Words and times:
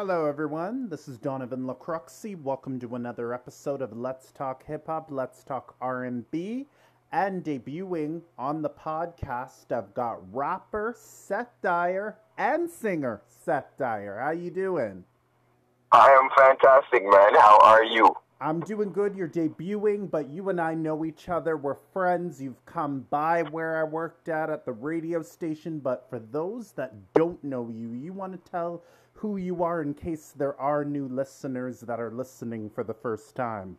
Hello, 0.00 0.26
everyone. 0.26 0.88
This 0.88 1.08
is 1.08 1.18
Donovan 1.18 1.66
LaCroixy. 1.66 2.40
Welcome 2.40 2.78
to 2.78 2.94
another 2.94 3.34
episode 3.34 3.82
of 3.82 3.96
Let's 3.96 4.30
Talk 4.30 4.64
Hip 4.66 4.86
Hop, 4.86 5.08
Let's 5.10 5.42
Talk 5.42 5.74
R&B, 5.80 6.68
and 7.10 7.42
debuting 7.42 8.22
on 8.38 8.62
the 8.62 8.70
podcast, 8.70 9.72
I've 9.72 9.92
got 9.94 10.20
rapper 10.32 10.94
Seth 10.96 11.50
Dyer 11.62 12.16
and 12.38 12.70
singer 12.70 13.22
Seth 13.26 13.76
Dyer. 13.76 14.20
How 14.20 14.30
you 14.30 14.52
doing? 14.52 15.02
I 15.90 16.10
am 16.12 16.28
fantastic, 16.38 17.02
man. 17.02 17.34
How 17.34 17.58
are 17.60 17.82
you? 17.82 18.14
I'm 18.40 18.60
doing 18.60 18.92
good. 18.92 19.16
You're 19.16 19.26
debuting, 19.26 20.08
but 20.08 20.30
you 20.30 20.48
and 20.48 20.60
I 20.60 20.74
know 20.74 21.04
each 21.04 21.28
other. 21.28 21.56
We're 21.56 21.74
friends. 21.92 22.40
You've 22.40 22.64
come 22.66 23.04
by 23.10 23.42
where 23.42 23.80
I 23.80 23.82
worked 23.82 24.28
at 24.28 24.48
at 24.48 24.64
the 24.64 24.70
radio 24.70 25.22
station. 25.22 25.80
But 25.80 26.08
for 26.08 26.20
those 26.20 26.70
that 26.74 26.94
don't 27.14 27.42
know 27.42 27.68
you, 27.68 27.94
you 27.94 28.12
want 28.12 28.32
to 28.32 28.50
tell 28.50 28.84
who 29.18 29.36
you 29.36 29.64
are 29.64 29.82
in 29.82 29.94
case 29.94 30.32
there 30.36 30.58
are 30.60 30.84
new 30.84 31.08
listeners 31.08 31.80
that 31.80 31.98
are 31.98 32.10
listening 32.10 32.70
for 32.70 32.84
the 32.84 32.94
first 32.94 33.34
time. 33.34 33.76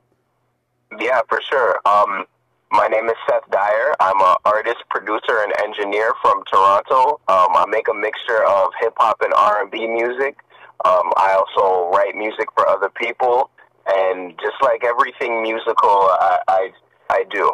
Yeah, 1.00 1.22
for 1.30 1.40
sure. 1.50 1.80
Um, 1.86 2.26
my 2.72 2.88
name 2.88 3.08
is 3.08 3.16
Seth 3.28 3.50
Dyer. 3.50 3.96
I'm 4.02 4.20
an 4.20 4.36
artist, 4.44 4.84
producer, 4.90 5.40
and 5.44 5.54
engineer 5.64 6.14
from 6.22 6.44
Toronto. 6.52 7.22
Um, 7.30 7.56
I 7.56 7.66
make 7.70 7.88
a 7.88 7.94
mixture 7.94 8.44
of 8.46 8.70
hip 8.82 8.94
hop 8.98 9.22
and 9.22 9.34
R&B 9.34 9.88
music. 9.88 10.38
Um, 10.84 11.12
I 11.16 11.38
also 11.40 11.90
write 11.96 12.16
music 12.16 12.48
for 12.54 12.68
other 12.68 12.90
people, 12.90 13.50
and 13.88 14.38
just 14.42 14.56
like 14.62 14.84
everything 14.84 15.42
musical, 15.42 15.74
I, 15.80 16.40
I 16.50 16.72
I 17.10 17.26
do. 17.30 17.52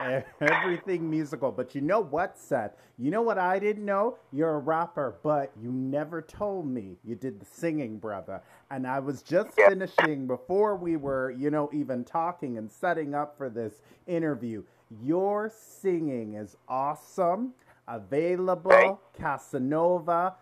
Everything 0.40 1.08
musical. 1.08 1.50
But 1.50 1.74
you 1.74 1.80
know 1.80 2.00
what, 2.00 2.38
Seth? 2.38 2.72
You 2.98 3.10
know 3.10 3.22
what 3.22 3.38
I 3.38 3.58
didn't 3.58 3.84
know? 3.84 4.18
You're 4.30 4.56
a 4.56 4.58
rapper, 4.58 5.16
but 5.22 5.52
you 5.60 5.72
never 5.72 6.20
told 6.20 6.66
me 6.66 6.96
you 7.02 7.14
did 7.14 7.40
the 7.40 7.46
singing, 7.46 7.98
brother. 7.98 8.42
And 8.70 8.86
I 8.86 9.00
was 9.00 9.22
just 9.22 9.50
yeah. 9.58 9.68
finishing 9.70 10.26
before 10.26 10.76
we 10.76 10.96
were, 10.96 11.30
you 11.30 11.50
know, 11.50 11.70
even 11.72 12.04
talking 12.04 12.58
and 12.58 12.70
setting 12.70 13.14
up 13.14 13.36
for 13.38 13.48
this 13.48 13.80
interview. 14.06 14.62
Your 15.02 15.50
singing 15.50 16.34
is 16.34 16.56
awesome. 16.68 17.54
Available, 17.88 19.00
Casanova, 19.18 20.34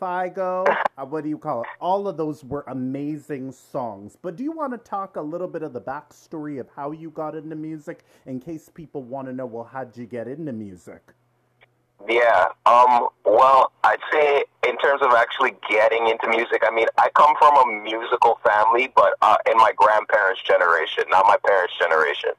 Figo, 0.00 0.66
uh, 0.96 1.04
what 1.04 1.24
do 1.24 1.30
you 1.30 1.38
call 1.38 1.62
it? 1.62 1.68
All 1.80 2.08
of 2.08 2.16
those 2.16 2.44
were 2.44 2.64
amazing 2.68 3.52
songs. 3.52 4.16
But 4.20 4.36
do 4.36 4.44
you 4.44 4.52
want 4.52 4.72
to 4.72 4.78
talk 4.78 5.16
a 5.16 5.20
little 5.20 5.48
bit 5.48 5.62
of 5.62 5.72
the 5.72 5.80
backstory 5.80 6.60
of 6.60 6.68
how 6.74 6.92
you 6.92 7.10
got 7.10 7.34
into 7.34 7.56
music 7.56 8.04
in 8.26 8.40
case 8.40 8.70
people 8.72 9.02
want 9.02 9.28
to 9.28 9.32
know, 9.32 9.46
well, 9.46 9.64
how'd 9.64 9.96
you 9.96 10.06
get 10.06 10.28
into 10.28 10.52
music? 10.52 11.12
Yeah. 12.08 12.46
Um, 12.66 13.08
well, 13.24 13.72
I'd 13.82 14.00
say 14.12 14.44
in 14.68 14.76
terms 14.78 15.00
of 15.02 15.12
actually 15.12 15.54
getting 15.70 16.08
into 16.08 16.28
music, 16.28 16.62
I 16.66 16.74
mean, 16.74 16.86
I 16.98 17.08
come 17.14 17.34
from 17.38 17.56
a 17.56 17.82
musical 17.82 18.38
family, 18.44 18.92
but 18.94 19.14
uh, 19.22 19.36
in 19.50 19.56
my 19.56 19.72
grandparents' 19.76 20.42
generation, 20.42 21.04
not 21.08 21.24
my 21.26 21.36
parents' 21.46 21.74
generation. 21.78 22.30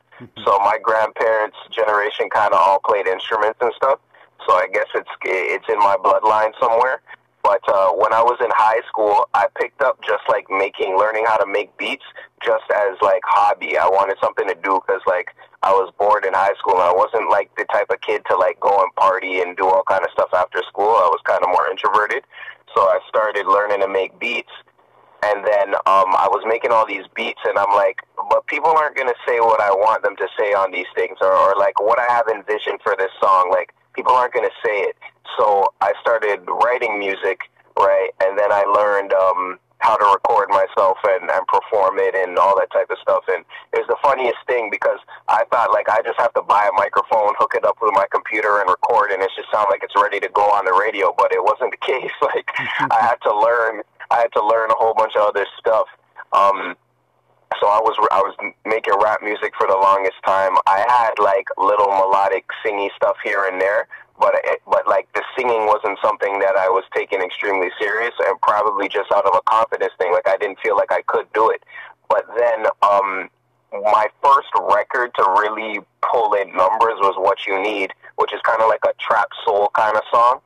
so 0.45 0.59
my 0.59 0.77
grandparents' 0.81 1.57
generation 1.71 2.29
kind 2.29 2.53
of 2.53 2.59
all 2.59 2.79
played 2.85 3.07
instruments 3.07 3.59
and 3.61 3.71
stuff. 3.75 3.99
So 4.45 4.53
I 4.53 4.67
guess 4.71 4.87
it's 4.93 5.09
it's 5.23 5.65
in 5.69 5.79
my 5.79 5.97
bloodline 5.97 6.51
somewhere. 6.59 7.01
But 7.45 7.61
uh, 7.69 7.93
when 7.93 8.09
I 8.09 8.25
was 8.25 8.41
in 8.41 8.49
high 8.57 8.81
school, 8.89 9.29
I 9.37 9.45
picked 9.61 9.83
up 9.85 10.01
just 10.01 10.25
like 10.27 10.49
making, 10.49 10.97
learning 10.97 11.29
how 11.29 11.37
to 11.37 11.45
make 11.45 11.69
beats, 11.77 12.03
just 12.41 12.65
as 12.73 12.97
like 13.05 13.21
hobby. 13.21 13.77
I 13.77 13.85
wanted 13.85 14.17
something 14.17 14.49
to 14.49 14.57
do 14.65 14.81
because 14.81 15.05
like 15.05 15.29
I 15.61 15.69
was 15.69 15.93
bored 16.01 16.25
in 16.25 16.33
high 16.33 16.57
school, 16.57 16.73
and 16.81 16.89
I 16.89 16.91
wasn't 16.91 17.29
like 17.29 17.53
the 17.53 17.69
type 17.69 17.93
of 17.93 18.01
kid 18.01 18.25
to 18.33 18.35
like 18.35 18.57
go 18.59 18.73
and 18.81 18.89
party 18.97 19.45
and 19.45 19.55
do 19.55 19.69
all 19.69 19.85
kind 19.85 20.01
of 20.01 20.09
stuff 20.09 20.33
after 20.33 20.57
school. 20.65 20.89
I 20.89 21.05
was 21.13 21.21
kind 21.21 21.45
of 21.45 21.53
more 21.53 21.69
introverted, 21.69 22.25
so 22.73 22.81
I 22.89 22.97
started 23.05 23.45
learning 23.45 23.85
to 23.85 23.89
make 23.93 24.17
beats. 24.17 24.49
And 25.21 25.45
then 25.45 25.77
um, 25.85 26.17
I 26.17 26.25
was 26.25 26.41
making 26.49 26.73
all 26.73 26.89
these 26.89 27.05
beats, 27.13 27.45
and 27.45 27.61
I'm 27.61 27.77
like, 27.77 28.01
but 28.25 28.41
people 28.49 28.73
aren't 28.73 28.97
gonna 28.97 29.21
say 29.21 29.37
what 29.37 29.61
I 29.61 29.69
want 29.69 30.01
them 30.01 30.17
to 30.17 30.27
say 30.33 30.57
on 30.57 30.73
these 30.73 30.89
things, 30.97 31.21
or, 31.21 31.29
or 31.29 31.53
like 31.61 31.77
what 31.77 32.01
I 32.01 32.09
have 32.09 32.25
envisioned 32.25 32.81
for 32.81 32.97
this 32.97 33.13
song. 33.21 33.53
Like 33.53 33.69
people 33.95 34.13
aren't 34.13 34.33
gonna 34.33 34.53
say 34.63 34.81
it. 34.91 34.95
So 35.37 35.73
I 35.81 35.93
started 36.01 36.41
writing 36.47 36.99
music, 36.99 37.39
right? 37.77 38.09
And 38.23 38.37
then 38.37 38.51
I 38.51 38.63
learned 38.63 39.13
um, 39.13 39.59
how 39.79 39.95
to 39.97 40.05
record 40.05 40.49
myself 40.49 40.97
and, 41.03 41.29
and 41.29 41.45
perform 41.47 41.99
it 41.99 42.15
and 42.15 42.37
all 42.37 42.57
that 42.57 42.71
type 42.71 42.89
of 42.89 42.97
stuff. 43.01 43.23
And 43.27 43.43
it 43.73 43.79
was 43.79 43.87
the 43.87 43.99
funniest 44.01 44.39
thing 44.47 44.69
because 44.71 44.99
I 45.27 45.43
thought 45.51 45.71
like 45.71 45.89
I 45.89 46.01
just 46.01 46.19
have 46.19 46.33
to 46.33 46.41
buy 46.41 46.69
a 46.69 46.73
microphone, 46.73 47.33
hook 47.37 47.53
it 47.55 47.65
up 47.65 47.77
with 47.81 47.91
my 47.93 48.05
computer, 48.11 48.59
and 48.59 48.69
record, 48.69 49.11
and 49.11 49.21
it 49.21 49.29
just 49.35 49.51
sound 49.51 49.67
like 49.69 49.83
it's 49.83 49.95
ready 49.95 50.19
to 50.19 50.29
go 50.29 50.43
on 50.43 50.65
the 50.65 50.73
radio. 50.73 51.13
But 51.17 51.31
it 51.31 51.43
wasn't 51.43 51.71
the 51.71 51.81
case. 51.85 52.15
Like 52.21 52.49
I 52.57 52.99
had 53.01 53.19
to 53.23 53.33
learn. 53.35 53.81
I 54.11 54.21
had 54.21 54.31
to 54.33 54.45
learn 54.45 54.69
a 54.69 54.77
whole 54.77 54.93
bunch 54.93 55.15
of 55.15 55.23
other 55.27 55.45
stuff. 55.59 55.87
Um, 56.31 56.75
so 57.59 57.67
I 57.67 57.79
was 57.79 57.95
I 58.11 58.21
was 58.21 58.35
making 58.65 58.93
rap 59.01 59.21
music 59.21 59.53
for 59.57 59.67
the 59.67 59.75
longest 59.75 60.17
time. 60.25 60.55
I 60.67 60.85
had 60.87 61.17
like 61.21 61.47
little 61.57 61.87
melodic 61.87 62.45
singy 62.63 62.89
stuff 62.95 63.17
here 63.23 63.45
and 63.45 63.59
there, 63.59 63.87
but 64.19 64.35
it, 64.43 64.61
but 64.65 64.87
like 64.87 65.07
the 65.13 65.23
singing 65.37 65.65
wasn't 65.67 65.99
something 66.01 66.39
that 66.39 66.55
I 66.55 66.69
was 66.69 66.83
taking 66.95 67.21
extremely 67.21 67.69
serious, 67.79 68.13
and 68.25 68.39
probably 68.41 68.87
just 68.87 69.11
out 69.11 69.25
of 69.25 69.35
a 69.35 69.41
confidence 69.49 69.93
thing. 69.97 70.11
Like 70.11 70.27
I 70.27 70.37
didn't 70.37 70.59
feel 70.59 70.75
like 70.75 70.91
I 70.91 71.01
could 71.07 71.31
do 71.33 71.49
it. 71.49 71.63
But 72.09 72.25
then 72.37 72.65
um, 72.81 73.29
my 73.71 74.07
first 74.23 74.49
record 74.55 75.11
to 75.15 75.23
really 75.39 75.79
pull 76.01 76.33
in 76.33 76.55
numbers 76.55 76.99
was 77.01 77.15
"What 77.17 77.45
You 77.47 77.61
Need," 77.61 77.91
which 78.15 78.33
is 78.33 78.39
kind 78.43 78.61
of 78.61 78.67
like 78.69 78.83
a 78.85 78.93
trap 78.99 79.29
soul 79.45 79.69
kind 79.73 79.95
of 79.95 80.03
song, 80.11 80.39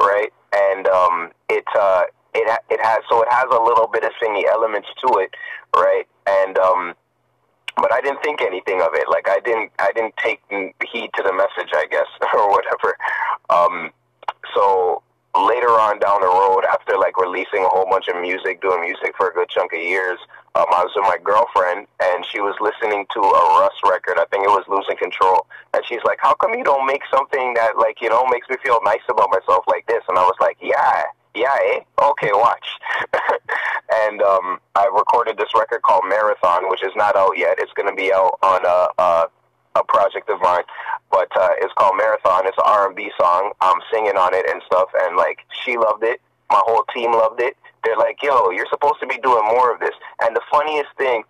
right? 0.00 0.32
And 0.54 0.86
um, 0.86 1.30
it 1.48 1.64
uh, 1.78 2.04
it 2.34 2.60
it 2.70 2.80
has 2.82 2.98
so 3.08 3.22
it 3.22 3.28
has 3.30 3.46
a 3.50 3.62
little 3.62 3.88
bit 3.88 4.04
of 4.04 4.12
singy 4.22 4.44
elements 4.44 4.88
to 5.06 5.18
it, 5.18 5.34
right? 5.74 6.06
And 6.28 6.58
um, 6.58 6.94
but 7.76 7.92
I 7.92 8.00
didn't 8.00 8.22
think 8.22 8.42
anything 8.42 8.80
of 8.82 8.90
it. 8.94 9.08
Like 9.08 9.28
I 9.28 9.40
didn't, 9.40 9.70
I 9.78 9.92
didn't 9.92 10.14
take 10.18 10.40
heed 10.48 11.10
to 11.16 11.22
the 11.22 11.32
message, 11.32 11.70
I 11.74 11.86
guess, 11.90 12.08
or 12.34 12.50
whatever. 12.50 12.96
Um, 13.50 13.90
so 14.54 15.02
later 15.34 15.70
on 15.78 15.98
down 16.00 16.20
the 16.20 16.26
road, 16.26 16.64
after 16.70 16.98
like 16.98 17.16
releasing 17.16 17.62
a 17.62 17.68
whole 17.68 17.86
bunch 17.88 18.08
of 18.08 18.20
music, 18.20 18.60
doing 18.60 18.80
music 18.80 19.14
for 19.16 19.28
a 19.28 19.32
good 19.32 19.48
chunk 19.48 19.72
of 19.72 19.80
years, 19.80 20.18
um, 20.54 20.66
I 20.72 20.82
was 20.82 20.92
with 20.96 21.06
my 21.06 21.18
girlfriend, 21.22 21.86
and 22.02 22.26
she 22.26 22.40
was 22.40 22.56
listening 22.60 23.06
to 23.14 23.20
a 23.20 23.42
Russ 23.60 23.78
record. 23.84 24.18
I 24.18 24.26
think 24.26 24.44
it 24.44 24.50
was 24.50 24.64
Losing 24.66 24.96
Control, 24.96 25.46
and 25.74 25.82
she's 25.86 26.02
like, 26.04 26.18
"How 26.20 26.34
come 26.34 26.54
you 26.54 26.64
don't 26.64 26.86
make 26.86 27.02
something 27.12 27.54
that 27.54 27.78
like 27.78 28.00
you 28.00 28.08
know 28.08 28.26
makes 28.26 28.48
me 28.48 28.56
feel 28.64 28.80
nice 28.82 29.04
about 29.08 29.30
myself 29.30 29.64
like 29.68 29.86
this?" 29.86 30.02
And 30.08 30.18
I 30.18 30.22
was 30.22 30.36
like, 30.40 30.56
"Yeah." 30.60 31.04
Yeah, 31.38 31.54
eh? 31.70 31.80
Okay, 32.02 32.30
watch. 32.32 32.66
and 34.06 34.20
um, 34.22 34.58
I 34.74 34.86
recorded 34.86 35.38
this 35.38 35.54
record 35.54 35.82
called 35.82 36.02
Marathon, 36.08 36.68
which 36.68 36.82
is 36.82 36.90
not 36.96 37.14
out 37.14 37.38
yet. 37.38 37.58
It's 37.58 37.72
going 37.74 37.88
to 37.88 37.94
be 37.94 38.12
out 38.12 38.38
on 38.42 38.64
a, 38.66 39.02
a 39.02 39.26
a 39.76 39.84
project 39.84 40.28
of 40.28 40.40
mine, 40.40 40.64
but 41.12 41.28
uh, 41.38 41.50
it's 41.58 41.72
called 41.74 41.96
Marathon. 41.96 42.46
It's 42.46 42.58
an 42.58 42.64
R&B 42.66 43.12
song. 43.20 43.52
I'm 43.60 43.78
singing 43.92 44.16
on 44.16 44.34
it 44.34 44.44
and 44.50 44.60
stuff, 44.66 44.88
and 45.02 45.16
like 45.16 45.38
she 45.62 45.76
loved 45.76 46.02
it. 46.02 46.20
My 46.50 46.60
whole 46.66 46.84
team 46.92 47.12
loved 47.12 47.40
it. 47.40 47.56
They're 47.84 47.96
like, 47.96 48.20
"Yo, 48.20 48.50
you're 48.50 48.66
supposed 48.70 48.98
to 49.00 49.06
be 49.06 49.18
doing 49.18 49.44
more 49.44 49.72
of 49.72 49.78
this." 49.78 49.94
And 50.22 50.34
the 50.34 50.42
funniest 50.50 50.90
thing 50.98 51.22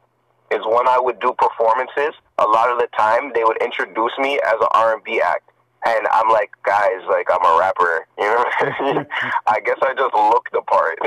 is 0.51 0.61
when 0.65 0.89
I 0.89 0.99
would 0.99 1.21
do 1.21 1.35
performances, 1.37 2.15
a 2.39 2.47
lot 2.47 2.71
of 2.71 2.79
the 2.79 2.89
time 2.97 3.33
they 3.35 3.45
would 3.45 3.61
introduce 3.61 4.17
me 4.19 4.41
as 4.41 4.55
an 4.61 4.69
R&B 4.73 5.21
act. 5.21 5.51
And 5.87 6.07
I'm 6.13 6.29
like, 6.29 6.51
guys, 6.65 7.01
like 7.09 7.29
I'm 7.31 7.45
a 7.45 7.59
rapper, 7.59 8.07
you 8.19 8.25
know. 8.25 8.45
I 9.47 9.61
guess 9.61 9.79
I 9.83 9.95
just 9.95 10.15
look 10.15 10.49
the 10.53 10.63
part. 10.63 10.99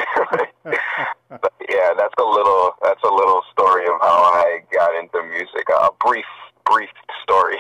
but 0.63 1.53
yeah, 1.69 1.93
that's 1.97 2.15
a 2.19 2.23
little 2.23 2.71
that's 2.81 3.03
a 3.03 3.13
little 3.13 3.41
story 3.51 3.85
of 3.85 3.99
how 4.01 4.31
I 4.33 4.61
got 4.71 4.95
into 4.95 5.23
music. 5.29 5.67
A 5.69 5.89
brief 5.99 6.25
brief 6.65 6.89
story. 7.23 7.57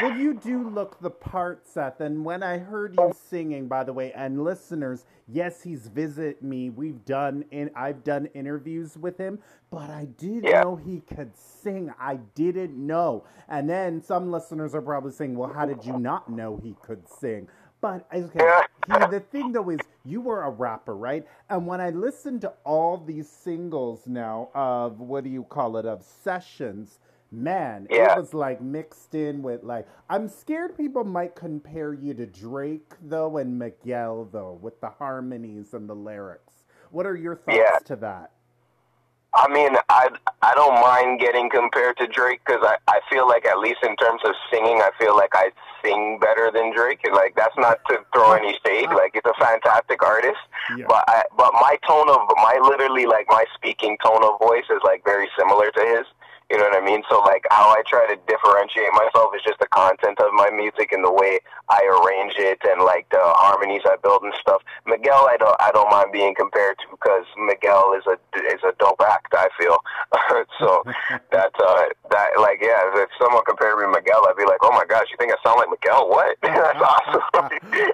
Well, 0.00 0.16
you 0.16 0.34
do 0.34 0.68
look 0.68 1.00
the 1.00 1.10
part, 1.10 1.66
Seth. 1.66 2.00
And 2.00 2.24
when 2.24 2.42
I 2.42 2.58
heard 2.58 2.94
you 2.96 3.12
singing, 3.28 3.68
by 3.68 3.84
the 3.84 3.92
way, 3.92 4.12
and 4.12 4.42
listeners, 4.44 5.04
yes, 5.28 5.62
he's 5.62 5.88
visit 5.88 6.42
me. 6.42 6.70
We've 6.70 7.04
done 7.04 7.44
in 7.50 7.70
I've 7.74 8.04
done 8.04 8.26
interviews 8.34 8.96
with 8.96 9.18
him, 9.18 9.38
but 9.70 9.90
I 9.90 10.06
did 10.16 10.44
yeah. 10.44 10.62
know 10.62 10.76
he 10.76 11.00
could 11.00 11.36
sing. 11.36 11.92
I 12.00 12.16
didn't 12.34 12.74
know. 12.74 13.24
And 13.48 13.68
then 13.68 14.02
some 14.02 14.30
listeners 14.30 14.74
are 14.74 14.82
probably 14.82 15.12
saying, 15.12 15.36
"Well, 15.36 15.52
how 15.52 15.66
did 15.66 15.84
you 15.84 15.98
not 15.98 16.30
know 16.30 16.58
he 16.62 16.76
could 16.82 17.08
sing?" 17.08 17.48
But 17.80 18.06
okay, 18.14 18.62
he, 18.86 18.92
the 19.10 19.20
thing 19.30 19.52
though 19.52 19.70
is, 19.70 19.80
you 20.04 20.20
were 20.20 20.44
a 20.44 20.50
rapper, 20.50 20.94
right? 20.96 21.26
And 21.50 21.66
when 21.66 21.80
I 21.80 21.90
listen 21.90 22.38
to 22.40 22.52
all 22.64 22.96
these 22.96 23.28
singles 23.28 24.06
now 24.06 24.50
of 24.54 25.00
what 25.00 25.24
do 25.24 25.30
you 25.30 25.42
call 25.42 25.76
it 25.76 25.84
of 25.84 26.04
sessions, 26.04 27.00
man, 27.32 27.86
yeah. 27.90 28.12
it 28.12 28.18
was 28.18 28.34
like 28.34 28.60
mixed 28.60 29.14
in 29.14 29.42
with 29.42 29.62
like 29.62 29.86
I'm 30.08 30.28
scared 30.28 30.76
people 30.76 31.04
might 31.04 31.34
compare 31.34 31.92
you 31.94 32.14
to 32.14 32.26
Drake 32.26 32.92
though 33.02 33.38
and 33.38 33.58
Miguel 33.58 34.28
though 34.30 34.58
with 34.60 34.80
the 34.80 34.90
harmonies 34.90 35.72
and 35.74 35.88
the 35.88 35.94
lyrics. 35.94 36.64
What 36.90 37.06
are 37.06 37.16
your 37.16 37.36
thoughts 37.36 37.56
yeah. 37.56 37.78
to 37.86 37.96
that? 37.96 38.32
I 39.34 39.48
mean, 39.50 39.70
I 39.88 40.08
I 40.42 40.54
don't 40.54 40.74
mind 40.74 41.18
getting 41.18 41.48
compared 41.48 41.96
to 41.98 42.06
Drake 42.06 42.42
because 42.44 42.62
I 42.62 42.76
I 42.86 43.00
feel 43.10 43.26
like 43.26 43.46
at 43.46 43.58
least 43.58 43.80
in 43.82 43.96
terms 43.96 44.20
of 44.24 44.34
singing, 44.50 44.82
I 44.82 44.90
feel 44.98 45.16
like 45.16 45.30
I 45.32 45.50
sing 45.82 46.18
better 46.20 46.50
than 46.52 46.74
Drake. 46.74 47.00
And 47.04 47.14
like 47.14 47.34
that's 47.34 47.56
not 47.56 47.78
to 47.88 47.98
throw 48.12 48.32
any 48.32 48.58
shade. 48.64 48.88
Like 48.92 49.12
it's 49.14 49.26
a 49.26 49.44
fantastic 49.44 50.02
artist, 50.02 50.38
Yeah. 50.76 50.84
but 50.86 51.04
I 51.08 51.22
but 51.36 51.52
my 51.54 51.78
tone 51.88 52.10
of 52.10 52.28
my 52.36 52.58
literally 52.62 53.06
like 53.06 53.26
my 53.28 53.44
speaking 53.54 53.96
tone 54.04 54.22
of 54.22 54.38
voice 54.38 54.68
is 54.68 54.80
like 54.84 55.02
very 55.04 55.28
similar 55.38 55.70
to 55.70 55.80
his. 55.80 56.06
You 56.50 56.58
know 56.58 56.68
what 56.68 56.82
I 56.82 56.84
mean? 56.84 57.02
So 57.10 57.20
like 57.20 57.44
how 57.50 57.70
I 57.70 57.82
try 57.86 58.06
to 58.06 58.16
differentiate 58.26 58.92
myself 58.92 59.32
is 59.34 59.42
just 59.42 59.58
the 59.60 59.68
content 59.68 60.20
of 60.20 60.32
my 60.32 60.50
music 60.50 60.92
and 60.92 61.04
the 61.04 61.12
way 61.12 61.40
I 61.68 61.80
arrange 61.86 62.34
it 62.36 62.58
and 62.64 62.84
like 62.84 63.08
the 63.10 63.20
harmonies 63.20 63.82
I 63.84 63.96
build 64.02 64.22
and 64.22 64.32
stuff. 64.40 64.62
Miguel, 64.86 65.28
I 65.30 65.36
don't 65.36 65.56
I 65.60 65.70
don't 65.72 65.90
mind 65.90 66.12
being 66.12 66.34
compared 66.34 66.76
to 66.78 66.84
because 66.90 67.24
Miguel 67.38 67.94
is 67.96 68.04
a 68.06 68.16
is 68.52 68.60
a 68.64 68.72
dope 68.78 69.00
act. 69.00 69.32
I 69.32 69.48
feel 69.58 69.78
so 70.60 70.82
that 71.32 71.52
uh 71.56 71.84
that 72.10 72.28
like 72.38 72.60
yeah. 72.60 72.90
If 72.94 73.08
someone 73.20 73.42
compared 73.46 73.78
me 73.78 73.84
to 73.84 73.92
Miguel, 73.92 74.26
I'd 74.28 74.36
be 74.36 74.44
like, 74.44 74.60
oh 74.62 74.72
my 74.72 74.84
gosh, 74.88 75.06
you 75.10 75.16
think 75.16 75.32
I 75.32 75.40
sound 75.42 75.58
like 75.58 75.70
Miguel? 75.70 76.08
What? 76.08 76.36
That's 76.42 76.80
awesome. 76.80 77.22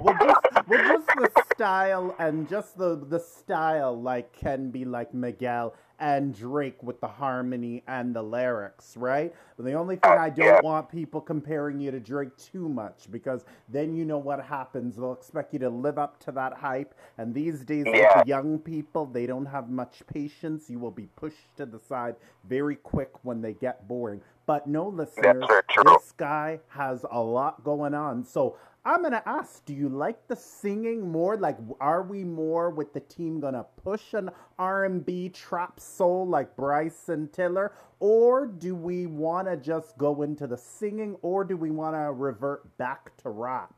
well, 0.01 0.17
just, 0.19 0.69
well, 0.69 0.83
just 0.83 1.07
the 1.07 1.31
style 1.55 2.17
and 2.19 2.49
just 2.49 2.79
the 2.79 2.97
the 2.97 3.21
style 3.21 4.01
like 4.01 4.33
can 4.33 4.71
be 4.71 4.85
like 4.85 5.15
Miguel 5.15 5.75
and 6.01 6.35
Drake 6.35 6.83
with 6.83 7.01
the 7.01 7.09
harmony 7.09 7.83
and 7.89 8.15
the 8.15 8.23
lyrics, 8.23 8.97
right? 8.97 9.35
But 9.57 9.67
the 9.67 9.73
only 9.75 9.97
thing 9.97 10.13
I 10.13 10.31
don't 10.31 10.63
want 10.65 10.89
people 10.89 11.21
comparing 11.21 11.81
you 11.81 11.91
to 11.91 11.99
Drake 12.01 12.37
too 12.37 12.69
much 12.69 13.11
because 13.11 13.45
then 13.69 13.95
you 13.95 14.05
know 14.05 14.19
what 14.19 14.41
happens. 14.45 14.97
They'll 14.97 15.13
expect 15.13 15.53
you 15.53 15.59
to 15.61 15.71
live 15.71 15.99
up 15.99 16.19
to 16.25 16.33
that 16.33 16.55
hype, 16.55 16.95
and 17.17 17.35
these 17.35 17.65
days 17.65 17.87
Yeah. 17.93 18.23
young 18.27 18.59
people, 18.59 19.07
they 19.07 19.27
don't 19.27 19.47
have 19.47 19.71
much 19.71 20.03
patience. 20.07 20.71
You 20.71 20.79
will 20.79 20.91
be 20.93 21.07
pushed 21.17 21.57
to 21.57 21.67
the 21.67 21.79
side 21.79 22.17
very 22.45 22.77
quick 22.77 23.11
when 23.25 23.41
they 23.41 23.55
get 23.55 23.89
boring. 23.89 24.21
But 24.47 24.67
no, 24.67 24.89
listeners, 24.89 25.45
this 25.85 26.13
guy 26.17 26.61
has 26.69 27.05
a 27.11 27.21
lot 27.21 27.65
going 27.65 27.93
on. 27.95 28.25
So 28.25 28.57
I'm 28.89 29.03
gonna 29.03 29.23
ask: 29.27 29.65
Do 29.65 29.75
you 29.75 29.89
like 29.89 30.27
the 30.29 30.37
singing 30.37 31.11
more? 31.11 31.37
Like, 31.37 31.59
are 31.81 32.03
we 32.03 32.25
more 32.25 32.71
with 32.71 32.93
the 32.93 33.01
team 33.01 33.41
gonna 33.41 33.67
push 33.85 34.15
an 34.15 34.31
R&B 34.59 35.29
trap 35.29 35.79
soul 35.79 36.27
like 36.27 36.57
Bryson 36.57 37.29
Tiller, 37.29 37.73
or 38.01 38.47
do 38.47 38.75
we 38.75 39.07
want 39.07 39.49
to 39.49 39.57
just 39.57 39.99
go 39.99 40.23
into 40.23 40.47
the 40.47 40.57
singing, 40.57 41.17
or 41.23 41.45
do 41.45 41.57
we 41.57 41.71
want 41.71 41.95
to 41.95 42.13
revert 42.13 42.77
back 42.79 43.17
to 43.19 43.31
rap? 43.31 43.75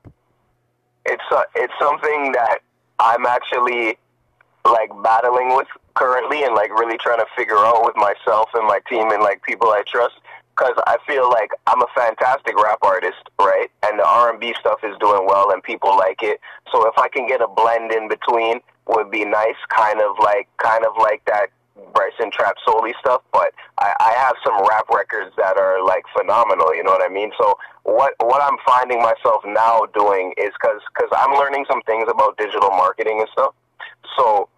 it's 1.07 1.23
uh, 1.31 1.43
it's 1.55 1.73
something 1.81 2.33
that 2.33 2.59
I'm 2.99 3.27
actually 3.27 3.99
like 4.65 4.91
battling 5.03 5.57
with 5.57 5.67
currently 5.95 6.45
and 6.45 6.55
like 6.55 6.71
really 6.71 6.99
trying 6.99 7.19
to 7.19 7.27
figure 7.37 7.57
out 7.57 7.85
with 7.85 7.97
myself 7.97 8.51
and 8.55 8.67
my 8.67 8.81
team 8.89 9.11
and 9.11 9.23
like 9.23 9.43
people 9.43 9.69
I 9.69 9.83
trust 9.87 10.20
because 10.61 10.77
I 10.87 10.99
feel 11.07 11.29
like 11.31 11.51
I'm 11.67 11.81
a 11.81 11.87
fantastic 11.97 12.57
rap 12.63 12.79
artist, 12.83 13.23
right? 13.41 13.71
And 13.83 13.99
the 13.99 14.05
R&B 14.05 14.55
stuff 14.61 14.81
is 14.85 14.95
doing 15.01 15.27
well 15.27 15.51
and 15.51 15.63
people 15.63 15.97
like 15.97 16.23
it. 16.23 16.41
So 16.71 16.87
if 16.87 16.99
I 16.99 17.09
can 17.09 17.27
get 17.27 17.41
a 17.41 17.49
blend 17.49 17.93
in 17.93 18.09
between 18.09 18.61
would 18.87 19.11
be 19.11 19.25
nice, 19.25 19.57
kind 19.69 20.01
of 20.01 20.17
like 20.19 20.49
kind 20.59 20.85
of 20.85 20.93
like 20.99 21.25
that 21.27 21.49
Bryson 21.95 22.31
Trap 22.31 22.57
Soli 22.67 22.93
stuff, 23.01 23.23
but 23.33 23.55
I, 23.79 23.95
I 24.01 24.13
have 24.19 24.37
some 24.45 24.61
rap 24.69 24.85
records 24.91 25.35
that 25.39 25.57
are 25.57 25.83
like 25.85 26.05
phenomenal. 26.17 26.75
You 26.75 26.85
know 26.85 26.93
what 26.93 27.03
I 27.03 27.13
mean? 27.13 27.31
So 27.39 27.57
what 27.85 28.13
what 28.21 28.43
I'm 28.43 28.59
finding 28.67 29.01
myself 29.01 29.43
now 29.47 29.87
doing 29.95 30.35
is 30.37 30.51
because 30.61 30.83
because 30.93 31.09
I'm 31.17 31.39
learning 31.39 31.65
some 31.71 31.81
things 31.83 32.07
about 32.11 32.37
digital 32.37 32.71
marketing 32.71 33.21
and 33.21 33.29
stuff. 33.33 33.55
So 34.19 34.49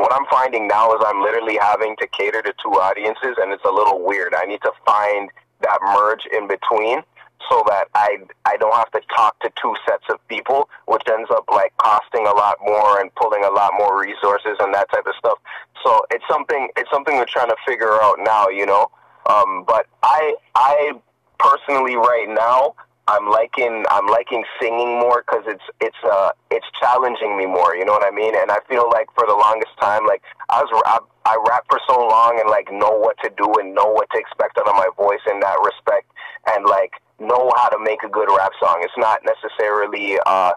what 0.00 0.12
I'm 0.12 0.26
finding 0.30 0.68
now 0.68 0.92
is 0.94 1.02
I'm 1.04 1.22
literally 1.22 1.58
having 1.60 1.96
to 1.96 2.06
cater 2.08 2.42
to 2.42 2.52
two 2.62 2.70
audiences, 2.70 3.36
and 3.38 3.52
it's 3.52 3.64
a 3.64 3.72
little 3.72 4.04
weird. 4.04 4.34
I 4.34 4.44
need 4.44 4.62
to 4.62 4.72
find 4.84 5.30
that 5.60 5.78
merge 5.82 6.26
in 6.32 6.46
between 6.46 7.02
so 7.48 7.62
that 7.68 7.88
I 7.94 8.18
I 8.44 8.56
don't 8.56 8.74
have 8.74 8.90
to 8.92 9.00
talk 9.14 9.38
to 9.40 9.52
two 9.60 9.74
sets 9.88 10.04
of 10.10 10.26
people, 10.28 10.68
which 10.86 11.02
ends 11.10 11.30
up 11.30 11.44
like 11.50 11.72
costing 11.78 12.26
a 12.26 12.32
lot 12.32 12.56
more 12.64 13.00
and 13.00 13.14
pulling 13.14 13.44
a 13.44 13.50
lot 13.50 13.72
more 13.78 14.00
resources 14.00 14.56
and 14.60 14.74
that 14.74 14.90
type 14.90 15.06
of 15.06 15.14
stuff. 15.18 15.38
So 15.84 16.04
it's 16.10 16.24
something 16.30 16.68
it's 16.76 16.90
something 16.90 17.16
we're 17.16 17.26
trying 17.26 17.48
to 17.48 17.56
figure 17.66 17.92
out 18.02 18.16
now, 18.18 18.48
you 18.48 18.66
know. 18.66 18.90
Um, 19.28 19.64
but 19.66 19.86
I 20.02 20.34
I 20.54 20.92
personally 21.38 21.96
right 21.96 22.26
now 22.28 22.74
I'm 23.08 23.30
liking 23.30 23.84
I'm 23.90 24.06
liking 24.06 24.44
singing 24.60 25.00
more 25.00 25.24
because 25.26 25.44
it's 25.46 25.64
it's 25.80 25.96
uh 26.04 26.30
it's 26.50 26.66
challenging 26.78 27.38
me 27.38 27.46
more. 27.46 27.74
You 27.74 27.86
know 27.86 27.92
what 27.92 28.04
I 28.04 28.14
mean? 28.14 28.36
And 28.36 28.50
I 28.50 28.58
feel 28.68 28.88
like 28.90 29.08
for 29.16 29.26
the 29.26 29.34
longest 29.34 29.72
time, 29.80 30.06
like 30.06 30.22
I 30.50 30.60
was 30.60 30.70
I, 30.84 30.98
I 31.24 31.36
rap 31.48 31.64
for 31.70 31.80
so 31.88 31.96
long 31.98 32.38
and 32.38 32.50
like 32.50 32.70
know 32.70 32.92
what 32.92 33.16
to 33.24 33.30
do 33.30 33.48
and 33.58 33.74
know 33.74 33.86
what 33.86 34.10
to 34.10 34.18
expect 34.18 34.58
out 34.58 34.68
of 34.68 34.74
my 34.74 34.88
voice 34.96 35.24
in 35.30 35.40
that 35.40 35.56
respect, 35.64 36.12
and 36.52 36.66
like 36.66 36.92
know 37.18 37.50
how 37.56 37.70
to 37.70 37.78
make 37.80 38.02
a 38.04 38.08
good 38.08 38.28
rap 38.28 38.52
song. 38.60 38.80
It's 38.82 38.98
not 38.98 39.20
necessarily 39.24 40.18
uh 40.26 40.52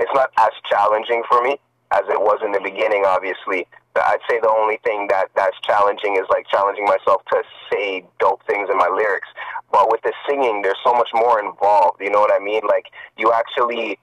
it's 0.00 0.10
not 0.14 0.30
as 0.38 0.50
challenging 0.70 1.22
for 1.28 1.42
me 1.42 1.60
as 1.92 2.02
it 2.08 2.20
was 2.20 2.40
in 2.44 2.52
the 2.52 2.60
beginning. 2.60 3.04
Obviously, 3.06 3.66
I'd 3.96 4.22
say 4.30 4.38
the 4.40 4.50
only 4.50 4.78
thing 4.84 5.08
that 5.08 5.28
that's 5.34 5.58
challenging 5.62 6.16
is 6.16 6.26
like 6.30 6.46
challenging 6.48 6.84
myself 6.84 7.22
to 7.32 7.42
say 7.72 8.04
dope 8.18 8.42
things 8.46 8.68
in 8.70 8.78
my 8.78 8.88
lyrics. 8.88 9.28
But 9.72 9.90
with 9.90 10.00
the 10.02 10.12
singing, 10.28 10.62
there's 10.62 10.78
so 10.84 10.94
much 10.94 11.10
more 11.14 11.40
involved. 11.40 12.00
You 12.00 12.10
know 12.10 12.20
what 12.20 12.32
I 12.32 12.42
mean? 12.42 12.62
Like 12.66 12.86
you 13.18 13.32
actually 13.32 13.98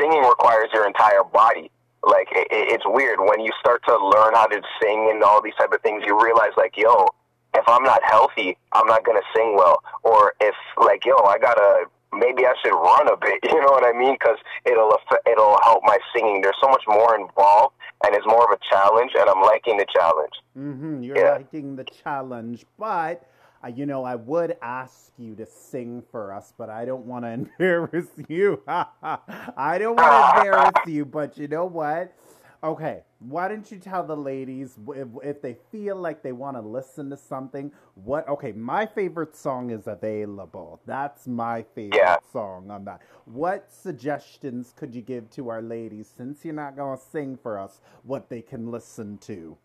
singing 0.00 0.22
requires 0.22 0.68
your 0.72 0.86
entire 0.86 1.24
body. 1.24 1.70
Like 2.02 2.28
it, 2.32 2.48
it's 2.50 2.84
weird 2.86 3.20
when 3.20 3.40
you 3.40 3.52
start 3.60 3.82
to 3.86 3.92
learn 3.92 4.34
how 4.34 4.46
to 4.46 4.60
sing 4.82 5.10
and 5.12 5.22
all 5.22 5.42
these 5.42 5.54
type 5.54 5.72
of 5.72 5.80
things. 5.82 6.02
You 6.06 6.20
realize 6.20 6.52
like, 6.56 6.76
yo, 6.76 7.06
if 7.54 7.64
I'm 7.68 7.84
not 7.84 8.02
healthy, 8.02 8.56
I'm 8.72 8.86
not 8.86 9.04
gonna 9.04 9.26
sing 9.36 9.54
well. 9.56 9.82
Or 10.02 10.32
if 10.40 10.54
like, 10.78 11.04
yo, 11.04 11.16
I 11.16 11.38
gotta 11.38 11.86
maybe 12.12 12.46
I 12.46 12.54
should 12.62 12.74
run 12.74 13.08
a 13.08 13.16
bit. 13.16 13.38
You 13.52 13.60
know 13.60 13.72
what 13.72 13.84
I 13.84 13.92
mean? 13.96 14.14
Because 14.14 14.38
it'll 14.64 14.90
affect, 14.90 15.28
it'll 15.28 15.58
help 15.62 15.82
my 15.84 15.98
singing. 16.14 16.40
There's 16.40 16.56
so 16.62 16.68
much 16.68 16.82
more 16.88 17.14
involved, 17.18 17.74
and 18.04 18.14
it's 18.14 18.26
more 18.26 18.44
of 18.44 18.50
a 18.50 18.58
challenge, 18.70 19.12
and 19.18 19.28
I'm 19.28 19.42
liking 19.42 19.76
the 19.76 19.86
challenge. 19.94 20.32
Mm-hmm. 20.58 21.02
You're 21.02 21.18
Yeah. 21.18 21.32
liking 21.32 21.76
the 21.76 21.84
challenge, 21.84 22.64
but 22.78 23.28
uh, 23.64 23.68
you 23.68 23.86
know 23.86 24.04
I 24.04 24.16
would 24.16 24.56
ask 24.62 25.12
you 25.18 25.34
to 25.36 25.46
sing 25.46 26.02
for 26.10 26.32
us, 26.32 26.52
but 26.56 26.68
I 26.70 26.84
don't 26.84 27.04
want 27.06 27.24
to 27.24 27.30
embarrass 27.32 28.08
you. 28.28 28.62
I 28.66 29.76
don't 29.78 29.96
want 29.96 30.34
to 30.34 30.38
embarrass 30.40 30.86
you, 30.86 31.04
but 31.04 31.36
you 31.38 31.46
know 31.48 31.66
what? 31.66 32.12
Okay, 32.64 33.02
why 33.18 33.48
don't 33.48 33.68
you 33.72 33.78
tell 33.78 34.04
the 34.04 34.16
ladies 34.16 34.78
if, 34.94 35.08
if 35.24 35.42
they 35.42 35.56
feel 35.72 35.96
like 35.96 36.22
they 36.22 36.30
want 36.30 36.56
to 36.56 36.60
listen 36.60 37.10
to 37.10 37.16
something? 37.16 37.72
What? 37.96 38.28
Okay, 38.28 38.52
my 38.52 38.86
favorite 38.86 39.34
song 39.34 39.70
is 39.70 39.88
available. 39.88 40.80
That's 40.86 41.26
my 41.26 41.64
favorite 41.74 41.98
Yeah. 42.00 42.18
song 42.32 42.70
on 42.70 42.84
that. 42.84 43.00
What 43.24 43.72
suggestions 43.72 44.72
could 44.76 44.94
you 44.94 45.02
give 45.02 45.28
to 45.30 45.48
our 45.48 45.60
ladies 45.60 46.12
since 46.16 46.44
you're 46.44 46.54
not 46.54 46.76
gonna 46.76 46.98
sing 46.98 47.36
for 47.36 47.58
us? 47.58 47.80
What 48.04 48.28
they 48.28 48.42
can 48.42 48.70
listen 48.70 49.18
to? 49.18 49.56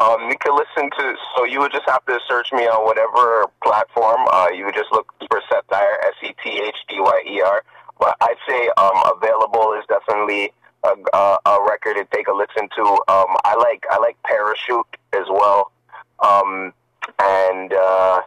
Um, 0.00 0.28
you 0.28 0.36
can 0.38 0.56
listen 0.56 0.90
to. 0.98 1.14
So 1.36 1.44
you 1.44 1.60
would 1.60 1.70
just 1.70 1.88
have 1.88 2.04
to 2.06 2.18
search 2.26 2.52
me 2.52 2.66
on 2.66 2.84
whatever 2.84 3.46
platform. 3.62 4.26
Uh, 4.32 4.48
you 4.52 4.64
would 4.64 4.74
just 4.74 4.90
look 4.90 5.12
for 5.30 5.40
Seth 5.48 5.68
Dyer, 5.68 5.98
S 6.02 6.14
E 6.24 6.34
T 6.42 6.60
H 6.64 6.76
D 6.88 6.96
Y 6.98 7.22
E 7.28 7.40
R. 7.42 7.62
But 8.00 8.16
I'd 8.20 8.34
say 8.48 8.68
um, 8.76 9.00
available 9.16 9.74
is 9.74 9.84
definitely 9.86 10.52
a, 10.84 11.16
a, 11.16 11.38
a 11.46 11.66
record 11.66 11.94
to 11.94 12.06
take 12.14 12.28
a 12.28 12.32
listen 12.32 12.68
to. 12.76 12.82
Um, 13.08 13.36
I 13.44 13.54
like 13.58 13.84
I 13.90 13.98
like 13.98 14.16
Parachute 14.24 14.96
as 15.12 15.26
well, 15.28 15.72
um, 16.20 16.72
and 17.18 17.72
uh, 17.72 18.22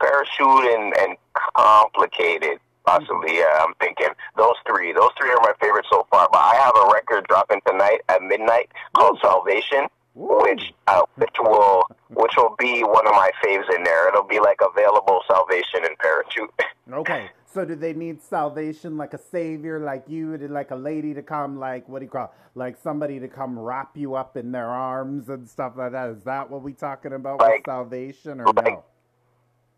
Parachute 0.00 0.64
and, 0.74 0.96
and 0.98 1.16
Complicated. 1.56 2.58
Possibly, 2.86 3.38
yeah. 3.38 3.64
I'm 3.66 3.74
thinking 3.80 4.08
those 4.36 4.56
three. 4.66 4.92
Those 4.92 5.10
three 5.18 5.30
are 5.30 5.40
my 5.40 5.52
favorites 5.58 5.88
so 5.90 6.06
far. 6.10 6.28
But 6.30 6.38
I 6.38 6.54
have 6.56 6.74
a 6.76 6.92
record 6.92 7.26
dropping 7.26 7.60
tonight 7.66 8.00
at 8.10 8.22
midnight 8.22 8.70
called 8.94 9.18
Salvation 9.22 9.86
which 10.14 10.72
uh, 10.86 11.02
which 11.16 11.36
will 11.40 11.84
which 12.10 12.32
will 12.36 12.54
be 12.58 12.82
one 12.82 13.06
of 13.06 13.12
my 13.12 13.30
faves 13.42 13.68
in 13.74 13.82
there. 13.82 14.08
It'll 14.08 14.22
be 14.22 14.40
like 14.40 14.58
available 14.62 15.20
salvation 15.26 15.84
and 15.84 15.98
parachute. 15.98 16.50
Okay, 16.92 17.30
so 17.54 17.64
do 17.64 17.76
they 17.76 17.92
need 17.94 18.20
salvation, 18.20 18.96
like 18.96 19.14
a 19.14 19.18
savior, 19.30 19.78
like 19.78 20.04
you, 20.08 20.36
to- 20.36 20.48
like 20.48 20.72
a 20.72 20.76
lady 20.76 21.14
to 21.14 21.22
come, 21.22 21.58
like 21.58 21.88
what 21.88 22.00
do 22.00 22.04
you 22.06 22.10
call, 22.10 22.34
like 22.56 22.76
somebody 22.82 23.20
to 23.20 23.28
come 23.28 23.56
wrap 23.58 23.96
you 23.96 24.14
up 24.16 24.36
in 24.36 24.50
their 24.50 24.66
arms 24.68 25.28
and 25.28 25.48
stuff 25.48 25.74
like 25.76 25.92
that? 25.92 26.10
Is 26.10 26.22
that 26.24 26.50
what 26.50 26.62
we 26.62 26.72
talking 26.72 27.12
about 27.12 27.38
with 27.38 27.48
Like- 27.48 27.64
salvation, 27.66 28.40
or 28.40 28.46
like- 28.46 28.64
no? 28.66 28.84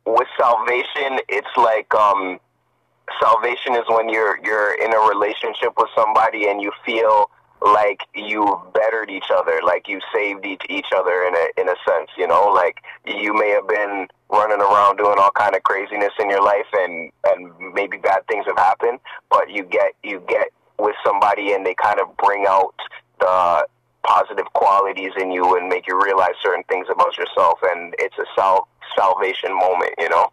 With 0.06 0.28
salvation, 0.38 1.18
it's 1.28 1.54
like 1.56 1.92
um, 1.94 2.38
salvation 3.20 3.74
is 3.74 3.82
when 3.88 4.08
you're 4.08 4.38
you're 4.44 4.74
in 4.74 4.92
a 4.94 5.00
relationship 5.08 5.72
with 5.76 5.88
somebody 5.96 6.48
and 6.48 6.62
you 6.62 6.70
feel 6.84 7.28
like 7.62 8.00
you 8.14 8.60
bettered 8.74 9.10
each 9.10 9.30
other, 9.34 9.60
like 9.64 9.88
you 9.88 10.00
saved 10.14 10.44
each 10.44 10.62
each 10.68 10.86
other 10.94 11.24
in 11.24 11.34
a 11.34 11.60
in 11.60 11.68
a 11.68 11.74
sense. 11.88 12.10
You 12.16 12.26
know, 12.26 12.48
like 12.48 12.78
you 13.04 13.34
may 13.34 13.50
have 13.50 13.66
been 13.68 14.08
running 14.30 14.60
around 14.60 14.96
doing 14.96 15.16
all 15.18 15.30
kind 15.30 15.54
of 15.54 15.62
craziness 15.62 16.12
in 16.18 16.30
your 16.30 16.42
life, 16.42 16.66
and 16.74 17.10
and 17.26 17.52
maybe 17.74 17.96
bad 17.96 18.26
things 18.28 18.46
have 18.46 18.58
happened, 18.58 18.98
but 19.30 19.50
you 19.50 19.64
get 19.64 19.92
you 20.02 20.22
get 20.28 20.48
with 20.78 20.96
somebody 21.04 21.52
and 21.52 21.64
they 21.64 21.74
kind 21.74 22.00
of 22.00 22.16
bring 22.18 22.44
out 22.46 22.74
the 23.20 23.66
positive 24.02 24.46
qualities 24.52 25.12
in 25.18 25.30
you 25.30 25.56
and 25.56 25.68
make 25.68 25.86
you 25.86 26.00
realize 26.00 26.34
certain 26.42 26.62
things 26.68 26.86
about 26.90 27.16
yourself. 27.16 27.58
And 27.62 27.94
it's 27.98 28.16
a 28.18 28.24
sal- 28.36 28.68
salvation 28.96 29.54
moment, 29.54 29.92
you 29.98 30.08
know, 30.08 30.28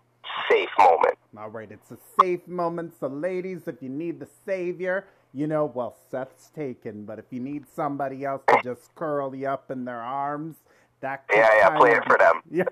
safe 0.50 0.70
moment. 0.78 1.18
All 1.38 1.50
right, 1.50 1.72
it's 1.72 1.92
a 1.92 1.98
safe 2.22 2.48
moment. 2.48 2.94
So, 3.00 3.08
ladies, 3.08 3.68
if 3.68 3.82
you 3.82 3.90
need 3.90 4.20
the 4.20 4.28
savior, 4.46 5.08
you 5.34 5.48
know, 5.48 5.66
well, 5.66 5.98
Seth's 6.12 6.50
taken, 6.50 7.06
but 7.06 7.18
if 7.18 7.26
you 7.32 7.40
need 7.40 7.66
somebody 7.76 8.24
else 8.24 8.44
to 8.48 8.60
just 8.64 8.94
curl 8.96 9.36
you 9.36 9.48
up 9.48 9.72
in 9.72 9.84
their 9.84 10.02
arms, 10.02 10.58
that 11.02 11.28
could 11.28 11.38
yeah, 11.38 11.50
yeah, 11.58 11.78
play 11.78 11.92
it 11.92 12.04
for 12.06 12.18
them. 12.18 12.42
Yeah. 12.52 12.64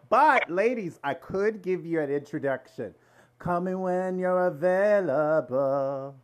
but, 0.08 0.50
ladies, 0.50 1.00
I 1.02 1.14
could 1.14 1.62
give 1.62 1.84
you 1.84 2.00
an 2.00 2.10
introduction. 2.10 2.94
Coming 3.38 3.80
when 3.80 4.18
you're 4.18 4.46
available. 4.46 6.14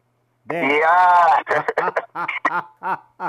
There. 0.47 0.81
Yeah. 0.81 1.65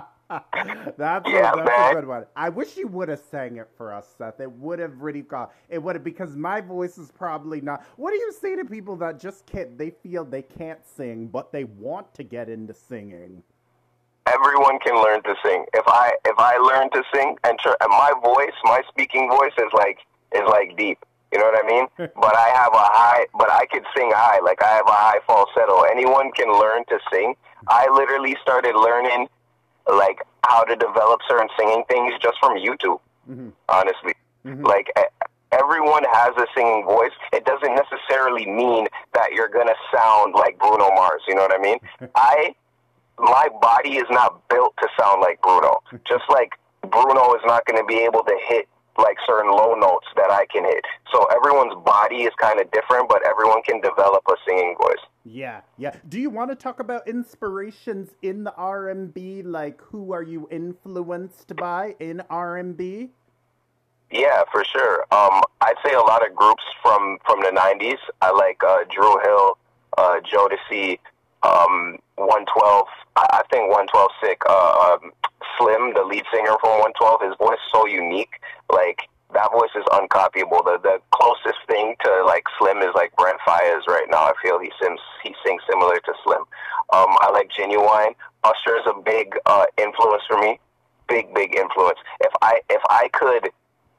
that's 0.30 1.32
Yeah, 1.32 1.52
a, 1.54 1.56
that's 1.56 1.78
a 1.78 1.84
good 1.84 2.08
one. 2.08 2.26
I 2.36 2.50
wish 2.50 2.78
you 2.78 2.88
would 2.88 3.10
have 3.10 3.20
sang 3.20 3.58
it 3.58 3.70
for 3.78 3.94
us, 3.94 4.08
Seth. 4.18 4.40
It 4.40 4.52
would 4.54 4.80
have 4.80 5.02
really 5.02 5.22
got 5.22 5.54
it 5.70 5.82
would 5.82 5.96
have 5.96 6.04
because 6.04 6.36
my 6.36 6.62
voice 6.62 6.98
is 6.98 7.12
probably 7.12 7.62
not. 7.62 7.84
What 7.98 8.12
do 8.12 8.18
you 8.18 8.32
say 8.32 8.56
to 8.56 8.66
people 8.66 8.96
that 8.98 9.20
just 9.20 9.46
can't? 9.46 9.78
They 9.78 9.92
feel 9.92 10.26
they 10.26 10.42
can't 10.42 10.86
sing, 10.86 11.28
but 11.28 11.52
they 11.52 11.64
want 11.66 12.14
to 12.16 12.24
get 12.24 12.50
into 12.50 12.74
singing. 12.74 13.44
Everyone 14.28 14.80
can 14.80 14.96
learn 15.04 15.22
to 15.24 15.36
sing. 15.46 15.66
If 15.74 15.86
I 15.88 16.14
if 16.26 16.36
I 16.40 16.58
learn 16.58 16.90
to 16.92 17.04
sing 17.14 17.38
and, 17.44 17.60
tr- 17.60 17.78
and 17.82 17.90
my 17.92 18.14
voice, 18.24 18.56
my 18.64 18.82
speaking 18.90 19.30
voice 19.30 19.54
is 19.58 19.72
like 19.74 20.00
is 20.34 20.44
like 20.50 20.76
deep. 20.78 21.00
You 21.32 21.40
know 21.40 21.46
what 21.46 21.64
I 21.64 21.68
mean? 21.68 21.88
but 21.98 22.36
I 22.36 22.50
have 22.56 22.74
a 22.74 22.88
high, 22.96 23.26
but 23.38 23.52
I 23.52 23.66
could 23.68 23.84
sing 23.96 24.12
high. 24.16 24.40
Like 24.44 24.64
I 24.64 24.70
have 24.78 24.88
a 24.88 24.92
high 24.92 25.20
falsetto. 25.28 25.84
Anyone 25.84 26.32
can 26.32 26.50
learn 26.60 26.86
to 26.90 27.00
sing. 27.12 27.36
I 27.68 27.88
literally 27.92 28.36
started 28.42 28.76
learning 28.76 29.28
like 29.88 30.20
how 30.46 30.64
to 30.64 30.76
develop 30.76 31.22
certain 31.28 31.50
singing 31.58 31.84
things 31.90 32.14
just 32.22 32.38
from 32.40 32.58
YouTube. 32.58 33.00
Mhm. 33.30 33.52
Honestly, 33.70 34.14
Mhm. 34.46 34.66
like 34.68 34.92
everyone 35.52 36.04
has 36.12 36.36
a 36.38 36.46
singing 36.56 36.86
voice. 36.86 37.12
It 37.34 37.46
doesn't 37.46 37.74
necessarily 37.76 38.46
mean 38.46 38.88
that 39.14 39.34
you're 39.34 39.48
gonna 39.48 39.76
sound 39.94 40.34
like 40.36 40.58
Bruno 40.60 40.92
Mars. 40.92 41.24
You 41.28 41.36
know 41.36 41.42
what 41.42 41.54
I 41.54 41.58
mean? 41.58 41.80
I 42.16 42.56
my 43.18 43.48
body 43.62 43.98
is 43.98 44.10
not 44.10 44.46
built 44.50 44.76
to 44.78 44.88
sound 45.00 45.22
like 45.22 45.42
Bruno. 45.42 45.82
Just 46.06 46.26
like 46.30 46.52
Bruno 46.90 47.34
is 47.36 47.42
not 47.46 47.66
going 47.66 47.78
to 47.80 47.86
be 47.86 48.00
able 48.00 48.24
to 48.26 48.38
hit 48.46 48.68
like 48.98 49.18
certain 49.26 49.52
low 49.52 49.74
notes 49.76 50.08
that 50.16 50.32
I 50.32 50.46
can 50.52 50.64
hit. 50.64 50.84
So 51.12 51.26
everyone's 51.26 51.76
body 51.84 52.24
is 52.24 52.34
kind 52.40 52.60
of 52.60 52.72
different, 52.72 53.10
but 53.10 53.22
everyone 53.26 53.62
can 53.64 53.82
develop 53.82 54.24
a 54.28 54.36
singing 54.48 54.76
voice. 54.82 55.04
Yeah, 55.24 55.62
yeah. 55.78 55.96
Do 56.08 56.20
you 56.20 56.30
want 56.30 56.52
to 56.52 56.56
talk 56.56 56.80
about 56.80 57.08
inspirations 57.08 58.12
in 58.22 58.44
the 58.44 58.54
R 58.56 58.90
and 58.90 59.14
B? 59.14 59.42
Like, 59.42 59.82
who 59.82 60.14
are 60.14 60.24
you 60.24 60.48
influenced 60.52 61.56
by 61.56 61.96
in 62.00 62.22
R 62.30 62.58
and 62.58 62.78
B? 62.78 63.10
Yeah, 64.12 64.44
for 64.52 64.64
sure. 64.64 65.02
Um, 65.12 65.42
I'd 65.62 65.76
say 65.84 65.94
a 65.94 66.00
lot 66.00 66.26
of 66.26 66.36
groups 66.36 66.64
from 66.82 67.18
from 67.26 67.42
the 67.42 67.50
'90s. 67.50 67.98
I 68.22 68.32
like 68.32 68.62
uh, 68.64 68.86
Dru 68.90 69.18
Hill, 69.24 69.58
uh, 69.98 70.20
Jodeci, 70.22 71.00
um, 71.44 71.98
112. 72.18 72.86
I, 73.16 73.26
I 73.34 73.42
think 73.50 73.70
112 73.70 74.12
sick. 74.22 74.42
Uh, 74.48 74.98
um, 75.02 75.12
Slim, 75.58 75.94
the 75.94 76.04
lead 76.04 76.24
singer 76.34 76.58
from 76.60 76.80
112, 76.82 77.22
his 77.22 77.36
voice 77.38 77.58
is 77.58 77.72
so 77.72 77.86
unique. 77.88 78.42
Like 78.70 79.08
that 79.34 79.52
voice 79.52 79.74
is 79.76 79.84
uncopyable. 79.92 80.64
The 80.64 80.80
the 80.82 80.98
closest 81.12 81.60
thing 81.68 81.96
to 82.04 82.24
like 82.26 82.46
Slim 82.58 82.80
is 82.80 82.94
like 82.96 83.16
Brent 83.16 83.38
Faiyaz 83.46 83.88
right 83.88 84.08
now. 84.10 84.26
I 84.26 84.34
feel 84.42 84.60
he 84.60 84.72
sings 84.82 85.00
he 85.24 85.36
sings 85.46 85.62
similar 85.70 85.96
to 85.96 86.14
Slim. 86.24 86.44
Um, 86.94 87.12
I 87.20 87.30
like 87.32 87.50
Ginuwine. 87.50 88.16
Usher 88.44 88.78
is 88.78 88.86
a 88.88 89.00
big 89.02 89.36
uh, 89.46 89.66
influence 89.78 90.24
for 90.28 90.38
me. 90.40 90.60
Big 91.08 91.34
big 91.34 91.56
influence. 91.56 92.00
If 92.22 92.32
I 92.42 92.62
if 92.70 92.82
I 92.90 93.10
could 93.14 93.50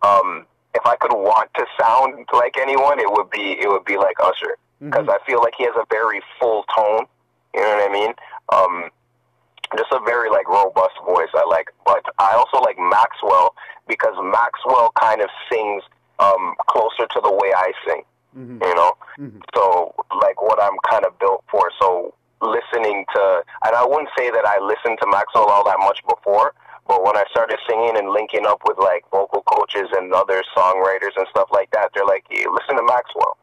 um, 0.03 0.47
if 0.75 0.85
I 0.87 0.97
could 0.97 1.13
want 1.13 1.51
to 1.55 1.67
sound 1.81 2.27
like 2.33 2.57
anyone, 2.59 2.99
it 3.01 3.11
would 3.11 3.31
be 3.31 3.59
it 3.61 3.69
would 3.69 3.85
be 3.85 3.97
like 3.97 4.17
Usher 4.23 4.57
because 4.81 5.09
I 5.09 5.19
feel 5.27 5.41
like 5.41 5.55
he 5.57 5.65
has 5.65 5.75
a 5.77 5.87
very 5.91 6.21
full 6.39 6.65
tone. 6.75 7.07
You 7.55 7.63
know 7.63 7.77
what 7.77 7.91
I 7.91 7.93
mean? 7.93 8.13
Um, 8.53 8.91
just 9.77 9.93
a 9.93 10.01
very 10.05 10.31
like 10.31 10.49
robust 10.49 10.95
voice. 11.05 11.29
I 11.35 11.45
like, 11.45 11.69
but 11.85 12.03
I 12.19 12.33
also 12.35 12.59
like 12.65 12.79
Maxwell 12.79 13.55
because 13.89 14.15
Maxwell 14.23 14.93
kind 15.01 15.21
of 15.23 15.29
sings 15.51 15.83
um, 16.19 16.55
closer 16.69 17.07
to 17.07 17.21
the 17.23 17.33
way 17.33 17.53
I 17.55 17.73
sing. 17.87 18.03
Mhm. 18.37 18.61
You 18.67 18.75
know, 18.75 18.93
Mhm. 19.19 19.41
so 19.55 19.95
like 20.21 20.41
what 20.43 20.63
I'm 20.63 20.77
kind 20.91 21.05
of 21.07 21.19
built 21.19 21.43
for. 21.51 21.71
So 21.81 22.13
listening 22.43 23.05
to, 23.15 23.43
and 23.65 23.75
I 23.75 23.85
wouldn't 23.85 24.11
say 24.19 24.31
that 24.31 24.47
I 24.47 24.59
listened 24.61 24.99
to 25.01 25.07
Maxwell 25.09 25.47
all 25.49 25.65
that 25.65 25.79
much 25.81 26.01
before, 26.07 26.53
but 26.87 27.03
when 27.03 27.17
I 27.17 27.25
started 27.31 27.59
singing 27.69 27.97
and 27.97 28.11
linking 28.11 28.45
up 28.47 28.61
with 28.67 28.77
like 28.79 29.05
vocal 29.11 29.43
coaches 29.43 29.89
and 29.97 30.13
other 30.13 30.43
songwriters 30.57 31.17
and 31.17 31.27
stuff 31.31 31.49
like 31.51 31.71
that, 31.73 31.91
they're 31.95 32.05
like, 32.05 32.25
hey, 32.29 32.45
listen 32.51 32.77
to 32.77 32.83
Maxwell. 32.85 33.37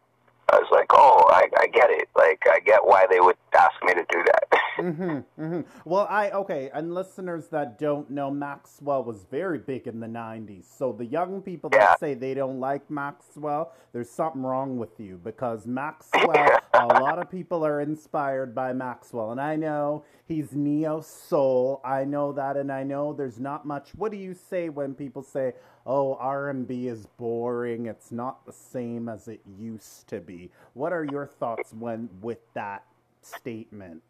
I 0.52 0.60
was 0.60 0.70
like, 0.72 0.88
oh, 0.92 1.26
I, 1.30 1.48
I 1.58 1.68
get 1.68 1.90
it. 1.90 2.08
Like, 2.16 2.44
I 2.52 2.60
get 2.60 2.86
why 2.86 3.06
they 3.10 3.20
would 3.20 3.38
ask 3.58 3.74
me 3.84 3.94
to 3.96 4.06
do 4.12 4.24
that. 4.24 4.46
hmm 4.80 5.20
hmm 5.38 5.62
Well, 5.86 6.08
I 6.10 6.32
okay, 6.32 6.70
and 6.74 6.94
listeners 6.94 7.48
that 7.50 7.78
don't 7.78 8.10
know, 8.10 8.32
Maxwell 8.32 9.04
was 9.04 9.24
very 9.30 9.60
big 9.60 9.88
in 9.88 10.00
the 10.00 10.08
'90s. 10.08 10.66
So 10.66 10.92
the 10.92 11.06
young 11.06 11.42
people 11.42 11.70
that 11.72 11.80
Yeah. 11.80 11.96
say 11.98 12.14
they 12.16 12.34
don't 12.34 12.60
like 12.60 12.90
Maxwell, 12.90 13.72
there's 13.92 14.10
something 14.10 14.42
wrong 14.44 14.78
with 14.78 15.00
you 15.00 15.18
because 15.24 15.68
Maxwell. 15.68 16.60
a 16.76 16.88
lot 16.88 17.20
of 17.20 17.30
people 17.30 17.64
are 17.64 17.82
inspired 17.82 18.56
by 18.56 18.74
Maxwell, 18.74 19.32
and 19.32 19.40
I 19.40 19.56
know 19.56 20.04
he's 20.26 20.54
neo 20.56 21.02
soul. 21.02 21.80
I 21.86 22.04
know 22.04 22.32
that, 22.34 22.58
and 22.58 22.72
I 22.72 22.84
know 22.84 23.14
there's 23.14 23.40
not 23.40 23.66
much. 23.66 23.92
What 23.96 24.12
do 24.12 24.18
you 24.18 24.34
say 24.34 24.70
when 24.70 24.96
people 24.96 25.22
say, 25.22 25.54
"Oh, 25.86 26.16
R&B 26.16 26.88
is 26.88 27.06
boring. 27.06 27.86
It's 27.86 28.12
not 28.12 28.46
the 28.46 28.54
same 28.54 29.08
as 29.08 29.28
it 29.28 29.42
used 29.46 30.08
to 30.10 30.20
be"? 30.20 30.52
What 30.74 30.94
are 30.94 31.04
your 31.06 31.28
thoughts 31.28 31.74
when 31.74 32.10
with 32.22 32.40
that 32.56 32.86
statement? 33.22 34.02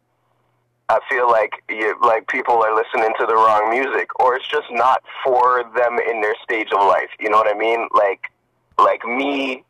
I 0.88 1.00
feel 1.08 1.30
like 1.30 1.62
you, 1.68 1.96
like 2.02 2.28
people 2.28 2.62
are 2.62 2.74
listening 2.74 3.14
to 3.18 3.26
the 3.26 3.34
wrong 3.34 3.70
music, 3.70 4.08
or 4.20 4.36
it's 4.36 4.46
just 4.46 4.66
not 4.70 5.02
for 5.24 5.64
them 5.74 5.98
in 6.10 6.20
their 6.20 6.34
stage 6.42 6.68
of 6.72 6.80
life. 6.86 7.08
You 7.18 7.30
know 7.30 7.38
what 7.38 7.54
I 7.54 7.58
mean? 7.58 7.88
Like, 7.94 8.30
like 8.78 9.04
me, 9.04 9.64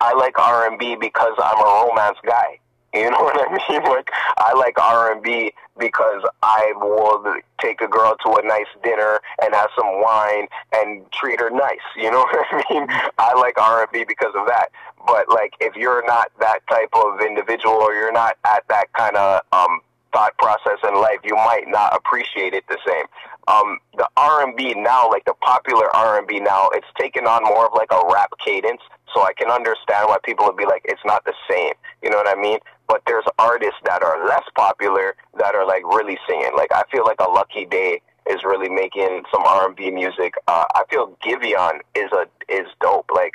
I 0.00 0.14
like 0.14 0.38
R 0.38 0.68
and 0.68 0.78
B 0.78 0.96
because 0.96 1.34
I'm 1.38 1.60
a 1.60 1.86
romance 1.86 2.18
guy. 2.26 2.58
You 2.94 3.10
know 3.10 3.20
what 3.20 3.36
I 3.38 3.52
mean? 3.52 3.82
Like, 3.84 4.10
I 4.38 4.54
like 4.54 4.78
R 4.80 5.12
and 5.12 5.22
B 5.22 5.52
because 5.78 6.22
I 6.42 6.72
will 6.76 7.22
take 7.60 7.80
a 7.80 7.86
girl 7.86 8.16
to 8.24 8.40
a 8.42 8.46
nice 8.46 8.66
dinner 8.82 9.20
and 9.40 9.54
have 9.54 9.70
some 9.76 10.02
wine 10.02 10.48
and 10.72 11.10
treat 11.12 11.38
her 11.38 11.50
nice. 11.50 11.78
You 11.96 12.10
know 12.10 12.18
what 12.32 12.46
I 12.50 12.64
mean? 12.70 12.86
I 13.18 13.34
like 13.34 13.60
R 13.60 13.82
and 13.82 13.92
B 13.92 14.04
because 14.06 14.34
of 14.34 14.46
that. 14.46 14.70
But 15.06 15.28
like, 15.28 15.52
if 15.60 15.76
you're 15.76 16.04
not 16.06 16.32
that 16.40 16.66
type 16.68 16.90
of 16.92 17.20
individual, 17.20 17.74
or 17.74 17.94
you're 17.94 18.12
not 18.12 18.36
at 18.44 18.66
that 18.68 18.92
kind 18.94 19.16
of 19.16 19.42
um, 19.52 19.80
thought 20.12 20.36
process 20.38 20.78
in 20.86 20.94
life, 20.94 21.18
you 21.24 21.34
might 21.34 21.64
not 21.66 21.94
appreciate 21.94 22.54
it 22.54 22.64
the 22.68 22.78
same. 22.86 23.04
Um, 23.46 23.78
the 23.96 24.08
R 24.16 24.42
and 24.42 24.56
B 24.56 24.74
now, 24.74 25.08
like 25.08 25.24
the 25.24 25.34
popular 25.34 25.94
R 25.94 26.18
and 26.18 26.26
B 26.26 26.40
now, 26.40 26.68
it's 26.72 26.86
taken 26.98 27.26
on 27.26 27.42
more 27.44 27.66
of 27.66 27.72
like 27.74 27.90
a 27.90 28.02
rap 28.12 28.32
cadence. 28.44 28.82
So 29.14 29.22
I 29.22 29.32
can 29.32 29.50
understand 29.50 30.08
why 30.08 30.18
people 30.22 30.44
would 30.46 30.56
be 30.56 30.66
like, 30.66 30.82
it's 30.84 31.00
not 31.04 31.24
the 31.24 31.32
same. 31.50 31.72
You 32.02 32.10
know 32.10 32.18
what 32.18 32.28
I 32.28 32.40
mean? 32.40 32.58
But 32.86 33.02
there's 33.06 33.24
artists 33.38 33.80
that 33.84 34.02
are 34.02 34.26
less 34.26 34.44
popular 34.54 35.16
that 35.38 35.54
are 35.54 35.66
like 35.66 35.82
really 35.84 36.18
singing. 36.28 36.50
Like 36.56 36.72
I 36.72 36.82
feel 36.92 37.04
like 37.04 37.20
a 37.20 37.30
Lucky 37.30 37.64
Daye 37.64 38.00
is 38.28 38.44
really 38.44 38.68
making 38.68 39.22
some 39.32 39.42
R 39.44 39.66
and 39.66 39.76
B 39.76 39.90
music. 39.90 40.34
Uh, 40.46 40.64
I 40.74 40.82
feel 40.90 41.16
Giveon 41.24 41.80
is 41.94 42.10
a 42.12 42.26
is 42.52 42.66
dope. 42.80 43.10
Like 43.14 43.34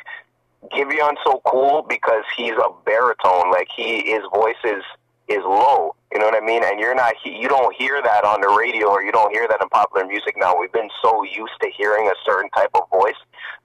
Giveon's 0.71 1.19
so 1.23 1.41
cool 1.45 1.85
because 1.87 2.23
he's 2.37 2.53
a 2.53 2.69
baritone. 2.85 3.51
Like 3.51 3.67
he 3.75 4.03
his 4.11 4.21
voice 4.33 4.61
is 4.63 4.83
is 5.27 5.43
low. 5.43 5.95
You 6.13 6.19
know 6.19 6.25
what 6.25 6.35
I 6.35 6.45
mean? 6.45 6.63
And 6.63 6.79
you're 6.79 6.93
not, 6.93 7.15
you 7.25 7.49
don't 7.49 7.75
hear 7.75 7.99
that 8.03 8.23
on 8.23 8.41
the 8.41 8.47
radio 8.49 8.87
or 8.87 9.01
you 9.01 9.11
don't 9.11 9.31
hear 9.33 9.47
that 9.47 9.59
in 9.61 9.69
popular 9.69 10.05
music 10.05 10.35
now. 10.37 10.55
We've 10.57 10.71
been 10.71 10.89
so 11.01 11.23
used 11.23 11.53
to 11.61 11.69
hearing 11.75 12.07
a 12.07 12.13
certain 12.23 12.51
type 12.51 12.69
of 12.75 12.87
voice. 12.91 13.15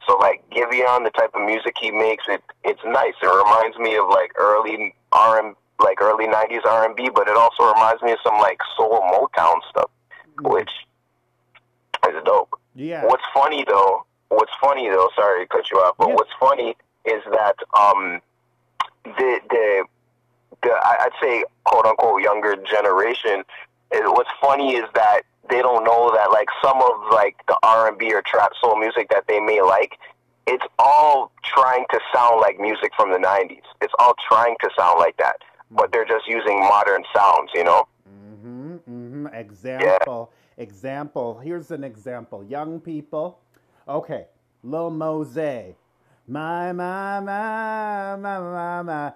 So 0.07 0.17
like 0.17 0.43
Giveon, 0.51 1.05
the 1.05 1.11
type 1.11 1.33
of 1.35 1.43
music 1.43 1.75
he 1.79 1.91
makes, 1.91 2.25
it 2.27 2.43
it's 2.65 2.81
nice. 2.87 3.13
It 3.23 3.27
reminds 3.27 3.77
me 3.77 3.97
of 3.97 4.09
like 4.09 4.33
early 4.39 4.95
R 5.13 5.39
and 5.45 5.55
like 5.79 6.01
early 6.01 6.27
'90s 6.27 6.65
R 6.65 6.87
and 6.87 6.97
B, 6.97 7.11
but 7.15 7.29
it 7.29 7.37
also 7.37 7.65
reminds 7.65 8.01
me 8.03 8.13
of 8.13 8.19
some 8.25 8.39
like 8.39 8.59
soul 8.77 9.03
Motown 9.13 9.57
stuff, 9.69 9.91
which 10.41 10.71
is 12.09 12.15
dope. 12.25 12.59
Yeah. 12.75 13.05
What's 13.05 13.25
funny 13.35 13.65
though, 13.69 14.07
what's 14.31 14.53
funny 14.61 14.89
though, 14.89 15.11
sorry 15.15 15.45
to 15.45 15.49
cut 15.49 15.71
you 15.71 15.79
off, 15.79 15.97
but 15.99 16.09
Yeah. 16.09 16.15
what's 16.15 16.33
funny 16.41 16.77
is 17.05 17.23
that 17.31 17.57
um 17.79 18.21
the 19.05 19.41
the 19.51 19.85
the 20.63 20.71
I'd 20.71 21.11
say 21.21 21.45
quote 21.65 21.87
unquote 21.87 22.23
younger 22.23 22.57
generation. 22.57 23.45
What's 23.91 24.31
funny 24.41 24.77
is 24.77 24.85
that 24.95 25.23
they 25.49 25.63
don't 25.63 25.85
know 25.85 26.13
that 26.15 26.31
like 26.31 26.49
some 26.63 26.81
of 26.83 27.13
like 27.13 27.37
the 27.47 27.57
R 27.63 27.89
and 27.89 27.99
B 27.99 28.13
or 28.13 28.23
trap 28.23 28.53
soul 28.61 28.79
music 28.79 29.09
that 29.11 29.25
they 29.29 29.41
may 29.41 29.63
like, 29.63 29.99
it's 30.47 30.65
all 30.79 31.33
trying 31.43 31.85
to 31.91 32.01
sound 32.13 32.41
like 32.41 32.59
music 32.59 32.93
from 32.97 33.11
the 33.11 33.19
'90s. 33.19 33.63
It's 33.81 33.95
all 33.99 34.15
trying 34.29 34.57
to 34.63 34.71
sound 34.77 34.99
like 34.99 35.17
that, 35.19 35.37
but 35.71 35.93
they're 35.93 36.05
just 36.05 36.27
using 36.27 36.61
modern 36.61 37.05
sounds, 37.15 37.51
you 37.55 37.65
know. 37.65 37.89
Mm-hmm. 38.09 38.77
Mm-hmm. 38.89 39.27
example, 39.35 40.33
example. 40.57 41.41
Here's 41.41 41.71
an 41.71 41.85
example. 41.85 42.45
Young 42.45 42.81
people. 42.81 43.41
Okay, 43.89 44.27
Lil 44.63 44.91
Mosey. 44.91 45.75
My, 46.27 46.73
my, 46.73 47.21
my, 47.21 48.17
my, 48.17 48.39
my, 48.39 48.83
my. 48.83 49.13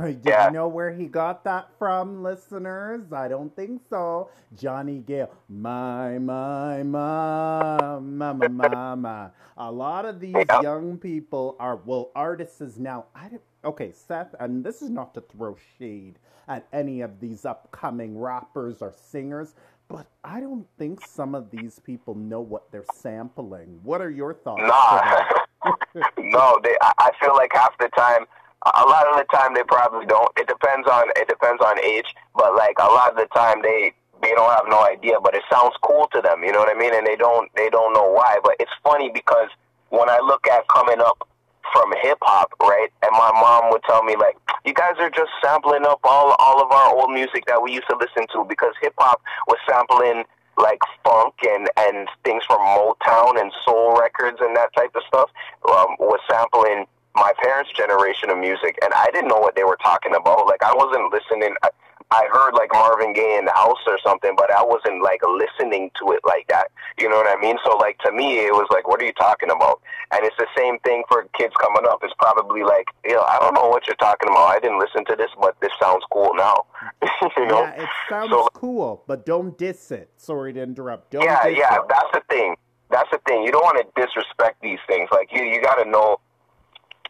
Did 0.00 0.20
Yeah. 0.24 0.46
you 0.46 0.52
know 0.52 0.68
where 0.68 0.92
he 0.92 1.06
got 1.06 1.42
that 1.44 1.68
from, 1.78 2.22
listeners? 2.22 3.12
I 3.12 3.26
don't 3.28 3.54
think 3.56 3.82
so. 3.90 4.30
Johnny 4.56 4.98
Gill. 5.00 5.30
My, 5.48 6.18
my, 6.18 6.82
my, 6.84 7.98
my, 7.98 8.32
my, 8.32 8.48
my, 8.48 8.94
my. 8.94 9.30
A 9.56 9.70
lot 9.70 10.04
of 10.04 10.20
these 10.20 10.34
Yeah. 10.48 10.60
young 10.60 10.96
people 10.98 11.56
are, 11.58 11.76
well, 11.76 12.10
artists 12.14 12.60
is 12.60 12.78
now. 12.78 13.06
I 13.14 13.28
don't, 13.28 13.42
okay, 13.64 13.90
Seth, 13.92 14.34
and 14.38 14.64
this 14.64 14.80
is 14.80 14.90
not 14.90 15.12
to 15.14 15.20
throw 15.20 15.56
shade 15.78 16.18
at 16.46 16.66
any 16.72 17.00
of 17.00 17.18
these 17.20 17.44
upcoming 17.44 18.18
rappers 18.18 18.80
or 18.80 18.92
singers, 18.92 19.54
but 19.88 20.06
I 20.22 20.40
don't 20.40 20.66
think 20.78 21.04
some 21.04 21.34
of 21.34 21.50
these 21.50 21.78
people 21.80 22.14
know 22.14 22.40
what 22.40 22.70
they're 22.70 22.84
sampling. 22.94 23.80
What 23.82 24.00
are 24.00 24.10
your 24.10 24.34
thoughts? 24.34 24.62
Nah. 24.62 25.24
no, 26.18 26.58
they. 26.62 26.76
I 26.80 26.92
I 26.98 27.10
feel 27.20 27.34
like 27.34 27.50
half 27.54 27.76
the 27.78 27.88
time, 27.96 28.26
a 28.64 28.86
lot 28.88 29.06
of 29.08 29.16
the 29.16 29.24
time 29.32 29.54
they 29.54 29.62
probably 29.62 30.06
don't. 30.06 30.30
It 30.36 30.48
depends 30.48 30.88
on 30.88 31.10
it 31.16 31.28
depends 31.28 31.62
on 31.62 31.78
age, 31.84 32.06
but 32.34 32.54
like 32.56 32.76
a 32.78 32.88
lot 32.88 33.10
of 33.10 33.16
the 33.16 33.28
time 33.34 33.60
they 33.62 33.92
they 34.22 34.32
don't 34.32 34.50
have 34.50 34.64
no 34.68 34.84
idea, 34.84 35.20
but 35.22 35.34
it 35.34 35.42
sounds 35.52 35.74
cool 35.82 36.08
to 36.12 36.20
them. 36.22 36.42
You 36.42 36.52
know 36.52 36.60
what 36.60 36.74
I 36.74 36.78
mean? 36.78 36.94
And 36.94 37.06
they 37.06 37.16
don't 37.16 37.50
they 37.56 37.68
don't 37.68 37.92
know 37.92 38.10
why. 38.10 38.38
But 38.42 38.56
it's 38.58 38.72
funny 38.82 39.10
because 39.12 39.48
when 39.90 40.08
I 40.08 40.18
look 40.24 40.46
at 40.48 40.66
coming 40.68 41.00
up 41.00 41.28
from 41.72 41.92
hip 42.02 42.18
hop, 42.22 42.52
right, 42.60 42.88
and 43.02 43.12
my 43.12 43.30
mom 43.40 43.70
would 43.70 43.82
tell 43.84 44.02
me 44.02 44.16
like, 44.16 44.36
you 44.64 44.72
guys 44.72 44.94
are 44.98 45.10
just 45.10 45.30
sampling 45.42 45.84
up 45.84 46.00
all 46.04 46.34
all 46.38 46.62
of 46.62 46.70
our 46.72 46.96
old 46.96 47.12
music 47.12 47.44
that 47.46 47.62
we 47.62 47.72
used 47.72 47.88
to 47.90 47.96
listen 47.96 48.26
to 48.32 48.46
because 48.48 48.72
hip 48.80 48.94
hop 48.96 49.20
was 49.46 49.58
sampling 49.68 50.24
like 50.56 50.78
funk 51.04 51.34
and 51.46 51.68
and 51.76 52.08
things 52.24 52.44
from 52.44 52.60
Motown 52.60 53.40
and 53.40 53.52
soul 53.64 53.98
records 53.98 54.38
and 54.40 54.56
that 54.56 54.72
type 54.74 54.94
of 54.94 55.02
stuff 55.08 55.30
um, 55.68 55.96
was 55.98 56.20
sampling 56.30 56.86
my 57.14 57.32
parents' 57.42 57.70
generation 57.76 58.30
of 58.30 58.38
music, 58.38 58.78
and 58.82 58.92
I 58.94 59.06
didn't 59.12 59.28
know 59.28 59.38
what 59.38 59.54
they 59.56 59.64
were 59.64 59.78
talking 59.82 60.14
about. 60.14 60.46
Like 60.46 60.62
I 60.62 60.74
wasn't 60.74 61.12
listening. 61.12 61.54
I, 61.62 61.70
I 62.10 62.28
heard 62.30 62.52
like 62.52 62.70
Marvin 62.72 63.12
Gaye 63.12 63.38
in 63.38 63.44
the 63.46 63.52
house 63.52 63.80
or 63.86 63.98
something, 64.04 64.34
but 64.36 64.52
I 64.52 64.62
wasn't 64.62 65.02
like 65.02 65.20
listening 65.26 65.90
to 66.00 66.12
it 66.12 66.20
like 66.24 66.46
that. 66.48 66.68
You 66.98 67.08
know 67.08 67.16
what 67.16 67.26
I 67.26 67.40
mean? 67.40 67.56
So 67.64 67.76
like 67.76 67.98
to 68.00 68.12
me, 68.12 68.38
it 68.46 68.52
was 68.52 68.68
like, 68.70 68.86
what 68.86 69.00
are 69.00 69.04
you 69.04 69.12
talking 69.14 69.50
about? 69.50 69.80
And 70.12 70.20
it's 70.24 70.36
the 70.36 70.46
same 70.56 70.78
thing 70.80 71.02
for 71.08 71.26
kids 71.36 71.54
coming 71.60 71.88
up. 71.88 72.00
It's 72.02 72.14
probably 72.18 72.62
like, 72.62 72.86
you 73.04 73.14
know, 73.14 73.22
I 73.22 73.38
don't 73.40 73.54
know 73.54 73.68
what 73.68 73.86
you're 73.86 73.96
talking 73.96 74.28
about. 74.28 74.46
I 74.46 74.60
didn't 74.60 74.78
listen 74.78 75.04
to 75.06 75.16
this, 75.16 75.30
but 75.40 75.56
this 75.60 75.72
sounds 75.80 76.04
cool 76.12 76.30
now. 76.34 76.66
you 77.36 77.46
know? 77.46 77.62
Yeah, 77.62 77.82
it 77.82 77.88
sounds 78.08 78.30
So- 78.30 78.48
cool, 78.52 79.02
but 79.06 79.24
don't 79.24 79.56
diss 79.56 79.90
it. 79.90 80.10
Sorry 80.16 80.52
to 80.52 80.62
interrupt. 80.62 81.10
Don't 81.12 81.24
yeah, 81.24 81.46
yeah, 81.46 81.76
it. 81.76 81.82
that's 81.88 82.10
the 82.12 82.22
thing. 82.28 82.56
That's 82.90 83.10
the 83.10 83.18
thing. 83.26 83.42
You 83.44 83.50
don't 83.50 83.64
want 83.64 83.78
to 83.78 84.00
disrespect 84.00 84.60
these 84.62 84.78
things. 84.86 85.08
Like 85.10 85.30
you, 85.32 85.42
you 85.42 85.62
got 85.62 85.82
to 85.82 85.88
know. 85.88 86.20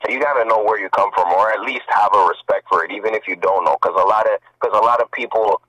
You 0.09 0.21
got 0.21 0.35
to 0.43 0.45
know 0.49 0.63
where 0.63 0.79
you 0.79 0.89
come 0.91 1.11
from, 1.15 1.33
or 1.33 1.51
at 1.51 1.61
least 1.61 1.85
have 1.89 2.11
a 2.15 2.27
respect 2.27 2.69
for 2.69 2.85
it, 2.85 2.93
even 2.93 3.15
if 3.15 3.27
you 3.27 3.37
don't 3.37 3.65
know. 3.65 3.77
Because 3.81 3.99
a 4.01 4.07
lot 4.07 4.27
of, 4.27 4.39
because 4.61 4.77
a 4.77 4.85
lot 4.85 5.01
of 5.01 5.11
people, 5.13 5.63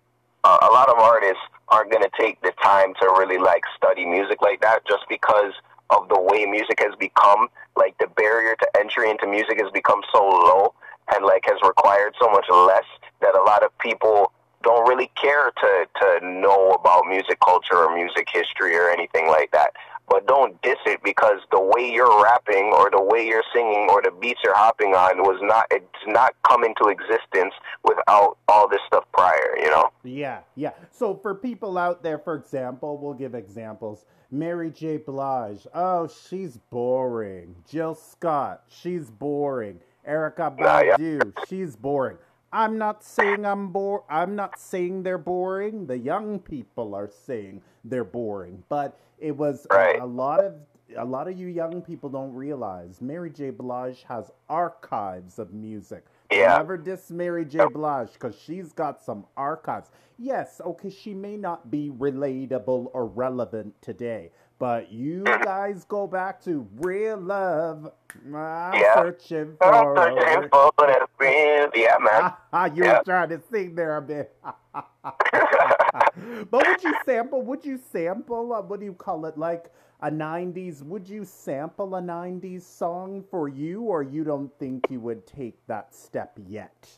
uh, 0.44 0.58
a 0.62 0.72
lot 0.72 0.90
of 0.90 1.00
artists 1.00 1.42
aren't 1.70 1.92
to 1.92 2.10
take 2.20 2.42
the 2.42 2.52
time 2.62 2.94
to 3.02 3.08
really 3.18 3.38
like 3.38 3.64
study 3.76 4.06
music 4.06 4.42
like 4.42 4.62
that, 4.62 4.86
just 4.88 5.04
because 5.10 5.54
of 5.90 6.10
the 6.10 6.20
way 6.20 6.46
music 6.46 6.80
has 6.80 6.96
become. 7.00 7.48
Like 7.76 7.98
the 8.00 8.08
barrier 8.08 8.56
to 8.60 8.68
entry 8.80 9.10
into 9.10 9.28
music 9.28 9.60
has 9.62 9.72
become 9.72 10.02
so 10.14 10.24
low, 10.24 10.74
and 11.14 11.26
like 11.26 11.44
has 11.46 11.60
required 11.66 12.16
so 12.20 12.30
much 12.30 12.46
less 12.50 12.86
that 13.22 13.36
a 13.36 13.44
lot 13.44 13.64
of 13.64 13.76
people 13.80 14.32
don't 14.64 14.88
really 14.88 15.12
care 15.16 15.52
to 15.52 15.86
to 16.02 16.26
know 16.26 16.72
about 16.72 17.06
music 17.08 17.40
culture 17.40 17.78
or 17.78 17.96
music 17.96 18.28
history 18.34 18.76
or 18.76 18.90
anything 18.90 19.28
like 19.28 19.52
that. 19.52 19.72
But 20.08 20.28
don't 20.28 20.62
diss 20.62 20.78
it 20.86 21.02
because 21.04 21.40
the 21.52 21.60
way 21.60 21.92
you're 21.92 22.24
rapping 22.24 22.72
or 22.74 22.90
the 22.92 23.02
way 23.02 23.26
you're 23.26 23.44
singing 23.54 23.88
or 23.90 24.02
the 24.02 24.12
beats 24.12 24.40
you're 24.44 24.56
hopping 24.56 24.94
on 24.94 25.24
was 25.24 25.40
not 25.42 25.66
it's 25.72 25.86
not 26.08 26.34
come 26.48 26.64
into 26.64 26.88
existence 26.90 27.54
without 27.84 28.38
all 28.48 28.68
this 28.70 28.82
stuff 28.88 29.06
prior, 29.14 29.58
you 29.58 29.70
know? 29.70 29.90
Yeah, 30.04 30.40
yeah. 30.56 30.72
So 30.92 31.16
for 31.16 31.34
people 31.34 31.78
out 31.78 32.04
there, 32.04 32.20
for 32.20 32.36
example, 32.36 32.98
we'll 32.98 33.14
give 33.14 33.34
examples. 33.34 34.06
Mary 34.32 34.70
J. 34.72 34.98
Blige, 34.98 35.66
oh, 35.74 36.08
she's 36.08 36.58
boring. 36.70 37.56
Jill 37.70 37.96
Scott, 37.96 38.64
she's 38.68 39.10
boring. 39.10 39.80
Erica 40.06 40.54
Nah, 40.58 40.82
yeah. 40.82 41.20
She's 41.48 41.76
boring. 41.76 42.18
I'm 42.56 42.78
not 42.78 43.04
saying 43.04 43.46
I'm 43.46 43.68
bore. 43.68 44.06
I'm 44.10 44.36
not 44.36 44.58
saying 44.58 45.04
they're 45.04 45.18
boring. 45.18 45.88
The 45.88 45.98
young 45.98 46.40
people 46.40 46.96
are 46.96 47.10
saying 47.10 47.62
they're 47.84 48.06
boring. 48.06 48.64
But 48.70 48.98
it 49.20 49.36
was 49.36 49.68
a- 49.70 49.76
Right. 49.76 50.00
a 50.02 50.06
lot 50.06 50.40
of 50.44 50.56
a 50.96 51.04
lot 51.04 51.28
of 51.28 51.36
you 51.38 51.48
young 51.48 51.82
people 51.82 52.10
don't 52.10 52.34
realize 52.34 53.02
Mary 53.02 53.30
J. 53.32 53.50
Blige 53.50 54.04
has 54.04 54.32
archives 54.48 55.40
of 55.40 55.52
music. 55.52 56.06
Yeah. 56.32 56.56
Never 56.58 56.78
diss 56.78 57.10
Mary 57.12 57.44
J. 57.44 57.66
Blige 57.74 58.14
because 58.14 58.36
she's 58.36 58.72
got 58.72 59.02
some 59.02 59.26
archives. 59.36 59.90
Yes, 60.18 60.62
okay, 60.64 60.90
she 60.92 61.14
may 61.14 61.36
not 61.38 61.70
be 61.72 61.90
relatable 61.90 62.92
or 62.94 63.06
relevant 63.08 63.82
today, 63.82 64.32
but 64.60 64.92
you 64.92 65.24
guys 65.24 65.84
go 65.86 66.08
back 66.08 66.42
to 66.44 66.68
real 66.78 67.18
love. 67.18 67.92
I'm 68.34 68.80
Yeah. 68.82 68.94
searching 68.96 69.58
I'm 69.62 69.74
for. 69.74 69.96
a 69.96 70.04
searching 70.16 70.50
for 70.50 70.72
that 70.78 71.10
real, 71.20 71.70
yeah, 71.76 71.98
man. 72.00 72.34
Ah, 72.54 72.66
you 72.74 72.84
Yeah. 72.84 72.98
were 73.00 73.04
trying 73.04 73.30
to 73.30 73.42
sing 73.52 73.76
there 73.76 73.98
a 73.98 74.02
bit. 74.02 74.36
but 76.52 76.68
would 76.68 76.84
you 76.84 76.96
sample? 77.06 77.42
Would 77.42 77.66
you 77.66 77.78
sample? 77.78 78.54
Uh, 78.54 78.62
what 78.62 78.80
do 78.80 78.86
you 78.86 78.94
call 78.94 79.26
it? 79.26 79.38
Like 79.38 79.72
a 80.02 80.10
'90s? 80.10 80.82
Would 80.84 81.08
you 81.10 81.26
sample 81.26 81.96
a 81.96 82.02
'90s 82.02 82.62
song 82.64 83.24
for 83.30 83.48
you, 83.50 83.82
or 83.84 84.04
you 84.04 84.24
don't 84.24 84.52
think 84.60 84.88
you 84.90 85.00
would 85.02 85.26
take 85.26 85.58
that 85.68 85.94
step 85.94 86.38
yet? 86.48 86.90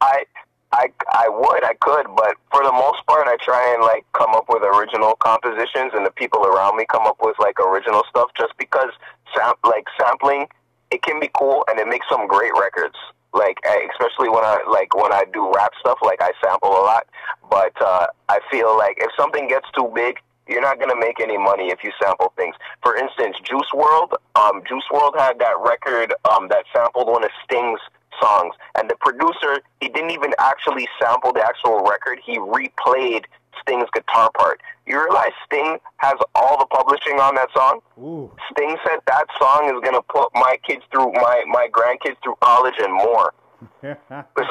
I, 0.00 0.24
I, 0.72 0.86
I 1.10 1.28
would, 1.28 1.64
I 1.64 1.74
could, 1.80 2.06
but 2.14 2.36
for 2.52 2.62
the 2.62 2.72
most 2.72 3.04
part, 3.06 3.26
I 3.26 3.36
try 3.42 3.74
and 3.74 3.82
like 3.82 4.06
come 4.12 4.30
up 4.34 4.46
with 4.48 4.62
original 4.62 5.14
compositions, 5.16 5.90
and 5.94 6.06
the 6.06 6.12
people 6.14 6.46
around 6.46 6.76
me 6.76 6.86
come 6.88 7.06
up 7.06 7.18
with 7.20 7.36
like 7.40 7.58
original 7.58 8.04
stuff. 8.08 8.30
Just 8.38 8.54
because, 8.56 8.90
sam- 9.34 9.58
like 9.64 9.84
sampling, 9.98 10.46
it 10.90 11.02
can 11.02 11.18
be 11.18 11.28
cool, 11.36 11.64
and 11.68 11.78
it 11.80 11.88
makes 11.88 12.06
some 12.08 12.28
great 12.28 12.52
records. 12.54 12.94
Like 13.34 13.58
eh, 13.64 13.86
especially 13.90 14.28
when 14.28 14.44
I 14.44 14.62
like 14.70 14.94
when 14.94 15.12
I 15.12 15.24
do 15.32 15.50
rap 15.54 15.72
stuff, 15.80 15.98
like 16.02 16.22
I 16.22 16.30
sample 16.42 16.70
a 16.70 16.82
lot. 16.86 17.06
But 17.50 17.74
uh, 17.82 18.06
I 18.28 18.38
feel 18.50 18.76
like 18.78 18.96
if 18.98 19.10
something 19.18 19.48
gets 19.48 19.66
too 19.74 19.90
big, 19.92 20.18
you're 20.46 20.62
not 20.62 20.78
gonna 20.78 20.98
make 20.98 21.20
any 21.20 21.38
money 21.38 21.70
if 21.70 21.82
you 21.82 21.90
sample 22.00 22.32
things. 22.36 22.54
For 22.82 22.96
instance, 22.96 23.36
Juice 23.42 23.70
WRLD, 23.74 24.14
um, 24.36 24.62
Juice 24.68 24.84
WRLD 24.92 25.18
had 25.18 25.38
that 25.40 25.58
record 25.58 26.14
um, 26.30 26.46
that 26.48 26.64
sampled 26.72 27.08
one 27.08 27.24
of 27.24 27.30
Sting's 27.44 27.80
songs, 28.20 28.54
and 28.76 28.90
the 28.90 28.96
producer 29.00 29.60
he 29.80 29.88
didn't 29.88 30.10
even 30.10 30.32
actually 30.38 30.86
sample 31.00 31.32
the 31.32 31.42
actual 31.42 31.80
record. 31.80 32.20
He 32.24 32.38
replayed 32.38 33.24
Sting's 33.60 33.88
guitar 33.92 34.30
part. 34.36 34.60
You 34.86 34.98
realize 34.98 35.32
Sting 35.46 35.78
has 35.98 36.14
all 36.34 36.58
the 36.58 36.66
publishing 36.66 37.20
on 37.20 37.34
that 37.36 37.48
song? 37.54 37.80
Ooh. 37.98 38.30
Sting 38.50 38.76
said 38.84 38.98
that 39.06 39.26
song 39.38 39.66
is 39.66 39.80
gonna 39.84 40.02
put 40.02 40.28
my 40.34 40.58
kids 40.66 40.82
through 40.90 41.12
my 41.12 41.44
my 41.46 41.68
grandkids 41.70 42.16
through 42.22 42.36
college 42.40 42.74
and 42.80 42.92
more. 42.92 43.32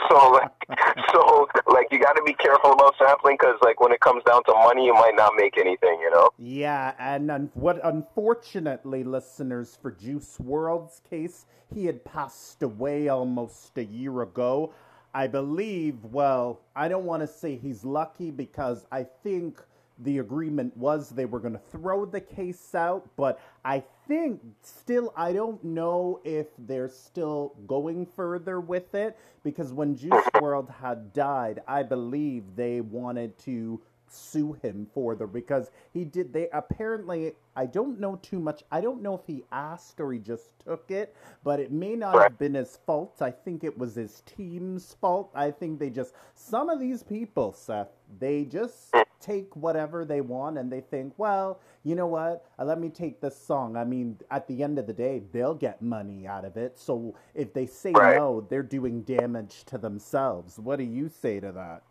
So 0.10 0.32
like, 0.32 0.52
so 1.13 1.48
like 1.67 1.88
you 1.91 2.00
got 2.00 2.13
to 2.13 2.24
be 2.26 2.34
careful 2.34 2.72
about 2.74 2.95
sampling 2.98 3.38
because 3.39 3.58
like 3.62 3.80
when 3.80 3.91
it 3.91 4.00
comes 4.00 4.24
down 4.24 4.43
to 4.45 4.54
money, 4.54 4.86
you 4.86 4.93
might 4.93 5.15
not 5.15 5.34
make 5.36 5.58
anything. 5.58 6.00
You 6.02 6.12
know? 6.12 6.30
Yeah, 6.38 6.93
and 7.00 7.30
un- 7.32 7.52
what 7.54 7.80
unfortunately, 7.84 9.04
listeners, 9.04 9.78
for 9.82 9.91
Juice 9.91 10.38
WRLD's 10.41 11.02
case, 11.10 11.45
he 11.74 11.86
had 11.86 12.04
passed 12.04 12.63
away 12.63 13.08
almost 13.08 13.78
a 13.78 13.84
year 13.84 14.22
ago. 14.22 14.74
I 15.13 15.28
believe, 15.28 16.04
well, 16.04 16.62
I 16.76 16.88
don't 16.88 17.06
want 17.06 17.22
to 17.22 17.28
say 17.28 17.56
he's 17.56 17.84
lucky 17.84 18.30
because 18.30 18.86
I 18.91 19.04
think 19.24 19.60
the 20.00 20.20
agreement 20.20 20.76
was 20.78 21.10
they 21.10 21.26
were 21.26 21.40
going 21.40 21.54
to 21.54 21.62
throw 21.72 22.06
the 22.06 22.22
case 22.22 22.74
out, 22.74 23.10
but 23.16 23.40
I 23.66 23.84
think 24.08 24.42
still, 24.62 25.14
I 25.16 25.34
don't 25.34 25.64
know 25.64 26.22
if 26.24 26.48
they're 26.58 26.90
still 26.90 27.56
going 27.68 28.06
further 28.16 28.60
with 28.60 28.96
it 28.96 29.18
because 29.44 29.74
when 29.74 29.96
Juice 29.96 30.12
WRLD 30.36 30.74
had 30.76 31.14
died, 31.14 31.62
I 31.68 31.84
believe 31.84 32.44
they 32.56 32.82
wanted 32.82 33.38
to 33.40 33.82
sue 34.12 34.54
him 34.64 34.88
for 34.94 35.16
the 35.16 35.28
because 35.28 35.70
he 35.94 36.04
did 36.04 36.34
they 36.34 36.50
apparently 36.52 37.34
I 37.56 37.66
don't 37.66 38.00
know 38.00 38.16
too 38.22 38.40
much. 38.40 38.64
I 38.72 38.82
don't 38.82 39.02
know 39.02 39.16
if 39.16 39.22
he 39.28 39.44
asked 39.52 40.00
or 40.00 40.12
he 40.12 40.20
just 40.20 40.50
took 40.66 40.90
it, 40.90 41.16
but 41.44 41.60
it 41.60 41.72
may 41.72 41.96
not 41.96 42.16
have 42.16 42.40
been 42.40 42.54
his 42.54 42.80
fault. 42.86 43.22
I 43.22 43.32
think 43.32 43.64
it 43.64 43.78
was 43.78 43.96
his 43.96 44.24
team's 44.26 44.96
fault. 45.00 45.30
I 45.36 45.52
think 45.52 45.80
they 45.80 45.90
just 45.90 46.14
some 46.36 46.70
of 46.70 46.80
these 46.80 47.04
people, 47.04 47.54
Seth, 47.54 47.90
they 48.20 48.46
just 48.46 48.96
take 49.20 49.56
whatever 49.56 50.06
they 50.06 50.22
want 50.22 50.58
and 50.58 50.72
they 50.72 50.82
think, 50.82 51.14
well, 51.18 51.60
you 51.84 51.96
know 51.96 52.08
what? 52.08 52.46
Uh, 52.58 52.66
let 52.66 52.80
me 52.80 52.90
take 52.90 53.22
this 53.22 53.38
song. 53.38 53.76
I 53.76 53.84
mean, 53.84 54.18
at 54.32 54.48
the 54.48 54.64
end 54.64 54.80
of 54.80 54.88
the 54.88 54.94
day, 54.94 55.22
they'll 55.32 55.56
get 55.56 55.82
money 55.82 56.28
out 56.28 56.46
of 56.46 56.58
it. 56.58 56.78
So 56.78 57.16
if 57.34 57.54
they 57.54 57.66
say 57.66 57.92
Right. 57.92 58.16
no, 58.16 58.42
they're 58.42 58.64
doing 58.64 59.02
damage 59.04 59.64
to 59.66 59.78
themselves. 59.78 60.60
What 60.60 60.78
do 60.78 60.84
you 60.84 61.10
say 61.10 61.40
to 61.40 61.52
that? 61.52 61.84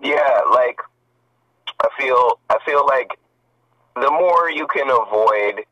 Yeah, 0.00 0.40
like 0.52 0.80
I 1.80 1.88
feel 1.98 2.40
I 2.50 2.58
feel 2.64 2.84
like 2.86 3.18
the 3.94 4.10
more 4.10 4.50
you 4.50 4.66
can 4.66 4.88
avoid 4.90 5.64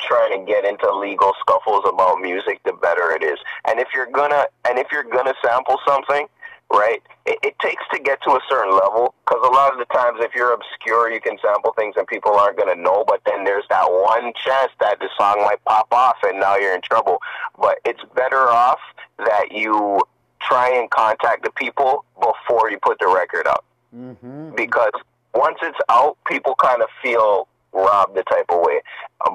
trying 0.00 0.38
to 0.38 0.44
get 0.46 0.64
into 0.64 0.92
legal 0.94 1.32
scuffles 1.40 1.84
about 1.88 2.20
music, 2.20 2.60
the 2.64 2.72
better 2.72 3.12
it 3.12 3.22
is. 3.22 3.38
And 3.64 3.78
if 3.78 3.88
you're 3.94 4.10
gonna 4.10 4.44
and 4.68 4.78
if 4.78 4.88
you're 4.90 5.04
gonna 5.04 5.34
sample 5.44 5.78
something, 5.86 6.26
right, 6.70 7.02
it, 7.24 7.38
it 7.42 7.58
takes 7.60 7.82
to 7.92 7.98
get 7.98 8.22
to 8.22 8.30
a 8.30 8.40
certain 8.48 8.72
level. 8.72 9.14
Because 9.24 9.42
a 9.46 9.52
lot 9.52 9.72
of 9.72 9.78
the 9.78 9.86
times, 9.86 10.18
if 10.20 10.34
you're 10.34 10.52
obscure, 10.52 11.10
you 11.12 11.20
can 11.20 11.36
sample 11.42 11.72
things 11.72 11.94
and 11.96 12.06
people 12.06 12.32
aren't 12.34 12.58
gonna 12.58 12.74
know. 12.74 13.04
But 13.06 13.20
then 13.26 13.44
there's 13.44 13.64
that 13.70 13.86
one 13.90 14.32
chance 14.44 14.72
that 14.80 14.98
the 14.98 15.08
song 15.16 15.42
might 15.42 15.64
pop 15.64 15.88
off, 15.92 16.16
and 16.22 16.40
now 16.40 16.56
you're 16.56 16.74
in 16.74 16.82
trouble. 16.82 17.20
But 17.60 17.78
it's 17.84 18.02
better 18.14 18.48
off 18.48 18.80
that 19.18 19.52
you 19.52 20.00
try 20.40 20.70
and 20.70 20.90
contact 20.90 21.42
the 21.42 21.50
people 21.50 22.04
before 22.20 22.70
you 22.70 22.78
put 22.82 22.98
the 22.98 23.08
record 23.08 23.46
out. 23.46 23.64
Mm-hmm. 23.94 24.54
Because 24.54 24.92
once 25.34 25.58
it's 25.62 25.78
out, 25.88 26.16
people 26.26 26.54
kind 26.56 26.82
of 26.82 26.88
feel 27.02 27.48
robbed 27.72 28.16
the 28.16 28.22
type 28.24 28.46
of 28.48 28.60
way. 28.60 28.80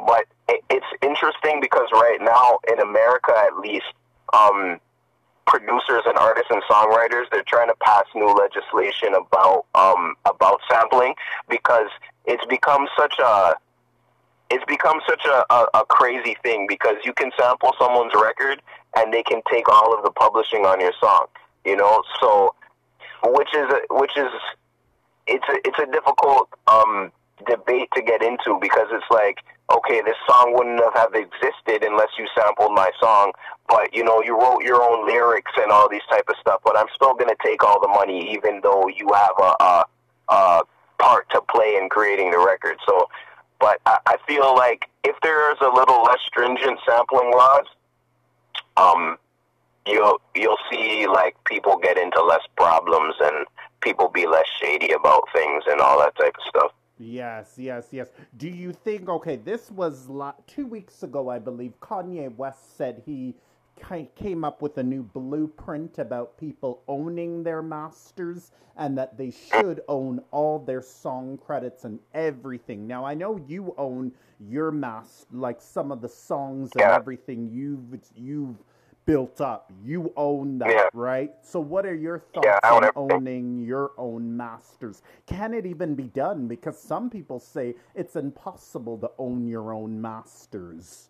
But 0.08 0.26
it, 0.48 0.63
it's 0.70 0.86
interesting 1.02 1.60
because 1.62 1.88
right 1.94 2.20
now 2.22 2.60
in 2.72 2.80
America, 2.80 3.34
at 3.38 3.58
least, 3.58 3.86
um, 4.34 4.80
producers 5.47 6.04
and 6.06 6.17
artists 6.17 6.49
and 6.51 6.62
songwriters 6.69 7.25
they're 7.32 7.43
trying 7.47 7.67
to 7.67 7.75
pass 7.82 8.06
new 8.15 8.34
legislation 8.34 9.13
about 9.13 9.65
um, 9.75 10.15
about 10.25 10.60
sampling 10.69 11.13
because 11.49 11.89
it's 12.25 12.45
become 12.45 12.88
such 12.97 13.15
a 13.19 13.56
it's 14.51 14.65
become 14.65 14.99
such 15.08 15.25
a, 15.25 15.54
a, 15.54 15.67
a 15.75 15.86
crazy 15.86 16.36
thing 16.43 16.65
because 16.67 16.97
you 17.06 17.13
can 17.13 17.32
sample 17.39 17.73
someone's 17.80 18.12
record 18.13 18.62
and 18.97 19.13
they 19.13 19.23
can 19.23 19.41
take 19.49 19.69
all 19.69 19.97
of 19.97 20.04
the 20.04 20.12
publishing 20.12 20.65
on 20.65 20.80
your 20.80 20.91
song. 20.99 21.25
You 21.65 21.77
know, 21.77 22.04
so 22.19 22.54
which 23.23 23.54
is 23.56 23.65
a, 23.69 23.82
which 23.95 24.17
is 24.17 24.30
it's 25.27 25.45
a, 25.47 25.56
it's 25.65 25.80
a 25.80 25.86
difficult 25.91 26.49
um, 26.67 27.12
debate 27.41 27.89
to 27.95 28.01
get 28.01 28.21
into 28.21 28.58
because 28.62 28.88
it's 28.91 29.10
like 29.10 29.39
okay, 29.77 30.01
this 30.01 30.15
song 30.27 30.54
wouldn't 30.54 30.82
have, 30.95 31.13
existed 31.13 31.84
unless 31.84 32.10
you 32.17 32.27
sampled 32.36 32.73
my 32.73 32.89
song, 32.99 33.32
but 33.67 33.93
you 33.93 34.04
know 34.04 34.21
you 34.23 34.39
wrote 34.39 34.63
your 34.63 34.82
own 34.82 35.06
lyrics 35.06 35.51
and 35.58 35.71
all 35.71 35.89
these 35.89 36.06
type 36.10 36.23
of 36.30 36.36
stuff. 36.39 36.62
But 36.63 36.77
I'm 36.77 36.88
still 36.95 37.13
gonna 37.13 37.36
take 37.43 37.63
all 37.63 37.82
the 37.82 37.88
money 37.88 38.32
even 38.34 38.62
though 38.63 38.88
you 38.88 39.12
have 39.13 39.36
a, 39.39 39.63
a, 39.63 39.86
a 40.30 40.62
part 40.99 41.30
to 41.32 41.41
play 41.49 41.77
in 41.82 41.89
creating 41.89 42.32
the 42.32 42.39
record. 42.39 42.77
So, 42.88 43.10
but 43.60 43.80
I, 43.86 43.97
I 44.06 44.15
feel 44.27 44.56
like 44.56 44.88
if 45.04 45.15
there's 45.21 45.58
a 45.62 45.69
little 45.69 46.04
less 46.04 46.19
stringent 46.25 46.80
sampling 46.88 47.32
laws, 47.32 47.65
um, 48.77 49.17
you'll 49.86 50.21
you'll 50.36 50.60
see 50.71 51.08
like 51.08 51.36
people 51.45 51.77
get 51.77 51.97
into 51.97 52.21
less 52.21 52.45
problems 52.56 53.15
and 53.19 53.45
people 53.82 54.08
be 54.10 54.27
less 54.27 54.47
shady 54.62 54.91
about 54.93 55.23
things 55.34 55.63
and 55.67 55.82
all 55.82 55.99
that 55.99 56.15
type 56.15 56.36
of 56.38 56.43
stuff. 56.47 56.71
Yes, 57.01 57.55
yes, 57.57 57.87
yes. 57.91 58.09
Do 58.37 58.47
you 58.47 58.71
think, 58.71 59.09
okay, 59.09 59.35
this 59.35 59.71
was 59.71 60.07
la- 60.07 60.35
two 60.45 60.67
weeks 60.67 61.01
ago, 61.01 61.29
I 61.29 61.39
believe, 61.39 61.73
Kanye 61.79 62.33
West 62.35 62.77
said 62.77 63.01
he 63.05 63.33
came 64.15 64.43
up 64.43 64.61
with 64.61 64.77
a 64.77 64.83
new 64.83 65.01
blueprint 65.01 65.97
about 65.97 66.37
people 66.37 66.83
owning 66.87 67.41
their 67.41 67.63
masters 67.63 68.51
and 68.77 68.95
that 68.99 69.17
they 69.17 69.31
should 69.31 69.81
own 69.87 70.21
all 70.29 70.59
their 70.59 70.83
song 70.83 71.39
credits 71.43 71.83
and 71.85 71.97
everything. 72.13 72.85
Now, 72.85 73.03
I 73.03 73.15
know 73.15 73.37
you 73.47 73.73
own 73.79 74.11
your 74.39 74.69
master, 74.71 75.25
like 75.31 75.59
some 75.59 75.91
of 75.91 76.01
the 76.01 76.09
songs 76.09 76.69
and 76.75 76.81
Yeah. 76.81 76.95
everything 76.95 77.49
you've, 77.51 77.99
you've 78.15 78.57
built 79.05 79.41
up. 79.41 79.71
You 79.83 80.13
own 80.15 80.59
that, 80.59 80.69
Yeah. 80.69 80.89
right? 80.93 81.31
So, 81.41 81.59
what 81.59 81.85
are 81.85 81.95
your 81.95 82.19
thoughts 82.19 82.47
Yeah, 82.63 82.71
on 82.71 82.89
owning 82.95 83.59
your 83.59 83.91
own 83.97 84.35
masters? 84.37 85.01
Can 85.25 85.53
it 85.53 85.65
even 85.65 85.95
be 85.95 86.03
done? 86.03 86.47
Because 86.47 86.79
some 86.79 87.09
people 87.09 87.39
say 87.39 87.75
it's 87.95 88.15
impossible 88.15 88.97
to 88.99 89.11
own 89.17 89.47
your 89.47 89.73
own 89.73 90.01
masters. 90.01 91.09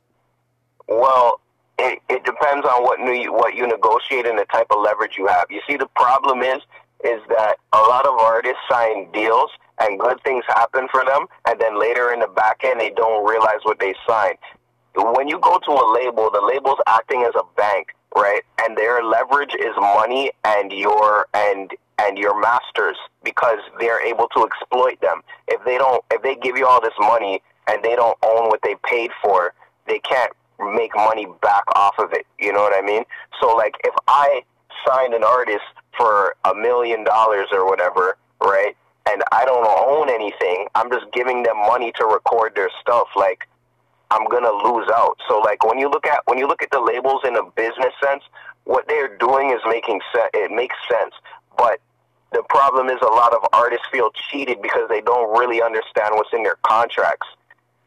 Well, 0.87 1.41
it, 1.77 1.99
it 2.09 2.23
depends 2.23 2.65
on 2.65 2.83
what 2.83 2.99
new 2.99 3.31
what 3.31 3.55
you 3.55 3.67
negotiate 3.67 4.25
and 4.25 4.37
the 4.37 4.45
type 4.45 4.67
of 4.71 4.81
leverage 4.81 5.15
you 5.17 5.27
have. 5.27 5.45
You 5.49 5.61
see, 5.67 5.77
the 5.77 5.87
problem 5.95 6.41
is 6.41 6.61
is 7.03 7.19
that 7.29 7.55
a 7.73 7.79
lot 7.79 8.05
of 8.05 8.13
artists 8.19 8.59
sign 8.69 9.11
deals 9.11 9.49
and 9.79 9.99
good 9.99 10.21
things 10.23 10.43
happen 10.47 10.87
for 10.91 11.03
them, 11.03 11.25
and 11.47 11.59
then 11.59 11.79
later 11.79 12.13
in 12.13 12.19
the 12.19 12.27
back 12.27 12.61
end 12.63 12.79
they 12.79 12.91
don't 12.91 13.27
realize 13.27 13.59
what 13.63 13.79
they 13.79 13.95
signed. 14.07 14.37
When 14.95 15.27
you 15.27 15.39
go 15.39 15.57
to 15.57 15.71
a 15.71 15.85
label, 15.93 16.29
the 16.31 16.41
label's 16.41 16.79
acting 16.87 17.23
as 17.23 17.33
a 17.35 17.43
bank, 17.55 17.87
right? 18.15 18.41
And 18.63 18.77
their 18.77 19.03
leverage 19.03 19.55
is 19.55 19.75
money 19.77 20.31
and 20.43 20.71
your 20.71 21.27
and 21.33 21.71
and 21.99 22.17
your 22.17 22.39
masters 22.39 22.97
because 23.23 23.59
they're 23.79 24.05
able 24.05 24.27
to 24.35 24.43
exploit 24.45 24.99
them. 25.01 25.21
If 25.47 25.63
they 25.65 25.77
don't, 25.77 26.03
if 26.11 26.21
they 26.23 26.35
give 26.35 26.57
you 26.57 26.65
all 26.65 26.81
this 26.81 26.97
money 26.99 27.41
and 27.67 27.83
they 27.83 27.95
don't 27.95 28.17
own 28.23 28.49
what 28.49 28.61
they 28.63 28.75
paid 28.83 29.11
for, 29.21 29.53
they 29.87 29.99
can't 29.99 30.33
make 30.59 30.95
money 30.95 31.27
back 31.41 31.63
off 31.75 31.95
of 31.99 32.11
it. 32.13 32.25
You 32.39 32.53
know 32.53 32.61
what 32.61 32.75
I 32.75 32.85
mean? 32.85 33.03
So 33.39 33.55
like 33.55 33.75
if 33.83 33.93
I 34.07 34.43
signed 34.87 35.13
an 35.13 35.23
artist 35.23 35.63
for 35.97 36.35
a 36.45 36.55
million 36.55 37.03
dollars 37.03 37.47
or 37.51 37.65
whatever, 37.65 38.17
right? 38.41 38.75
And 39.09 39.23
I 39.31 39.45
don't 39.45 39.65
own 39.65 40.09
anything. 40.09 40.67
I'm 40.75 40.91
just 40.91 41.05
giving 41.11 41.43
them 41.43 41.57
money 41.57 41.91
to 41.97 42.05
record 42.05 42.53
their 42.55 42.69
stuff. 42.81 43.07
Like 43.15 43.47
I'm 44.11 44.27
gonna 44.27 44.51
lose 44.51 44.87
out. 44.93 45.17
So 45.27 45.39
like 45.39 45.65
when 45.65 45.79
you 45.79 45.89
look 45.89 46.05
at 46.05 46.21
when 46.25 46.37
you 46.37 46.47
look 46.47 46.61
at 46.61 46.69
the 46.71 46.81
labels 46.81 47.21
in 47.25 47.35
a 47.35 47.43
business 47.55 47.93
sense, 48.03 48.23
what 48.65 48.87
they're 48.87 49.17
doing 49.17 49.51
is 49.51 49.61
making 49.65 50.01
sense. 50.13 50.29
It 50.33 50.51
makes 50.51 50.75
sense, 50.89 51.13
but 51.57 51.79
the 52.31 52.43
problem 52.49 52.87
is 52.87 52.97
a 53.01 53.11
lot 53.11 53.33
of 53.33 53.47
artists 53.53 53.85
feel 53.91 54.11
cheated 54.29 54.61
because 54.61 54.87
they 54.89 55.01
don't 55.01 55.37
really 55.37 55.61
understand 55.61 56.15
what's 56.15 56.31
in 56.33 56.43
their 56.43 56.57
contracts. 56.63 57.27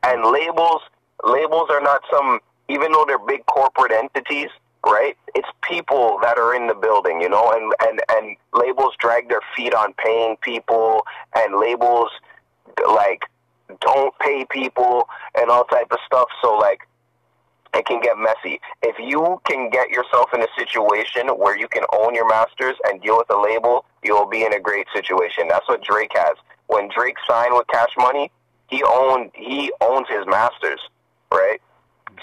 And 0.02 0.24
labels 0.24 0.82
labels 1.24 1.68
are 1.70 1.80
not 1.80 2.02
some 2.10 2.40
even 2.68 2.92
though 2.92 3.04
they're 3.06 3.18
big 3.18 3.44
corporate 3.46 3.92
entities, 3.92 4.48
right? 4.86 5.16
It's 5.34 5.48
people 5.62 6.18
that 6.22 6.38
are 6.38 6.54
in 6.54 6.66
the 6.66 6.74
building, 6.74 7.20
you 7.20 7.28
know, 7.28 7.52
and 7.52 7.72
and 7.86 8.00
and 8.10 8.36
labels 8.54 8.94
drag 8.98 9.28
their 9.28 9.42
feet 9.54 9.74
on 9.74 9.92
paying 9.94 10.36
people 10.38 11.06
and 11.34 11.60
labels 11.60 12.10
like 12.86 13.24
don't 13.80 14.16
pay 14.18 14.44
people 14.50 15.08
and 15.34 15.50
all 15.50 15.64
type 15.64 15.88
of 15.90 15.98
stuff. 16.06 16.28
So 16.42 16.56
like 16.56 16.80
it 17.74 17.86
can 17.86 18.00
get 18.00 18.16
messy. 18.18 18.60
If 18.82 18.96
you 18.98 19.40
can 19.46 19.68
get 19.70 19.90
yourself 19.90 20.30
in 20.32 20.42
a 20.42 20.46
situation 20.56 21.28
where 21.28 21.58
you 21.58 21.68
can 21.68 21.84
own 21.92 22.14
your 22.14 22.28
masters 22.28 22.76
and 22.84 23.02
deal 23.02 23.18
with 23.18 23.30
a 23.30 23.40
label, 23.40 23.84
you'll 24.02 24.28
be 24.28 24.44
in 24.44 24.52
a 24.54 24.60
great 24.60 24.86
situation. 24.94 25.48
That's 25.48 25.68
what 25.68 25.82
Drake 25.82 26.12
has. 26.14 26.36
When 26.68 26.88
Drake 26.88 27.16
signed 27.26 27.54
with 27.54 27.66
Cash 27.66 27.90
Money, 27.98 28.30
he 28.68 28.82
owned 28.82 29.30
he 29.34 29.72
owns 29.80 30.08
his 30.08 30.26
masters, 30.26 30.80
right? 31.32 31.60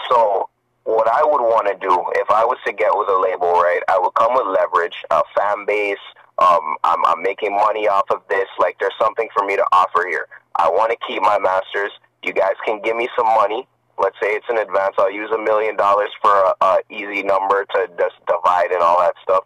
So 0.10 0.50
what 0.84 1.08
I 1.08 1.24
would 1.24 1.42
want 1.42 1.68
to 1.68 1.76
do 1.76 1.94
if 2.16 2.30
I 2.32 2.44
was 2.44 2.58
to 2.66 2.74
get 2.74 2.90
with 2.94 3.10
a 3.10 3.20
label, 3.20 3.52
right? 3.54 3.82
I 3.88 4.00
would 4.00 4.14
come 4.16 4.34
with 4.34 4.48
leverage, 4.48 5.04
a 5.12 5.22
fan 5.36 5.66
base. 5.66 5.98
Um, 6.40 6.76
I'm, 6.84 7.06
I'm 7.06 7.22
making 7.22 7.54
money 7.54 7.88
off 7.88 8.10
of 8.12 8.22
this. 8.30 8.48
Like 8.60 8.78
there's 8.80 8.94
something 9.00 9.28
for 9.36 9.46
me 9.46 9.56
to 9.56 9.66
offer 9.72 10.06
here. 10.08 10.28
I 10.56 10.70
want 10.70 10.92
to 10.92 10.98
keep 11.08 11.22
my 11.22 11.40
masters. 11.40 11.92
You 12.24 12.34
guys 12.34 12.56
can 12.66 12.82
give 12.82 12.96
me 12.96 13.10
some 13.16 13.28
money. 13.28 13.68
Let's 13.98 14.16
say 14.22 14.30
it's 14.30 14.46
an 14.50 14.58
advance. 14.58 14.96
I'll 14.98 15.12
use 15.12 15.32
a 15.32 15.38
million 15.38 15.76
dollars 15.76 16.10
for 16.22 16.32
a, 16.32 16.54
a 16.62 16.80
easy 16.90 17.24
number 17.24 17.66
to 17.76 17.88
just 17.98 18.16
divide 18.28 18.72
and 18.72 18.82
all 18.82 19.00
that 19.00 19.14
stuff. 19.22 19.44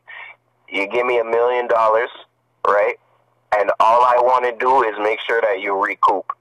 You 0.69 0.87
give 0.87 1.05
me 1.05 1.19
a 1.19 1.23
million 1.23 1.67
dollars, 1.67 2.09
right? 2.65 2.95
And 3.57 3.71
all 3.79 4.01
I 4.03 4.15
want 4.17 4.45
to 4.45 4.55
do 4.57 4.83
is 4.83 4.95
make 4.99 5.19
sure 5.19 5.41
that 5.41 5.59
you 5.61 5.81
recoup. 5.81 6.31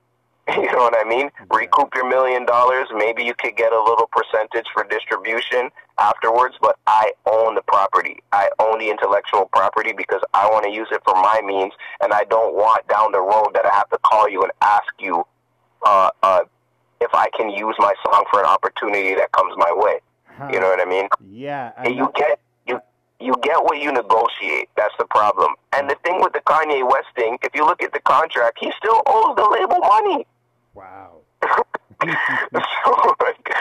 You 0.55 0.71
know 0.73 0.79
what 0.79 0.95
I 0.99 1.09
mean? 1.09 1.31
Recoup 1.51 1.95
your 1.95 2.09
million 2.09 2.45
dollars. 2.45 2.89
Maybe 2.95 3.25
you 3.25 3.35
could 3.35 3.57
get 3.57 3.73
a 3.73 3.79
little 3.83 4.09
percentage 4.13 4.67
for 4.75 4.85
distribution 4.85 5.71
afterwards, 5.99 6.57
but 6.61 6.79
I 6.87 7.13
own 7.27 7.55
the 7.55 7.63
property. 7.63 8.23
I 8.33 8.51
own 8.59 8.79
the 8.79 8.91
intellectual 8.91 9.47
property 9.53 9.93
because 9.97 10.21
I 10.35 10.47
want 10.49 10.65
to 10.65 10.71
use 10.71 10.89
it 10.91 11.01
for 11.05 11.15
my 11.15 11.41
means, 11.45 11.73
and 12.03 12.13
I 12.13 12.25
don't 12.25 12.55
want 12.55 12.87
down 12.89 13.13
the 13.13 13.21
road 13.21 13.51
that 13.55 13.65
I 13.65 13.75
have 13.75 13.89
to 13.91 13.99
call 13.99 14.29
you 14.29 14.43
and 14.43 14.53
ask 14.61 14.85
you 14.99 15.25
uh, 15.85 16.11
uh, 16.23 16.41
if 17.01 17.11
I 17.15 17.29
can 17.37 17.49
use 17.51 17.75
my 17.79 17.95
song 18.05 18.25
for 18.31 18.41
an 18.41 18.47
opportunity 18.47 19.15
that 19.15 19.33
comes 19.33 19.55
my 19.57 19.73
way. 19.75 20.01
You 20.53 20.61
know 20.61 20.69
what 20.69 20.81
I 20.81 20.85
mean? 20.85 21.09
Yeah. 21.31 21.73
And 21.77 21.87
And 21.87 21.97
you 21.97 22.11
get 22.17 22.41
you 22.67 22.81
you 23.21 23.35
get 23.43 23.63
what 23.63 23.81
you 23.81 23.93
negotiate. 23.93 24.69
That's 24.77 24.95
the 24.99 25.07
problem. 25.07 25.55
And 25.73 25.89
the 25.89 25.97
thing 26.05 26.21
with 26.21 26.33
the 26.33 26.41
Kanye 26.41 26.83
West 26.85 27.09
thing, 27.15 27.39
if 27.43 27.55
you 27.55 27.65
look 27.65 27.83
at 27.83 27.93
the 27.93 28.01
contract, 28.01 28.59
he 28.61 28.73
still 28.77 29.01
owes 29.07 29.37
the 29.37 29.49
label 29.49 29.79
money. 29.79 30.27
Wow. 30.75 31.21
so 32.03 32.09
like, 33.21 33.55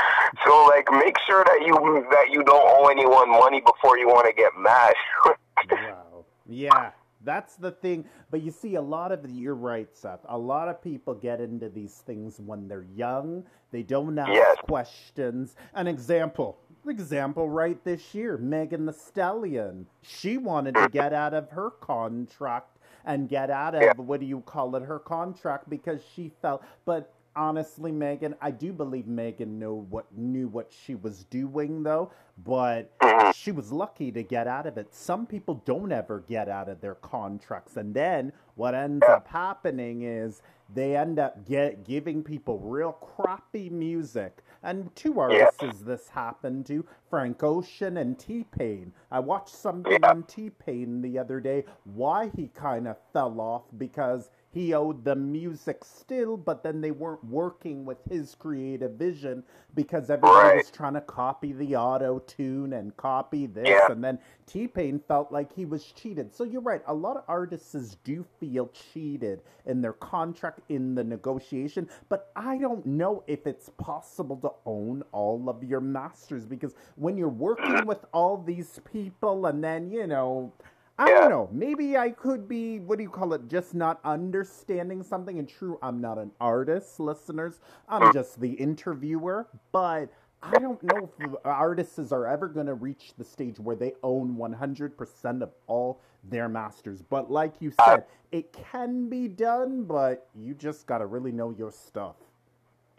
so 0.46 0.66
like, 0.66 0.88
make 0.92 1.16
sure 1.28 1.44
that 1.44 1.60
you 1.66 1.74
that 2.10 2.28
you 2.32 2.44
don't 2.44 2.66
owe 2.66 2.88
anyone 2.88 3.30
money 3.30 3.62
before 3.62 3.98
you 3.98 4.08
want 4.08 4.28
to 4.28 4.34
get 4.34 4.52
mad. 4.58 4.94
wow. 5.72 6.26
Yeah, 6.46 6.92
that's 7.24 7.56
the 7.56 7.72
thing. 7.72 8.06
But 8.32 8.42
you 8.42 8.52
see, 8.52 8.76
a 8.76 8.82
lot 8.82 9.12
of 9.12 9.24
the, 9.24 9.30
you're 9.30 9.56
right, 9.56 9.88
Seth. 9.94 10.20
A 10.28 10.38
lot 10.38 10.68
of 10.68 10.82
people 10.82 11.14
get 11.14 11.40
into 11.40 11.70
these 11.70 12.04
things 12.06 12.40
when 12.40 12.68
they're 12.68 12.86
young. 12.96 13.46
They 13.72 13.84
don't 13.84 14.18
ask 14.18 14.32
Yes. 14.34 14.58
questions. 14.68 15.56
An 15.74 15.88
example, 15.88 16.60
example, 16.88 17.50
right 17.50 17.82
this 17.84 18.14
year, 18.14 18.38
Megan 18.38 18.86
Thee 18.86 18.94
Stallion. 18.94 19.88
She 20.02 20.38
wanted 20.38 20.76
to 20.76 20.90
get 20.90 21.14
out 21.14 21.34
of 21.34 21.50
her 21.52 21.70
contract 21.70 22.73
and 23.06 23.28
get 23.30 23.50
out 23.50 23.76
of 23.76 23.82
Yeah. 23.82 23.94
what 23.98 24.20
do 24.20 24.26
you 24.26 24.42
call 24.42 24.76
it 24.76 24.84
her 24.84 25.00
contract 25.00 25.70
because 25.70 26.02
she 26.14 26.32
felt 26.42 26.64
but 26.86 27.14
honestly 27.36 27.92
megan 27.92 28.36
i 28.42 28.52
do 28.52 28.72
believe 28.72 29.08
megan 29.08 29.58
know 29.58 29.74
what 29.90 30.06
knew 30.16 30.48
what 30.48 30.72
she 30.72 30.94
was 30.94 31.24
doing 31.26 31.82
though 31.82 32.12
but 32.46 32.98
Mhm. 33.00 33.34
she 33.34 33.52
was 33.52 33.72
lucky 33.72 34.12
to 34.12 34.22
get 34.22 34.48
out 34.48 34.68
of 34.68 34.78
it 34.78 34.94
some 34.94 35.26
people 35.26 35.56
don't 35.66 35.92
ever 35.92 36.20
get 36.20 36.48
out 36.48 36.70
of 36.70 36.80
their 36.82 36.94
contracts 36.96 37.76
and 37.76 37.94
then 37.96 38.32
what 38.56 38.76
ends 38.76 39.04
Yeah. 39.08 39.16
up 39.16 39.28
happening 39.28 40.04
is 40.04 40.44
they 40.74 40.96
end 40.96 41.18
up 41.20 41.44
get 41.46 41.84
giving 41.84 42.24
people 42.24 42.60
real 42.60 42.94
crappy 42.94 43.70
music 43.70 44.44
and 44.64 44.96
two 44.96 45.20
artists 45.20 45.82
this 45.82 46.10
happened 46.10 46.66
to 46.68 46.86
frank 47.10 47.44
ocean 47.44 47.98
and 47.98 48.18
t-pain. 48.18 48.94
I 49.12 49.20
watched 49.20 49.56
something 49.56 50.02
Yeah. 50.02 50.10
on 50.10 50.24
t-pain 50.24 51.02
the 51.02 51.20
other 51.20 51.40
day. 51.40 51.66
Why 51.84 52.30
he 52.36 52.48
kind 52.48 52.88
of 52.88 52.98
fell 53.12 53.40
off 53.40 53.64
because 53.78 54.32
he 54.54 54.74
owed 54.74 55.04
them 55.04 55.32
music 55.32 55.84
still, 55.84 56.38
but 56.38 56.64
then 56.64 56.80
they 56.80 56.92
weren't 56.92 57.24
working 57.26 57.86
with 57.86 57.98
his 58.10 58.36
creative 58.36 58.92
vision 58.92 59.44
because 59.74 60.10
everybody 60.12 60.50
Right. 60.50 60.58
was 60.58 60.70
trying 60.72 60.94
to 60.94 61.02
copy 61.02 61.54
the 61.54 61.76
auto 61.76 62.20
tune 62.20 62.74
and 62.74 62.96
copy 62.96 63.48
this. 63.48 63.68
Yeah. 63.68 63.92
And 63.92 64.04
then 64.04 64.20
T 64.46 64.68
Pain 64.68 65.00
felt 65.08 65.32
like 65.32 65.52
he 65.54 65.66
was 65.66 65.84
cheated. 65.86 66.34
So 66.34 66.44
you're 66.44 66.62
right. 66.62 66.82
A 66.88 66.94
lot 66.94 67.18
of 67.18 67.24
artists 67.28 67.98
do 68.04 68.24
feel 68.40 68.68
cheated 68.68 69.42
in 69.66 69.82
their 69.82 69.94
contract 69.94 70.62
in 70.70 70.94
the 70.94 71.04
negotiation, 71.04 71.90
but 72.10 72.32
I 72.36 72.58
don't 72.60 72.86
know 72.86 73.24
if 73.28 73.48
it's 73.48 73.70
possible 73.78 74.38
to 74.38 74.52
own 74.66 75.04
all 75.12 75.50
of 75.50 75.64
your 75.64 75.82
masters 75.82 76.46
because 76.46 76.76
when 76.96 77.18
you're 77.18 77.28
working 77.30 77.86
with 77.88 78.06
all 78.14 78.38
these 78.38 78.80
people 78.92 79.48
and 79.48 79.64
then, 79.64 79.90
you 79.90 80.06
know, 80.08 80.54
I 80.98 81.10
Yeah. 81.10 81.22
don't 81.22 81.30
know. 81.30 81.50
Maybe 81.52 81.98
I 81.98 82.12
could 82.12 82.48
be, 82.48 82.80
what 82.80 82.98
do 82.98 83.04
you 83.04 83.10
call 83.10 83.34
it, 83.34 83.48
just 83.48 83.74
not 83.74 84.00
understanding 84.04 85.02
something. 85.02 85.40
And 85.40 85.50
true, 85.50 85.80
I'm 85.82 86.00
not 86.00 86.18
an 86.18 86.32
artist, 86.40 87.00
listeners. 87.00 87.60
I'm 87.90 88.12
just 88.14 88.40
the 88.40 88.52
interviewer. 88.52 89.48
But 89.72 90.10
I 90.44 90.60
don't 90.60 90.82
know 90.84 91.10
if 91.20 91.36
artists 91.46 92.12
are 92.12 92.28
ever 92.28 92.48
going 92.48 92.68
to 92.68 92.74
reach 92.76 93.14
the 93.18 93.24
stage 93.24 93.60
where 93.60 93.76
they 93.76 93.94
own 94.04 94.36
100% 94.38 95.42
of 95.42 95.52
all 95.68 96.00
their 96.26 96.48
masters. 96.48 97.02
But 97.02 97.32
like 97.32 97.54
you 97.60 97.72
Uh, 97.80 97.86
said, 97.86 98.06
it 98.32 98.54
can 98.54 99.10
be 99.10 99.28
done, 99.28 99.84
but 99.86 100.28
you 100.36 100.54
just 100.54 100.86
got 100.86 101.00
to 101.00 101.06
really 101.06 101.32
know 101.32 101.50
your 101.52 101.72
stuff. 101.72 102.18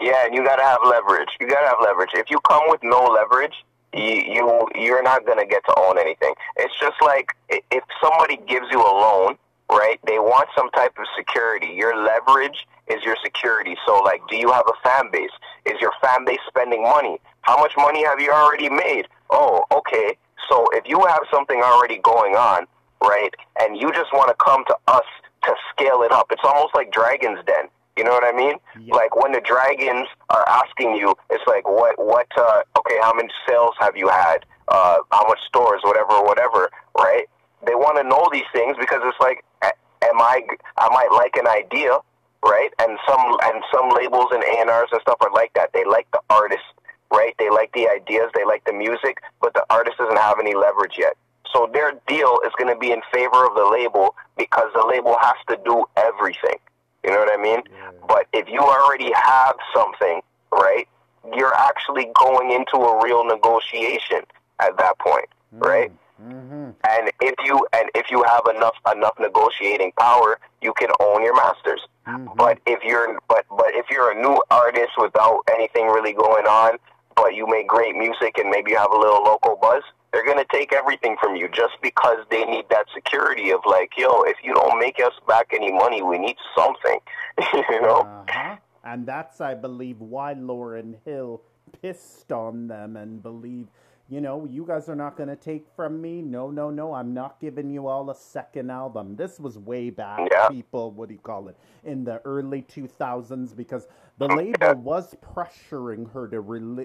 Yeah, 0.01 0.27
and 0.27 0.35
you 0.35 0.45
gotta 0.45 0.63
have 0.65 0.81
leverage. 0.85 1.29
You 1.41 1.47
gotta 1.49 1.69
have 1.69 1.77
leverage. 1.81 2.11
If 2.15 2.29
you 2.29 2.41
come 2.41 2.65
with 2.69 2.83
no 2.83 3.05
leverage, 3.05 3.65
you, 3.95 4.23
you 4.35 4.69
you're 4.75 5.03
not 5.03 5.27
gonna 5.27 5.47
get 5.47 5.63
to 5.67 5.75
own 5.79 5.99
anything. 5.99 6.35
It's 6.57 6.75
just 6.81 6.97
like 7.03 7.29
if 7.49 7.85
somebody 8.03 8.37
gives 8.49 8.67
you 8.71 8.81
a 8.81 8.95
loan, 8.95 9.37
right? 9.71 9.99
They 10.07 10.19
want 10.19 10.49
some 10.57 10.71
type 10.71 10.95
of 10.99 11.07
security. 11.17 11.69
Your 11.75 11.97
leverage 11.97 12.67
is 12.89 13.03
your 13.05 13.17
security. 13.23 13.77
So, 13.87 13.99
like, 13.99 14.23
do 14.29 14.37
you 14.37 14.51
have 14.53 14.65
a 14.67 14.89
fan 14.89 15.11
base? 15.11 15.31
Is 15.65 15.81
your 15.81 15.93
fan 16.03 16.25
base 16.25 16.41
spending 16.49 16.83
money? 16.83 17.19
How 17.43 17.59
much 17.59 17.73
money 17.77 18.05
have 18.05 18.21
you 18.21 18.31
already 18.31 18.69
made? 18.69 19.07
Oh, 19.31 19.65
okay. 19.73 20.17
So 20.49 20.67
if 20.73 20.85
you 20.87 21.05
have 21.07 21.23
something 21.33 21.63
already 21.63 21.99
going 21.99 22.35
on, 22.35 22.67
right, 23.03 23.33
and 23.61 23.77
you 23.77 23.93
just 23.93 24.13
want 24.13 24.29
to 24.29 24.45
come 24.45 24.65
to 24.67 24.77
us 24.89 25.05
to 25.45 25.55
scale 25.71 26.03
it 26.03 26.13
up, 26.13 26.27
it's 26.31 26.43
almost 26.45 26.75
like 26.75 26.93
Dragon's 26.93 27.41
Den. 27.47 27.69
You 27.97 28.03
know 28.03 28.11
what 28.11 28.25
I 28.25 28.37
mean? 28.37 28.57
Yeah. 28.81 28.95
Like 28.95 29.15
when 29.15 29.33
the 29.33 29.41
dragons 29.41 30.09
are 30.31 30.45
asking 30.49 30.97
you, 30.97 31.15
it's 31.31 31.45
like, 31.47 31.67
what, 31.67 31.95
what, 31.99 32.27
uh, 32.37 32.63
okay, 32.79 32.99
how 33.01 33.13
many 33.15 33.29
sales 33.49 33.75
have 33.79 33.97
you 33.97 34.09
had? 34.09 34.45
Uh, 34.67 34.99
how 35.13 35.27
much 35.29 35.39
stores, 35.47 35.81
whatever, 35.85 36.21
whatever, 36.23 36.71
right? 36.99 37.27
They 37.67 37.75
want 37.75 37.97
to 37.99 38.05
know 38.05 38.29
these 38.33 38.49
things 38.53 38.77
because 38.81 39.01
it's 39.05 39.21
like, 39.21 39.45
am 39.63 40.21
I, 40.21 40.43
I 40.77 40.89
might 40.89 41.13
like 41.13 41.37
an 41.37 41.47
idea, 41.47 41.99
right? 42.45 42.71
And 42.81 42.99
some, 43.07 43.37
and 43.45 43.63
some 43.73 43.91
labels 43.91 44.27
and 44.33 44.43
A&Rs 44.43 44.89
and 44.91 45.01
stuff 45.01 45.19
are 45.21 45.33
like 45.33 45.53
that. 45.55 45.71
They 45.73 45.85
like 45.85 46.09
the 46.13 46.21
artist, 46.31 46.65
right? 47.13 47.35
They 47.39 47.51
like 47.51 47.73
the 47.75 47.89
ideas, 47.89 48.31
they 48.35 48.45
like 48.45 48.65
the 48.65 48.73
music, 48.73 49.23
but 49.41 49.55
the 49.55 49.65
artist 49.71 49.99
doesn't 49.99 50.19
have 50.19 50.39
any 50.41 50.55
leverage 50.55 50.97
yet. 50.99 51.17
So 51.53 51.71
their 51.73 51.93
deal 52.09 52.41
is 52.45 52.53
going 52.59 52.73
to 52.75 52.79
be 52.79 52.91
in 52.91 53.01
favor 53.13 53.47
of 53.47 53.55
the 53.55 53.69
label 53.71 54.17
because 54.37 54.71
the 54.75 54.85
label 54.85 55.17
has 55.21 55.37
to 55.49 55.59
do 55.65 55.85
everything. 55.97 56.59
You 57.05 57.11
know 57.11 57.19
what 57.19 57.33
I 57.39 57.41
mean? 57.43 57.63
But 58.09 58.27
if 58.33 58.49
you 58.49 58.61
already 58.61 59.13
have 59.15 59.57
something, 59.75 60.21
right, 60.53 60.89
you're 61.37 61.55
actually 61.55 62.09
going 62.19 62.51
into 62.51 62.77
a 62.77 63.03
real 63.03 63.25
negotiation 63.25 64.21
at 64.59 64.77
that 64.79 64.99
point, 64.99 65.27
right? 65.53 65.93
Mm-hmm. 66.23 66.71
And 66.89 67.13
if 67.21 67.35
you 67.45 67.67
and 67.73 67.91
if 67.95 68.11
you 68.11 68.23
have 68.23 68.43
enough 68.55 68.77
enough 68.95 69.15
negotiating 69.19 69.93
power, 69.99 70.39
you 70.63 70.73
can 70.75 70.89
own 71.01 71.23
your 71.23 71.35
masters. 71.35 71.83
Mhm. 72.07 72.37
But 72.37 72.59
if 72.67 72.83
you're 72.85 73.19
but 73.29 73.45
but 73.51 73.75
if 73.75 73.87
you're 73.91 74.11
a 74.11 74.15
new 74.15 74.43
artist 74.51 74.93
without 74.97 75.41
anything 75.51 75.89
really 75.89 76.13
going 76.13 76.47
on, 76.47 76.79
but 77.17 77.35
you 77.35 77.47
make 77.47 77.67
great 77.67 77.97
music 77.97 78.39
and 78.39 78.49
maybe 78.49 78.71
you 78.73 78.77
have 78.79 78.93
a 78.93 78.97
little 78.97 79.23
local 79.25 79.57
buzz, 79.61 79.83
they're 80.15 80.25
gonna 80.25 80.47
take 80.53 80.73
everything 80.73 81.17
from 81.21 81.35
you 81.35 81.49
just 81.49 81.75
because 81.83 82.19
they 82.31 82.45
need 82.45 82.67
that 82.71 82.87
security 82.95 83.51
of 83.51 83.61
like, 83.67 83.91
yo, 83.99 84.23
if 84.23 84.37
you 84.45 84.55
don't 84.55 84.79
make 84.79 85.01
us 85.01 85.13
back 85.27 85.49
any 85.53 85.73
money, 85.73 86.03
we 86.03 86.19
need 86.19 86.37
something. 86.57 87.01
you 87.53 87.83
know? 87.83 88.03
Uh-huh. 88.03 88.57
And 88.85 89.07
that's, 89.07 89.41
I 89.41 89.55
believe, 89.55 89.99
why 89.99 90.35
Lauryn 90.35 90.95
Hill 91.05 91.43
pissed 91.83 92.31
on 92.31 92.69
them 92.69 92.97
and 92.97 93.23
believed, 93.23 93.71
you 94.15 94.21
know, 94.21 94.47
you 94.49 94.65
guys 94.65 94.89
are 94.89 94.95
not 94.95 95.17
going 95.17 95.29
to 95.29 95.35
take 95.35 95.67
from 95.75 96.01
me. 96.01 96.23
No, 96.23 96.49
no, 96.49 96.71
no. 96.71 96.95
I'm 96.95 97.13
not 97.13 97.41
giving 97.41 97.69
you 97.69 97.89
all 97.89 98.09
a 98.11 98.15
second 98.15 98.71
album. 98.71 99.17
This 99.17 99.41
was 99.41 99.59
way 99.59 99.91
back, 99.91 100.29
Yeah. 100.31 100.49
people, 100.49 100.93
what 100.93 101.09
do 101.09 101.15
you 101.15 101.21
call 101.21 101.49
it, 101.49 101.57
in 101.83 102.05
the 102.05 102.21
early 102.25 102.63
2000s 102.63 103.57
because 103.57 103.89
the 104.19 104.29
label 104.29 104.75
was 104.77 105.17
pressuring 105.17 106.13
her 106.13 106.29
to, 106.29 106.41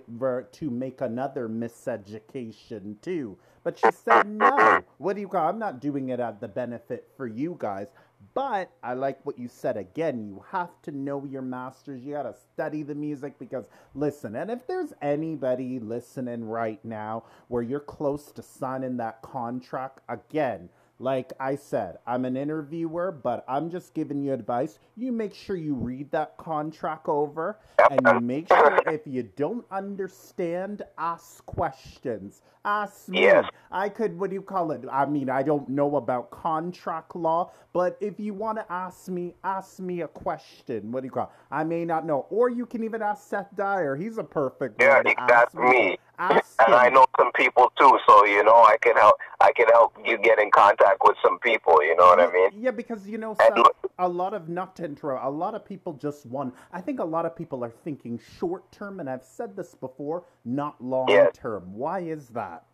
ver- 0.07 0.41
to 0.41 0.69
make 0.71 1.01
another 1.01 1.47
miseducation 1.47 2.99
too. 3.01 3.37
But 3.63 3.77
she 3.77 3.91
said, 3.91 4.27
no. 4.27 4.81
What 4.97 5.15
do 5.15 5.21
you 5.21 5.27
call 5.27 5.47
I'm 5.47 5.59
not 5.59 5.79
doing 5.81 6.09
it 6.09 6.19
at 6.19 6.41
the 6.41 6.47
benefit 6.47 7.07
for 7.15 7.27
you 7.27 7.55
guys. 7.59 7.89
But 8.33 8.71
I 8.83 8.93
like 8.93 9.25
what 9.25 9.39
you 9.39 9.47
said 9.47 9.75
again. 9.75 10.23
You 10.23 10.43
have 10.51 10.69
to 10.83 10.91
know 10.91 11.25
your 11.25 11.41
masters. 11.41 12.03
You 12.03 12.13
got 12.13 12.23
to 12.23 12.35
study 12.53 12.83
the 12.83 12.95
music 12.95 13.39
because, 13.39 13.65
listen, 13.95 14.35
and 14.35 14.51
if 14.51 14.67
there's 14.67 14.93
anybody 15.01 15.79
listening 15.79 16.45
right 16.45 16.83
now 16.85 17.23
where 17.47 17.63
you're 17.63 17.79
close 17.79 18.31
to 18.33 18.43
signing 18.43 18.97
that 18.97 19.21
contract, 19.21 19.99
again, 20.07 20.69
like 20.99 21.31
I 21.39 21.55
said, 21.55 21.97
I'm 22.05 22.25
an 22.25 22.35
interviewer, 22.35 23.11
but 23.11 23.45
I'm 23.47 23.69
just 23.69 23.93
giving 23.93 24.21
you 24.21 24.33
advice. 24.33 24.79
You 24.97 25.13
make 25.13 25.33
sure 25.33 25.55
you 25.55 25.73
read 25.73 26.11
that 26.11 26.35
contract 26.37 27.07
over 27.07 27.57
and 27.89 28.01
you 28.05 28.19
make 28.19 28.49
sure 28.49 28.79
if 28.87 29.07
you 29.07 29.23
don't 29.23 29.65
understand, 29.71 30.81
ask 30.97 31.45
questions. 31.45 32.41
Ask 32.65 33.07
me. 33.07 33.21
Yes. 33.21 33.45
I 33.71 33.87
could, 33.87 34.19
what 34.19 34.29
do 34.29 34.33
you 34.33 34.41
call 34.41 34.71
it? 34.71 34.83
I 34.91 35.05
mean, 35.05 35.29
I 35.29 35.41
don't 35.41 35.69
know 35.69 35.95
about 35.95 36.29
contract 36.31 37.15
law, 37.15 37.51
but 37.71 37.97
if 38.01 38.19
you 38.19 38.33
want 38.33 38.57
to 38.57 38.69
ask 38.69 39.07
me, 39.07 39.35
ask 39.45 39.79
me 39.79 40.01
a 40.01 40.07
question. 40.07 40.91
What 40.91 41.01
do 41.01 41.05
you 41.05 41.11
call 41.11 41.23
it? 41.23 41.29
I 41.49 41.63
may 41.63 41.85
not 41.85 42.05
know. 42.05 42.25
Or 42.29 42.49
you 42.49 42.65
can 42.65 42.83
even 42.83 43.01
ask 43.01 43.29
Seth 43.29 43.55
Dyer. 43.55 43.95
He's 43.95 44.17
a 44.17 44.23
perfect 44.23 44.81
Yeah, 44.81 44.95
one 44.95 45.05
to 45.05 45.13
that's 45.27 45.55
ask 45.55 45.71
me. 45.71 45.97
Ask 46.19 46.61
And 46.65 46.75
I 46.75 46.89
know 46.89 47.05
some 47.17 47.31
people 47.31 47.71
too, 47.79 47.97
so 48.05 48.25
you 48.25 48.43
know 48.43 48.55
I 48.55 48.75
can 48.81 48.95
help. 48.97 49.15
I 49.39 49.53
can 49.53 49.67
help 49.69 49.95
you 50.05 50.17
get 50.17 50.37
in 50.37 50.51
contact 50.51 50.97
with 51.03 51.15
some 51.23 51.39
people. 51.39 51.81
You 51.81 51.95
know 51.95 52.07
what 52.07 52.19
I 52.19 52.29
mean? 52.31 52.49
Yeah, 52.57 52.71
because 52.71 53.07
you 53.07 53.17
know, 53.17 53.29
And 53.29 53.37
Seth, 53.39 53.57
look- 53.57 53.75
a 53.97 54.07
lot 54.07 54.33
of 54.33 54.49
not 54.49 54.75
to 54.77 54.85
interrupt, 54.85 55.25
a 55.25 55.29
lot 55.29 55.55
of 55.55 55.63
people 55.63 55.93
just 55.93 56.25
want. 56.25 56.53
I 56.73 56.81
think 56.81 56.99
a 56.99 57.05
lot 57.05 57.25
of 57.25 57.35
people 57.35 57.63
are 57.63 57.69
thinking 57.71 58.19
short 58.37 58.69
term, 58.71 58.99
and 58.99 59.09
I've 59.09 59.23
said 59.23 59.55
this 59.55 59.73
before, 59.75 60.25
not 60.43 60.81
long 60.83 61.07
Yes. 61.09 61.31
term. 61.35 61.73
Why 61.73 61.99
is 61.99 62.27
that? 62.29 62.65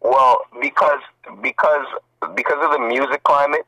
Well, 0.00 0.40
because 0.60 1.00
because 1.42 1.86
because 2.34 2.64
of 2.64 2.72
the 2.72 2.78
music 2.78 3.22
climate, 3.24 3.66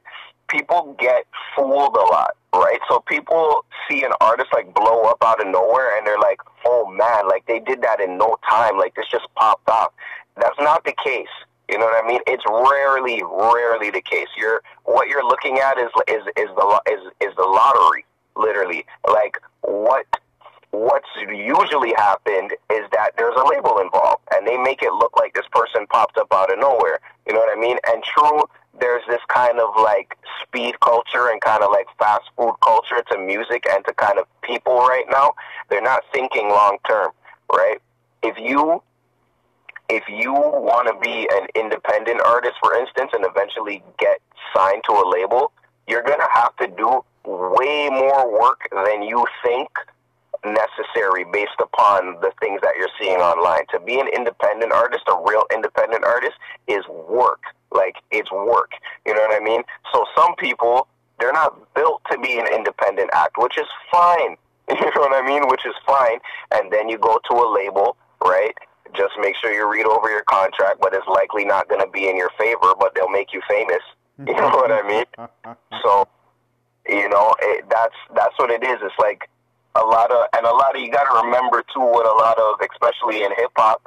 people 0.51 0.97
get 0.99 1.25
fooled 1.55 1.97
a 1.97 2.07
lot, 2.13 2.37
right? 2.55 2.81
So 2.89 3.01
people 3.01 3.65
see 3.89 4.03
an 4.05 4.13
artist 4.21 4.49
like 4.53 4.75
blow 4.75 5.05
up 5.05 5.19
out 5.25 5.41
of 5.41 5.47
nowhere, 5.47 5.97
and 5.97 6.07
they're 6.07 6.19
like, 6.19 6.41
"Oh 6.65 6.87
man, 6.87 7.29
like 7.29 7.47
they 7.47 7.61
did 7.61 7.83
that 7.83 8.01
in 8.01 8.19
no 8.19 8.37
time. 8.49 8.79
Like 8.79 8.95
this 8.95 9.07
just 9.11 9.27
popped 9.37 9.69
off." 9.69 9.93
That's 10.37 10.59
not 10.59 10.85
the 10.85 10.95
case. 11.05 11.29
You 11.71 11.79
know 11.79 11.85
what 11.87 12.05
I 12.05 12.07
mean? 12.07 12.21
It's 12.27 12.45
rarely, 12.49 13.23
rarely 13.23 13.91
the 13.91 14.03
case. 14.03 14.29
You're 14.37 14.63
what 14.85 15.09
you're 15.09 15.25
looking 15.25 15.59
at 15.59 15.79
is 15.79 15.91
is 16.09 16.23
is 16.37 16.49
the 16.57 16.83
is 16.91 17.13
is 17.21 17.37
the 17.37 17.45
lottery, 17.45 18.05
literally. 18.37 18.85
Like 19.07 19.39
what 19.63 20.07
what's 20.73 21.09
usually 21.29 21.93
happened 21.97 22.53
is 22.73 22.85
that 22.93 23.11
there's 23.17 23.35
a 23.37 23.45
label 23.49 23.79
involved 23.79 24.23
and 24.33 24.47
they 24.47 24.57
make 24.57 24.83
it 24.83 24.93
look 24.93 25.17
like 25.17 25.35
this 25.35 25.47
person 25.51 25.87
popped 25.89 26.17
up 26.17 26.29
out 26.33 26.53
of 26.53 26.59
nowhere. 26.59 27.01
You 27.27 27.35
know 27.35 27.41
what 27.41 27.57
I 27.57 27.61
mean? 27.61 27.77
And 27.87 28.03
true, 28.03 28.43
there's 28.79 29.03
this 29.09 29.21
kind 29.29 29.59
of 29.59 29.71
like 29.77 30.17
speed 30.43 30.79
culture 30.81 31.29
and 31.31 31.41
kind 31.41 31.63
of 31.63 31.71
like 31.71 31.87
fast 31.99 32.31
food 32.37 32.55
culture 32.63 33.03
to 33.11 33.19
music 33.19 33.65
and 33.71 33.85
to 33.87 33.95
kind 33.95 34.19
of 34.19 34.27
people 34.43 34.79
right 34.79 35.05
now. 35.11 35.35
They're 35.69 35.83
not 35.83 36.03
thinking 36.13 36.49
long 36.49 36.79
term, 36.87 37.11
right? 37.53 37.81
If 38.23 38.39
you 38.39 38.83
if 39.89 40.05
you 40.09 40.33
want 40.33 40.87
to 40.87 40.95
be 41.01 41.29
an 41.33 41.49
independent 41.57 42.21
artist, 42.25 42.55
for 42.63 42.77
instance, 42.77 43.11
and 43.13 43.25
eventually 43.27 43.83
get 43.99 44.21
signed 44.55 44.83
to 44.89 44.93
a 44.93 45.05
label, 45.09 45.51
you're 45.89 46.03
gonna 46.03 46.31
have 46.33 46.57
to 46.59 46.69
do 46.69 47.05
way 47.25 47.89
more 47.91 48.41
work 48.41 48.69
than 48.73 49.03
you 49.03 49.27
think 49.45 49.69
necessary 50.45 51.25
based 51.33 51.61
upon 51.61 52.17
the 52.21 52.33
things 52.41 52.61
that 52.63 52.75
you're 52.79 52.93
seeing 53.01 53.19
online. 53.19 53.67
To 53.73 53.81
be 53.81 54.01
an 54.01 54.09
independent 54.09 54.73
artist, 54.73 55.05
a 55.09 55.17
real 55.27 55.45
independent 55.53 56.05
artist, 56.05 56.35
is 56.67 56.87
work. 56.89 57.43
Like 57.73 57.97
it's 58.11 58.31
work. 58.33 58.73
You 59.07 59.15
know 59.15 59.21
what 59.21 59.41
I 59.41 59.45
mean? 59.45 59.63
So 59.93 60.05
some 60.17 60.35
people 60.37 60.89
they're 61.21 61.33
not 61.33 61.75
built 61.75 62.03
to 62.11 62.19
be 62.19 62.39
an 62.39 62.47
independent 62.53 63.11
act, 63.13 63.37
which 63.39 63.59
is 63.59 63.67
fine. 63.91 64.37
You 64.71 64.77
know 64.77 65.01
what 65.01 65.13
I 65.13 65.27
mean? 65.27 65.49
Which 65.49 65.67
is 65.67 65.75
fine. 65.85 66.21
And 66.53 66.73
then 66.73 66.89
you 66.89 66.97
go 66.97 67.19
to 67.29 67.37
a 67.37 67.47
label, 67.53 67.97
right? 68.25 68.55
Just 68.97 69.15
make 69.21 69.35
sure 69.35 69.53
you 69.53 69.69
read 69.69 69.85
over 69.85 70.09
your 70.09 70.23
contract, 70.23 70.79
but 70.81 70.95
it's 70.95 71.07
likely 71.09 71.45
not 71.45 71.69
going 71.69 71.81
to 71.81 71.91
be 71.91 72.09
in 72.09 72.17
your 72.17 72.31
favor, 72.39 72.73
but 72.79 72.95
they'll 72.95 73.09
make 73.09 73.33
you 73.33 73.43
famous. 73.49 73.83
You 74.27 74.35
know 74.35 74.49
what 74.49 74.71
I 74.71 74.87
mean? 74.87 75.05
So, 75.83 76.07
you 76.87 77.09
know, 77.09 77.35
it, 77.41 77.65
that's 77.69 77.95
that's 78.15 78.39
what 78.39 78.51
it 78.51 78.63
is. 78.63 78.79
It's 78.83 78.95
like 78.99 79.29
a 79.75 79.85
lot 79.85 80.11
of, 80.11 80.27
and 80.37 80.47
a 80.47 80.53
lot 80.53 80.75
of 80.75 80.83
you 80.83 80.91
got 80.91 81.05
to 81.05 81.27
remember 81.27 81.63
too, 81.73 81.81
what 81.81 82.07
a 82.07 82.17
lot 82.19 82.39
of, 82.39 82.61
especially 82.61 83.23
in 83.23 83.31
hip 83.37 83.53
hop, 83.57 83.83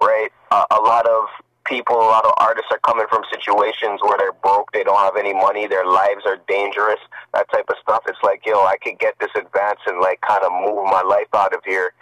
right? 0.00 0.30
Uh, 0.50 0.64
a 0.70 0.80
lot 0.80 1.06
of 1.06 1.26
people, 1.64 1.96
a 1.96 2.10
lot 2.10 2.24
of 2.24 2.32
artists 2.38 2.70
are 2.70 2.80
coming 2.80 3.06
from 3.08 3.22
situations 3.30 4.00
where 4.02 4.16
they're 4.18 4.32
broke, 4.32 4.72
they 4.72 4.82
don't 4.82 4.98
have 4.98 5.16
any 5.16 5.34
money, 5.34 5.66
their 5.66 5.86
lives 5.86 6.24
are 6.26 6.38
dangerous, 6.48 7.00
that 7.34 7.46
type 7.52 7.66
of 7.68 7.76
stuff. 7.82 8.02
It's 8.08 8.18
like, 8.24 8.44
yo, 8.46 8.64
I 8.64 8.76
could 8.82 8.98
get 8.98 9.14
this 9.20 9.30
advance 9.36 9.80
and 9.86 10.00
like 10.00 10.20
kind 10.22 10.42
of 10.42 10.50
move 10.52 10.84
my 10.86 11.02
life 11.02 11.28
out 11.34 11.54
of 11.54 11.60
here. 11.64 11.92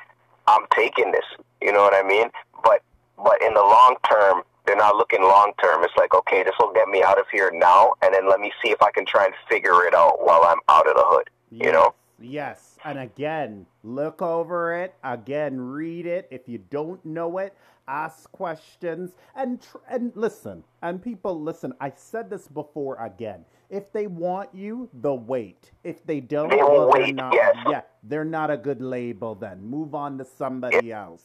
I'm 0.47 0.67
taking 0.75 1.13
this. 1.13 1.25
You 1.61 1.73
know 1.73 1.83
what 1.83 1.95
I 1.95 2.07
mean? 2.07 2.29
But 2.63 2.83
but 3.17 3.43
in 3.43 3.55
the 3.55 3.63
long 3.63 3.97
term, 4.09 4.43
they're 4.67 4.77
not 4.77 4.97
looking 4.97 5.23
long 5.23 5.53
term. 5.61 5.83
It's 5.83 5.97
like, 5.97 6.15
okay, 6.15 6.43
this 6.43 6.55
will 6.61 6.73
get 6.73 6.89
me 6.89 7.03
out 7.03 7.19
of 7.19 7.27
here 7.33 7.51
now, 7.53 7.95
and 8.03 8.15
then 8.15 8.29
let 8.29 8.41
me 8.41 8.53
see 8.63 8.71
if 8.71 8.83
I 8.83 8.91
can 8.91 9.07
try 9.07 9.25
and 9.25 9.35
figure 9.49 9.85
it 9.85 9.95
out 9.95 10.25
while 10.25 10.43
I'm 10.45 10.61
out 10.69 10.89
of 10.89 10.95
the 10.95 11.05
hood. 11.05 11.31
Yes, 11.51 11.67
you 11.67 11.73
know? 11.73 11.95
Yes. 12.21 12.76
And 12.87 13.01
again, 13.01 13.67
look 13.83 14.23
over 14.23 14.75
it. 14.77 14.95
Again, 15.03 15.61
read 15.61 16.07
it. 16.07 16.29
If 16.31 16.49
you 16.49 16.59
don't 16.71 17.05
know 17.05 17.39
it, 17.39 17.53
ask 17.89 18.31
questions 18.31 19.13
and 19.35 19.61
tr- 19.61 19.79
and 19.91 20.13
listen. 20.15 20.63
And 20.83 21.03
people 21.03 21.41
listen. 21.41 21.73
I 21.81 21.93
said 21.97 22.31
this 22.31 22.47
before 22.47 22.97
again. 23.05 23.45
If 23.71 23.93
they 23.93 24.07
want 24.07 24.51
you, 24.55 24.89
they'll 25.03 25.19
wait. 25.19 25.73
If 25.83 26.07
they 26.07 26.21
don't, 26.21 26.49
they 26.51 26.59
well, 26.59 26.93
they're 26.93 27.03
wait, 27.03 27.15
not. 27.17 27.35
yes. 27.35 27.57
Yeah, 27.69 27.81
they're 28.05 28.25
not 28.25 28.53
a 28.53 28.57
good 28.57 28.81
label. 28.81 29.35
Then 29.35 29.65
move 29.65 29.95
on 29.95 30.19
to 30.19 30.25
somebody 30.25 30.93
else. 30.93 31.25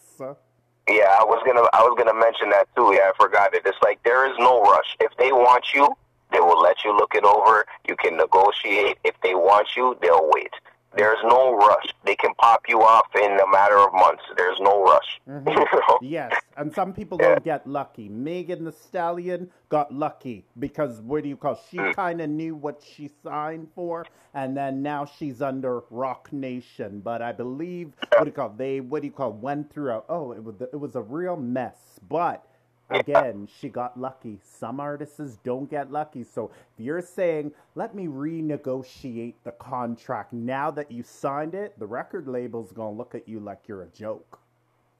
Yeah, 0.89 1.15
I 1.19 1.23
was 1.23 1.43
gonna 1.45 1.61
I 1.73 1.83
was 1.83 1.95
gonna 1.95 2.19
mention 2.19 2.49
that 2.49 2.67
too. 2.75 2.91
Yeah, 2.95 3.11
I 3.11 3.13
forgot 3.19 3.53
it. 3.53 3.61
It's 3.65 3.77
like 3.83 4.01
there 4.03 4.25
is 4.29 4.35
no 4.39 4.63
rush. 4.63 4.97
If 4.99 5.15
they 5.17 5.31
want 5.31 5.65
you, 5.75 5.87
they 6.31 6.39
will 6.39 6.59
let 6.59 6.83
you 6.83 6.97
look 6.97 7.13
it 7.13 7.23
over. 7.23 7.65
You 7.87 7.95
can 7.95 8.17
negotiate. 8.17 8.97
If 9.03 9.15
they 9.21 9.35
want 9.35 9.67
you, 9.77 9.95
they'll 10.01 10.27
wait. 10.33 10.51
There's 10.95 11.17
no 11.23 11.55
rush. 11.55 11.85
They 12.05 12.15
can 12.15 12.33
pop 12.35 12.63
you 12.67 12.81
off 12.81 13.07
in 13.15 13.31
a 13.31 13.49
matter 13.51 13.77
of 13.77 13.93
months. 13.93 14.23
There's 14.35 14.59
no 14.59 14.83
rush. 14.83 15.21
Mhm. 15.27 15.45
You 15.71 15.79
know? 15.87 15.99
Yes, 16.01 16.33
and 16.57 16.73
some 16.73 16.91
people 16.93 17.17
Yeah. 17.21 17.29
don't 17.35 17.43
get 17.43 17.65
lucky. 17.65 18.09
Megan 18.09 18.65
Thee 18.65 18.71
Stallion 18.71 19.49
got 19.69 19.93
lucky 19.93 20.45
because 20.59 20.99
what 21.01 21.23
do 21.23 21.29
you 21.29 21.37
call? 21.37 21.55
She 21.69 21.77
Mm. 21.77 21.95
kind 21.95 22.21
of 22.21 22.29
knew 22.29 22.55
what 22.55 22.81
she 22.81 23.09
signed 23.23 23.69
for, 23.73 24.05
and 24.33 24.55
then 24.57 24.81
now 24.81 25.05
she's 25.05 25.41
under 25.41 25.83
Roc 25.89 26.31
Nation. 26.33 26.99
But 26.99 27.21
I 27.21 27.31
believe 27.31 27.93
what 28.11 28.23
do 28.23 28.25
you 28.27 28.31
call? 28.33 28.49
They 28.49 28.81
what 28.81 29.01
do 29.01 29.07
you 29.07 29.13
call? 29.13 29.31
Went 29.31 29.71
through 29.71 29.91
a 29.91 30.03
oh 30.09 30.33
it 30.33 30.43
was 30.43 30.61
it 30.61 30.79
was 30.79 30.95
a 30.95 31.01
real 31.01 31.37
mess. 31.37 31.99
But 32.09 32.45
again, 32.91 33.47
she 33.59 33.69
got 33.69 33.99
lucky. 33.99 34.39
Some 34.43 34.79
artists 34.79 35.37
don't 35.43 35.69
get 35.69 35.91
lucky. 35.91 36.23
So 36.23 36.51
if 36.77 36.83
you're 36.85 37.01
saying 37.01 37.53
let 37.75 37.95
me 37.95 38.07
renegotiate 38.07 39.35
the 39.43 39.51
contract 39.51 40.33
now 40.33 40.71
that 40.71 40.91
you 40.91 41.03
signed 41.03 41.55
it, 41.55 41.77
the 41.79 41.87
record 41.87 42.27
label's 42.27 42.71
gonna 42.71 42.91
look 42.95 43.15
at 43.15 43.27
you 43.27 43.39
like 43.39 43.61
you're 43.67 43.83
a 43.83 43.89
joke. 43.89 44.39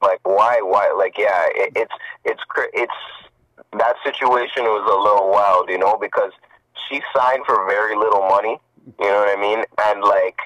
like 0.02 0.20
why 0.24 0.60
why 0.62 0.92
like 0.96 1.16
yeah 1.18 1.46
it, 1.54 1.72
it's 1.76 1.94
it's 2.24 2.42
it's 2.74 2.92
that 3.78 3.96
situation 4.04 4.64
was 4.64 4.84
a 4.90 4.98
little 5.02 5.30
wild 5.30 5.68
you 5.68 5.78
know 5.78 5.96
because 6.00 6.32
she 6.88 7.00
signed 7.14 7.42
for 7.46 7.66
very 7.66 7.96
little 7.96 8.22
money 8.28 8.58
you 8.98 9.06
know 9.06 9.20
what 9.20 9.38
i 9.38 9.40
mean 9.40 9.64
and 9.86 10.02
like 10.02 10.38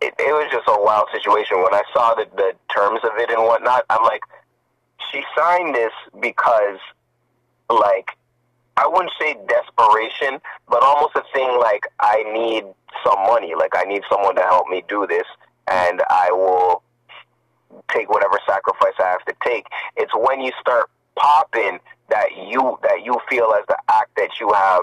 it, 0.00 0.14
it 0.18 0.32
was 0.32 0.48
just 0.52 0.66
a 0.68 0.82
wild 0.82 1.06
situation 1.12 1.58
when 1.62 1.74
i 1.74 1.82
saw 1.94 2.14
the, 2.14 2.26
the 2.36 2.52
terms 2.74 3.00
of 3.04 3.10
it 3.16 3.30
and 3.30 3.42
whatnot 3.44 3.84
i'm 3.90 4.02
like 4.04 4.22
she 5.10 5.22
signed 5.36 5.74
this 5.74 5.92
because 6.20 6.78
like 7.70 8.10
i 8.76 8.86
wouldn't 8.86 9.12
say 9.20 9.36
desperation 9.48 10.40
but 10.68 10.82
almost 10.82 11.14
a 11.16 11.22
thing 11.32 11.58
like 11.60 11.84
i 12.00 12.22
need 12.32 12.64
some 13.04 13.18
money 13.26 13.54
like 13.54 13.72
i 13.74 13.84
need 13.84 14.02
someone 14.10 14.34
to 14.34 14.42
help 14.42 14.66
me 14.68 14.82
do 14.88 15.06
this 15.06 15.26
and 15.70 16.02
i 16.10 16.30
will 16.30 16.82
take 17.92 18.08
whatever 18.10 18.38
sacrifice 18.46 18.94
I 18.98 19.08
have 19.08 19.24
to 19.26 19.34
take. 19.44 19.66
It's 19.96 20.12
when 20.14 20.40
you 20.40 20.52
start 20.60 20.90
popping 21.16 21.78
that 22.10 22.28
you 22.48 22.78
that 22.82 23.04
you 23.04 23.16
feel 23.28 23.52
as 23.58 23.64
the 23.68 23.76
act 23.90 24.10
that 24.16 24.40
you 24.40 24.52
have 24.52 24.82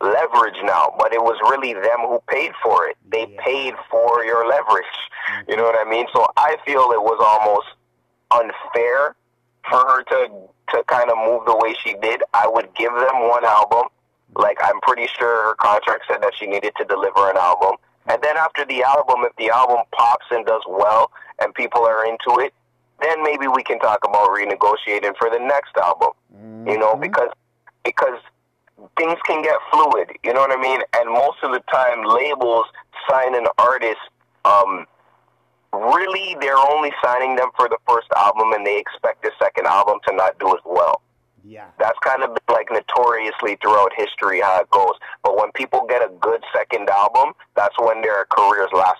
leverage 0.00 0.56
now. 0.62 0.94
But 0.98 1.12
it 1.12 1.22
was 1.22 1.38
really 1.50 1.72
them 1.74 2.00
who 2.00 2.20
paid 2.28 2.52
for 2.62 2.86
it. 2.88 2.96
They 3.10 3.26
Yeah. 3.26 3.42
paid 3.42 3.74
for 3.90 4.24
your 4.24 4.46
leverage. 4.46 4.84
You 5.48 5.56
know 5.56 5.64
what 5.64 5.78
I 5.78 5.84
mean? 5.88 6.06
So 6.12 6.26
I 6.36 6.56
feel 6.64 6.90
it 6.92 7.02
was 7.02 7.18
almost 7.20 7.66
unfair 8.30 9.14
for 9.68 9.78
her 9.78 10.02
to 10.04 10.30
to 10.74 10.82
kind 10.88 11.10
of 11.10 11.16
move 11.18 11.44
the 11.46 11.56
way 11.56 11.74
she 11.84 11.94
did. 11.94 12.22
I 12.34 12.48
would 12.48 12.74
give 12.74 12.92
them 12.92 13.28
one 13.28 13.44
album. 13.44 13.84
Like 14.34 14.58
I'm 14.62 14.80
pretty 14.80 15.06
sure 15.16 15.48
her 15.48 15.54
contract 15.54 16.04
said 16.08 16.22
that 16.22 16.32
she 16.38 16.46
needed 16.46 16.72
to 16.78 16.84
deliver 16.84 17.30
an 17.30 17.36
album. 17.36 17.76
And 18.08 18.20
then 18.22 18.36
after 18.36 18.64
the 18.64 18.82
album, 18.82 19.18
if 19.24 19.34
the 19.36 19.50
album 19.50 19.78
pops 19.92 20.26
and 20.30 20.44
does 20.46 20.62
well 20.68 21.10
and 21.40 21.54
people 21.54 21.82
are 21.84 22.04
into 22.04 22.40
it, 22.40 22.52
then 23.00 23.22
maybe 23.22 23.46
we 23.48 23.62
can 23.62 23.78
talk 23.78 24.00
about 24.04 24.28
renegotiating 24.30 25.16
for 25.18 25.30
the 25.30 25.38
next 25.38 25.76
album. 25.76 26.10
You 26.66 26.78
know, 26.78 26.94
Mhm. 26.94 27.00
because 27.00 27.30
because 27.84 28.18
things 28.98 29.18
can 29.26 29.42
get 29.42 29.56
fluid. 29.70 30.10
You 30.24 30.34
know 30.34 30.40
what 30.40 30.52
I 30.52 30.56
mean? 30.56 30.82
And 30.96 31.10
most 31.10 31.38
of 31.42 31.52
the 31.52 31.60
time, 31.72 32.02
labels 32.04 32.66
sign 33.08 33.34
an 33.34 33.46
artist. 33.58 34.00
Um, 34.44 34.86
really, 35.76 36.36
they're 36.40 36.56
only 36.56 36.92
signing 37.02 37.36
them 37.36 37.50
for 37.56 37.68
the 37.68 37.78
first 37.88 38.08
album, 38.16 38.52
and 38.52 38.66
they 38.66 38.78
expect 38.78 39.22
the 39.22 39.30
second 39.38 39.66
album 39.66 39.98
to 40.08 40.14
not 40.14 40.38
do 40.38 40.48
as 40.48 40.62
well. 40.64 41.02
Yeah. 41.44 41.66
That's 41.78 41.98
kind 42.00 42.22
of 42.24 42.36
like 42.48 42.68
notoriously 42.70 43.56
throughout 43.62 43.92
history 43.96 44.40
how 44.40 44.60
it 44.60 44.70
goes. 44.70 44.94
But 45.22 45.36
when 45.36 45.52
people 45.52 45.86
get 45.88 46.02
a 46.02 46.08
good 46.20 46.42
second 46.52 46.88
album, 46.90 47.34
that's 47.54 47.74
when 47.78 48.02
their 48.02 48.26
careers 48.30 48.70
last 48.72 48.98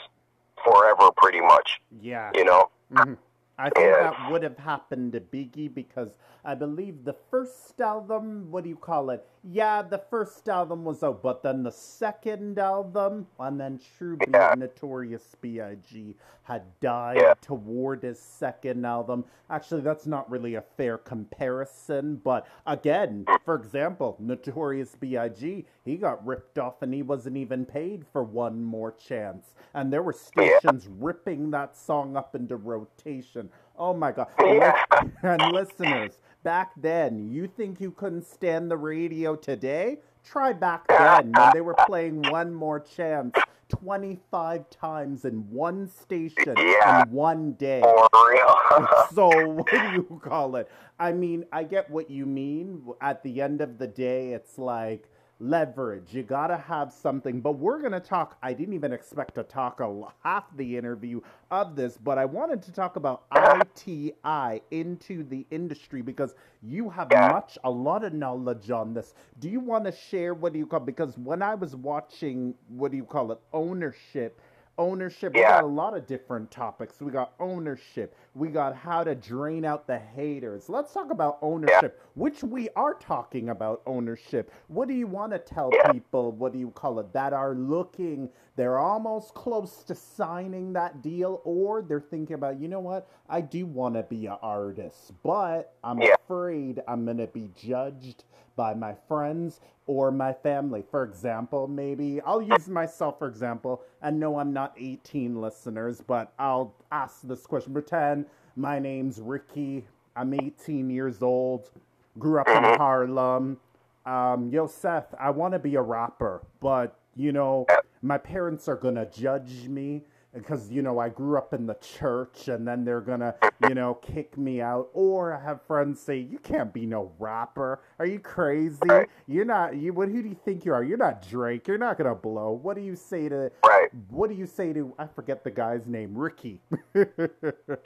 forever, 0.64 1.10
pretty 1.16 1.40
much. 1.40 1.80
Yeah. 2.00 2.30
You 2.34 2.44
know? 2.44 2.70
Mhm. 2.92 3.18
I 3.58 3.70
think 3.70 3.86
Yeah. 3.86 4.10
that 4.10 4.30
would 4.30 4.42
have 4.42 4.58
happened 4.58 5.12
to 5.14 5.20
Biggie 5.20 5.72
because 5.72 6.10
I 6.46 6.54
believe 6.54 7.04
the 7.04 7.16
first 7.28 7.80
album, 7.80 8.52
what 8.52 8.62
do 8.62 8.70
you 8.70 8.76
call 8.76 9.10
it? 9.10 9.26
Yeah, 9.42 9.82
the 9.82 9.98
first 9.98 10.48
album 10.48 10.84
was 10.84 11.02
out, 11.02 11.20
but 11.20 11.42
then 11.42 11.64
the 11.64 11.72
second 11.72 12.56
album, 12.60 13.26
and 13.40 13.58
then 13.60 13.80
True 13.98 14.16
Beat 14.16 14.28
Yeah. 14.32 14.54
Notorious 14.56 15.34
B.I.G. 15.40 16.14
had 16.44 16.62
died 16.78 17.16
Yeah. 17.16 17.34
toward 17.40 18.04
his 18.04 18.20
second 18.20 18.86
album. 18.86 19.24
Actually, 19.50 19.80
that's 19.80 20.06
not 20.06 20.30
really 20.30 20.54
a 20.54 20.60
fair 20.62 20.98
comparison, 20.98 22.20
but 22.22 22.46
again, 22.64 23.26
for 23.44 23.56
example, 23.56 24.16
Notorious 24.20 24.94
B.I.G., 24.94 25.66
he 25.84 25.96
got 25.96 26.24
ripped 26.24 26.58
off 26.60 26.80
and 26.82 26.94
he 26.94 27.02
wasn't 27.02 27.36
even 27.36 27.64
paid 27.66 28.06
for 28.12 28.22
one 28.22 28.62
more 28.62 28.92
chance. 28.92 29.54
And 29.74 29.92
there 29.92 30.02
were 30.02 30.14
Yeah. 30.36 30.58
stations 30.60 30.86
ripping 30.88 31.50
that 31.50 31.76
song 31.76 32.16
up 32.16 32.36
into 32.36 32.56
rotation. 32.56 33.50
Oh 33.76 33.92
my 33.94 34.12
god. 34.12 34.28
Yeah. 34.40 34.84
And 35.22 35.52
listeners, 35.52 36.18
back 36.46 36.70
then, 36.76 37.28
you 37.28 37.48
think 37.48 37.80
you 37.80 37.90
couldn't 37.90 38.24
stand 38.24 38.70
the 38.70 38.76
radio 38.76 39.34
today? 39.34 39.96
Try 40.24 40.52
back 40.52 40.86
then 40.86 41.32
when 41.32 41.50
they 41.52 41.60
were 41.60 41.74
playing 41.88 42.22
One 42.30 42.54
More 42.54 42.78
Chance 42.78 43.34
25 43.68 44.70
times 44.70 45.24
in 45.24 45.50
one 45.50 45.88
station 45.88 46.54
Yeah. 46.56 47.02
in 47.02 47.10
one 47.10 47.54
day. 47.54 47.80
For 47.82 48.30
real. 48.30 48.52
So, 49.14 49.28
what 49.54 49.66
do 49.70 49.76
you 49.92 50.20
call 50.22 50.54
it? 50.56 50.70
I 51.00 51.10
mean, 51.12 51.46
I 51.50 51.64
get 51.64 51.90
what 51.90 52.10
you 52.10 52.26
mean. 52.26 52.82
At 53.00 53.24
the 53.24 53.40
end 53.42 53.60
of 53.60 53.78
the 53.78 53.86
day, 53.88 54.32
it's 54.32 54.56
like 54.56 55.08
leverage. 55.38 56.14
You 56.14 56.22
gotta 56.22 56.56
have 56.56 56.92
something. 56.92 57.40
But 57.40 57.52
we're 57.52 57.80
gonna 57.80 58.00
talk. 58.00 58.38
I 58.42 58.52
didn't 58.52 58.74
even 58.74 58.92
expect 58.92 59.34
to 59.36 59.42
talk 59.42 59.80
a 59.80 60.04
half 60.22 60.44
the 60.56 60.76
interview 60.76 61.20
of 61.50 61.76
this, 61.76 61.98
but 61.98 62.18
I 62.18 62.24
wanted 62.24 62.62
to 62.62 62.72
talk 62.72 62.96
about 62.96 63.24
ITI 63.34 64.62
into 64.70 65.24
the 65.24 65.46
industry 65.50 66.02
because 66.02 66.34
you 66.62 66.88
have 66.90 67.10
much, 67.12 67.58
a 67.64 67.70
lot 67.70 68.04
of 68.04 68.12
knowledge 68.12 68.70
on 68.70 68.94
this. 68.94 69.14
Do 69.40 69.48
you 69.48 69.60
want 69.60 69.84
to 69.84 69.92
share 69.92 70.34
what 70.34 70.52
do 70.52 70.58
you 70.58 70.66
call? 70.66 70.80
Because 70.80 71.16
when 71.18 71.42
I 71.42 71.54
was 71.54 71.76
watching, 71.76 72.54
what 72.68 72.90
do 72.90 72.96
you 72.96 73.04
call 73.04 73.32
it, 73.32 73.38
ownership. 73.52 74.40
Ownership. 74.78 75.34
We 75.34 75.40
got 75.40 75.64
a 75.64 75.66
lot 75.66 75.96
of 75.96 76.06
different 76.06 76.50
topics. 76.50 77.00
We 77.00 77.10
got 77.10 77.32
ownership. 77.40 78.14
We 78.34 78.48
got 78.48 78.74
how 78.76 79.04
to 79.04 79.14
drain 79.14 79.64
out 79.64 79.86
the 79.86 79.98
haters. 79.98 80.68
Let's 80.68 80.92
talk 80.92 81.10
about 81.10 81.38
ownership, 81.42 82.02
which 82.14 82.42
we 82.42 82.68
are 82.76 82.94
talking 82.94 83.48
about 83.48 83.82
ownership. 83.86 84.52
What 84.68 84.88
do 84.88 84.94
you 84.94 85.06
want 85.06 85.32
to 85.32 85.38
tell 85.38 85.70
Yeah. 85.72 85.92
people? 85.92 86.32
What 86.32 86.52
do 86.52 86.58
you 86.58 86.70
call 86.70 86.98
it? 87.00 87.12
That 87.12 87.32
are 87.32 87.54
looking, 87.54 88.28
they're 88.56 88.78
almost 88.78 89.34
close 89.34 89.82
to 89.84 89.94
signing 89.94 90.72
that 90.74 91.02
deal, 91.02 91.40
or 91.44 91.82
they're 91.82 92.00
thinking 92.00 92.34
about, 92.34 92.58
you 92.58 92.68
know 92.68 92.80
what? 92.80 93.08
I 93.28 93.40
do 93.40 93.66
want 93.66 93.94
to 93.94 94.02
be 94.02 94.26
an 94.26 94.36
artist, 94.42 95.12
but 95.22 95.74
I'm 95.82 96.00
Yeah. 96.00 96.14
afraid 96.14 96.82
I'm 96.86 97.04
going 97.04 97.18
to 97.18 97.26
be 97.26 97.50
judged 97.54 98.24
by 98.56 98.74
my 98.74 98.94
friends 99.06 99.60
or 99.86 100.10
my 100.10 100.32
family. 100.32 100.82
For 100.90 101.04
example, 101.04 101.68
maybe 101.68 102.20
I'll 102.22 102.42
use 102.42 102.68
myself 102.68 103.18
for 103.18 103.28
example, 103.28 103.82
and 104.02 104.18
no, 104.18 104.38
I'm 104.38 104.52
not 104.52 104.74
18 104.76 105.40
listeners, 105.40 106.02
but 106.06 106.32
I'll 106.38 106.74
ask 106.90 107.22
this 107.22 107.46
question. 107.46 107.72
Pretend 107.72 108.26
my 108.56 108.78
name's 108.78 109.20
Ricky. 109.20 109.84
I'm 110.16 110.34
18 110.34 110.90
years 110.90 111.22
old, 111.22 111.70
grew 112.18 112.40
up 112.40 112.48
in 112.48 112.64
Harlem. 112.78 113.58
Um, 114.06 114.50
yo, 114.50 114.66
Seth, 114.66 115.14
I 115.18 115.30
want 115.30 115.52
to 115.52 115.58
be 115.58 115.74
a 115.74 115.82
rapper, 115.82 116.42
but 116.60 116.98
you 117.16 117.32
know, 117.32 117.66
my 118.02 118.18
parents 118.18 118.68
are 118.68 118.76
gonna 118.76 119.06
judge 119.06 119.68
me 119.68 120.02
because 120.36 120.70
you 120.70 120.82
know 120.82 120.98
I 120.98 121.08
grew 121.08 121.38
up 121.38 121.52
in 121.54 121.66
the 121.66 121.74
church, 121.74 122.48
and 122.48 122.66
then 122.66 122.84
they're 122.84 123.00
gonna, 123.00 123.34
you 123.68 123.74
know, 123.74 123.94
kick 123.94 124.36
me 124.36 124.60
out. 124.60 124.88
Or 124.92 125.34
I 125.34 125.42
have 125.42 125.62
friends 125.62 126.00
say, 126.00 126.18
"You 126.18 126.38
can't 126.38 126.72
be 126.72 126.86
no 126.86 127.12
rapper. 127.18 127.80
Are 127.98 128.06
you 128.06 128.18
crazy? 128.18 128.78
Right. 128.84 129.08
You're 129.26 129.44
not. 129.44 129.76
You 129.76 129.92
what? 129.92 130.08
Who 130.08 130.22
do 130.22 130.28
you 130.28 130.38
think 130.44 130.64
you 130.64 130.72
are? 130.74 130.82
You're 130.82 130.98
not 130.98 131.26
Drake. 131.28 131.66
You're 131.66 131.78
not 131.78 131.98
gonna 131.98 132.14
blow. 132.14 132.52
What 132.52 132.76
do 132.76 132.82
you 132.82 132.96
say 132.96 133.28
to? 133.28 133.50
Right. 133.64 133.88
What 134.10 134.30
do 134.30 134.36
you 134.36 134.46
say 134.46 134.72
to? 134.72 134.94
I 134.98 135.06
forget 135.06 135.44
the 135.44 135.50
guy's 135.50 135.86
name. 135.86 136.16
Ricky. 136.16 136.60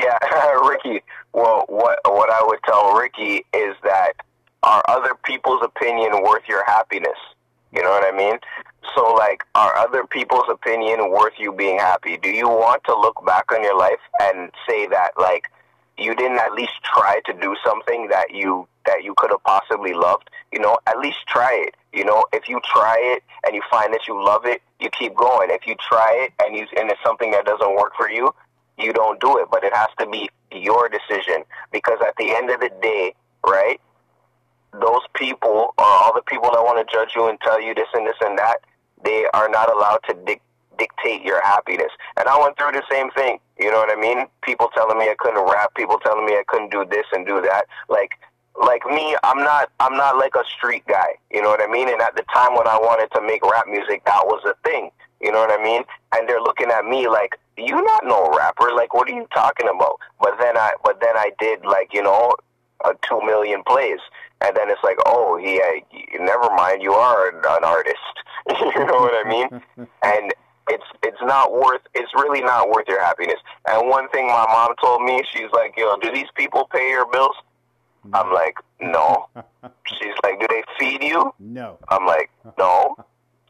Yeah, 0.01 0.19
Ricky. 0.69 1.03
Well, 1.33 1.65
what 1.69 1.99
what 2.05 2.31
I 2.31 2.43
would 2.45 2.61
tell 2.65 2.95
Ricky 2.95 3.45
is 3.53 3.75
that 3.83 4.13
are 4.63 4.83
other 4.89 5.15
people's 5.25 5.63
opinion 5.63 6.23
worth 6.23 6.43
your 6.49 6.65
happiness? 6.65 7.19
You 7.73 7.83
know 7.83 7.91
what 7.91 8.05
I 8.05 8.17
mean? 8.17 8.39
So, 8.95 9.13
like, 9.15 9.45
are 9.55 9.77
other 9.77 10.05
people's 10.07 10.49
opinion 10.51 11.11
worth 11.11 11.35
you 11.39 11.53
being 11.53 11.79
happy? 11.79 12.17
Do 12.17 12.31
you 12.31 12.49
want 12.49 12.83
to 12.85 12.99
look 12.99 13.25
back 13.27 13.53
on 13.53 13.63
your 13.63 13.79
life 13.79 14.01
and 14.21 14.51
say 14.69 14.87
that, 14.89 15.13
like, 15.19 15.45
you 15.99 16.15
didn't 16.15 16.39
at 16.39 16.55
least 16.55 16.73
try 16.83 17.21
to 17.27 17.33
do 17.35 17.55
something 17.65 18.09
that 18.09 18.31
you 18.31 18.67
that 18.87 19.05
you 19.05 19.15
could 19.17 19.31
have 19.31 19.43
possibly 19.45 19.93
loved? 19.93 20.31
You 20.53 20.61
know, 20.61 20.79
at 20.87 20.99
least 20.99 21.19
try 21.29 21.65
it. 21.67 21.75
You 21.93 22.05
know, 22.05 22.25
if 22.33 22.49
you 22.49 22.61
try 22.65 22.97
it 22.99 23.23
and 23.45 23.55
you 23.55 23.63
find 23.71 23.93
that 23.93 24.09
you 24.09 24.23
love 24.23 24.47
it, 24.47 24.63
you 24.81 24.89
keep 24.99 25.15
going. 25.15 25.51
If 25.51 25.67
you 25.67 25.75
try 25.89 26.27
it 26.27 26.33
and 26.43 26.57
you 26.57 26.67
and 26.77 26.91
it's 26.91 27.03
something 27.05 27.31
that 27.33 27.45
doesn't 27.45 27.77
work 27.77 27.93
for 27.97 28.11
you, 28.11 28.35
you 28.79 28.93
don't 28.93 29.21
do 29.21 29.39
it. 29.39 29.49
But 29.51 29.63
it 29.63 29.75
has 29.75 29.89
to 29.99 30.07
be 30.07 30.31
your 30.51 30.89
decision 30.89 31.45
because 31.71 31.99
at 32.05 32.15
the 32.17 32.35
end 32.35 32.51
of 32.51 32.61
the 32.61 32.71
day, 32.81 33.15
right? 33.47 33.81
Those 34.73 35.03
people 35.15 35.75
or 35.77 35.85
all 35.85 36.15
the 36.15 36.23
people 36.23 36.51
that 36.53 36.63
want 36.63 36.79
to 36.79 36.93
judge 36.93 37.11
you 37.15 37.29
and 37.29 37.39
tell 37.41 37.61
you 37.61 37.75
this 37.75 37.89
and 37.93 38.07
this 38.07 38.17
and 38.21 38.39
that, 38.39 38.61
they 39.05 39.27
are 39.35 39.49
not 39.49 39.71
allowed 39.75 40.01
to 40.09 40.15
dic- 40.27 40.43
dictate 40.79 41.23
your 41.23 41.43
happiness. 41.43 41.93
And 42.17 42.29
I 42.29 42.39
went 42.41 42.57
through 42.57 42.73
the 42.73 42.83
same 42.91 43.11
thing. 43.11 43.39
You 43.59 43.71
know 43.71 43.79
what 43.79 43.91
I 43.91 44.01
mean? 44.01 44.27
People 44.43 44.69
telling 44.75 44.99
me 44.99 45.05
I 45.05 45.15
couldn't 45.19 45.43
rap, 45.51 45.75
people 45.75 45.99
telling 45.99 46.25
me 46.25 46.33
I 46.33 46.45
couldn't 46.49 46.71
do 46.71 46.85
this 46.89 47.07
and 47.13 47.27
do 47.27 47.41
that. 47.43 47.67
Like 47.89 48.13
like 48.61 48.85
me, 48.87 49.17
I'm 49.23 49.39
not 49.39 49.71
I'm 49.81 49.97
not 49.97 50.17
like 50.17 50.35
a 50.35 50.45
street 50.57 50.85
guy. 50.87 51.17
You 51.31 51.43
know 51.43 51.49
what 51.49 51.63
I 51.63 51.67
mean? 51.67 51.89
And 51.89 52.01
at 52.01 52.17
the 52.17 52.25
time 52.35 52.55
when 52.55 52.67
I 52.67 52.77
wanted 52.79 53.11
to 53.15 53.21
make 53.21 53.43
rap 53.45 53.67
music, 53.69 54.05
that 54.07 54.27
was 54.27 54.43
a 54.45 54.55
thing. 54.69 54.91
You 55.21 55.31
know 55.31 55.39
what 55.39 55.59
I 55.59 55.63
mean? 55.63 55.83
And 56.15 56.29
they're 56.29 56.41
looking 56.41 56.71
at 56.71 56.85
me 56.85 57.09
like, 57.09 57.39
"You 57.57 57.83
not 57.83 58.05
no 58.05 58.31
rapper? 58.37 58.73
Like, 58.73 58.95
what 58.95 59.09
are 59.09 59.15
you 59.15 59.27
talking 59.35 59.69
about?" 59.69 60.01
But 60.19 60.39
then 60.41 60.57
I, 60.57 60.73
but 60.83 61.01
then 61.01 61.17
I 61.17 61.33
did 61.39 61.65
like, 61.65 61.93
you 61.93 62.03
know, 62.03 62.35
uh, 62.85 62.95
two 63.07 63.21
million 63.23 63.63
plays, 63.67 64.01
and 64.41 64.57
then 64.57 64.71
it's 64.71 64.83
like, 64.83 64.97
"Oh, 65.07 65.37
yeah, 65.37 65.81
uh, 65.93 66.25
never 66.25 66.49
mind. 66.55 66.83
You 66.83 66.93
are 66.93 67.29
an 67.29 67.65
artist." 67.65 67.97
you 68.49 68.87
know 68.87 69.01
what 69.01 69.15
I 69.15 69.29
mean? 69.29 69.49
And 70.03 70.33
it's 70.69 70.85
it's 71.03 71.23
not 71.23 71.53
worth. 71.53 71.83
It's 71.95 72.13
really 72.15 72.41
not 72.41 72.71
worth 72.71 72.87
your 72.89 73.01
happiness. 73.01 73.41
And 73.67 73.89
one 73.89 74.09
thing 74.11 74.27
my 74.27 74.47
mom 74.49 74.75
told 74.81 75.03
me, 75.03 75.23
she's 75.33 75.51
like, 75.53 75.75
"Yo, 75.77 75.97
do 75.99 76.13
these 76.13 76.31
people 76.37 76.69
pay 76.73 76.91
your 76.91 77.11
bills?" 77.11 77.37
I'm 78.13 78.33
like, 78.33 78.57
"No." 78.81 79.29
She's 79.87 80.15
like, 80.23 80.41
"Do 80.41 80.47
they 80.49 80.63
feed 80.79 81.03
you?" 81.03 81.35
no. 81.39 81.79
I'm 81.89 82.07
like, 82.07 82.31
no. 82.57 82.97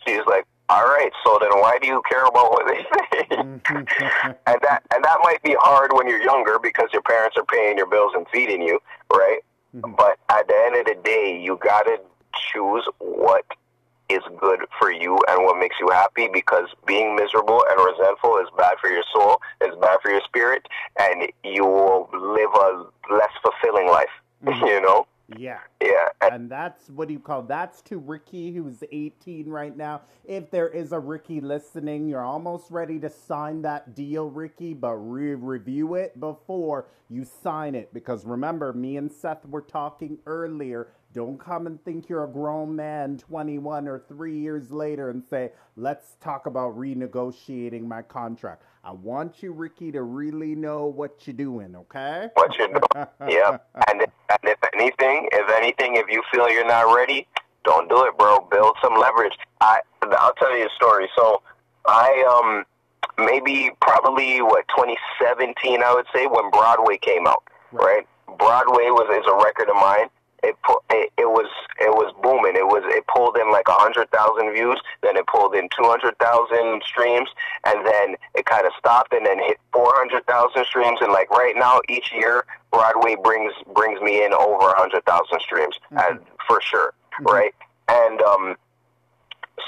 She's 0.05 0.25
like, 0.27 0.45
all 0.71 0.85
right. 0.85 1.11
So 1.25 1.39
then, 1.41 1.51
why 1.61 1.79
do 1.81 1.89
you 1.89 2.01
care 2.09 2.25
about 2.25 2.51
what 2.53 2.67
they 2.67 2.83
say? 2.83 3.27
and 3.31 3.61
that 4.63 4.83
and 4.95 5.05
that 5.05 5.19
might 5.23 5.43
be 5.43 5.57
hard 5.59 5.93
when 5.93 6.09
you're 6.09 6.23
younger 6.23 6.59
because 6.63 6.89
your 6.93 7.03
parents 7.03 7.37
are 7.37 7.45
paying 7.45 7.77
your 7.77 7.89
bills 7.89 8.13
and 8.15 8.25
feeding 8.33 8.63
you, 8.63 8.79
right? 9.13 9.41
Mm-hmm. 9.75 9.95
But 9.97 10.19
at 10.29 10.49
the 10.49 10.55
end 10.67 10.77
of 10.77 10.87
the 10.87 11.03
day, 11.03 11.41
you 11.41 11.59
gotta 11.63 12.01
choose 12.53 12.87
what 12.99 13.45
is 14.09 14.21
good 14.41 14.61
for 14.79 14.91
you 14.91 15.19
and 15.29 15.45
what 15.45 15.59
makes 15.59 15.77
you 15.81 15.89
happy 15.91 16.29
because 16.33 16.67
being 16.87 17.15
miserable 17.15 17.65
and 17.71 17.79
resentful 17.85 18.39
is 18.39 18.49
bad 18.57 18.75
for 18.81 18.91
your 18.91 19.05
soul, 19.15 19.41
is 19.61 19.75
bad 19.81 19.99
for 20.03 20.11
your 20.11 20.23
spirit, 20.23 20.67
and 20.99 21.31
you 21.45 21.65
will 21.65 22.09
live 22.13 22.51
a 22.55 23.15
less 23.15 23.31
fulfilling 23.43 23.87
life. 23.87 24.09
Mm-hmm. 24.43 24.65
You 24.65 24.81
know? 24.81 25.07
Yeah. 25.39 25.61
Yeah. 25.83 26.09
And 26.23 26.51
that's 26.51 26.89
what 26.91 27.09
do 27.09 27.15
you 27.15 27.21
call 27.21 27.43
that's 27.43 27.81
to 27.83 27.99
Ricky 27.99 28.53
who's 28.53 28.83
18 28.91 29.49
right 29.49 29.77
now. 29.77 30.03
If 30.25 30.51
there 30.51 30.69
is 30.69 30.93
a 30.93 30.99
Ricky 30.99 31.41
listening, 31.41 32.09
you're 32.09 32.25
almost 32.25 32.71
ready 32.71 32.99
to 33.01 33.11
sign 33.11 33.63
that 33.63 33.95
deal, 33.95 34.29
Ricky, 34.29 34.75
but 34.75 34.95
re- 34.97 35.35
review 35.35 35.95
it 35.95 36.21
before 36.21 36.87
you 37.09 37.25
sign 37.25 37.75
it 37.75 37.93
because 37.93 38.25
remember, 38.25 38.73
me 38.73 38.97
and 38.97 39.11
Seth 39.11 39.47
were 39.47 39.63
talking 39.63 40.19
earlier. 40.27 40.89
Don't 41.13 41.39
come 41.39 41.67
and 41.67 41.83
think 41.85 42.09
you're 42.09 42.25
a 42.25 42.29
grown 42.29 42.77
man 42.77 43.19
21 43.19 43.89
or 43.89 43.99
3 44.09 44.39
years 44.39 44.71
later 44.71 45.11
and 45.11 45.25
say, 45.25 45.53
"Let's 45.77 46.15
talk 46.21 46.47
about 46.47 46.77
renegotiating 46.77 47.83
my 47.83 48.03
contract." 48.03 48.63
I 48.83 48.93
want 48.93 49.43
you, 49.43 49.53
Ricky, 49.53 49.93
to 49.93 50.03
really 50.03 50.55
know 50.55 50.87
what 50.87 51.27
you're 51.27 51.35
doing, 51.35 51.77
okay? 51.77 52.31
what 52.35 52.57
you 52.59 52.69
do. 52.69 52.81
yeah. 53.29 53.59
And 53.89 54.03
and 54.03 54.45
if 54.45 54.59
anything, 54.75 55.29
if 55.33 55.51
anything, 55.51 55.97
if 55.97 56.07
you 56.09 56.23
feel 56.33 56.49
you're 56.49 56.67
not 56.67 56.95
ready, 56.95 57.27
don't 57.65 57.89
do 57.89 58.05
it, 58.05 58.17
bro. 58.17 58.49
Build 58.51 58.77
some 58.83 58.95
leverage. 58.95 59.37
I 59.61 59.81
I'll 60.03 60.35
tell 60.35 60.57
you 60.57 60.67
a 60.67 60.71
story. 60.77 61.09
So 61.17 61.43
I 61.87 62.25
um 62.41 62.65
maybe 63.27 63.71
probably 63.83 64.41
what 64.41 64.67
2017 64.69 65.83
I 65.83 65.93
would 65.93 66.07
say 66.15 66.27
when 66.27 66.51
Broadway 66.51 66.99
came 66.99 67.27
out, 67.27 67.43
right? 67.73 68.07
Broadway 68.39 68.91
was 68.91 69.09
is 69.11 69.27
a 69.31 69.45
record 69.45 69.69
of 69.69 69.77
mine. 69.77 70.09
It, 70.43 70.57
it 70.91 71.13
it 71.19 71.29
was 71.29 71.51
it 71.79 71.91
was 71.91 72.15
booming. 72.23 72.57
It 72.57 72.67
was 72.67 72.83
it 72.87 73.07
pulled 73.07 73.37
in 73.37 73.51
like 73.53 73.69
a 73.69 73.77
hundred 73.77 74.11
thousand 74.11 74.53
views. 74.53 74.81
Then 75.03 75.17
it 75.17 75.27
pulled 75.27 75.55
in 75.55 75.69
two 75.69 75.85
hundred 75.85 76.19
thousand 76.19 76.83
streams, 76.83 77.29
and 77.65 77.87
then 77.87 78.17
it 78.35 78.47
kind 78.47 78.67
of 78.67 78.73
stopped, 78.79 79.13
and 79.13 79.27
then 79.27 79.39
hit 79.39 79.59
four 79.73 79.93
hundred 79.97 80.25
thousand 80.27 80.65
streams. 80.65 80.99
And 81.03 81.13
like 81.13 81.31
right 81.31 81.55
now, 81.57 81.81
each 81.89 82.13
year 82.13 82.45
Broadway 82.73 83.17
brings 83.23 83.53
brings 83.75 84.01
me 84.01 84.25
in 84.25 84.33
over 84.33 84.71
a 84.71 84.79
hundred 84.79 85.05
thousand 85.05 85.41
streams, 85.41 85.77
and 85.91 86.21
for 86.47 86.61
sure, 86.63 86.95
mm-hmm. 87.21 87.27
right? 87.27 87.55
And 87.89 88.23
um, 88.23 88.57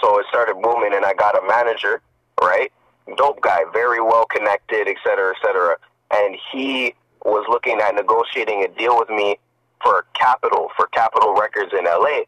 so 0.00 0.18
it 0.18 0.26
started 0.28 0.56
booming, 0.62 0.94
and 0.94 1.04
I 1.04 1.12
got 1.12 1.36
a 1.36 1.46
manager, 1.46 2.00
right? 2.40 2.72
Dope 3.16 3.42
guy, 3.42 3.60
very 3.72 4.00
well 4.00 4.24
connected, 4.26 4.88
et 4.88 4.96
cetera, 5.04 5.34
et 5.34 5.40
cetera. 5.44 5.76
And 6.14 6.36
he 6.52 6.94
was 7.24 7.44
looking 7.48 7.80
at 7.80 7.94
negotiating 7.94 8.64
a 8.64 8.68
deal 8.68 8.98
with 8.98 9.10
me 9.10 9.38
for 9.82 10.06
Capitol, 10.14 10.68
for 10.76 10.86
Capitol 10.88 11.34
Records 11.34 11.72
in 11.72 11.84
LA, 11.84 12.22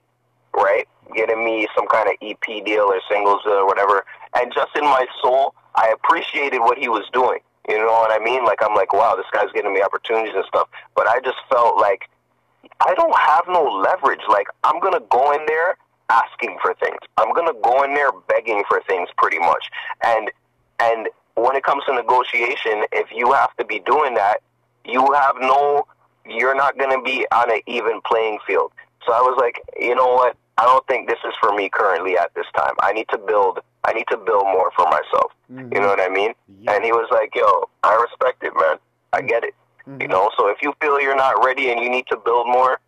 right? 0.55 0.87
Getting 1.15 1.45
me 1.45 1.69
some 1.77 1.87
kind 1.89 2.09
of 2.09 2.15
EP 2.23 2.65
deal 2.65 2.85
or 2.85 3.01
singles 3.11 3.43
or 3.47 3.67
whatever. 3.67 4.05
And 4.37 4.53
just 4.53 4.77
in 4.77 4.85
my 4.85 5.07
soul, 5.23 5.55
I 5.75 5.89
appreciated 5.89 6.61
what 6.61 6.79
he 6.79 6.89
was 6.89 7.05
doing. 7.13 7.41
You 7.69 7.79
know 7.79 7.87
what 7.87 8.11
I 8.11 8.23
mean? 8.23 8.45
Like, 8.45 8.63
I'm 8.63 8.75
like, 8.75 8.93
wow, 8.93 9.15
this 9.17 9.27
guy's 9.33 9.51
getting 9.53 9.73
me 9.73 9.83
opportunities 9.83 10.35
and 10.35 10.45
stuff. 10.47 10.69
But 10.95 11.09
I 11.09 11.21
just 11.21 11.39
felt 11.51 11.79
like 11.79 12.11
I 12.81 12.95
don't 12.95 13.17
have 13.19 13.45
no 13.49 13.65
leverage. 13.65 14.21
Like, 14.29 14.47
I'm 14.65 14.81
going 14.81 14.93
to 14.93 15.05
go 15.11 15.33
in 15.33 15.45
there 15.47 15.77
asking 16.11 16.59
for 16.61 16.75
things. 16.75 16.99
I'm 17.17 17.33
going 17.33 17.47
to 17.47 17.59
go 17.63 17.83
in 17.83 17.95
there 17.95 18.11
begging 18.29 18.65
for 18.69 18.83
things 18.87 19.09
pretty 19.17 19.39
much. 19.39 19.71
And, 20.05 20.31
and 20.79 21.09
when 21.37 21.57
it 21.57 21.65
comes 21.65 21.85
to 21.87 21.95
negotiation, 21.95 22.85
if 22.93 23.09
you 23.15 23.33
have 23.33 23.57
to 23.57 23.65
be 23.65 23.81
doing 23.81 24.15
that, 24.15 24.41
you 24.85 25.13
have 25.13 25.37
no, 25.41 25.87
you're 26.27 26.55
not 26.55 26.79
going 26.79 26.97
to 26.97 27.03
be 27.03 27.27
on 27.33 27.51
an 27.51 27.61
even 27.66 28.01
playing 28.07 28.39
field. 28.47 28.72
So 29.07 29.12
I 29.12 29.20
was 29.20 29.37
like, 29.39 29.61
you 29.79 29.95
know 29.95 30.12
what? 30.14 30.37
I 30.57 30.64
don't 30.64 30.87
think 30.87 31.09
this 31.09 31.18
is 31.27 31.35
for 31.41 31.53
me 31.53 31.68
currently 31.68 32.16
at 32.16 32.33
this 32.35 32.47
time. 32.57 32.75
I 32.81 32.93
need 32.93 33.07
to 33.11 33.18
build, 33.18 33.61
I 33.85 33.93
need 33.93 34.07
to 34.11 34.16
build 34.16 34.45
more 34.45 34.70
for 34.77 34.85
myself. 34.87 35.33
You 35.49 35.57
know 35.57 35.62
mm-hmm. 35.64 35.85
what 35.85 36.01
I 36.01 36.09
mean? 36.09 36.33
Yeah. 36.61 36.75
And 36.75 36.85
he 36.85 36.93
was 36.93 37.09
like, 37.11 37.35
yo, 37.35 37.68
I 37.83 37.95
respect 38.01 38.43
it, 38.45 38.53
man. 38.57 38.77
I 39.12 39.18
mm-hmm. 39.18 39.27
get 39.27 39.45
it. 39.45 39.55
You 39.87 39.93
mm-hmm. 39.93 40.11
know, 40.11 40.31
so 40.39 40.49
if 40.49 40.59
you 40.62 40.72
feel 40.81 41.01
you're 41.01 41.16
not 41.16 41.45
ready 41.45 41.70
and 41.70 41.81
you 41.81 41.91
need 41.91 42.07
to 42.07 42.16
build 42.16 42.47
more, 42.47 42.81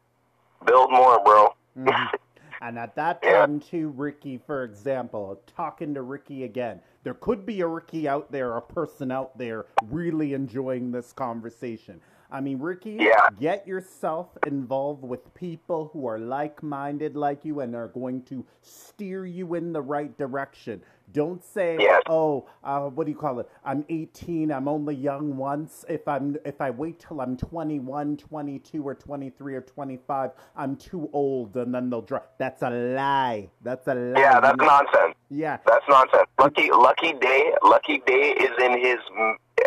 build 0.65 0.91
more, 0.91 1.23
bro. 1.23 1.55
Mhm. 1.79 2.11
And 2.63 2.79
at 2.79 2.95
that 2.97 3.21
Yeah. 3.23 3.41
time, 3.41 3.61
too, 3.61 3.91
Ricky, 3.91 4.39
for 4.39 4.65
example, 4.65 5.39
talking 5.47 5.93
to 5.95 6.01
Ricky 6.01 6.43
again, 6.45 6.81
there 7.05 7.15
could 7.15 7.45
be 7.45 7.61
a 7.61 7.67
Ricky 7.67 8.09
out 8.09 8.33
there, 8.33 8.57
a 8.57 8.63
person 8.63 9.11
out 9.11 9.37
there 9.37 9.67
really 9.91 10.33
enjoying 10.33 10.91
this 10.91 11.13
conversation. 11.13 12.01
I 12.31 12.41
mean, 12.41 12.59
Ricky, 12.59 12.93
Yeah. 13.01 13.29
get 13.39 13.67
yourself 13.67 14.37
involved 14.47 15.03
with 15.05 15.33
people 15.35 15.91
who 15.93 16.07
are 16.07 16.19
like 16.19 16.63
minded 16.63 17.17
like 17.17 17.45
you 17.45 17.61
and 17.61 17.75
are 17.77 17.89
going 17.89 18.23
to 18.25 18.45
steer 18.63 19.25
you 19.27 19.55
in 19.55 19.73
the 19.73 19.83
right 19.83 20.17
direction. 20.19 20.83
Don't 21.13 21.43
say, 21.45 21.77
Yes. 21.79 22.03
"Oh, 22.09 22.47
uh, 22.65 22.89
what 22.91 23.05
do 23.07 23.13
you 23.13 23.17
call 23.17 23.39
it? 23.39 23.49
I'm 23.65 23.85
18. 23.89 24.51
I'm 24.51 24.67
only 24.67 24.97
young 24.97 25.37
once. 25.37 25.85
If 25.89 26.09
I'm 26.09 26.37
if 26.45 26.61
I 26.61 26.71
wait 26.71 26.99
till 26.99 27.21
I'm 27.21 27.37
21, 27.37 28.17
22, 28.17 28.83
or 28.83 28.95
23 28.97 29.55
or 29.55 29.61
25, 29.61 30.33
I'm 30.57 30.75
too 30.75 31.09
old, 31.13 31.57
and 31.57 31.73
then 31.73 31.91
they'll 31.91 32.03
drop." 32.03 32.35
That's 32.39 32.63
a 32.63 32.71
lie. 32.71 33.51
That's 33.63 33.87
a 33.87 33.95
lie. 33.95 34.19
Yeah, 34.21 34.41
that's 34.41 34.57
nonsense. 34.59 35.15
Yeah, 35.29 35.59
That's 35.65 35.85
nonsense. 35.89 36.27
Lucky 36.41 36.71
Lucky 36.71 37.13
Daye 37.15 37.53
Lucky 37.63 37.99
Daye 38.07 38.33
is 38.33 38.51
in 38.65 38.79
his 38.81 38.99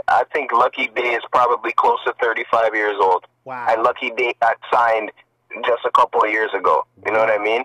I 0.09 0.23
think 0.33 0.51
Lucky 0.51 0.87
Daye 0.95 1.15
is 1.15 1.23
probably 1.31 1.71
close 1.73 1.99
to 2.05 2.13
35 2.21 2.73
years 2.75 2.95
old. 3.01 3.25
wow. 3.45 3.67
And 3.69 3.83
Lucky 3.83 4.11
Daye 4.11 4.35
got 4.41 4.57
signed 4.71 5.11
just 5.65 5.83
a 5.85 5.91
couple 5.91 6.23
of 6.23 6.29
years 6.31 6.51
ago. 6.53 6.85
You 7.05 7.11
know 7.11 7.19
what 7.19 7.29
I 7.31 7.37
mean? 7.37 7.63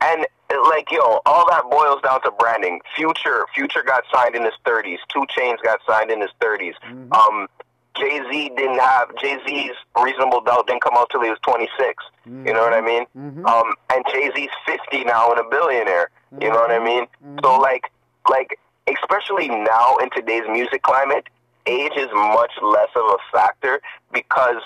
And 0.00 0.26
like 0.68 0.90
yo, 0.90 1.20
all 1.26 1.48
that 1.50 1.62
boils 1.70 2.02
down 2.02 2.20
to 2.22 2.30
branding. 2.32 2.80
Future 2.96 3.46
Future 3.54 3.82
got 3.82 4.04
signed 4.12 4.34
in 4.34 4.42
his 4.44 4.54
30s. 4.66 4.98
2 5.12 5.20
Chainz 5.36 5.62
got 5.62 5.80
signed 5.88 6.10
in 6.10 6.20
his 6.20 6.30
30s. 6.40 6.74
Mhm. 6.86 7.14
Um 7.14 7.48
Jay 7.94 8.20
Z 8.30 8.50
didn't 8.56 8.78
have 8.78 9.14
Jay 9.16 9.38
Z's 9.46 9.72
Reasonable 10.02 10.40
Doubt 10.40 10.66
didn't 10.66 10.80
come 10.82 10.94
out 10.96 11.10
till 11.10 11.20
he 11.22 11.28
was 11.30 11.38
26. 11.42 12.02
You 12.26 12.52
know 12.54 12.62
what 12.62 12.72
I 12.72 12.80
mean? 12.80 13.04
Mhm. 13.16 13.46
Um, 13.46 13.74
and 13.92 14.02
Jay 14.10 14.30
Z's 14.34 14.48
50 14.64 15.04
now 15.04 15.30
and 15.30 15.38
a 15.38 15.44
billionaire. 15.44 16.08
You 16.40 16.48
know 16.50 16.60
what 16.60 16.70
I 16.70 16.78
mean? 16.78 17.06
So 17.44 17.50
Mhm. 17.50 17.60
like, 17.60 17.90
like 18.30 18.58
especially 18.86 19.48
now 19.48 19.96
in 19.98 20.08
today's 20.10 20.48
music 20.48 20.82
climate, 20.82 21.28
age 21.66 21.92
is 21.96 22.08
much 22.12 22.52
less 22.62 22.88
of 22.96 23.04
a 23.04 23.18
factor 23.32 23.80
because 24.12 24.62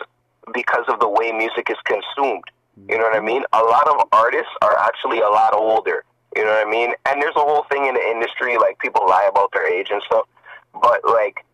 because 0.55 0.84
of 0.88 1.01
the 1.01 1.09
way 1.09 1.32
music 1.32 1.68
is 1.70 1.76
consumed. 1.84 2.44
You 2.88 2.99
know 2.99 3.05
what 3.05 3.14
I 3.14 3.18
mm-hmm. 3.18 3.26
mean? 3.26 3.42
A 3.53 3.62
lot 3.62 3.88
of 3.88 4.07
artists 4.12 4.53
are 4.62 4.78
actually 4.78 5.20
a 5.20 5.28
lot 5.28 5.55
older. 5.55 6.05
You 6.36 6.44
know 6.44 6.51
what 6.51 6.66
I 6.66 6.70
mean? 6.70 6.92
And 7.07 7.22
there's 7.22 7.36
a 7.36 7.40
whole 7.40 7.64
thing 7.70 7.86
in 7.86 7.94
the 7.94 8.07
industry 8.11 8.59
like 8.59 8.78
people 8.78 9.07
lie 9.07 9.26
about 9.28 9.51
their 9.55 9.66
age 9.66 9.88
and 9.90 10.03
stuff. 10.03 10.26
But 10.74 11.01
like, 11.05 11.44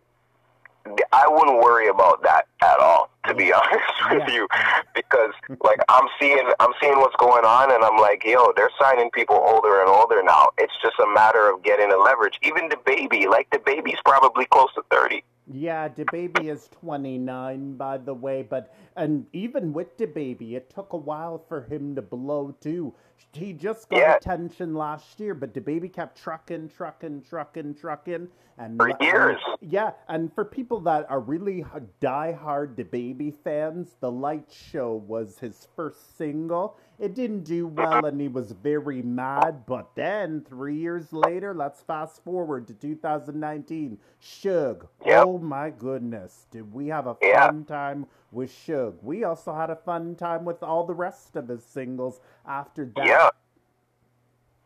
I 1.12 1.28
wouldn't 1.28 1.62
worry 1.62 1.86
about 1.86 2.24
that 2.24 2.47
at 2.61 2.80
all, 2.80 3.09
to 3.28 3.34
be 3.34 3.53
honest 3.53 3.84
with 4.11 4.28
you, 4.28 4.49
because 4.97 5.30
like 5.62 5.78
I'm 5.88 6.09
seeing 6.20 6.43
I'm 6.59 6.72
seeing 6.80 6.99
what's 6.99 7.14
going 7.16 7.45
on, 7.45 7.72
and 7.72 7.84
I'm 7.84 7.99
like, 7.99 8.24
yo, 8.24 8.53
they're 8.57 8.70
signing 8.80 9.09
people 9.12 9.36
older 9.36 9.80
and 9.80 9.88
older 9.88 10.24
now. 10.24 10.51
It's 10.59 10.74
just 10.82 10.99
a 10.99 11.07
matter 11.14 11.49
of 11.49 11.62
getting 11.62 11.90
the 11.90 11.99
leverage. 11.99 12.40
Even 12.43 12.68
DaBaby, 12.68 13.28
like 13.28 13.49
DaBaby's 13.51 14.01
probably 14.05 14.47
close 14.47 14.74
to 14.74 14.82
thirty. 14.90 15.22
Yeah, 15.47 15.88
DaBaby 15.88 16.51
is 16.51 16.68
29, 16.68 17.76
by 17.76 17.99
the 17.99 18.12
way, 18.14 18.43
but 18.43 18.74
and 18.97 19.28
even 19.32 19.72
with 19.72 19.97
DaBaby, 19.97 20.53
it 20.55 20.68
took 20.68 20.93
a 20.93 20.97
while 20.97 21.38
for 21.38 21.62
him 21.62 21.95
to 21.97 22.03
blow 22.03 22.51
too. 22.53 22.95
He 23.33 23.53
just 23.53 23.89
got 23.89 23.99
Yeah. 23.99 24.16
attention 24.16 24.75
last 24.75 25.18
year, 25.20 25.35
but 25.35 25.55
DaBaby 25.55 25.93
kept 25.93 26.16
trucking, 26.18 26.68
trucking, 26.68 27.23
trucking, 27.23 27.75
trucking, 27.75 28.29
and 28.59 28.77
For 28.77 28.91
years. 29.01 29.41
yeah, 29.61 29.93
and 30.09 30.33
for 30.35 30.45
people 30.45 30.81
that 30.81 31.11
are 31.11 31.20
really 31.20 31.64
die-hard 32.01 32.77
DaBaby 32.77 33.35
fans, 33.35 33.97
The 34.01 34.11
Light 34.11 34.51
Show 34.51 34.95
was 34.95 35.39
his 35.39 35.66
first 35.75 36.16
single. 36.16 36.77
It 36.99 37.14
didn't 37.14 37.45
do 37.45 37.66
well, 37.66 38.05
and 38.05 38.20
he 38.20 38.29
was 38.29 38.53
very 38.53 39.03
mad. 39.03 39.64
But 39.66 39.95
then, 39.95 40.43
three 40.43 40.77
years 40.77 41.12
later, 41.12 41.55
let's 41.55 41.83
fast 41.83 42.23
forward 42.23 42.66
to 42.68 42.75
2019. 42.75 43.99
Suge. 44.20 44.87
Yep. 45.05 45.25
Oh 45.27 45.39
my 45.39 45.70
goodness, 45.70 46.47
did 46.51 46.73
we 46.73 46.89
have 46.89 47.07
a 47.07 47.14
fun 47.14 47.64
time 47.64 48.07
with 48.33 48.51
Suge? 48.51 48.95
We 49.03 49.24
also 49.24 49.55
had 49.55 49.70
a 49.70 49.76
fun 49.76 50.16
time 50.16 50.45
with 50.45 50.62
all 50.62 50.85
the 50.85 50.95
rest 50.95 51.37
of 51.37 51.49
his 51.49 51.64
singles 51.64 52.20
after 52.47 52.85
that. 52.97 53.07
Yeah. 53.07 53.30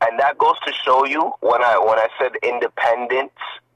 And 0.01 0.19
that 0.21 0.39
goes 0.39 0.57
to 0.67 0.73
show 0.73 1.05
you 1.05 1.33
when 1.41 1.63
I 1.63 1.79
when 1.79 1.99
I 1.99 2.09
said 2.19 2.33
independence 2.43 3.33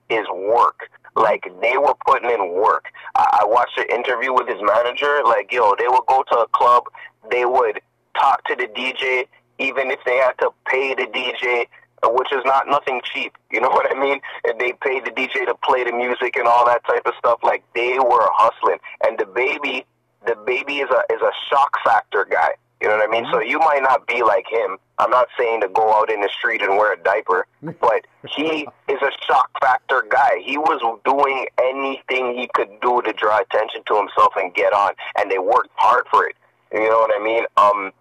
is 0.09 0.27
work. 0.29 0.91
Like 1.17 1.51
they 1.61 1.77
were 1.77 1.95
putting 2.07 2.31
in 2.31 2.53
work. 2.53 2.87
I, 3.15 3.41
I 3.43 3.47
watched 3.47 3.79
an 3.79 3.87
interview 3.91 4.33
with 4.33 4.49
his 4.49 4.61
manager. 4.63 5.23
Like 5.25 5.51
yo, 5.53 5.75
they 5.79 5.89
would 5.89 6.07
go 6.07 6.23
to 6.31 6.39
a 6.39 6.49
club. 6.49 6.85
They 7.31 7.45
would 7.45 7.81
talk 8.15 8.45
to 8.45 8.57
the 8.57 8.67
DJ, 8.67 9.27
even 9.59 9.91
if 9.91 10.01
they 10.05 10.17
had 10.17 10.33
to 10.41 10.51
pay 10.67 10.95
the 10.95 11.07
DJ, 11.07 11.67
which 12.05 12.33
is 12.33 12.45
not 12.45 12.69
nothing 12.69 13.01
cheap. 13.05 13.37
You 13.51 13.61
know 13.61 13.69
what 13.69 13.91
I 13.91 13.99
mean? 13.99 14.21
And 14.45 14.61
they 14.61 14.75
paid 14.81 15.05
the 15.05 15.11
DJ 15.11 15.45
to 15.45 15.57
play 15.57 15.83
the 15.83 15.93
music 15.93 16.37
and 16.37 16.47
all 16.47 16.65
that 16.67 16.85
type 16.85 17.03
of 17.05 17.15
stuff. 17.19 17.41
Like 17.43 17.65
they 17.75 17.99
were 17.99 18.29
hustling. 18.31 18.79
And 19.05 19.19
DaBaby, 19.19 19.85
the 20.25 20.37
baby 20.47 20.79
is 20.79 20.89
a 20.89 21.03
is 21.13 21.21
a 21.21 21.33
shock 21.51 21.77
factor 21.85 22.25
guy. 22.31 22.51
You 22.81 22.89
know 22.89 22.97
what 22.97 23.09
I 23.09 23.11
mean? 23.11 23.27
So 23.31 23.41
you 23.41 23.59
might 23.59 23.83
not 23.83 24.07
be 24.07 24.23
like 24.23 24.47
him. 24.49 24.79
I'm 24.99 25.11
not 25.11 25.29
saying 25.39 25.61
to 25.63 25.69
go 25.69 25.93
out 25.93 26.11
in 26.11 26.21
the 26.21 26.31
street 26.39 26.63
and 26.63 26.77
wear 26.77 26.93
a 26.93 27.03
diaper, 27.03 27.47
but 27.63 28.07
he 28.29 28.69
is 28.89 29.03
a 29.03 29.11
shock 29.27 29.51
factor 29.61 30.05
guy. 30.09 30.41
He 30.43 30.57
was 30.57 30.81
doing 31.05 31.47
anything 31.61 32.39
he 32.39 32.49
could 32.55 32.69
do 32.81 33.03
to 33.03 33.13
draw 33.13 33.41
attention 33.41 33.83
to 33.87 33.97
himself 33.97 34.33
and 34.37 34.55
get 34.55 34.73
on, 34.73 34.93
and 35.19 35.31
they 35.31 35.39
worked 35.39 35.71
hard 35.75 36.05
for 36.11 36.27
it. 36.27 36.37
You 36.73 36.89
know 36.89 36.99
what 36.99 37.11
I 37.15 37.23
mean? 37.23 37.45
Um, 37.57 37.93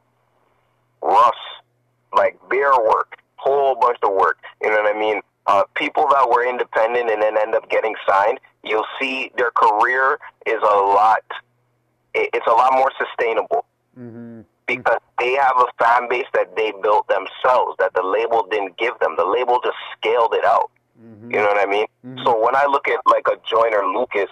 Russ, 1.02 1.36
like 2.14 2.38
bear 2.50 2.72
work, 2.80 3.18
whole 3.40 3.76
bunch 3.76 3.98
of 4.04 4.14
work. 4.14 4.38
You 4.62 4.70
know 4.70 4.82
what 4.82 4.96
I 4.96 5.00
mean? 5.00 5.22
Uh, 5.48 5.64
people 5.76 6.06
that 6.12 6.30
were 6.30 6.48
independent 6.48 7.10
and 7.10 7.22
then 7.22 7.38
end 7.38 7.56
up 7.56 7.70
getting 7.70 7.96
signed, 8.08 8.40
you'll 8.64 8.86
see 9.00 9.32
their 9.38 9.52
career 9.52 10.20
is 10.46 10.62
a 10.62 10.76
lot. 10.78 11.24
It's 12.14 12.46
a 12.48 12.52
lot 12.52 12.74
more 12.74 12.92
sustainable 12.98 13.66
hmm 13.96 14.42
because 14.68 15.00
they 15.18 15.34
have 15.34 15.58
a 15.58 15.66
fan 15.84 16.08
base 16.08 16.28
that 16.36 16.56
they 16.56 16.72
built 16.84 17.08
themselves 17.08 17.76
that 17.80 17.92
the 17.96 18.04
label 18.04 18.46
didn't 18.52 18.78
give 18.78 18.94
them. 19.00 19.16
The 19.18 19.26
label 19.26 19.60
just 19.64 19.78
scaled 19.98 20.36
it 20.36 20.46
out. 20.46 20.70
hmm 21.00 21.32
You 21.32 21.38
know 21.38 21.48
what 21.48 21.58
I 21.58 21.66
mean? 21.66 21.88
Mhm. 22.06 22.24
So 22.24 22.40
when 22.40 22.56
I 22.56 22.66
look 22.68 22.88
at 22.88 23.00
like 23.08 23.28
a 23.28 23.38
Joyner 23.50 23.84
Lucas, 23.88 24.30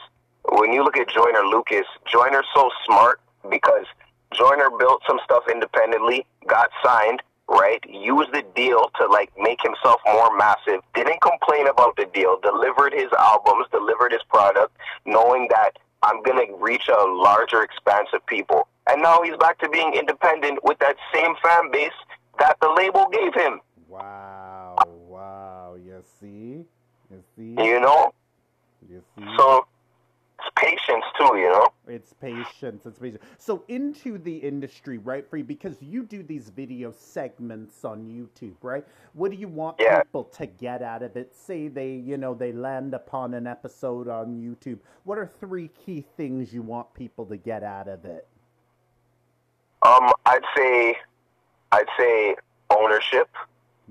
when 0.60 0.74
you 0.74 0.84
look 0.84 0.96
at 0.96 1.08
Joyner 1.10 1.44
Lucas, 1.44 1.88
Joyner's 2.06 2.46
so 2.54 2.70
smart 2.86 3.20
because 3.50 3.86
Joyner 4.32 4.70
built 4.78 5.02
some 5.08 5.20
stuff 5.24 5.44
independently, 5.50 6.26
got 6.46 6.70
signed, 6.84 7.24
right? 7.50 7.84
Used 7.90 8.34
the 8.34 8.44
deal 8.56 8.90
to 9.00 9.08
like 9.08 9.32
make 9.38 9.60
himself 9.62 10.02
more 10.06 10.36
massive. 10.38 10.82
Didn't 10.96 11.22
complain 11.22 11.68
about 11.68 11.96
the 11.96 12.06
deal. 12.14 12.40
Delivered 12.42 12.94
his 12.94 13.12
albums, 13.18 13.68
delivered 13.72 14.12
his 14.12 14.24
product, 14.30 14.76
knowing 15.06 15.48
that 15.50 15.78
I'm 16.04 16.22
gonna 16.24 16.46
reach 16.60 16.88
a 16.90 17.04
larger 17.06 17.64
expanse 17.64 18.10
of 18.14 18.26
people. 18.26 18.68
And 18.90 19.02
now 19.02 19.22
he's 19.22 19.36
back 19.38 19.60
to 19.60 19.70
being 19.70 19.94
independent 19.94 20.64
with 20.64 20.80
that 20.80 20.96
same 21.14 21.36
fan 21.44 21.72
base 21.72 21.92
that 22.40 22.58
the 22.62 22.70
label 22.70 23.08
gave 23.10 23.34
him. 23.34 23.60
Wow, 23.88 24.76
wow. 25.08 25.76
You 25.84 26.04
see? 26.20 26.66
You 27.10 27.24
see? 27.36 27.64
You 27.64 27.80
know? 27.80 28.14
You 28.90 29.02
see? 29.18 29.26
So 29.38 29.66
patience 30.56 31.04
too, 31.18 31.38
you 31.38 31.50
know? 31.50 31.68
It's 31.88 32.14
patience. 32.14 32.86
It's 32.86 33.00
patience. 33.00 33.24
So 33.38 33.64
into 33.68 34.18
the 34.18 34.36
industry, 34.38 34.98
right? 34.98 35.28
For 35.30 35.38
you, 35.38 35.44
because 35.44 35.82
you 35.82 36.04
do 36.04 36.24
these 36.24 36.50
video 36.50 36.92
segments 36.92 37.84
on 37.86 38.06
YouTube, 38.06 38.56
right? 38.62 38.86
What 39.14 39.32
do 39.32 39.38
you 39.38 39.48
want 39.48 39.78
Yeah. 39.80 40.02
people 40.02 40.24
to 40.26 40.46
get 40.46 40.82
out 40.82 41.04
of 41.04 41.16
it? 41.16 41.36
Say 41.36 41.68
they, 41.68 41.92
you 41.92 42.18
know, 42.18 42.34
they 42.34 42.52
land 42.52 42.94
upon 42.94 43.34
an 43.34 43.48
episode 43.48 44.08
on 44.08 44.38
YouTube. 44.38 44.80
What 45.04 45.18
are 45.18 45.28
three 45.40 45.70
key 45.70 46.06
things 46.18 46.54
you 46.54 46.62
want 46.62 46.94
people 46.94 47.26
to 47.28 47.38
get 47.38 47.64
out 47.64 47.88
of 47.88 48.06
it? 48.06 48.28
Um, 49.84 50.12
I'd 50.26 50.44
say, 50.56 50.96
I'd 51.72 51.88
say 51.98 52.36
ownership, 52.70 53.30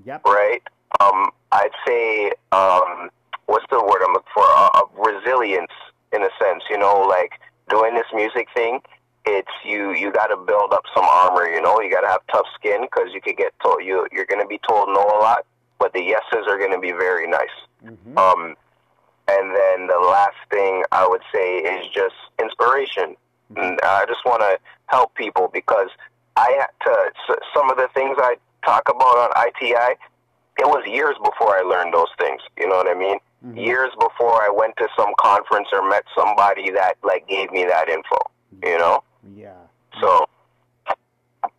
Yep. 0.05 0.25
right? 0.25 0.61
Um, 0.99 1.31
I'd 1.51 1.71
say, 1.87 2.31
um, 2.51 3.09
what's 3.45 3.65
the 3.69 3.79
word 3.79 4.03
I'm 4.05 4.13
looking 4.13 4.31
for? 4.33 4.43
Uh, 4.43 4.69
uh, 4.75 4.81
resilience, 5.11 5.71
in 6.17 6.23
a 6.23 6.29
sense. 6.41 6.63
You 6.69 6.77
know, 6.77 7.01
like 7.07 7.39
doing 7.69 7.95
this 7.95 8.07
music 8.13 8.47
thing. 8.53 8.81
It's 9.25 9.51
you. 9.63 9.93
You 9.93 10.11
got 10.11 10.27
to 10.27 10.37
build 10.37 10.73
up 10.73 10.83
some 10.95 11.05
armor. 11.05 11.47
You 11.47 11.61
know, 11.61 11.79
you 11.81 11.91
got 11.91 12.01
to 12.01 12.07
have 12.07 12.21
tough 12.31 12.47
skin 12.55 12.81
because 12.81 13.13
you 13.13 13.21
could 13.21 13.37
get 13.37 13.53
told 13.63 13.83
you 13.83 14.07
you're 14.11 14.25
going 14.25 14.41
to 14.41 14.47
be 14.47 14.59
told 14.67 14.89
no 14.89 15.03
a 15.03 15.19
lot, 15.19 15.45
but 15.79 15.93
the 15.93 16.01
yeses 16.01 16.47
are 16.47 16.57
going 16.57 16.71
to 16.71 16.79
be 16.79 16.91
very 16.91 17.27
nice. 17.27 17.55
hmm 17.81 18.17
Um, 18.17 18.55
and 19.29 19.53
then 19.53 19.87
the 19.87 19.99
last 19.99 20.37
thing 20.49 20.83
I 20.91 21.05
would 21.05 21.21
say 21.33 21.57
is 21.57 21.87
just 21.93 22.15
inspiration. 22.41 23.15
And 23.55 23.79
I 23.83 24.05
just 24.07 24.25
want 24.25 24.41
to 24.41 24.57
help 24.87 25.15
people 25.15 25.49
because 25.53 25.89
I 26.37 26.49
had 26.59 26.69
to, 26.85 27.35
some 27.53 27.69
of 27.69 27.77
the 27.77 27.87
things 27.93 28.17
I 28.19 28.35
talk 28.65 28.89
about 28.89 29.17
on 29.17 29.47
ITI, 29.47 29.95
it 30.59 30.67
was 30.67 30.83
years 30.87 31.15
before 31.23 31.57
I 31.57 31.61
learned 31.61 31.93
those 31.93 32.11
things. 32.17 32.41
You 32.57 32.67
know 32.67 32.75
what 32.75 32.89
I 32.89 32.93
mean? 32.93 33.19
Mhm. 33.45 33.65
Years 33.65 33.91
before 33.99 34.41
I 34.41 34.49
went 34.49 34.75
to 34.77 34.87
some 34.97 35.13
conference 35.19 35.67
or 35.71 35.87
met 35.87 36.03
somebody 36.15 36.71
that 36.71 36.95
like 37.03 37.27
gave 37.27 37.51
me 37.51 37.65
that 37.65 37.87
info. 37.89 38.17
You 38.63 38.77
know? 38.79 39.03
Yeah. 39.35 39.53
So 40.01 40.25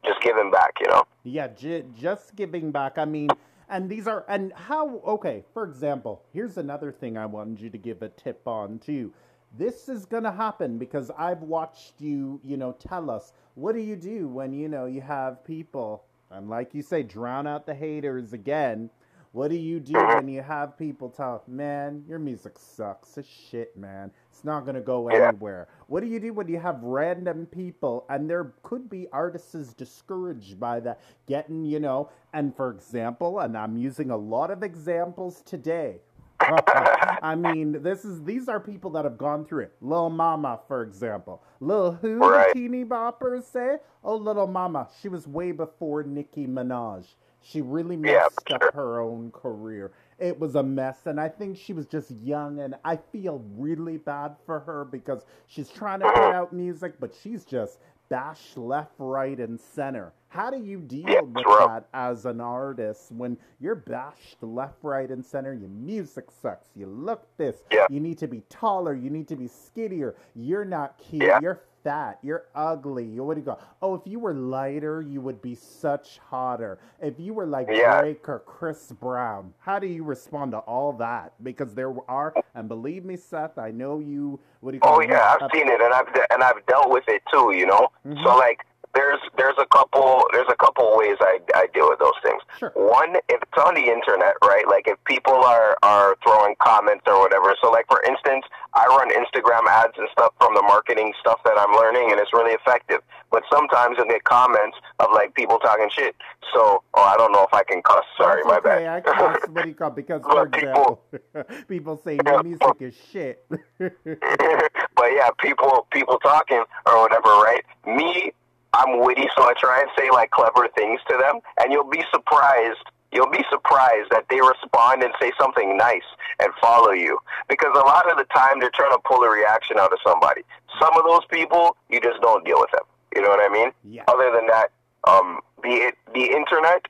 just 0.04 0.20
giving 0.22 0.50
back, 0.50 0.72
you 0.80 0.88
know. 0.88 1.04
Yeah, 1.22 1.48
j- 1.48 1.84
just 1.94 2.34
giving 2.34 2.72
back. 2.72 2.98
I 2.98 3.04
mean, 3.04 3.28
and 3.68 3.88
these 3.88 4.06
are 4.06 4.24
and 4.28 4.52
how 4.54 4.98
okay, 5.06 5.44
for 5.52 5.64
example, 5.64 6.22
here's 6.32 6.56
another 6.56 6.90
thing 6.90 7.16
I 7.16 7.26
wanted 7.26 7.60
you 7.60 7.70
to 7.70 7.78
give 7.78 8.02
a 8.02 8.08
tip 8.08 8.46
on 8.46 8.78
too. 8.78 9.12
This 9.56 9.88
is 9.88 10.04
going 10.04 10.24
to 10.24 10.32
happen 10.32 10.76
because 10.78 11.10
I've 11.16 11.42
watched 11.42 12.00
you, 12.00 12.38
you 12.42 12.56
know, 12.56 12.72
tell 12.72 13.10
us 13.10 13.32
what 13.54 13.74
do 13.74 13.80
you 13.80 13.96
do 13.96 14.28
when 14.28 14.52
you 14.52 14.68
know 14.68 14.84
you 14.86 15.00
have 15.00 15.44
people 15.44 16.04
and 16.30 16.50
like 16.50 16.74
you 16.74 16.82
say 16.82 17.02
drown 17.02 17.46
out 17.46 17.66
the 17.66 17.74
haters 17.74 18.32
again. 18.32 18.90
What 19.32 19.48
do 19.50 19.56
you 19.56 19.78
do 19.78 19.92
Mhm. 19.92 20.14
when 20.16 20.28
you 20.28 20.40
have 20.42 20.78
people 20.78 21.10
tell, 21.10 21.42
man, 21.46 22.04
your 22.08 22.18
music 22.18 22.58
sucks? 22.58 23.18
It's 23.18 23.28
shit, 23.28 23.76
man. 23.76 24.10
It's 24.30 24.42
not 24.44 24.64
going 24.64 24.74
to 24.74 24.80
go 24.80 25.08
Yeah. 25.10 25.28
anywhere. 25.28 25.68
What 25.86 26.00
do 26.00 26.06
you 26.06 26.18
do 26.18 26.32
when 26.32 26.48
you 26.48 26.58
have 26.58 26.82
random 26.82 27.46
people, 27.46 28.06
and 28.08 28.28
there 28.28 28.54
could 28.62 28.88
be 28.88 29.06
artists 29.12 29.74
discouraged 29.74 30.58
by 30.58 30.80
that, 30.80 31.00
getting, 31.26 31.64
you 31.64 31.78
know, 31.78 32.08
and 32.32 32.54
for 32.56 32.70
example, 32.70 33.38
and 33.40 33.56
I'm 33.56 33.76
using 33.76 34.10
a 34.10 34.16
lot 34.16 34.50
of 34.50 34.62
examples 34.62 35.42
today. 35.42 36.00
I 37.22 37.34
mean, 37.34 37.82
this 37.82 38.04
is 38.04 38.22
these 38.24 38.48
are 38.48 38.60
people 38.60 38.90
that 38.92 39.04
have 39.04 39.18
gone 39.18 39.44
through 39.44 39.64
it. 39.64 39.72
Lil 39.80 40.08
Mama, 40.08 40.60
for 40.68 40.82
example. 40.82 41.42
Lil 41.60 41.92
who 41.92 42.18
Right. 42.18 42.52
the 42.54 42.60
teeny 42.60 42.84
boppers 42.84 43.42
say? 43.42 43.78
Oh, 44.04 44.16
Little 44.16 44.46
Mama. 44.46 44.88
She 45.00 45.08
was 45.08 45.26
way 45.26 45.52
before 45.52 46.04
Nicki 46.04 46.46
Minaj. 46.46 47.14
She 47.48 47.62
really 47.62 47.96
messed 47.96 48.46
for 48.46 48.54
up 48.56 48.62
sure. 48.62 48.72
her 48.72 49.00
own 49.00 49.30
career. 49.30 49.92
It 50.18 50.38
was 50.38 50.54
a 50.54 50.62
mess, 50.62 51.06
and 51.06 51.18
I 51.18 51.28
think 51.28 51.56
she 51.56 51.72
was 51.72 51.86
just 51.86 52.10
young, 52.10 52.60
and 52.60 52.74
I 52.84 52.96
feel 52.96 53.42
really 53.56 53.96
bad 53.96 54.36
for 54.44 54.60
her 54.60 54.84
because 54.84 55.24
she's 55.46 55.70
trying 55.70 56.00
to 56.00 56.06
put 56.06 56.16
Mhm. 56.16 56.34
out 56.34 56.52
music, 56.52 57.00
but 57.00 57.14
she's 57.14 57.44
just 57.46 57.78
bashed 58.10 58.58
left, 58.58 58.92
right, 58.98 59.38
and 59.38 59.58
center. 59.58 60.12
How 60.28 60.50
do 60.50 60.58
you 60.58 60.80
deal 60.80 61.08
Yeah, 61.08 61.20
with 61.22 61.44
rough. 61.46 61.68
that 61.68 61.88
as 61.94 62.26
an 62.26 62.40
artist 62.40 63.12
when 63.12 63.38
you're 63.60 63.74
bashed 63.74 64.42
left, 64.42 64.82
right, 64.84 65.10
and 65.10 65.24
center? 65.24 65.54
Your 65.54 65.70
music 65.70 66.30
sucks. 66.30 66.68
You 66.74 66.86
look 66.86 67.26
this. 67.38 67.62
Yeah. 67.72 67.86
You 67.88 68.00
need 68.00 68.18
to 68.18 68.26
be 68.28 68.42
taller. 68.50 68.92
You 68.92 69.08
need 69.08 69.28
to 69.28 69.36
be 69.36 69.46
skinnier. 69.46 70.16
You're 70.34 70.66
not 70.66 70.98
cute. 70.98 71.22
Yeah. 71.22 71.38
You're 71.40 71.60
fat. 71.84 72.18
You're 72.22 72.44
ugly. 72.54 73.04
You- 73.04 73.24
What 73.24 73.34
do 73.34 73.40
you 73.40 73.44
go? 73.46 73.58
Oh, 73.82 73.94
if 73.94 74.02
you 74.06 74.18
were 74.18 74.34
lighter, 74.34 75.00
you 75.02 75.20
would 75.20 75.40
be 75.42 75.54
such 75.54 76.18
hotter. 76.18 76.78
If 77.00 77.18
you 77.18 77.34
were 77.34 77.46
like 77.46 77.68
Yeah. 77.70 78.00
Drake 78.00 78.28
or 78.28 78.40
Chris 78.40 78.92
Brown, 78.92 79.54
how 79.60 79.78
do 79.78 79.86
you 79.86 80.04
respond 80.04 80.52
to 80.52 80.58
all 80.58 80.92
that? 80.94 81.32
Because 81.42 81.74
there 81.74 81.94
are, 82.08 82.34
and 82.54 82.68
believe 82.68 83.04
me, 83.04 83.16
Seth, 83.16 83.58
I 83.58 83.70
know 83.70 83.98
you. 83.98 84.38
What 84.60 84.72
do 84.72 84.76
you 84.76 84.80
call 84.80 84.96
Oh 84.96 85.00
yeah, 85.00 85.36
I've 85.40 85.50
seen 85.52 85.68
it, 85.68 85.80
and 85.80 85.92
I've 85.94 86.12
de- 86.12 86.32
and 86.32 86.42
I've 86.42 86.64
dealt 86.66 86.90
with 86.90 87.04
it 87.08 87.22
too. 87.32 87.52
You 87.54 87.66
know, 87.66 87.88
Mhm. 88.06 88.22
so 88.24 88.36
like 88.36 88.64
there's 88.98 89.20
there's 89.38 89.54
a 89.58 89.66
couple 89.66 90.24
there's 90.32 90.50
a 90.50 90.56
couple 90.56 90.90
ways 90.98 91.16
I 91.20 91.38
I 91.54 91.68
deal 91.72 91.88
with 91.88 92.00
those 92.00 92.18
things. 92.22 92.42
Sure. 92.58 92.72
One, 92.74 93.14
if 93.30 93.38
it's 93.40 93.58
on 93.62 93.74
the 93.74 93.86
internet, 93.86 94.34
right? 94.42 94.66
Like 94.66 94.88
if 94.88 94.98
people 95.04 95.34
are 95.38 95.78
are 95.84 96.16
throwing 96.24 96.56
comments 96.58 97.04
or 97.06 97.20
whatever. 97.20 97.54
So 97.62 97.70
like 97.70 97.86
for 97.86 98.02
instance, 98.02 98.44
I 98.74 98.86
run 98.86 99.08
Instagram 99.14 99.66
ads 99.70 99.94
and 99.96 100.08
stuff 100.10 100.32
from 100.38 100.54
the 100.54 100.62
marketing 100.62 101.12
stuff 101.20 101.38
that 101.44 101.54
I'm 101.56 101.72
learning, 101.78 102.10
and 102.10 102.18
it's 102.18 102.32
really 102.32 102.54
effective. 102.54 103.00
But 103.30 103.44
sometimes 103.52 103.96
I 104.00 104.06
get 104.08 104.24
comments 104.24 104.76
of 104.98 105.08
like 105.12 105.34
people 105.34 105.58
talking 105.58 105.88
shit. 105.94 106.16
So 106.52 106.82
oh, 106.94 107.02
I 107.02 107.16
don't 107.16 107.30
know 107.30 107.44
if 107.44 107.54
I 107.54 107.62
can 107.62 107.80
cuss. 107.82 108.04
Sorry, 108.16 108.42
That's 108.42 108.64
my 108.64 108.72
okay. 108.74 108.84
bad. 108.84 108.96
I 108.96 109.00
cuss. 109.00 109.38
What 109.48 109.62
do 109.62 109.68
you 109.68 109.74
call? 109.74 109.90
Because 109.90 110.22
for 110.22 110.46
But 110.46 110.52
people- 110.52 111.00
example, 111.12 111.64
people 111.68 112.00
say 112.04 112.18
your 112.24 112.42
music 112.42 112.76
is 112.80 112.94
shit. 113.12 113.44
but 113.78 115.08
yeah, 115.14 115.30
people 115.38 115.86
people 115.92 116.18
talking 116.18 116.64
or 116.86 117.02
whatever, 117.02 117.28
right? 117.46 117.62
Me, 117.86 118.32
I'm 118.78 119.00
witty, 119.04 119.28
so 119.36 119.42
I 119.42 119.54
try 119.58 119.80
and 119.80 119.90
say 119.98 120.08
like 120.10 120.30
clever 120.30 120.68
things 120.76 121.00
to 121.10 121.16
them, 121.18 121.40
and 121.60 121.72
you'll 121.72 121.90
be 121.90 122.04
surprised. 122.12 122.86
You'll 123.10 123.30
be 123.30 123.44
surprised 123.50 124.10
that 124.10 124.26
they 124.28 124.40
respond 124.40 125.02
and 125.02 125.12
say 125.18 125.32
something 125.40 125.76
nice 125.78 126.04
and 126.40 126.52
follow 126.60 126.90
you. 126.92 127.18
Because 127.48 127.72
a 127.74 127.86
lot 127.86 128.10
of 128.10 128.18
the 128.18 128.24
time 128.24 128.60
they're 128.60 128.70
trying 128.74 128.92
to 128.92 129.00
pull 129.04 129.22
a 129.22 129.30
reaction 129.30 129.78
out 129.78 129.92
of 129.92 129.98
somebody. 130.06 130.42
Some 130.78 130.94
of 130.94 131.04
those 131.04 131.24
people, 131.30 131.76
you 131.88 132.00
just 132.00 132.20
don't 132.20 132.44
deal 132.44 132.60
with 132.60 132.70
them. 132.70 132.84
You 133.16 133.22
know 133.22 133.30
what 133.30 133.40
I 133.40 133.52
mean? 133.52 133.70
yeah. 133.84 134.04
Other 134.08 134.30
than 134.30 134.46
that, 134.48 134.68
um, 135.08 135.40
the 135.62 135.92
the 136.14 136.24
internet 136.30 136.86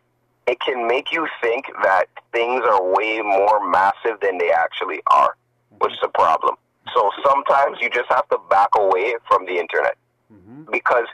it 0.49 0.59
can 0.61 0.87
make 0.89 1.13
you 1.13 1.29
think 1.43 1.67
that 1.83 2.07
things 2.33 2.63
are 2.65 2.83
way 2.83 3.21
more 3.23 3.69
massive 3.69 4.19
than 4.23 4.39
they 4.39 4.51
actually 4.51 5.01
are, 5.11 5.37
which 5.79 5.93
is 5.93 5.99
a 6.03 6.09
problem. 6.09 6.57
So 6.95 7.11
sometimes 7.25 7.79
you 7.81 7.91
just 7.91 8.09
have 8.09 8.27
to 8.31 8.39
back 8.49 8.71
away 8.77 9.15
from 9.29 9.45
the 9.47 9.59
internet 9.59 9.97
hmm 10.33 10.65
because 10.73 11.07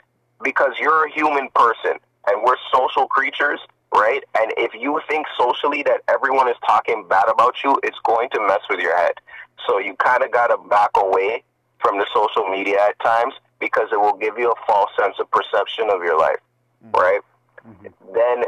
because 0.45 0.73
you're 0.79 1.05
a 1.07 1.11
human 1.11 1.49
person 1.53 1.97
and 2.27 2.43
we're 2.45 2.55
social 2.73 3.07
creatures, 3.07 3.59
right? 3.93 4.23
And 4.39 4.53
if 4.55 4.73
you 4.73 5.01
think 5.09 5.25
socially 5.37 5.83
that 5.83 6.01
everyone 6.07 6.47
is 6.47 6.55
talking 6.65 7.05
bad 7.09 7.25
about 7.27 7.55
you, 7.63 7.77
it's 7.83 7.99
going 8.05 8.29
to 8.29 8.39
mess 8.47 8.61
with 8.69 8.79
your 8.79 8.95
head. 8.95 9.15
So 9.67 9.79
you 9.79 9.95
kind 9.95 10.23
of 10.23 10.31
got 10.31 10.47
to 10.47 10.57
back 10.69 10.91
away 10.95 11.43
from 11.79 11.97
the 11.97 12.05
social 12.13 12.47
media 12.47 12.77
at 12.79 12.97
times 12.99 13.33
because 13.59 13.89
it 13.91 13.99
will 13.99 14.15
give 14.15 14.37
you 14.37 14.51
a 14.51 14.65
false 14.67 14.91
sense 14.97 15.15
of 15.19 15.29
perception 15.31 15.89
of 15.89 16.03
your 16.03 16.17
life, 16.17 16.39
right? 16.93 17.21
Mhm. 17.67 17.91
Then 18.13 18.43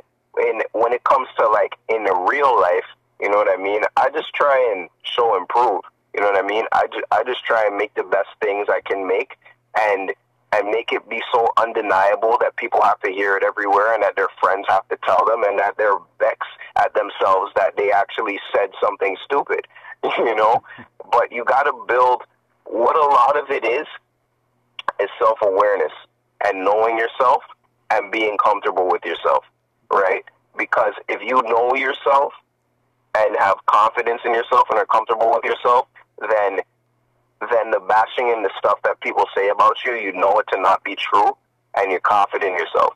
in 0.47 0.61
when 0.73 0.93
it 0.93 1.03
comes 1.03 1.27
to 1.39 1.47
like 1.47 1.75
in 1.89 2.03
the 2.03 2.15
real 2.15 2.59
life, 2.59 2.85
you 3.19 3.29
know 3.29 3.37
what 3.37 3.49
I 3.49 3.57
mean? 3.57 3.81
I 3.95 4.09
just 4.09 4.33
try 4.33 4.57
and 4.71 4.89
show 5.03 5.35
improve. 5.35 5.81
You 6.13 6.21
know 6.21 6.31
what 6.31 6.43
I 6.43 6.47
mean? 6.47 6.65
I 6.71 6.87
just, 6.87 7.05
I 7.11 7.23
just 7.23 7.43
try 7.43 7.65
and 7.65 7.77
make 7.77 7.93
the 7.95 8.03
best 8.03 8.29
things 8.41 8.67
I 8.69 8.81
can 8.81 9.07
make 9.07 9.37
and 9.79 10.13
and 10.53 10.69
make 10.69 10.91
it 10.91 11.07
be 11.09 11.21
so 11.31 11.47
undeniable 11.57 12.37
that 12.39 12.55
people 12.55 12.81
have 12.81 12.99
to 13.01 13.11
hear 13.11 13.35
it 13.35 13.43
everywhere 13.43 13.93
and 13.93 14.01
that 14.01 14.15
their 14.15 14.29
friends 14.39 14.65
have 14.69 14.87
to 14.89 14.97
tell 15.03 15.25
them 15.25 15.43
and 15.43 15.59
that 15.59 15.75
they're 15.77 15.97
vexed 16.19 16.49
at 16.77 16.93
themselves 16.93 17.51
that 17.55 17.75
they 17.75 17.91
actually 17.91 18.39
said 18.53 18.69
something 18.81 19.15
stupid. 19.23 19.67
You 20.17 20.35
know? 20.35 20.63
but 21.11 21.31
you 21.31 21.43
gotta 21.43 21.73
build 21.87 22.21
what 22.65 22.95
a 22.95 23.01
lot 23.01 23.37
of 23.37 23.49
it 23.49 23.65
is 23.65 23.87
is 25.01 25.09
self 25.19 25.39
awareness 25.41 25.91
and 26.45 26.63
knowing 26.63 26.97
yourself 26.97 27.43
and 27.89 28.11
being 28.11 28.37
comfortable 28.37 28.87
with 28.87 29.03
yourself. 29.03 29.43
Right? 29.91 30.23
Because 30.57 30.93
if 31.09 31.21
you 31.21 31.41
know 31.43 31.75
yourself 31.75 32.33
and 33.17 33.35
have 33.39 33.57
confidence 33.65 34.21
in 34.23 34.33
yourself 34.33 34.67
and 34.69 34.79
are 34.79 34.85
comfortable 34.85 35.31
with 35.33 35.43
yourself, 35.43 35.87
then 36.29 36.59
then 37.39 37.71
the 37.71 37.79
bashing 37.79 38.31
and 38.31 38.43
the 38.43 38.51
stuff 38.57 38.79
that 38.83 38.99
people 39.01 39.25
say 39.35 39.49
about 39.49 39.77
you, 39.85 39.93
you 39.93 40.11
know 40.13 40.39
it 40.39 40.47
to 40.53 40.59
not 40.59 40.83
be 40.83 40.95
true, 40.95 41.37
and 41.75 41.91
you're 41.91 41.99
confident 41.99 42.53
in 42.53 42.57
yourself. 42.57 42.95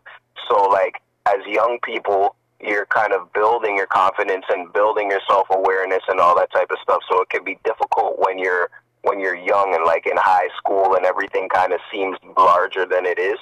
So, 0.49 0.63
like, 0.63 1.01
as 1.27 1.45
young 1.45 1.77
people, 1.83 2.35
you're 2.59 2.85
kind 2.87 3.13
of 3.13 3.31
building 3.33 3.75
your 3.75 3.87
confidence 3.87 4.45
and 4.49 4.71
building 4.73 5.09
your 5.09 5.21
self 5.27 5.47
awareness 5.49 6.03
and 6.07 6.19
all 6.19 6.35
that 6.35 6.51
type 6.51 6.69
of 6.71 6.77
stuff. 6.81 7.01
So 7.09 7.21
it 7.21 7.29
can 7.29 7.43
be 7.43 7.57
difficult 7.63 8.17
when 8.19 8.37
you're 8.37 8.69
when 9.03 9.19
you're 9.19 9.35
young 9.35 9.73
and 9.73 9.83
like 9.83 10.05
in 10.05 10.15
high 10.17 10.49
school 10.57 10.95
and 10.95 11.05
everything 11.05 11.49
kind 11.49 11.73
of 11.73 11.79
seems 11.91 12.17
larger 12.37 12.85
than 12.85 13.05
it 13.05 13.17
is. 13.17 13.37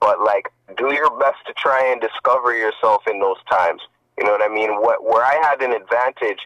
But 0.00 0.20
like, 0.22 0.50
do 0.76 0.92
your 0.94 1.10
best 1.18 1.38
to 1.46 1.52
try 1.54 1.90
and 1.92 2.00
discover 2.00 2.56
yourself 2.56 3.02
in 3.06 3.20
those 3.20 3.42
times. 3.50 3.82
You 4.18 4.24
know 4.24 4.32
what 4.32 4.42
I 4.42 4.52
mean? 4.52 4.80
What 4.80 5.04
where 5.04 5.24
I 5.24 5.40
had 5.42 5.60
an 5.60 5.72
advantage 5.72 6.40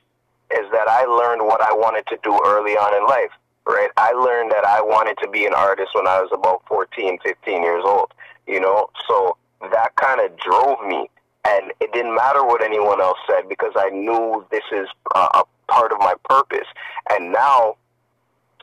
is 0.51 0.71
that 0.73 0.89
I 0.89 1.05
learned 1.05 1.43
what 1.43 1.61
I 1.61 1.73
wanted 1.73 2.07
to 2.09 2.19
do 2.23 2.39
early 2.45 2.73
on 2.73 2.95
in 2.97 3.07
life. 3.07 3.31
Right? 3.69 3.91
I 3.99 4.13
learned 4.13 4.51
that 4.53 4.65
I 4.65 4.81
wanted 4.81 5.19
to 5.23 5.29
be 5.29 5.45
an 5.45 5.53
artist 5.53 5.91
when 5.95 6.09
I 6.09 6.23
was 6.23 6.31
about 6.33 6.63
14, 6.69 7.19
15 7.23 7.63
years 7.63 7.83
old. 7.85 8.15
You 8.47 8.61
know, 8.61 8.89
so 9.07 9.37
that 9.61 9.95
kind 9.97 10.21
of 10.23 10.37
drove 10.39 10.81
me, 10.87 11.11
and 11.45 11.71
it 11.81 11.93
didn't 11.93 12.15
matter 12.15 12.43
what 12.45 12.63
anyone 12.63 13.01
else 13.01 13.19
said 13.29 13.47
because 13.47 13.73
I 13.77 13.91
knew 13.91 14.47
this 14.51 14.65
is 14.73 14.89
uh, 15.15 15.29
a 15.35 15.43
part 15.71 15.93
of 15.93 15.99
my 15.99 16.15
purpose. 16.29 16.67
And 17.11 17.31
now, 17.31 17.77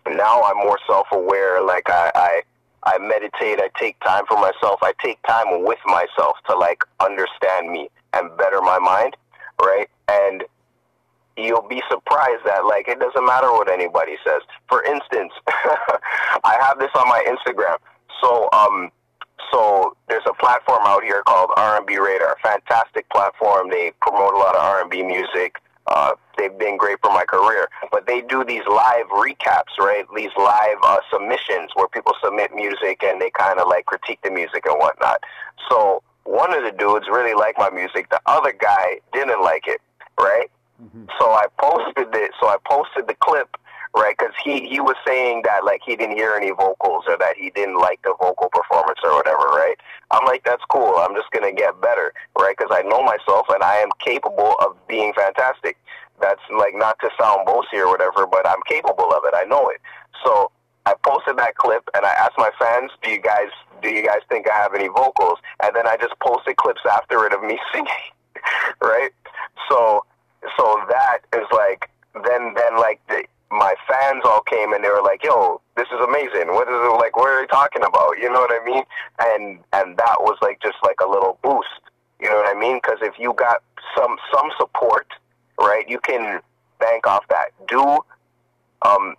now 0.08 0.42
I'm 0.42 0.58
more 0.58 0.80
self-aware. 0.88 1.62
Like 1.64 1.90
I, 1.90 2.12
I, 2.16 2.42
I 2.84 2.98
meditate. 2.98 3.60
I 3.60 3.70
take 3.80 4.00
time 4.00 4.24
for 4.28 4.38
myself. 4.38 4.80
I 4.82 4.94
take 5.04 5.22
time 5.28 5.64
with 5.64 5.80
myself 5.86 6.38
to 6.50 6.58
like 6.58 6.84
understand 7.00 7.72
me 7.72 7.90
and 8.14 8.36
better 8.38 8.60
my 8.62 8.80
mind. 8.80 9.16
Right? 9.62 9.88
And 10.08 10.44
you'll 11.38 11.68
be 11.68 11.82
surprised 11.90 12.44
that 12.46 12.66
like 12.66 12.88
it 12.88 13.00
doesn't 13.00 13.26
matter 13.26 13.52
what 13.52 13.70
anybody 13.70 14.16
says. 14.26 14.42
For 14.68 14.84
instance, 14.84 15.34
I 15.48 16.58
have 16.62 16.80
this 16.80 16.92
on 16.96 17.08
my 17.08 17.24
Instagram. 17.28 17.78
So 18.22 18.50
um 18.54 18.92
so 19.52 19.96
there's 20.08 20.24
a 20.28 20.34
platform 20.34 20.82
out 20.86 21.04
here 21.04 21.22
called 21.24 21.52
R&B 21.56 21.98
Radar. 21.98 22.36
Fantastic 22.44 23.08
platform. 23.10 23.70
They 23.70 23.92
promote 24.02 24.34
a 24.34 24.38
lot 24.38 24.56
of 24.56 24.62
R&B 24.62 25.04
music. 25.04 25.58
Uh, 25.88 26.14
they've 26.38 26.58
been 26.58 26.78
great 26.78 26.98
for 27.02 27.12
my 27.12 27.26
career. 27.26 27.70
But 27.92 28.08
they 28.08 28.22
do 28.22 28.44
these 28.44 28.64
live 28.68 29.06
recaps, 29.08 29.78
right? 29.78 30.06
These 30.16 30.32
live 30.38 30.78
uh, 30.84 30.98
submissions 31.12 31.70
where 31.76 31.88
people 31.88 32.14
submit 32.24 32.56
music 32.56 33.04
and 33.04 33.22
they 33.22 33.30
kind 33.30 33.60
of 33.60 33.68
like 33.68 33.86
critique 33.86 34.20
the 34.24 34.32
music 34.32 34.66
and 34.66 34.80
whatnot. 34.80 35.20
So 35.70 36.02
one 36.24 36.54
of 36.54 36.64
the 36.64 36.72
dudes 36.72 37.08
really 37.08 37.36
liked 37.36 37.60
my 37.60 37.70
music. 37.70 38.10
The 38.10 38.22
other 38.26 38.52
guy 38.52 39.00
didn't 39.14 39.42
like 39.42 39.68
it, 39.68 39.80
right? 40.20 40.50
Mhm. 40.82 41.10
So 41.20 41.32
I 41.32 41.46
posted 41.60 42.14
it. 42.16 42.32
So 42.40 42.48
I 42.48 42.58
posted 42.66 43.08
the 43.08 43.16
clip, 43.16 43.56
right? 43.96 44.16
Because 44.18 44.34
he 44.44 44.68
he 44.68 44.80
was 44.80 44.96
saying 45.08 45.44
that 45.46 45.64
like 45.64 45.82
he 45.86 45.96
didn't 45.96 46.18
hear 46.18 46.34
any 46.36 46.52
vocals 46.52 47.06
or 47.08 47.18
that 47.18 47.38
he 47.38 47.50
didn't 47.52 47.78
like 47.80 48.02
the 48.04 48.14
vocal 48.20 48.50
performance 48.50 49.00
or 49.04 49.14
whatever, 49.16 49.46
right? 49.56 49.78
I'm 50.12 50.26
like, 50.26 50.44
that's 50.44 50.64
cool. 50.70 50.98
I'm 50.98 51.16
just 51.16 51.32
gonna 51.32 51.54
get 51.54 51.80
better, 51.82 52.14
right? 52.38 52.56
Because 52.58 52.76
I 52.76 52.82
know 52.84 53.02
myself 53.04 53.48
and 53.50 53.64
I 53.64 53.78
am 53.78 53.90
capable 54.00 54.56
of 54.60 54.76
being 54.88 55.14
fantastic. 55.14 55.78
That's 56.22 56.42
like 56.58 56.76
not 56.76 57.00
to 57.00 57.10
sound 57.20 57.46
bossy 57.46 57.78
or 57.78 57.88
whatever, 57.90 58.26
but 58.28 58.48
I'm 58.48 58.62
capable 58.68 59.12
of 59.14 59.24
it. 59.26 59.34
I 59.36 59.44
know 59.46 59.68
it. 59.70 59.80
So 60.24 60.52
I 60.86 60.94
posted 61.04 61.38
that 61.38 61.56
clip 61.56 61.90
and 61.94 62.06
I 62.06 62.12
asked 62.12 62.38
my 62.38 62.52
fans, 62.60 62.92
"Do 63.02 63.10
you 63.10 63.20
guys 63.22 63.50
do 63.82 63.90
you 63.90 64.06
guys 64.06 64.22
think 64.30 64.50
I 64.50 64.56
have 64.56 64.74
any 64.74 64.88
vocals?" 64.88 65.40
And 65.64 65.76
then 65.76 65.88
I 65.88 65.96
just 65.98 66.18
posted 66.20 66.58
clips 66.58 66.82
after 66.90 67.26
it 67.26 67.34
of 67.34 67.42
me 67.44 67.60
singing, 67.74 68.12
right? 68.82 69.12
So 69.70 70.06
so 70.58 70.82
that 70.90 71.20
is 71.36 71.48
like 71.52 71.90
then 72.26 72.54
then 72.56 72.78
like 72.78 73.00
the, 73.08 73.24
my 73.52 73.74
fans 73.88 74.22
all 74.26 74.42
came 74.42 74.74
and 74.74 74.84
they 74.84 74.90
were 74.90 75.02
like, 75.04 75.24
"Yo, 75.24 75.62
this 75.78 75.88
is 75.88 76.00
amazing. 76.02 76.54
What 76.54 76.68
is 76.68 76.76
it 76.76 76.98
like? 76.98 77.16
What 77.16 77.30
are 77.30 77.42
you 77.42 77.48
talking 77.48 77.84
about? 77.84 78.18
You 78.20 78.32
know 78.32 78.40
what 78.42 78.52
I 78.52 78.64
mean?" 78.66 78.84
And 79.20 79.60
and 79.74 79.98
that 79.98 80.18
was 80.20 80.38
like 80.42 80.62
just 80.62 80.78
like 80.84 81.00
a 81.04 81.08
little 81.08 81.38
boost. 81.44 81.70
You 82.20 82.30
know 82.30 82.36
what 82.38 82.56
I 82.56 82.60
mean? 82.60 82.78
Because 82.82 83.00
if 83.02 83.14
you 83.20 83.34
got 83.34 83.62
some 83.96 84.18
some 84.34 84.50
support, 84.58 85.08
right, 85.60 85.88
you 85.88 86.00
can 86.00 86.42
bank 86.80 87.06
off 87.08 87.28
that. 87.30 87.48
Do 87.68 88.00
um, 88.82 89.16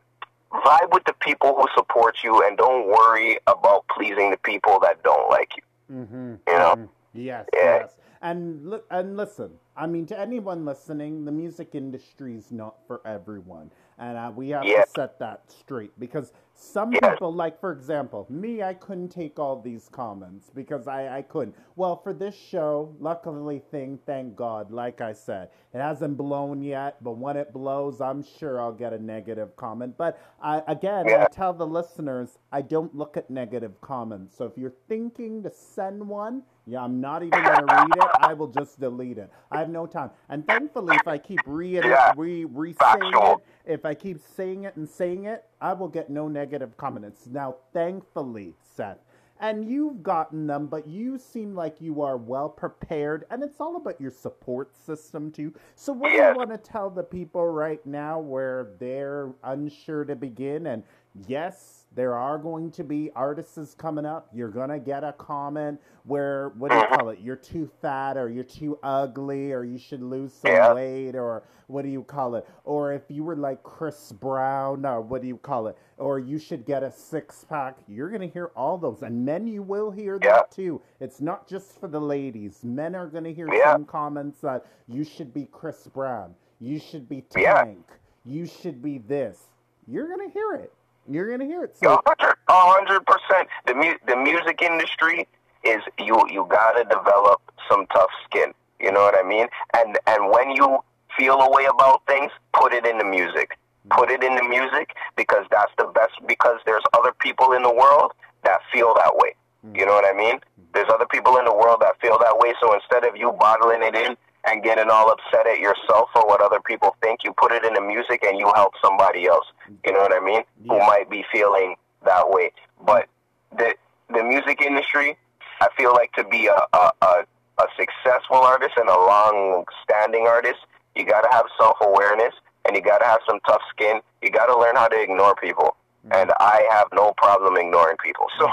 vibe 0.53 0.93
with 0.93 1.05
the 1.05 1.15
people 1.21 1.55
who 1.57 1.67
support 1.75 2.17
you, 2.25 2.43
and 2.47 2.57
don't 2.57 2.87
worry 2.89 3.39
about 3.47 3.85
pleasing 3.89 4.31
the 4.31 4.37
people 4.39 4.79
that 4.81 5.03
don't 5.03 5.29
like 5.31 5.53
you. 5.57 5.63
Mm-hmm. 5.97 6.35
You 6.49 6.59
know? 6.59 6.75
Mhm. 6.77 6.89
Yes, 7.15 7.47
Yeah. 7.55 7.61
yes. 7.81 7.91
And 8.23 8.69
look 8.69 8.87
and 8.91 9.17
listen, 9.17 9.53
I 9.77 9.87
mean, 9.87 10.07
to 10.07 10.19
anyone 10.19 10.65
listening, 10.65 11.25
the 11.25 11.33
music 11.33 11.75
industry 11.75 12.35
is 12.35 12.51
not 12.51 12.77
for 12.87 13.03
everyone, 13.07 13.71
and 13.99 14.17
uh, 14.17 14.33
we 14.35 14.49
have 14.51 14.65
Yeah. 14.65 14.83
to 14.85 14.89
set 14.91 15.19
that 15.19 15.51
straight 15.51 15.99
because 16.01 16.33
some 16.55 16.93
Yeah. 16.95 17.11
people, 17.11 17.31
like 17.33 17.61
for 17.61 17.73
example, 17.73 18.27
me, 18.31 18.63
I 18.63 18.73
couldn't 18.73 19.11
take 19.11 19.39
all 19.39 19.61
these 19.61 19.91
comments 19.91 20.49
because 20.49 20.87
I 20.89 21.19
I 21.19 21.23
couldn't. 21.23 21.55
Well, 21.77 21.97
for 21.97 22.15
this 22.15 22.35
show, 22.35 22.95
luckily, 22.99 23.59
thing, 23.59 23.99
thank 24.07 24.35
God, 24.35 24.71
like 24.71 25.03
I 25.03 25.13
said, 25.13 25.51
it 25.75 25.79
hasn't 25.79 26.17
blown 26.17 26.63
yet, 26.63 27.03
but 27.05 27.19
when 27.19 27.37
it 27.37 27.53
blows, 27.53 28.01
I'm 28.01 28.23
sure 28.23 28.59
I'll 28.61 28.73
get 28.73 28.95
a 28.95 28.99
negative 28.99 29.55
comment. 29.57 29.97
But 29.99 30.19
I 30.41 30.63
again, 30.67 31.07
I 31.11 31.27
tell 31.27 31.53
the 31.53 31.67
listeners, 31.67 32.39
I 32.51 32.63
don't 32.63 32.95
look 32.95 33.19
at 33.19 33.29
negative 33.29 33.79
comments. 33.83 34.35
So 34.35 34.47
if 34.47 34.57
you're 34.57 34.75
thinking 34.89 35.43
to 35.43 35.51
send 35.51 36.09
one, 36.09 36.45
yeah, 36.67 36.83
I'm 36.83 37.01
not 37.01 37.23
even 37.23 37.43
going 37.43 37.59
to 37.67 37.75
read 37.75 37.91
it. 37.97 38.11
I 38.21 38.35
will 38.35 38.49
just 38.49 38.81
delete 38.81 39.19
it. 39.19 39.31
I 39.53 39.59
have 39.61 39.69
no 39.71 39.87
time. 39.87 40.11
And 40.29 40.45
thankfully, 40.47 40.97
if 40.97 41.07
I 41.07 41.17
keep 41.17 41.41
re 41.47 41.77
Yeah. 41.79 42.13
re 42.17 42.45
re 42.45 42.73
saying 42.75 43.13
it, 43.15 43.39
if 43.65 43.85
I 43.85 43.95
keep 43.95 44.19
saying 44.19 44.65
it 44.65 44.75
and 44.77 44.89
saying 44.89 45.25
it, 45.25 45.45
I 45.61 45.73
will 45.75 45.89
get 45.89 46.11
no 46.11 46.27
negative 46.27 46.77
comments. 46.77 47.27
Now, 47.29 47.57
thankfully, 47.73 48.55
Seth. 48.61 48.99
And 49.39 49.69
you've 49.71 50.03
gotten 50.03 50.47
them, 50.47 50.67
but 50.67 50.89
you 50.89 51.19
seem 51.19 51.55
like 51.55 51.81
you 51.81 52.01
are 52.01 52.17
well 52.17 52.49
prepared, 52.49 53.27
and 53.31 53.43
it's 53.43 53.61
all 53.61 53.77
about 53.77 54.01
your 54.01 54.11
support 54.11 54.75
system 54.75 55.31
too. 55.31 55.53
So, 55.75 55.93
what 55.93 56.09
do 56.11 56.17
you 56.17 56.35
want 56.35 56.51
to 56.51 56.59
tell 56.59 56.89
the 56.89 57.03
people 57.03 57.47
right 57.47 57.85
now 57.85 58.19
where 58.19 58.71
they're 58.81 59.35
unsure 59.45 60.05
to 60.07 60.17
begin? 60.17 60.67
And 60.69 60.83
yes, 61.29 61.86
there 61.97 62.15
are 62.15 62.37
going 62.37 62.71
to 62.73 62.85
be 62.85 63.11
artists 63.17 63.75
coming 63.75 64.05
up. 64.05 64.29
You're 64.33 64.51
gonna 64.51 64.79
get 64.79 65.03
a 65.03 65.15
comment 65.15 65.81
where 66.05 66.51
what 66.51 66.71
do 66.71 66.77
you 66.77 66.83
mm-hmm. 66.83 66.95
call 66.95 67.09
it? 67.09 67.21
You're 67.21 67.37
too 67.37 67.71
fat, 67.81 68.19
or 68.19 68.29
you're 68.29 68.45
too 68.45 68.79
ugly, 68.83 69.51
or 69.53 69.65
you 69.65 69.79
should 69.79 70.03
lose 70.03 70.35
some 70.35 70.53
Yeah. 70.53 70.75
weight, 70.75 71.17
or 71.17 71.43
what 71.69 71.83
do 71.83 71.89
you 71.89 72.03
call 72.03 72.35
it? 72.37 72.47
Or 72.65 72.93
if 72.93 73.03
you 73.09 73.25
were 73.25 73.35
like 73.35 73.63
Chris 73.63 74.13
Brown, 74.13 74.85
or 74.85 75.01
what 75.01 75.23
do 75.23 75.27
you 75.27 75.39
call 75.39 75.69
it? 75.69 75.79
Or 75.97 76.19
you 76.19 76.39
should 76.39 76.67
get 76.67 76.83
a 76.83 76.93
six 76.93 77.45
pack. 77.45 77.79
You're 77.89 78.11
gonna 78.11 78.27
hear 78.27 78.51
all 78.55 78.77
those, 78.77 79.03
and 79.03 79.25
men 79.25 79.47
you 79.47 79.63
will 79.63 79.91
hear 79.91 80.19
Yeah. 80.23 80.33
that 80.33 80.51
too. 80.51 80.83
It's 81.01 81.23
not 81.23 81.49
just 81.49 81.81
for 81.81 81.89
the 81.89 82.01
ladies. 82.01 82.63
Men 82.63 82.95
are 82.95 83.07
gonna 83.07 83.31
hear 83.31 83.49
Yeah. 83.51 83.73
some 83.73 83.87
comments 83.87 84.43
that 84.43 84.67
you 84.87 85.03
should 85.03 85.33
be 85.33 85.47
Chris 85.47 85.87
Brown, 85.89 86.35
you 86.61 86.79
should 86.79 87.09
be. 87.09 87.23
Tank, 87.23 87.87
you 88.23 88.45
should 88.45 88.83
be 88.83 88.99
this. 88.99 89.49
You're 89.87 90.09
gonna 90.09 90.29
hear 90.29 90.53
it. 90.53 90.73
You're 91.09 91.31
gonna 91.31 91.45
hear 91.45 91.65
it. 91.65 91.77
So 91.77 92.01
hundred, 92.07 92.37
a 92.49 92.53
hundred 92.53 93.07
percent. 93.07 93.49
The 93.67 93.75
mu- 93.75 93.99
the 94.07 94.17
music 94.17 94.63
industry 94.63 95.27
is 95.65 95.81
you 95.99 96.21
you 96.31 96.47
gotta 96.49 96.85
develop 96.85 97.41
some 97.69 97.87
tough 97.89 98.11
skin. 98.25 98.53
You 98.81 98.93
know 98.93 99.01
what 99.01 99.15
I 99.19 99.27
mean? 99.27 99.47
And 99.77 99.99
and 100.07 100.31
when 100.31 100.51
you 100.51 100.79
feel 101.17 101.41
a 101.41 101.51
way 101.51 101.67
about 101.67 102.03
things, 102.07 102.31
put 102.53 102.73
it 102.73 102.87
in 102.87 102.99
the 102.99 103.05
music. 103.05 103.59
Put 103.91 104.11
it 104.11 104.23
in 104.25 104.35
the 104.35 104.43
music 104.43 104.97
because 105.17 105.47
that's 105.51 105.73
the 105.79 105.85
best. 105.95 106.15
Because 106.27 106.59
there's 106.67 106.83
other 106.93 107.13
people 107.21 107.53
in 107.53 107.63
the 107.63 107.73
world 107.73 108.13
that 108.43 108.61
feel 108.73 108.95
that 108.95 109.17
way. 109.17 109.35
You 109.75 109.87
know 109.87 109.93
what 109.93 110.05
I 110.05 110.17
mean? 110.17 110.41
There's 110.75 110.89
other 110.93 111.07
people 111.07 111.37
in 111.39 111.45
the 111.45 111.55
world 111.55 111.81
that 111.81 112.01
feel 112.01 112.19
that 112.19 112.39
way. 112.39 112.53
So 112.61 112.75
instead 112.75 113.05
of 113.05 113.17
you 113.17 113.33
bottling 113.33 113.83
it 113.83 113.95
in 113.95 114.17
and 114.47 114.63
getting 114.63 114.89
all 114.91 115.11
upset 115.11 115.47
at 115.47 115.59
yourself 115.59 116.11
or 116.15 116.27
what 116.27 116.41
other 116.41 116.61
people 116.61 116.97
think, 117.03 117.21
you 117.25 117.33
put 117.33 117.53
it 117.53 117.65
in 117.65 117.75
the 117.75 117.81
music 117.81 118.23
and 118.25 118.39
you 118.39 118.51
help 118.55 118.75
somebody 118.83 119.27
else. 119.27 119.47
You 119.85 119.93
know 119.93 120.01
what 120.01 120.13
I 120.15 120.21
mean? 120.25 120.43
Who 120.69 120.79
might 120.79 121.11
be 121.11 121.25
feeling 121.33 121.75
that 122.05 122.31
way. 122.31 122.53
But 122.85 123.09
the 123.57 123.75
the 124.09 124.23
music 124.23 124.63
industry, 124.63 125.17
I 125.61 125.69
feel 125.77 125.93
like 125.93 126.13
to 126.13 126.25
be 126.25 126.47
a 126.47 126.77
a, 126.77 126.91
a, 127.03 127.25
a 127.59 127.67
successful 127.77 128.37
artist 128.37 128.75
and 128.77 128.89
a 128.89 128.97
long 128.97 129.65
standing 129.83 130.27
artist, 130.27 130.61
you 130.95 131.05
gotta 131.05 131.29
have 131.33 131.47
self 131.59 131.77
awareness 131.81 132.35
and 132.67 132.77
you 132.77 132.83
gotta 132.83 133.05
have 133.05 133.21
some 133.29 133.41
tough 133.47 133.63
skin. 133.71 134.01
You 134.23 134.31
gotta 134.31 134.57
learn 134.57 134.77
how 134.77 134.89
to 134.89 135.01
ignore 135.01 135.35
people. 135.37 135.77
Mm-hmm. 136.07 136.21
And 136.21 136.33
I 136.39 136.67
have 136.71 136.89
no 136.95 137.13
problem 137.17 137.57
ignoring 137.57 137.97
people. 138.03 138.27
So 138.39 138.47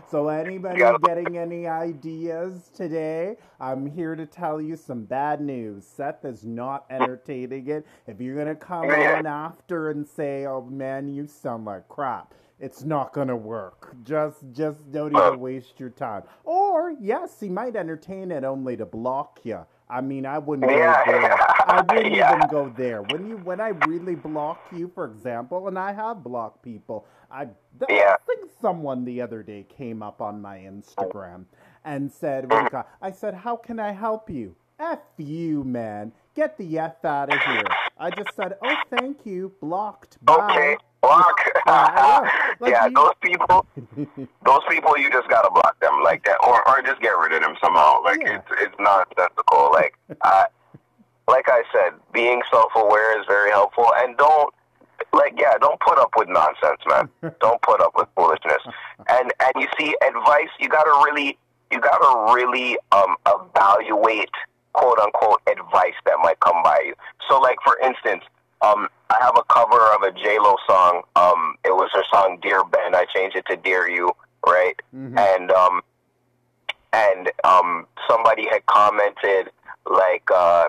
so 0.10 0.28
anybody 0.28 0.82
getting 1.04 1.38
any 1.38 1.66
ideas 1.66 2.70
today? 2.74 3.36
I'm 3.60 3.86
here 3.86 4.16
to 4.16 4.26
tell 4.26 4.60
you 4.60 4.76
some 4.76 5.04
bad 5.04 5.40
news. 5.40 5.86
Seth 5.86 6.24
is 6.24 6.44
not 6.44 6.86
entertaining 6.90 7.68
it. 7.68 7.86
If 8.06 8.20
you're 8.20 8.36
gonna 8.36 8.54
come 8.54 8.86
on 8.86 9.26
after 9.26 9.90
and 9.90 10.06
say, 10.06 10.46
"Oh 10.46 10.62
man, 10.62 11.08
you 11.08 11.26
sound 11.26 11.66
like 11.66 11.88
crap," 11.88 12.34
it's 12.58 12.82
not 12.82 13.12
gonna 13.12 13.36
work. 13.36 13.94
Just, 14.02 14.44
just 14.52 14.90
don't 14.90 15.16
even 15.16 15.40
waste 15.40 15.78
your 15.78 15.90
time. 15.90 16.22
Or 16.44 16.90
yes, 16.90 17.38
he 17.38 17.48
might 17.48 17.76
entertain 17.76 18.30
it 18.30 18.44
only 18.44 18.76
to 18.76 18.86
block 18.86 19.40
you. 19.44 19.66
I 19.88 20.00
mean, 20.00 20.26
I 20.26 20.38
wouldn't 20.38 20.70
Yeah. 20.70 21.04
go 21.06 21.12
there. 21.12 21.36
I 21.40 21.80
wouldn't 21.88 22.14
Yeah. 22.14 22.36
even 22.36 22.48
go 22.48 22.68
there. 22.76 23.02
When 23.02 23.28
you, 23.28 23.36
when 23.38 23.60
I 23.60 23.68
really 23.86 24.14
block 24.16 24.60
you, 24.72 24.90
for 24.94 25.04
example, 25.04 25.68
and 25.68 25.78
I 25.78 25.92
have 25.92 26.22
blocked 26.24 26.62
people, 26.62 27.06
I. 27.30 27.48
I 27.88 28.16
think 28.26 28.50
someone 28.60 29.04
the 29.04 29.20
other 29.20 29.42
day 29.42 29.64
came 29.68 30.02
up 30.02 30.20
on 30.22 30.40
my 30.40 30.58
Instagram 30.58 31.44
and 31.84 32.10
said, 32.10 32.50
what 32.50 32.58
do 32.58 32.64
you 32.64 32.70
call- 32.70 32.88
I 33.02 33.10
said, 33.12 33.34
how 33.34 33.56
can 33.56 33.78
I 33.78 33.92
help 33.92 34.30
you? 34.30 34.56
F 34.78 34.98
you, 35.18 35.62
man. 35.64 36.12
Get 36.34 36.56
the 36.58 36.78
F 36.78 37.04
out 37.04 37.32
of 37.32 37.38
here. 37.40 37.64
I 37.98 38.10
just 38.10 38.34
said, 38.34 38.56
oh, 38.62 38.76
thank 38.90 39.24
you. 39.26 39.52
Blocked. 39.60 40.18
Bye. 40.24 40.50
okay, 40.52 40.76
block. 41.02 41.38
Yeah, 41.66 42.20
yeah, 42.64 42.88
those 42.94 43.12
people, 43.20 43.66
those 44.44 44.60
people, 44.68 44.96
you 44.98 45.10
just 45.10 45.28
gotta 45.28 45.50
block 45.50 45.78
them 45.80 46.02
like 46.02 46.24
that, 46.24 46.38
or 46.46 46.66
or 46.68 46.82
just 46.82 47.00
get 47.00 47.10
rid 47.18 47.32
of 47.32 47.42
them 47.42 47.54
somehow. 47.62 48.02
Like 48.02 48.20
Yeah. 48.22 48.36
it's 48.38 48.62
it's 48.62 48.74
nonsensical. 48.78 49.70
Like 49.72 49.94
I, 50.22 50.46
like 51.28 51.46
I 51.48 51.62
said, 51.72 51.98
being 52.12 52.42
self-aware 52.50 53.20
is 53.20 53.26
very 53.26 53.50
helpful, 53.50 53.86
and 53.98 54.16
don't 54.16 54.52
like 55.12 55.34
yeah, 55.38 55.58
don't 55.60 55.78
put 55.80 55.98
up 55.98 56.10
with 56.16 56.28
nonsense, 56.28 56.80
man. 56.88 57.08
don't 57.40 57.60
put 57.62 57.80
up 57.80 57.92
with 57.96 58.08
foolishness. 58.16 58.62
And 59.08 59.32
and 59.40 59.52
you 59.56 59.68
see, 59.78 59.94
advice 60.06 60.48
you 60.60 60.68
gotta 60.68 60.90
really 61.04 61.38
you 61.70 61.80
gotta 61.80 62.32
really 62.34 62.78
um 62.92 63.16
evaluate 63.26 64.30
quote 64.72 64.98
unquote 64.98 65.40
advice 65.50 65.94
that 66.04 66.16
might 66.22 66.38
come 66.40 66.62
by 66.62 66.80
you. 66.86 66.94
So 67.28 67.38
like 67.40 67.58
for 67.64 67.78
instance, 67.80 68.22
um 68.62 68.88
I 69.10 69.16
have 69.20 69.36
a 69.36 69.44
cover 69.52 69.80
of 69.94 70.02
a 70.02 70.12
J 70.12 70.38
Lo 70.40 70.56
song. 70.66 71.02
Um 71.14 71.56
it 71.64 71.74
was 71.74 71.90
her 71.94 72.02
song 72.12 72.38
Dear 72.42 72.64
Ben. 72.64 72.94
I 72.94 73.04
changed 73.14 73.36
it 73.36 73.44
to 73.50 73.56
Dear 73.56 73.88
You, 73.88 74.10
right? 74.46 74.74
Mhm. 74.94 75.18
And 75.18 75.50
um 75.52 75.82
and 76.92 77.30
um 77.44 77.86
somebody 78.08 78.46
had 78.48 78.64
commented 78.66 79.50
like 79.84 80.28
uh 80.34 80.68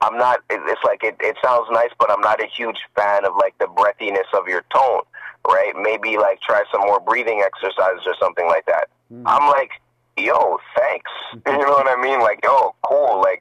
I'm 0.00 0.16
not 0.18 0.40
it- 0.50 0.60
it's 0.66 0.82
like 0.84 1.02
it, 1.04 1.16
it 1.20 1.36
sounds 1.44 1.68
nice 1.70 1.90
but 1.98 2.10
I'm 2.10 2.20
not 2.20 2.42
a 2.42 2.46
huge 2.46 2.78
fan 2.96 3.24
of 3.24 3.34
like 3.36 3.56
the 3.58 3.66
breathiness 3.66 4.28
of 4.38 4.48
your 4.48 4.62
tone, 4.74 5.02
right? 5.46 5.72
Maybe 5.76 6.16
like 6.18 6.40
try 6.40 6.62
some 6.72 6.82
more 6.82 7.00
breathing 7.00 7.42
exercises 7.44 8.02
or 8.06 8.14
something 8.20 8.46
like 8.46 8.66
that. 8.66 8.88
Mhm. 9.12 9.22
I'm 9.26 9.48
like, 9.50 9.70
yo, 10.16 10.58
thanks. 10.76 11.10
You 11.46 11.58
know 11.58 11.72
what 11.72 11.88
I 11.88 12.00
mean? 12.00 12.20
Like, 12.20 12.40
yo, 12.44 12.74
cool. 12.82 13.20
Like, 13.20 13.40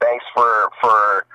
thanks 0.00 0.24
for 0.34 0.70
for 0.80 1.26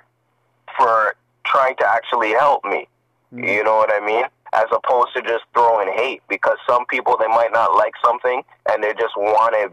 for 0.77 1.15
trying 1.45 1.75
to 1.77 1.87
actually 1.87 2.31
help 2.31 2.63
me. 2.65 2.87
Mhm. 3.33 3.47
You 3.47 3.63
know 3.63 3.75
what 3.77 3.93
I 3.93 3.99
mean? 3.99 4.25
As 4.53 4.65
opposed 4.71 5.13
to 5.15 5.21
just 5.21 5.43
throwing 5.53 5.91
hate, 5.93 6.21
because 6.27 6.57
some 6.67 6.85
people 6.85 7.17
they 7.17 7.27
might 7.27 7.51
not 7.51 7.75
like 7.75 7.93
something 8.03 8.43
and 8.71 8.83
they 8.83 8.93
just 8.93 9.15
want 9.17 9.53
to 9.53 9.71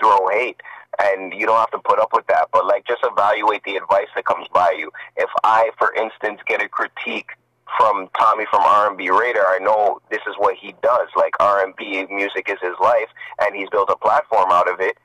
throw 0.00 0.28
hate, 0.28 0.60
and 0.98 1.32
you 1.32 1.46
don't 1.46 1.58
have 1.58 1.70
to 1.70 1.78
put 1.78 1.98
up 1.98 2.12
with 2.12 2.26
that. 2.28 2.48
But 2.52 2.66
like, 2.66 2.86
just 2.86 3.04
evaluate 3.04 3.62
the 3.64 3.76
advice 3.76 4.08
that 4.14 4.24
comes 4.24 4.46
by 4.48 4.74
you. 4.76 4.92
If 5.16 5.30
I, 5.44 5.70
for 5.78 5.92
instance, 5.94 6.40
get 6.46 6.62
a 6.62 6.68
critique 6.68 7.30
from 7.76 8.08
Tommy 8.18 8.46
from 8.50 8.62
R&B 8.62 9.10
Radar, 9.10 9.46
I 9.46 9.58
know 9.58 10.00
this 10.10 10.22
is 10.26 10.34
what 10.38 10.56
he 10.56 10.74
does. 10.82 11.08
Like 11.16 11.34
R&B 11.40 12.06
music 12.10 12.48
is 12.48 12.58
his 12.60 12.74
life, 12.80 13.08
and 13.40 13.54
he's 13.54 13.68
built 13.70 13.90
a 13.90 13.96
platform 13.96 14.50
out 14.50 14.68
of 14.68 14.80
it. 14.80 14.96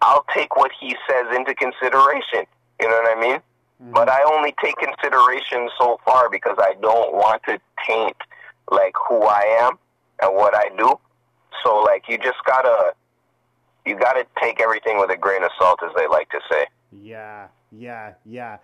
I'll 0.00 0.24
take 0.34 0.56
what 0.56 0.70
he 0.78 0.96
says 1.08 1.26
into 1.34 1.54
consideration. 1.54 2.46
You 2.80 2.88
know 2.88 3.00
what 3.02 3.16
I 3.16 3.20
mean? 3.20 3.40
Mm-hmm. 3.82 3.92
But 3.92 4.08
I 4.08 4.22
only 4.36 4.54
take 4.62 4.76
consideration 4.76 5.68
so 5.78 6.00
far 6.04 6.28
because 6.28 6.56
I 6.58 6.74
don't 6.80 7.12
want 7.12 7.42
to 7.44 7.58
taint 7.86 8.16
like 8.70 8.94
who 9.08 9.22
I 9.22 9.58
am 9.62 9.78
and 10.20 10.34
what 10.34 10.54
I 10.54 10.68
do. 10.76 10.98
So 11.64 11.80
like 11.80 12.04
you 12.08 12.18
just 12.18 12.38
gotta 12.44 12.92
you 13.86 13.98
gotta 13.98 14.26
take 14.40 14.60
everything 14.60 14.98
with 14.98 15.10
a 15.10 15.16
grain 15.16 15.42
of 15.42 15.50
salt, 15.58 15.80
as 15.82 15.90
they 15.96 16.06
like 16.06 16.28
to 16.30 16.40
say. 16.50 16.66
Yeah, 16.92 17.48
yeah, 17.70 18.14
yeah. 18.24 18.58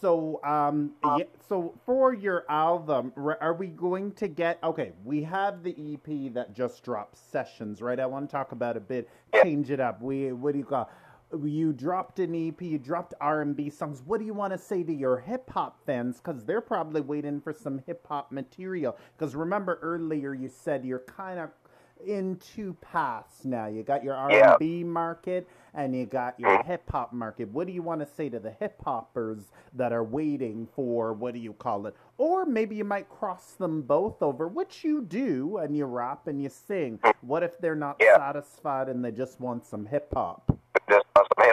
So, 0.00 0.40
um, 0.44 0.92
yeah, 1.04 1.24
so 1.48 1.74
for 1.86 2.12
your 2.12 2.44
album, 2.48 3.12
are 3.40 3.54
we 3.54 3.68
going 3.68 4.12
to 4.12 4.28
get? 4.28 4.58
Okay, 4.62 4.92
we 5.04 5.22
have 5.22 5.62
the 5.62 5.70
EP 5.70 6.34
that 6.34 6.54
just 6.54 6.82
dropped, 6.82 7.16
Sessions, 7.16 7.80
right? 7.80 7.98
I 7.98 8.06
want 8.06 8.28
to 8.28 8.32
talk 8.32 8.52
about 8.52 8.76
a 8.76 8.80
bit, 8.80 9.08
change 9.42 9.70
it 9.70 9.80
up. 9.80 10.02
We, 10.02 10.32
what 10.32 10.52
do 10.52 10.58
you 10.58 10.64
call? 10.64 10.90
You 11.32 11.72
dropped 11.72 12.18
an 12.20 12.34
EP, 12.34 12.60
you 12.62 12.78
dropped 12.78 13.14
R 13.20 13.42
and 13.42 13.56
B 13.56 13.68
songs. 13.68 14.02
What 14.04 14.20
do 14.20 14.26
you 14.26 14.34
want 14.34 14.52
to 14.52 14.58
say 14.58 14.84
to 14.84 14.92
your 14.92 15.18
hip 15.18 15.50
hop 15.50 15.84
fans? 15.84 16.18
Because 16.18 16.44
they're 16.44 16.60
probably 16.60 17.00
waiting 17.00 17.40
for 17.40 17.52
some 17.52 17.82
hip 17.86 18.06
hop 18.06 18.30
material. 18.30 18.96
Because 19.16 19.34
remember 19.34 19.78
earlier 19.82 20.34
you 20.34 20.48
said 20.48 20.84
you're 20.84 21.00
kind 21.00 21.40
of 21.40 21.50
in 22.04 22.36
two 22.36 22.76
paths 22.80 23.44
now. 23.44 23.66
You 23.66 23.82
got 23.82 24.04
your 24.04 24.14
R 24.14 24.30
and 24.30 24.58
B 24.58 24.84
market 24.84 25.48
and 25.74 25.94
you 25.94 26.06
got 26.06 26.38
your 26.38 26.50
mm-hmm. 26.50 26.68
hip 26.68 26.88
hop 26.90 27.12
market. 27.12 27.48
What 27.48 27.66
do 27.66 27.72
you 27.72 27.82
want 27.82 28.00
to 28.00 28.06
say 28.06 28.28
to 28.28 28.38
the 28.38 28.50
hip 28.52 28.80
hoppers 28.84 29.50
that 29.74 29.92
are 29.92 30.04
waiting 30.04 30.68
for 30.74 31.12
what 31.12 31.34
do 31.34 31.40
you 31.40 31.52
call 31.52 31.86
it? 31.86 31.96
Or 32.18 32.44
maybe 32.44 32.76
you 32.76 32.84
might 32.84 33.08
cross 33.08 33.52
them 33.52 33.82
both 33.82 34.22
over, 34.22 34.48
which 34.48 34.84
you 34.84 35.02
do, 35.02 35.58
and 35.58 35.76
you 35.76 35.84
rap 35.84 36.28
and 36.28 36.42
you 36.42 36.48
sing. 36.48 36.98
What 37.20 37.42
if 37.42 37.58
they're 37.58 37.74
not 37.74 37.96
yeah. 38.00 38.16
satisfied 38.16 38.88
and 38.88 39.04
they 39.04 39.12
just 39.12 39.40
want 39.40 39.66
some 39.66 39.86
hip 39.86 40.12
hop? 40.14 40.56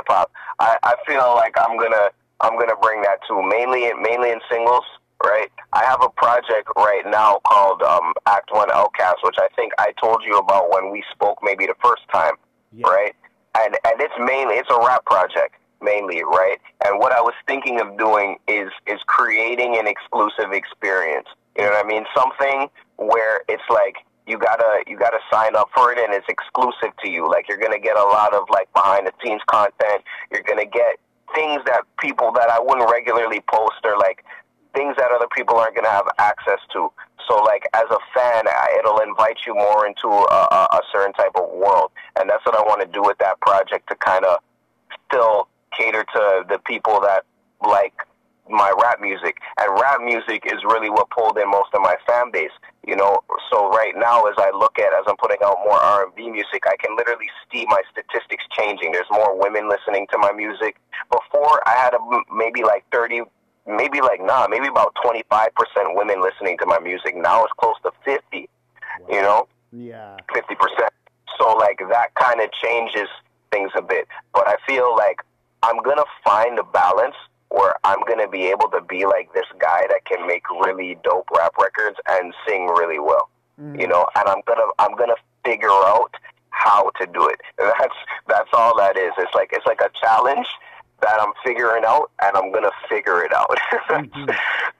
Just 0.05 0.17
want 0.17 0.29
some 0.29 0.57
hip 0.59 0.59
hop. 0.59 0.59
I, 0.59 0.77
I 0.83 0.95
feel 1.07 1.35
like 1.35 1.53
I'm 1.57 1.77
gonna 1.77 2.09
I'm 2.41 2.59
gonna 2.59 2.79
bring 2.81 3.01
that 3.03 3.19
too. 3.27 3.41
Mainly 3.41 3.91
mainly 4.01 4.31
in 4.31 4.39
singles 4.51 4.83
right? 5.23 5.51
I 5.71 5.85
have 5.85 6.03
a 6.03 6.09
project 6.09 6.67
right 6.75 7.03
now 7.05 7.39
called 7.47 7.81
um, 7.81 8.13
Act 8.25 8.49
One 8.51 8.69
Outcast, 8.71 9.17
which 9.23 9.37
I 9.37 9.47
think 9.55 9.71
I 9.79 9.93
told 10.01 10.21
you 10.25 10.37
about 10.37 10.69
when 10.69 10.91
we 10.91 11.03
spoke 11.11 11.37
maybe 11.41 11.65
the 11.65 11.75
first 11.81 12.01
time, 12.11 12.33
yeah. 12.73 12.87
right? 12.87 13.15
And 13.57 13.77
and 13.85 14.01
it's 14.01 14.13
mainly 14.19 14.55
it's 14.55 14.69
a 14.69 14.79
rap 14.79 15.05
project 15.05 15.55
mainly, 15.81 16.23
right? 16.23 16.59
And 16.85 16.99
what 16.99 17.13
I 17.13 17.21
was 17.21 17.33
thinking 17.47 17.79
of 17.79 17.97
doing 17.97 18.37
is 18.47 18.69
is 18.87 18.99
creating 19.05 19.77
an 19.77 19.87
exclusive 19.87 20.51
experience. 20.51 21.27
You 21.57 21.63
know 21.63 21.71
what 21.71 21.85
I 21.85 21.87
mean? 21.87 22.05
Something 22.15 22.69
where 22.97 23.41
it's 23.47 23.63
like 23.69 23.97
you 24.25 24.37
gotta 24.37 24.83
you 24.87 24.97
gotta 24.97 25.19
sign 25.31 25.55
up 25.55 25.69
for 25.75 25.91
it 25.91 25.99
and 25.99 26.13
it's 26.13 26.27
exclusive 26.29 26.95
to 27.03 27.09
you. 27.09 27.29
Like 27.29 27.47
you're 27.49 27.57
gonna 27.57 27.79
get 27.79 27.97
a 27.97 28.03
lot 28.03 28.33
of 28.33 28.43
like 28.49 28.71
behind 28.73 29.07
the 29.07 29.13
scenes 29.23 29.41
content. 29.47 30.03
You're 30.31 30.43
gonna 30.43 30.65
get 30.65 30.97
things 31.35 31.61
that 31.65 31.83
people 31.99 32.31
that 32.33 32.49
I 32.49 32.59
wouldn't 32.59 32.89
regularly 32.89 33.41
post 33.47 33.81
or 33.83 33.97
like 33.97 34.23
things 34.73 34.95
that 34.97 35.11
other 35.11 35.27
people 35.35 35.57
aren't 35.57 35.75
to 35.75 35.89
have 35.89 36.07
access 36.17 36.59
to. 36.73 36.91
So, 37.27 37.35
like 37.43 37.63
as 37.73 37.85
a 37.89 37.99
fan, 38.13 38.43
it'll 38.79 38.99
invite 38.99 39.37
you 39.47 39.55
more 39.55 39.87
into 39.87 40.07
a, 40.07 40.67
a 40.71 40.81
certain 40.91 41.13
type 41.13 41.31
of 41.35 41.49
world, 41.51 41.91
and 42.19 42.29
that's 42.29 42.45
what 42.45 42.55
I 42.55 42.61
want 42.61 42.81
to 42.81 42.87
do 42.87 43.01
with 43.01 43.17
that 43.19 43.39
project 43.39 43.87
to 43.89 43.95
kind 43.95 44.25
of 44.25 44.39
still 45.07 45.47
cater 45.77 46.03
to 46.03 46.45
the 46.49 46.59
people 46.65 46.99
that 47.01 47.23
like 47.61 47.93
my 48.49 48.73
rap 48.81 48.99
music. 48.99 49.37
And 49.57 49.79
rap 49.79 50.01
music 50.01 50.43
is 50.45 50.63
really 50.65 50.89
what 50.89 51.09
pulled 51.09 51.37
in 51.37 51.49
most 51.49 51.69
of 51.73 51.81
my 51.81 51.95
fan 52.05 52.31
base. 52.31 52.51
You 52.85 52.97
know, 52.97 53.19
so 53.49 53.69
right 53.69 53.93
now, 53.95 54.23
as 54.23 54.35
I 54.37 54.51
look 54.51 54.77
at 54.77 54.91
as 54.93 55.05
I'm 55.07 55.15
putting 55.15 55.37
out 55.43 55.57
more 55.63 55.79
R&B 55.79 56.29
music, 56.29 56.63
I 56.65 56.75
can 56.77 56.97
literally 56.97 57.29
see 57.51 57.65
my 57.69 57.81
statistics 57.89 58.43
changing. 58.57 58.91
There's 58.91 59.09
more 59.09 59.39
women 59.39 59.69
listening 59.69 60.05
to 60.11 60.17
my 60.17 60.33
music. 60.33 60.75
Before, 61.09 61.65
I 61.65 61.75
had 61.75 61.93
a, 61.93 61.99
maybe 62.33 62.63
like 62.63 62.83
30 62.91 63.21
maybe 63.67 64.01
like 64.01 64.21
nah, 64.21 64.47
maybe 64.49 64.67
about 64.67 64.93
twenty 65.01 65.23
five 65.29 65.49
percent 65.55 65.95
women 65.95 66.21
listening 66.21 66.57
to 66.59 66.65
my 66.65 66.79
music. 66.79 67.15
Now 67.15 67.43
it's 67.43 67.53
close 67.57 67.75
to 67.83 67.91
fifty. 68.03 68.49
You 69.09 69.21
know? 69.21 69.47
Yeah. 69.71 70.17
Fifty 70.33 70.55
percent. 70.55 70.91
So 71.39 71.53
like 71.53 71.79
that 71.89 72.13
kind 72.15 72.41
of 72.41 72.49
changes 72.51 73.07
things 73.51 73.71
a 73.75 73.81
bit. 73.81 74.07
But 74.33 74.47
I 74.47 74.55
feel 74.67 74.95
like 74.95 75.21
I'm 75.61 75.81
gonna 75.81 76.05
find 76.23 76.59
a 76.59 76.63
balance 76.63 77.15
where 77.53 77.75
I'm 77.83 77.99
gonna 78.07 78.27
be 78.27 78.47
able 78.47 78.67
to 78.71 78.81
be 78.81 79.05
like 79.05 79.31
this 79.33 79.45
guy 79.59 79.85
that 79.87 80.05
can 80.05 80.25
make 80.25 80.49
really 80.49 80.97
dope 81.03 81.29
rap 81.37 81.53
records 81.61 81.97
and 82.09 82.33
sing 82.47 82.65
really 82.65 82.97
well. 82.97 83.29
Mm. 83.61 83.79
You 83.79 83.87
know, 83.87 84.07
and 84.15 84.27
I'm 84.27 84.41
gonna 84.47 84.65
I'm 84.79 84.95
gonna 84.97 85.15
figure 85.45 85.69
out 85.69 86.09
how 86.49 86.89
to 86.99 87.05
do 87.05 87.27
it. 87.27 87.39
That's 87.57 87.95
that's 88.27 88.49
all 88.53 88.75
that 88.77 88.97
is. 88.97 89.13
It's 89.19 89.33
like 89.35 89.51
it's 89.53 89.67
like 89.67 89.81
a 89.81 89.91
challenge 90.01 90.47
that 91.01 91.21
I'm 91.21 91.33
figuring 91.45 91.83
out, 91.85 92.09
and 92.23 92.35
I'm 92.35 92.51
gonna 92.51 92.73
figure 92.89 93.23
it 93.23 93.31
out. 93.33 93.49
mm-hmm. 93.89 94.25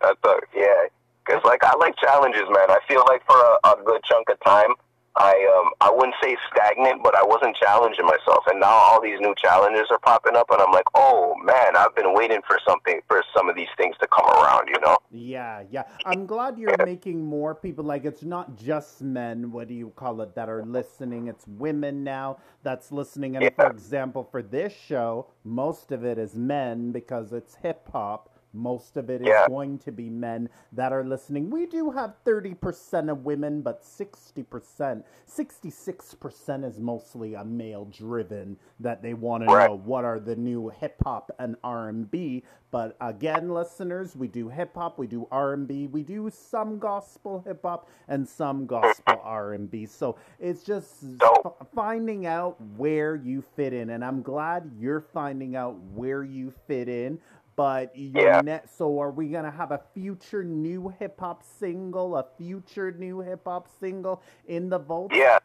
That's 0.02 0.24
a, 0.26 0.36
yeah, 0.56 0.88
because 1.24 1.44
like 1.46 1.64
I 1.64 1.76
like 1.78 1.96
challenges, 1.98 2.50
man. 2.50 2.70
I 2.72 2.80
feel 2.88 3.04
like 3.08 3.24
for 3.28 3.38
a, 3.38 3.70
a 3.70 3.84
good 3.86 4.02
chunk 4.04 4.30
of 4.30 4.40
time, 4.40 4.74
I 5.16 5.32
um 5.58 5.72
I 5.80 5.92
wouldn't 5.92 6.16
say 6.24 6.36
stagnant, 6.52 7.04
but 7.04 7.16
I 7.16 7.24
wasn't 7.24 7.56
challenging 7.56 8.06
myself, 8.06 8.46
and 8.48 8.60
now 8.60 8.72
all 8.72 9.02
these 9.02 9.20
new 9.20 9.36
challenges 9.38 9.88
are 9.92 10.00
popping 10.00 10.36
up, 10.36 10.50
and 10.50 10.60
I'm 10.60 10.72
like, 10.72 10.86
oh 10.96 11.36
man, 11.44 11.76
I've 11.76 11.96
been 11.96 12.14
waiting 12.14 12.40
for 12.48 12.58
something 12.68 13.00
for 13.08 13.24
some 13.36 13.48
of 13.48 13.56
these 13.56 13.68
things 13.78 13.96
to 14.02 14.08
come 14.08 14.26
around, 14.26 14.70
you 14.70 14.80
know? 14.82 14.98
Yeah, 15.12 15.64
yeah. 15.70 15.84
I'm 16.06 16.26
glad 16.26 16.58
you're 16.58 16.76
making 16.86 17.24
more 17.24 17.54
people 17.54 17.86
like 17.86 18.06
it's 18.06 18.24
not 18.24 18.58
just 18.58 19.02
men. 19.02 19.52
What 19.52 19.68
do 19.68 19.76
you 19.76 19.92
call 19.96 20.22
it 20.22 20.34
that 20.36 20.50
are 20.50 20.64
listening? 20.66 21.28
It's 21.28 21.46
women 21.48 22.04
now 22.04 22.38
that's 22.64 22.92
listening, 22.92 23.36
and 23.36 23.44
yeah. 23.44 23.50
for 23.56 23.68
example, 23.68 24.28
for 24.32 24.42
this 24.42 24.74
show, 24.74 25.28
most 25.44 25.92
of 25.92 26.04
it 26.04 26.18
is 26.18 26.36
men 26.36 26.92
because 26.92 27.34
it's 27.34 27.56
hip 27.56 27.88
hop 27.92 28.33
most 28.54 28.98
of 28.98 29.10
it 29.10 29.22
is 29.22 29.28
yeah. 29.28 29.48
going 29.48 29.80
to 29.80 29.92
be 29.92 30.10
men 30.10 30.50
that 30.72 30.94
are 30.94 31.04
listening. 31.04 31.50
We 31.50 31.66
do 31.66 31.92
have 31.92 32.14
30% 32.26 33.12
of 33.12 33.26
women, 33.26 33.62
but 33.62 33.84
60%, 33.84 35.04
66% 35.28 36.66
is 36.66 36.80
mostly 36.80 37.34
a 37.34 37.44
male 37.44 37.86
driven 37.86 38.58
that 38.80 39.02
they 39.02 39.14
want 39.14 39.44
to 39.44 39.48
know 39.48 39.82
what 39.84 40.06
are 40.06 40.20
the 40.20 40.36
new 40.36 40.70
hip 40.70 41.02
hop 41.04 41.32
and 41.40 41.56
R&B. 41.64 42.44
But 42.72 42.98
again, 43.02 43.50
listeners, 43.50 44.16
we 44.16 44.28
do 44.28 44.50
hip 44.50 44.74
hop, 44.76 44.98
we 44.98 45.06
do 45.06 45.28
R&B, 45.32 45.88
we 45.88 46.02
do 46.02 46.32
some 46.32 46.80
gospel 46.80 47.44
hip 47.46 47.62
hop 47.64 47.88
and 48.08 48.28
some 48.28 48.66
gospel 48.66 49.20
R&B. 49.24 49.86
So 49.86 50.18
it's 50.40 50.64
just 50.64 51.04
f- 51.22 51.54
finding 51.76 52.26
out 52.26 52.58
where 52.76 53.16
you 53.16 53.44
fit 53.56 53.74
in 53.74 53.92
and 53.92 54.04
I'm 54.04 54.24
glad 54.24 54.72
you're 54.80 55.02
finding 55.02 55.56
out 55.56 55.78
where 55.94 56.24
you 56.24 56.52
fit 56.68 56.90
in 56.90 57.20
but 57.56 57.96
yeah. 57.96 58.42
Net, 58.42 58.70
so 58.70 59.00
are 59.00 59.12
we 59.12 59.28
gonna 59.30 59.52
have 59.52 59.72
a 59.72 59.82
future 59.94 60.44
new 60.44 60.94
hip 61.00 61.20
hop 61.20 61.44
single, 61.60 62.18
a 62.18 62.26
future 62.38 62.92
new 62.92 63.20
hip 63.20 63.42
hop 63.46 63.68
single 63.80 64.22
in 64.48 64.70
the 64.70 64.80
vault? 64.80 65.12
Yeah, 65.14 65.40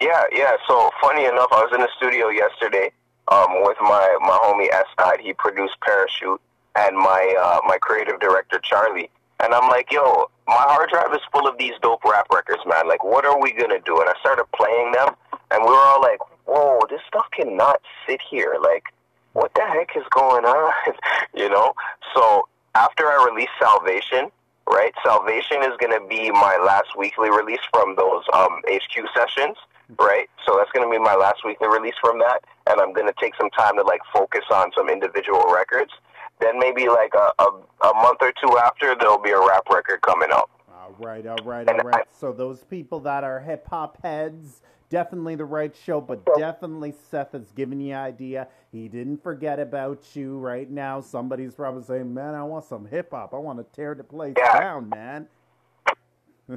yeah, 0.00 0.24
yeah. 0.32 0.52
So 0.68 0.90
funny 1.00 1.24
enough, 1.24 1.48
I 1.52 1.60
was 1.60 1.70
in 1.74 1.80
the 1.80 1.88
studio 1.96 2.28
yesterday 2.28 2.92
um, 3.28 3.62
with 3.62 3.76
my 3.80 4.18
my 4.20 4.38
homie 4.42 4.72
S 4.72 4.86
Side. 4.98 5.20
He 5.20 5.32
produced 5.32 5.76
Parachute, 5.84 6.40
and 6.76 6.96
my 6.96 7.34
uh, 7.40 7.60
my 7.66 7.78
creative 7.78 8.20
director 8.20 8.58
Charlie. 8.62 9.10
And 9.42 9.52
I'm 9.52 9.68
like, 9.68 9.90
yo, 9.90 10.30
my 10.46 10.54
hard 10.54 10.88
drive 10.90 11.12
is 11.12 11.20
full 11.32 11.48
of 11.48 11.58
these 11.58 11.72
dope 11.82 12.04
rap 12.04 12.28
records, 12.32 12.62
man. 12.64 12.86
Like, 12.86 13.02
what 13.02 13.24
are 13.24 13.40
we 13.40 13.52
gonna 13.52 13.80
do? 13.84 14.00
And 14.00 14.08
I 14.08 14.14
started 14.20 14.44
playing 14.54 14.92
them, 14.92 15.14
and 15.50 15.64
we 15.64 15.70
were 15.70 15.76
all 15.76 16.00
like, 16.00 16.20
whoa, 16.46 16.78
this 16.88 17.00
stuff 17.08 17.26
cannot 17.32 17.80
sit 18.06 18.20
here. 18.30 18.56
Like 18.62 18.84
what 19.32 19.52
the 19.54 19.62
heck 19.62 19.96
is 19.96 20.04
going 20.10 20.44
on? 20.44 20.72
you 21.34 21.48
know? 21.48 21.72
So 22.14 22.48
after 22.74 23.04
I 23.06 23.28
release 23.30 23.50
Salvation, 23.60 24.30
right? 24.68 24.92
Salvation 25.04 25.62
is 25.62 25.76
going 25.78 25.92
to 25.92 26.06
be 26.08 26.30
my 26.30 26.56
last 26.64 26.96
weekly 26.96 27.30
release 27.30 27.60
from 27.72 27.96
those 27.96 28.22
um, 28.32 28.60
HQ 28.68 29.08
sessions, 29.14 29.56
right? 29.98 30.28
So 30.46 30.56
that's 30.56 30.70
going 30.72 30.86
to 30.86 30.90
be 30.90 30.98
my 30.98 31.14
last 31.14 31.44
weekly 31.44 31.68
release 31.68 31.94
from 32.00 32.18
that, 32.20 32.44
and 32.68 32.80
I'm 32.80 32.92
going 32.92 33.06
to 33.06 33.14
take 33.20 33.34
some 33.36 33.50
time 33.50 33.76
to 33.76 33.82
like 33.82 34.00
focus 34.12 34.44
on 34.52 34.70
some 34.76 34.88
individual 34.88 35.52
records. 35.52 35.92
Then 36.40 36.58
maybe 36.58 36.88
like 36.88 37.14
a, 37.14 37.30
a, 37.38 37.46
a 37.88 37.94
month 37.94 38.18
or 38.20 38.32
two 38.32 38.58
after, 38.58 38.96
there'll 38.98 39.22
be 39.22 39.30
a 39.30 39.38
rap 39.38 39.68
record 39.70 40.00
coming 40.02 40.30
up. 40.32 40.50
All 40.72 40.94
right, 40.98 41.24
all 41.26 41.36
right, 41.44 41.68
all 41.68 41.76
right. 41.78 42.04
So 42.18 42.32
those 42.32 42.64
people 42.64 43.00
that 43.00 43.22
are 43.22 43.40
hip 43.40 43.68
hop 43.68 44.02
heads 44.02 44.62
definitely 44.92 45.34
the 45.34 45.44
right 45.46 45.74
show, 45.74 46.02
but 46.02 46.22
definitely 46.36 46.92
Seth 47.10 47.32
has 47.32 47.50
given 47.52 47.80
you 47.80 47.94
idea. 47.94 48.46
He 48.70 48.88
didn't 48.88 49.22
forget 49.22 49.58
about 49.58 50.04
you 50.14 50.38
right 50.38 50.70
now. 50.70 51.00
Somebody's 51.00 51.54
probably 51.54 51.82
saying, 51.82 52.12
"Man, 52.12 52.34
I 52.34 52.44
want 52.44 52.66
some 52.66 52.86
hip 52.86 53.10
hop. 53.10 53.32
I 53.32 53.38
want 53.38 53.58
to 53.58 53.64
tear 53.74 53.94
the 53.94 54.04
place 54.04 54.34
yeah. 54.36 54.60
down, 54.60 54.90
man." 54.90 55.26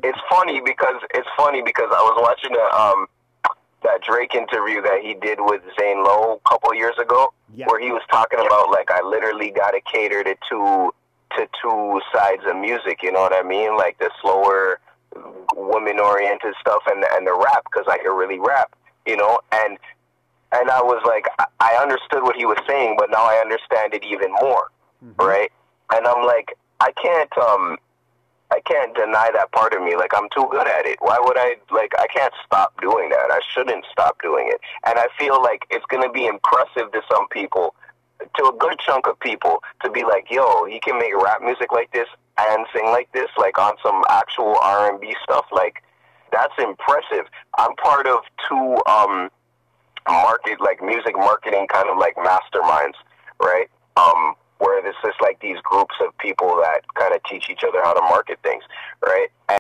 it's 0.04 0.20
funny 0.30 0.62
because 0.64 1.02
it's 1.14 1.28
funny 1.38 1.62
because 1.62 1.90
I 1.90 2.02
was 2.02 2.18
watching 2.22 2.56
a, 2.56 2.76
um, 2.76 3.08
that 3.84 4.02
Drake 4.02 4.36
interview 4.36 4.82
that 4.82 5.00
he 5.02 5.14
did 5.14 5.40
with 5.40 5.62
Zane 5.80 6.04
Lowe 6.04 6.42
a 6.46 6.50
couple 6.50 6.74
years 6.76 6.96
ago, 7.00 7.34
yeah. 7.56 7.68
where 7.68 7.80
he 7.80 7.92
was 7.92 8.02
talking 8.12 8.40
about 8.40 8.70
like 8.70 8.92
I 8.92 9.02
literally 9.02 9.52
got 9.52 9.72
to 9.72 9.82
cater 9.82 10.24
to 10.24 10.92
to 11.38 11.48
two 11.62 12.02
sides 12.14 12.44
of 12.46 12.58
music. 12.58 13.00
You 13.02 13.14
know 13.14 13.22
what 13.22 13.34
I 13.34 13.44
mean? 13.44 13.78
Like 13.78 13.98
the 14.00 14.12
slower, 14.22 14.80
women 15.56 16.00
oriented 16.00 16.54
stuff 16.60 16.84
and 16.88 17.04
and 17.12 17.28
the 17.28 17.34
rap 17.34 17.64
because 17.66 17.88
I 17.88 17.98
can 17.98 18.12
really 18.12 18.40
rap. 18.40 18.76
You 19.06 19.18
know, 19.18 19.40
and 19.52 19.78
and 20.52 20.70
I 20.70 20.82
was 20.82 21.02
like, 21.06 21.28
I 21.60 21.78
understood 21.82 22.24
what 22.24 22.36
he 22.36 22.46
was 22.46 22.58
saying, 22.68 22.96
but 22.98 23.10
now 23.12 23.24
I 23.26 23.42
understand 23.42 23.94
it 23.94 24.04
even 24.06 24.32
more, 24.32 24.70
mm-hmm. 25.04 25.22
right? 25.22 25.52
And 25.92 26.08
I'm 26.08 26.26
like, 26.26 26.58
I 26.80 26.92
can't 26.92 27.38
um 27.38 27.78
I 28.52 28.60
can't 28.62 28.96
deny 28.96 29.30
that 29.34 29.52
part 29.52 29.74
of 29.74 29.82
me. 29.82 29.96
Like 29.96 30.12
I'm 30.16 30.30
too 30.34 30.48
good 30.52 30.68
at 30.68 30.86
it. 30.86 30.98
Why 31.02 31.18
would 31.20 31.38
I 31.38 31.56
like 31.72 31.94
I 31.98 32.08
can't 32.08 32.34
stop 32.46 32.80
doing 32.82 33.10
that. 33.10 33.32
I 33.32 33.40
shouldn't 33.54 33.86
stop 33.92 34.22
doing 34.22 34.48
it. 34.50 34.62
And 34.86 34.98
I 35.00 35.08
feel 35.18 35.42
like 35.42 35.66
it's 35.70 35.86
gonna 35.88 36.12
be 36.12 36.26
impressive 36.26 36.92
to 36.92 37.02
some 37.12 37.28
people, 37.30 37.76
to 38.20 38.44
a 38.46 38.56
good 38.58 38.80
chunk 38.80 39.08
of 39.08 39.20
people, 39.20 39.64
to 39.84 39.90
be 39.90 40.04
like, 40.04 40.30
yo, 40.30 40.66
he 40.66 40.80
can 40.80 40.98
make 41.00 41.16
rap 41.16 41.42
music 41.42 41.72
like 41.72 41.92
this 41.92 42.08
and 42.38 42.66
sing 42.74 42.86
like 42.86 43.12
this, 43.14 43.30
like 43.38 43.58
on 43.58 43.74
some 43.84 44.04
actual 44.10 44.58
R 44.62 44.90
and 44.92 45.00
B 45.00 45.16
stuff. 45.24 45.46
Like 45.52 45.84
that's 46.32 46.54
impressive. 46.58 47.26
I'm 47.58 47.76
part 47.76 48.08
of 48.08 48.20
two 48.48 48.78
um 48.90 49.30
market 50.08 50.62
like 50.62 50.82
music 50.84 51.16
marketing 51.16 51.68
kind 51.72 51.90
of 51.90 51.98
like 51.98 52.16
masterminds, 52.16 52.96
right? 53.42 53.68
Um 53.98 54.36
where 54.60 54.86
it's 54.86 54.98
just 55.04 55.22
like 55.22 55.40
these 55.42 55.58
groups 55.64 55.96
of 56.06 56.18
people 56.18 56.56
that 56.64 56.82
kind 56.96 57.14
of 57.14 57.22
teach 57.30 57.50
each 57.50 57.64
other 57.68 57.84
how 57.84 57.94
to 57.94 58.02
market 58.02 58.40
things, 58.42 58.64
right? 59.04 59.28
And 59.50 59.60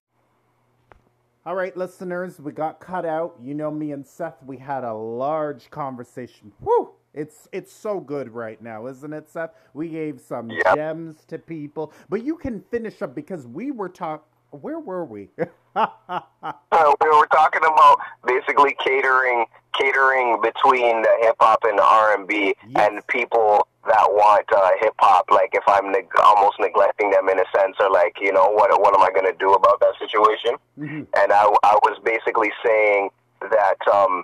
all 1.46 1.56
right, 1.56 1.76
listeners, 1.78 2.40
we 2.40 2.52
got 2.52 2.80
cut 2.80 3.06
out. 3.06 3.36
You 3.40 3.54
know 3.54 3.70
me 3.70 3.92
and 3.92 4.06
Seth, 4.08 4.42
we 4.44 4.58
had 4.58 4.84
a 4.84 4.94
large 4.94 5.70
conversation. 5.70 6.54
Whew! 6.64 6.92
It's 7.16 7.48
it's 7.54 7.72
so 7.72 8.02
good 8.02 8.30
right 8.30 8.62
now, 8.62 8.88
isn't 8.88 9.14
it, 9.14 9.30
Seth? 9.30 9.52
We 9.74 9.88
gave 9.88 10.20
some 10.20 10.50
yep. 10.50 10.76
gems 10.76 11.24
to 11.28 11.40
people, 11.40 11.94
but 12.10 12.24
you 12.24 12.36
can 12.36 12.62
finish 12.70 13.02
up 13.02 13.16
because 13.16 13.48
we 13.48 13.72
were 13.72 13.90
talking. 13.90 14.26
Where 14.52 14.80
were 14.80 15.04
we? 15.04 15.30
uh, 15.76 15.90
we 16.12 17.10
were 17.10 17.28
talking 17.28 17.62
about 17.66 17.98
basically 18.26 18.76
catering, 18.84 19.46
catering 19.78 20.40
between 20.42 21.02
the 21.02 21.10
hip 21.22 21.36
hop 21.40 21.60
and 21.64 21.78
the 21.78 21.84
R 21.84 22.18
and 22.18 22.28
B, 22.28 22.56
and 22.76 23.06
people 23.08 23.68
that 23.86 24.08
want 24.10 24.46
uh, 24.56 24.70
hip 24.80 24.94
hop. 25.00 25.26
Like 25.32 25.50
if 25.54 25.64
I'm 25.68 25.92
neg- 25.92 26.08
almost 26.22 26.58
neglecting 26.60 27.12
them 27.12 27.30
in 27.30 27.40
a 27.40 27.46
sense, 27.58 27.78
or 27.80 27.90
like 27.90 28.18
you 28.20 28.34
know 28.34 28.50
what 28.50 28.70
what 28.82 28.94
am 28.94 29.02
I 29.02 29.12
going 29.12 29.32
to 29.32 29.38
do 29.38 29.54
about 29.54 29.80
that 29.80 29.94
situation? 30.00 30.56
Mm-hmm. 30.78 31.04
And 31.16 31.32
I 31.32 31.44
I 31.64 31.76
was 31.84 31.98
basically 32.04 32.52
saying 32.66 33.10
that 33.42 33.78
um, 33.92 34.24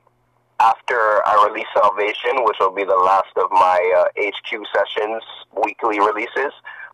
after 0.62 1.26
I 1.26 1.47
release 1.49 1.68
Salvation, 1.74 2.45
which 2.45 2.57
will 2.59 2.74
be 2.74 2.84
the 2.84 2.95
last 2.95 3.34
of 3.36 3.49
my 3.51 3.80
uh, 3.97 4.05
HQ 4.16 4.62
sessions 4.70 5.24
weekly 5.66 5.99
releases. 5.99 6.53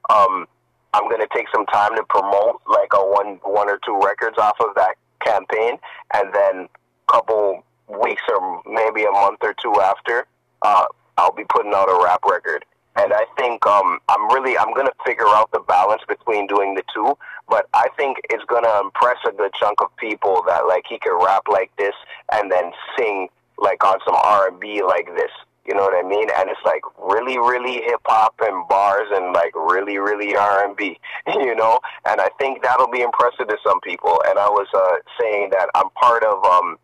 Um, 0.10 0.48
I'm 0.94 1.10
going 1.10 1.20
to 1.20 1.28
take 1.34 1.48
some 1.54 1.66
time 1.66 1.96
to 1.98 2.04
promote 2.08 2.62
like 2.66 2.94
a 2.94 3.04
one 3.04 3.40
one 3.44 3.70
or 3.70 3.80
two 3.86 4.00
records 4.00 4.38
off 4.38 4.56
of 4.62 4.74
that 4.76 4.96
campaign, 5.20 5.78
and 6.14 6.34
then 6.34 6.70
a 7.10 7.12
couple 7.12 7.64
weeks 7.88 8.22
or 8.30 8.62
maybe 8.66 9.04
a 9.04 9.12
month 9.12 9.40
or 9.42 9.54
two 9.62 9.74
after, 9.82 10.26
uh, 10.62 10.86
I'll 11.18 11.36
be 11.36 11.46
putting 11.50 11.74
out 11.74 11.90
a 11.90 12.04
rap 12.04 12.22
record. 12.26 12.64
And 12.96 13.14
I 13.14 13.26
think 13.38 13.66
um, 13.68 14.00
I'm 14.10 14.28
really 14.34 14.58
I'm 14.58 14.74
gonna 14.74 14.96
figure 15.06 15.28
out 15.28 15.52
the 15.52 15.60
balance 15.60 16.02
between 16.08 16.48
doing 16.48 16.74
the 16.74 16.84
two. 16.94 17.18
But 17.50 17.68
I 17.74 17.90
think 17.98 18.18
it's 18.30 18.44
gonna 18.46 18.82
impress 18.82 19.18
a 19.28 19.32
good 19.32 19.54
chunk 19.54 19.82
of 19.82 19.96
people 19.98 20.42
that 20.48 20.68
like 20.68 20.86
he 20.88 20.98
can 21.00 21.14
rap 21.24 21.44
like 21.52 21.70
this 21.78 21.94
and 22.32 22.52
then 22.52 22.72
sing 22.98 23.30
like 23.58 23.84
on 23.84 23.98
some 24.06 24.16
R 24.16 24.48
and 24.48 24.60
B 24.60 24.82
like 24.84 25.08
this. 25.16 25.32
You 25.66 25.76
know 25.76 25.82
what 25.82 25.94
I 25.94 26.08
mean? 26.08 26.30
And 26.38 26.50
it's 26.50 26.62
like 26.64 26.82
really, 26.98 27.38
really 27.38 27.82
hip 27.84 28.00
hop 28.06 28.36
and 28.40 28.68
bars 28.70 29.10
and 29.12 29.34
like 29.34 29.54
really, 29.54 29.98
really 29.98 30.36
R 30.36 30.66
and 30.66 30.76
B. 30.76 31.00
You 31.28 31.56
know? 31.56 31.80
And 32.06 32.22
I 32.22 32.30
think 32.40 32.64
that'll 32.64 32.90
be 32.90 33.02
impressive 33.02 33.48
to 33.50 33.58
some 33.66 33.82
people. 33.82 34.22
And 34.28 34.40
I 34.40 34.48
was 34.48 34.68
uh, 34.74 34.98
saying 35.20 35.50
that 35.52 35.70
I'm 35.76 35.90
part 35.92 36.24
of 36.24 36.44
um, 36.46 36.78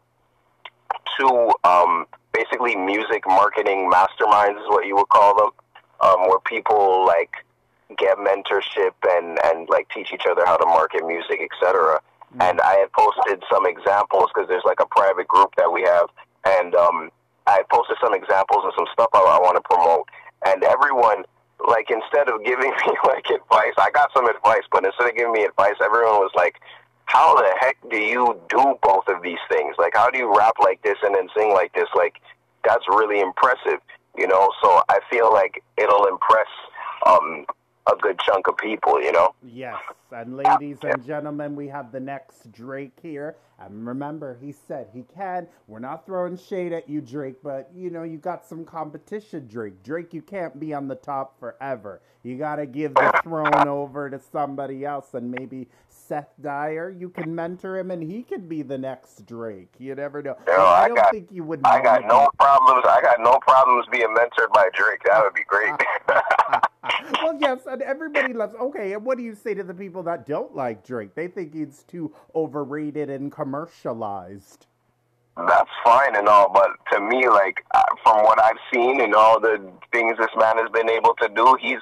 two 1.18 1.52
um, 1.64 2.06
basically 2.34 2.76
music 2.76 3.24
marketing 3.26 3.90
masterminds 3.92 4.60
is 4.60 4.68
what 4.68 4.86
you 4.86 4.96
would 4.96 5.10
call 5.10 5.38
them, 5.38 5.50
um, 6.02 6.28
where 6.28 6.40
people 6.40 7.06
like 7.06 7.32
get 7.98 8.18
mentorship 8.18 8.94
and 9.08 9.38
and 9.46 9.70
like 9.70 9.88
teach 9.90 10.12
each 10.14 10.26
other 10.30 10.46
how 10.46 10.58
to 10.58 10.66
market 10.66 11.06
music, 11.06 11.40
etc. 11.42 12.02
Mm-hmm. 12.34 12.42
And 12.42 12.62
I 12.62 12.76
had 12.80 12.92
posted 12.92 13.44
some 13.52 13.66
examples 13.66 14.30
because 14.34 14.50
there's 14.50 14.66
like 14.66 14.80
a 14.80 14.88
private 14.88 15.28
group 15.28 15.56
that 15.58 15.72
we 15.72 15.84
have, 15.84 16.08
and 16.46 16.76
um, 16.76 17.10
I 17.48 17.64
posted 17.72 17.98
some 18.02 18.14
examples 18.14 18.64
and 18.64 18.74
some 18.76 18.88
stuff 18.94 19.10
I, 19.14 19.20
I 19.20 19.40
want 19.40 19.56
to 19.58 19.64
promote. 19.64 20.08
And 20.46 20.64
everyone, 20.64 21.24
like, 21.68 21.90
instead 21.90 22.30
of 22.30 22.44
giving 22.44 22.72
me 22.88 22.94
like 23.08 23.26
advice, 23.30 23.76
I 23.78 23.92
got 23.92 24.12
some 24.14 24.28
advice, 24.28 24.64
but 24.72 24.86
instead 24.86 25.10
of 25.10 25.16
giving 25.16 25.34
me 25.34 25.44
advice, 25.44 25.76
everyone 25.84 26.20
was 26.20 26.32
like, 26.36 26.60
how 27.06 27.36
the 27.36 27.54
heck 27.60 27.78
do 27.90 27.98
you 27.98 28.40
do 28.50 28.76
both 28.82 29.08
of 29.08 29.22
these 29.22 29.42
things? 29.50 29.76
Like, 29.78 29.94
how 29.96 30.10
do 30.10 30.18
you 30.18 30.36
rap 30.36 30.56
like 30.60 30.82
this 30.84 30.98
and 31.04 31.14
then 31.14 31.28
sing 31.36 31.54
like 31.54 31.74
this? 31.74 31.88
Like, 31.96 32.16
that's 32.64 32.88
really 32.88 33.20
impressive, 33.20 33.80
you 34.18 34.28
know? 34.28 34.50
So 34.62 34.82
I 34.90 35.00
feel 35.10 35.32
like 35.32 35.62
it'll 35.78 36.08
impress 36.08 36.48
um, 37.06 37.46
a 37.92 37.96
good 37.98 38.20
chunk 38.20 38.48
of 38.48 38.58
people, 38.58 39.02
you 39.02 39.12
know? 39.12 39.34
Yes. 39.44 39.76
And 40.12 40.38
ladies 40.38 40.78
and 40.84 41.06
gentlemen, 41.06 41.56
we 41.56 41.68
have 41.68 41.92
the 41.92 42.00
next 42.00 42.52
Drake 42.52 42.98
here. 43.02 43.36
And 43.60 43.86
remember, 43.88 44.38
he 44.42 44.52
said 44.52 44.88
he 44.94 45.04
can. 45.16 45.48
We're 45.68 45.80
not 45.80 46.06
throwing 46.06 46.38
shade 46.38 46.74
at 46.74 46.90
you, 46.90 47.02
Drake, 47.02 47.38
but 47.44 47.70
you 47.74 47.90
know, 47.90 48.04
you 48.04 48.18
got 48.18 48.46
some 48.46 48.66
competition, 48.66 49.48
Drake. 49.48 49.84
Drake, 49.84 50.14
you 50.14 50.22
can't 50.22 50.60
be 50.60 50.74
on 50.74 50.88
the 50.88 50.96
top 50.96 51.40
forever. 51.40 52.02
You 52.24 52.38
got 52.38 52.58
to 52.58 52.66
give 52.66 52.94
the 52.94 53.20
throne 53.24 53.68
over 53.68 54.10
to 54.10 54.20
somebody 54.32 54.86
else 54.86 55.14
and 55.14 55.30
maybe 55.30 55.68
Seth 55.90 56.30
Dyer. 56.42 56.90
You 56.90 57.10
can 57.10 57.34
mentor 57.34 57.78
him, 57.78 57.92
and 57.92 58.04
he 58.04 58.24
could 58.24 58.48
be 58.48 58.62
the 58.62 58.78
next 58.78 59.26
Drake. 59.26 59.74
You 59.78 59.96
never 59.96 60.22
know. 60.22 60.38
No, 60.48 60.54
I, 60.54 60.84
I 60.84 60.88
don't 60.88 60.98
got, 60.98 61.12
think 61.12 61.30
you 61.32 61.44
would. 61.44 61.62
I 61.66 61.82
got 61.82 62.06
no 62.08 62.30
problems. 62.40 62.86
I 62.88 63.02
got 63.02 63.20
no 63.20 63.40
problems 63.40 63.88
being 63.92 64.08
mentored 64.16 64.52
by 64.54 64.70
Drake. 64.74 65.02
That 65.06 65.22
would 65.24 65.34
be 65.34 65.44
great. 65.48 65.74
Uh, 66.08 66.22
well, 67.14 67.38
yes, 67.40 67.62
and 67.66 67.82
everybody 67.82 68.34
loves. 68.34 68.56
Okay, 68.56 68.94
and 68.94 69.06
what 69.06 69.18
do 69.18 69.24
you 69.24 69.36
say 69.36 69.54
to 69.54 69.64
the 69.64 69.74
people 69.74 70.04
that 70.04 70.26
don't 70.28 70.56
like 70.56 70.86
Drake? 70.86 71.16
They 71.16 71.28
think 71.28 71.54
he's 71.54 71.84
too 71.84 72.14
overrated 72.36 73.10
and 73.10 73.32
commercialized. 73.32 74.68
That's 75.36 75.70
fine 75.84 76.16
and 76.16 76.28
all, 76.28 76.52
but 76.54 76.70
to 76.92 77.00
me, 77.00 77.28
like 77.28 77.66
uh, 77.74 77.82
from 78.04 78.24
what 78.24 78.40
I've 78.40 78.58
seen 78.72 79.02
and 79.02 79.16
all 79.16 79.40
the 79.40 79.58
things 79.92 80.18
this 80.20 80.30
man 80.38 80.58
has 80.58 80.70
been 80.72 80.90
able 80.90 81.16
to 81.22 81.30
do, 81.36 81.58
he's 81.60 81.80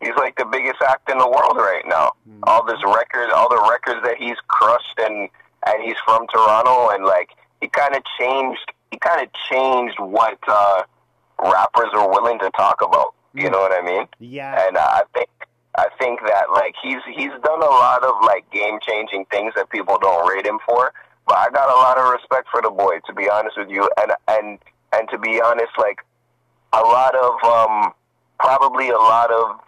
he's 0.00 0.14
like 0.16 0.36
the 0.36 0.44
biggest 0.44 0.80
act 0.86 1.10
in 1.10 1.18
the 1.18 1.28
world 1.28 1.56
right 1.56 1.82
now. 1.86 2.12
Mm-hmm. 2.28 2.44
All 2.44 2.64
this 2.64 2.78
records, 2.84 3.32
all 3.34 3.48
the 3.48 3.60
records 3.70 4.04
that 4.04 4.18
he's 4.18 4.36
crushed, 4.46 4.98
and 4.98 5.28
and 5.66 5.82
he's 5.82 5.96
from 6.04 6.26
Toronto, 6.28 6.90
and 6.90 7.04
like 7.04 7.30
he 7.60 7.68
kind 7.68 7.96
of 7.96 8.02
changed. 8.20 8.72
He 8.92 8.98
kind 8.98 9.22
of 9.22 9.32
changed 9.50 9.98
what 9.98 10.38
uh, 10.46 10.82
rappers 11.42 11.90
are 11.94 12.08
willing 12.08 12.38
to 12.40 12.50
talk 12.50 12.82
about. 12.82 13.14
You 13.34 13.50
know 13.50 13.60
what 13.60 13.72
I 13.72 13.82
mean? 13.82 14.06
Yeah. 14.18 14.66
And 14.66 14.76
I 14.76 15.02
think 15.14 15.28
I 15.76 15.88
think 15.98 16.20
that 16.26 16.50
like 16.52 16.74
he's 16.82 17.00
he's 17.14 17.32
done 17.42 17.62
a 17.62 17.66
lot 17.66 18.04
of 18.04 18.22
like 18.22 18.50
game 18.50 18.78
changing 18.86 19.24
things 19.30 19.54
that 19.56 19.70
people 19.70 19.98
don't 20.00 20.28
rate 20.28 20.46
him 20.46 20.58
for. 20.66 20.92
But 21.26 21.38
I 21.38 21.50
got 21.50 21.70
a 21.70 21.74
lot 21.74 21.98
of 21.98 22.12
respect 22.12 22.48
for 22.50 22.60
the 22.60 22.70
boy, 22.70 22.98
to 23.06 23.12
be 23.14 23.28
honest 23.30 23.56
with 23.56 23.70
you, 23.70 23.88
and 23.98 24.12
and 24.28 24.58
and 24.92 25.08
to 25.10 25.18
be 25.18 25.40
honest, 25.40 25.72
like 25.78 26.00
a 26.72 26.80
lot 26.80 27.14
of 27.14 27.42
um 27.44 27.92
probably 28.38 28.90
a 28.90 28.98
lot 28.98 29.30
of 29.30 29.60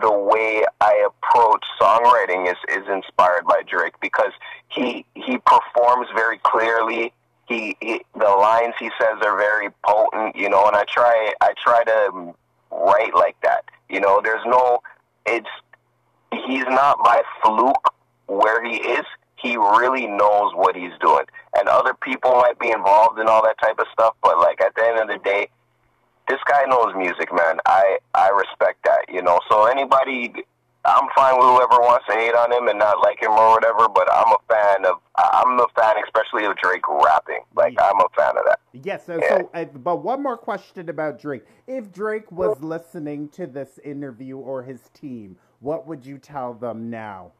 the 0.00 0.12
way 0.12 0.64
I 0.80 1.06
approach 1.06 1.64
songwriting 1.80 2.50
is 2.50 2.56
is 2.68 2.88
inspired 2.88 3.44
by 3.46 3.62
Drake 3.68 3.94
because 4.00 4.32
he 4.68 5.04
he 5.14 5.38
performs 5.38 6.08
very 6.14 6.38
clearly. 6.38 7.12
He, 7.48 7.76
he 7.80 8.04
the 8.14 8.24
lines 8.24 8.74
he 8.78 8.90
says 8.98 9.18
are 9.22 9.36
very 9.36 9.68
potent, 9.84 10.34
you 10.34 10.48
know, 10.48 10.66
and 10.66 10.76
I 10.76 10.84
try 10.84 11.32
I 11.40 11.52
try 11.62 11.84
to 11.84 12.34
write 12.76 13.14
like 13.14 13.36
that. 13.42 13.64
You 13.88 14.00
know, 14.00 14.20
there's 14.22 14.44
no 14.46 14.80
it's 15.26 15.48
he's 16.32 16.64
not 16.66 17.02
by 17.02 17.22
fluke 17.42 17.94
where 18.26 18.64
he 18.64 18.76
is. 18.76 19.04
He 19.36 19.56
really 19.56 20.06
knows 20.06 20.52
what 20.54 20.74
he's 20.74 20.92
doing. 21.00 21.24
And 21.56 21.68
other 21.68 21.94
people 21.94 22.32
might 22.32 22.58
be 22.58 22.70
involved 22.70 23.18
in 23.18 23.28
all 23.28 23.42
that 23.42 23.58
type 23.60 23.78
of 23.78 23.86
stuff, 23.92 24.14
but 24.22 24.38
like 24.38 24.60
at 24.60 24.74
the 24.74 24.84
end 24.84 24.98
of 24.98 25.08
the 25.08 25.18
day, 25.22 25.48
this 26.28 26.40
guy 26.48 26.64
knows 26.66 26.94
music, 26.96 27.32
man. 27.32 27.58
I 27.66 27.98
I 28.14 28.30
respect 28.30 28.84
that, 28.84 29.04
you 29.08 29.22
know. 29.22 29.40
So 29.48 29.66
anybody, 29.66 30.32
I'm 30.86 31.08
fine 31.16 31.36
with 31.36 31.46
whoever 31.46 31.80
wants 31.82 32.06
to 32.08 32.14
hate 32.14 32.34
on 32.34 32.52
him 32.52 32.68
and 32.68 32.78
not 32.78 33.00
like 33.00 33.20
him 33.20 33.32
or 33.32 33.50
whatever. 33.50 33.88
But 33.88 34.08
I'm 34.12 34.32
a 34.32 34.38
fan 34.48 34.86
of 34.86 35.00
I'm 35.16 35.58
a 35.58 35.66
fan, 35.74 35.94
especially 36.04 36.46
of 36.46 36.56
Drake 36.56 36.86
rapping. 36.88 37.40
Like 37.54 37.74
yeah. 37.74 37.90
I'm 37.90 38.00
a 38.00 38.08
fan 38.16 38.36
of 38.38 38.44
that. 38.46 38.60
Yes. 38.72 39.06
So, 39.06 39.18
yeah. 39.20 39.28
so 39.28 39.50
uh, 39.54 39.64
but 39.64 40.02
one 40.02 40.22
more 40.22 40.36
question 40.36 40.88
about 40.88 41.20
Drake. 41.20 41.44
If 41.66 41.92
Drake 41.92 42.30
was 42.30 42.60
listening 42.60 43.28
to 43.30 43.46
this 43.46 43.78
interview 43.84 44.38
or 44.38 44.62
his 44.62 44.90
team, 44.94 45.36
what 45.60 45.86
would 45.86 46.04
you 46.06 46.18
tell 46.18 46.54
them 46.54 46.90
now? 46.90 47.32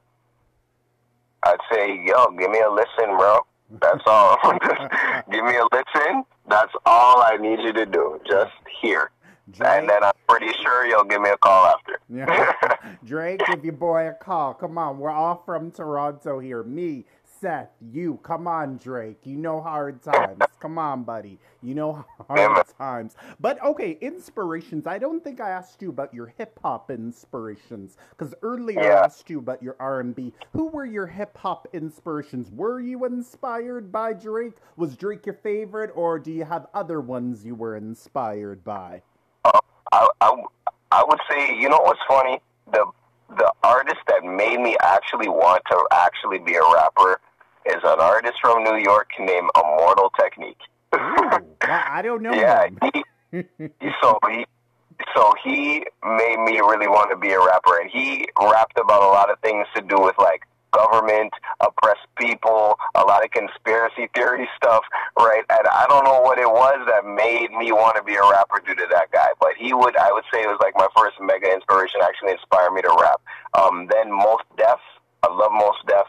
I'd 1.43 1.59
say, 1.71 2.01
yo, 2.05 2.31
give 2.37 2.51
me 2.51 2.61
a 2.61 2.71
listen, 2.71 3.17
bro. 3.17 3.41
That's 3.81 4.03
all. 4.07 4.37
Give 5.31 5.45
me 5.45 5.57
a 5.57 5.65
listen. 5.73 6.25
That's 6.49 6.73
all 6.85 7.23
I 7.23 7.37
need 7.37 7.61
you 7.61 7.73
to 7.73 7.87
do. 7.87 8.21
Just 8.29 8.53
here. 8.81 9.11
Drake, 9.51 9.71
and 9.71 9.89
then 9.89 10.03
I'm 10.03 10.13
pretty 10.29 10.53
sure 10.61 10.87
you'll 10.87 11.05
give 11.05 11.21
me 11.21 11.31
a 11.31 11.39
call 11.39 11.67
after. 11.67 12.01
Yeah. 12.09 12.77
Drake, 13.05 13.41
give 13.47 13.65
your 13.65 13.75
boy 13.75 14.09
a 14.09 14.13
call. 14.13 14.55
Come 14.55 14.79
on, 14.79 14.99
we're 14.99 15.11
all 15.11 15.43
from 15.45 15.73
Toronto 15.73 16.39
here. 16.39 16.63
Me, 16.63 17.05
Seth, 17.41 17.71
you, 17.81 18.19
come 18.23 18.47
on, 18.47 18.77
Drake. 18.77 19.19
You 19.25 19.37
know 19.37 19.61
hard 19.61 20.03
times. 20.03 20.41
come 20.61 20.79
on, 20.79 21.03
buddy. 21.03 21.39
You 21.63 21.75
know 21.75 22.05
hard 22.29 22.67
times. 22.79 23.17
But 23.41 23.63
okay, 23.63 23.99
inspirations. 24.01 24.87
I 24.87 24.99
don't 24.99 25.23
think 25.23 25.41
I 25.41 25.51
asked 25.51 25.83
you 25.83 25.91
about 25.91 26.15
your 26.15 26.27
hip 26.39 26.59
hop 26.63 26.91
inspirations 26.91 27.97
because 28.11 28.35
earlier 28.43 28.81
yeah. 28.81 29.01
I 29.01 29.05
asked 29.05 29.29
you 29.29 29.41
about 29.41 29.63
your 29.63 29.77
R 29.79 30.01
and 30.01 30.15
B. 30.15 30.33
Who 30.53 30.69
were 30.69 30.87
your 30.87 31.07
hip 31.07 31.37
hop 31.37 31.69
inspirations? 31.73 32.51
Were 32.51 32.81
you 32.81 33.05
inspired 33.05 33.93
by 33.93 34.13
Drake? 34.13 34.57
Was 34.77 34.97
Drake 34.97 35.27
your 35.27 35.35
favorite, 35.35 35.91
or 35.95 36.19
do 36.19 36.33
you 36.33 36.45
have 36.45 36.69
other 36.73 37.01
ones 37.01 37.45
you 37.45 37.55
were 37.55 37.77
inspired 37.77 38.65
by? 38.65 39.03
I, 39.97 40.09
I, 40.21 40.43
I 40.93 41.05
would 41.07 41.21
say, 41.31 41.57
you 41.59 41.69
know 41.69 41.81
what's 41.81 42.01
funny? 42.09 42.41
The 42.73 42.85
the 43.37 43.53
artist 43.65 44.01
that 44.07 44.23
made 44.23 44.61
me 44.61 44.77
actually 44.81 45.29
want 45.29 45.63
to 45.71 45.85
actually 45.93 46.39
be 46.39 46.55
a 46.55 46.63
rapper 46.75 47.21
is 47.67 47.83
an 47.83 48.01
artist 48.01 48.35
from 48.41 48.63
New 48.63 48.77
York 48.77 49.11
named 49.19 49.51
Immortal 49.57 50.13
Technique. 50.19 50.61
Ooh, 50.95 51.31
I 51.63 52.03
don't 52.03 52.23
know. 52.23 52.33
yeah, 52.33 52.69
he, 53.33 53.43
so 54.01 54.19
he 54.31 54.47
so 55.15 55.33
he 55.43 55.85
made 56.05 56.39
me 56.39 56.61
really 56.61 56.89
want 56.89 57.11
to 57.11 57.17
be 57.17 57.33
a 57.33 57.39
rapper, 57.39 57.81
and 57.81 57.91
he 57.91 58.27
rapped 58.41 58.79
about 58.79 59.03
a 59.03 59.09
lot 59.09 59.31
of 59.31 59.39
things 59.41 59.67
to 59.75 59.83
do 59.83 59.97
with 59.99 60.15
like 60.19 60.43
government, 60.73 61.33
oppressed 61.61 62.07
people, 62.19 62.79
a 62.95 63.03
lot 63.03 63.25
of 63.25 63.31
conspiracy 63.31 64.09
theory 64.15 64.49
stuff, 64.57 64.85
right? 65.19 65.45
And 65.51 65.67
I 65.69 65.87
don't 65.89 66.05
know 66.05 66.21
what 66.21 66.39
it 66.39 66.49
was 66.49 66.87
that 66.87 67.05
made 67.05 67.51
me 67.53 67.73
want 67.73 67.97
to 67.97 68.03
be 68.03 68.15
a 68.15 68.23
rapper 68.23 68.63
due 68.65 68.75
to 68.75 68.87
that 68.93 69.11
guy, 69.13 69.29
but 69.41 69.53
he 69.59 69.73
would, 69.73 69.97
I 69.97 70.13
would 70.13 70.25
say 70.33 70.43
it 70.43 70.49
was 70.49 70.59
like 70.61 70.75
my 70.77 70.89
first 70.97 71.17
mega 71.21 71.53
inspiration, 71.53 72.01
actually 72.03 72.33
inspired 72.33 72.73
me 72.73 72.83
to 72.83 72.97
rap. 73.01 73.21
Um, 73.59 73.89
then 73.91 74.13
Mos 74.13 74.41
Def, 74.57 74.81
I 75.23 75.33
love 75.33 75.53
Mos 75.53 75.77
Def. 75.87 76.07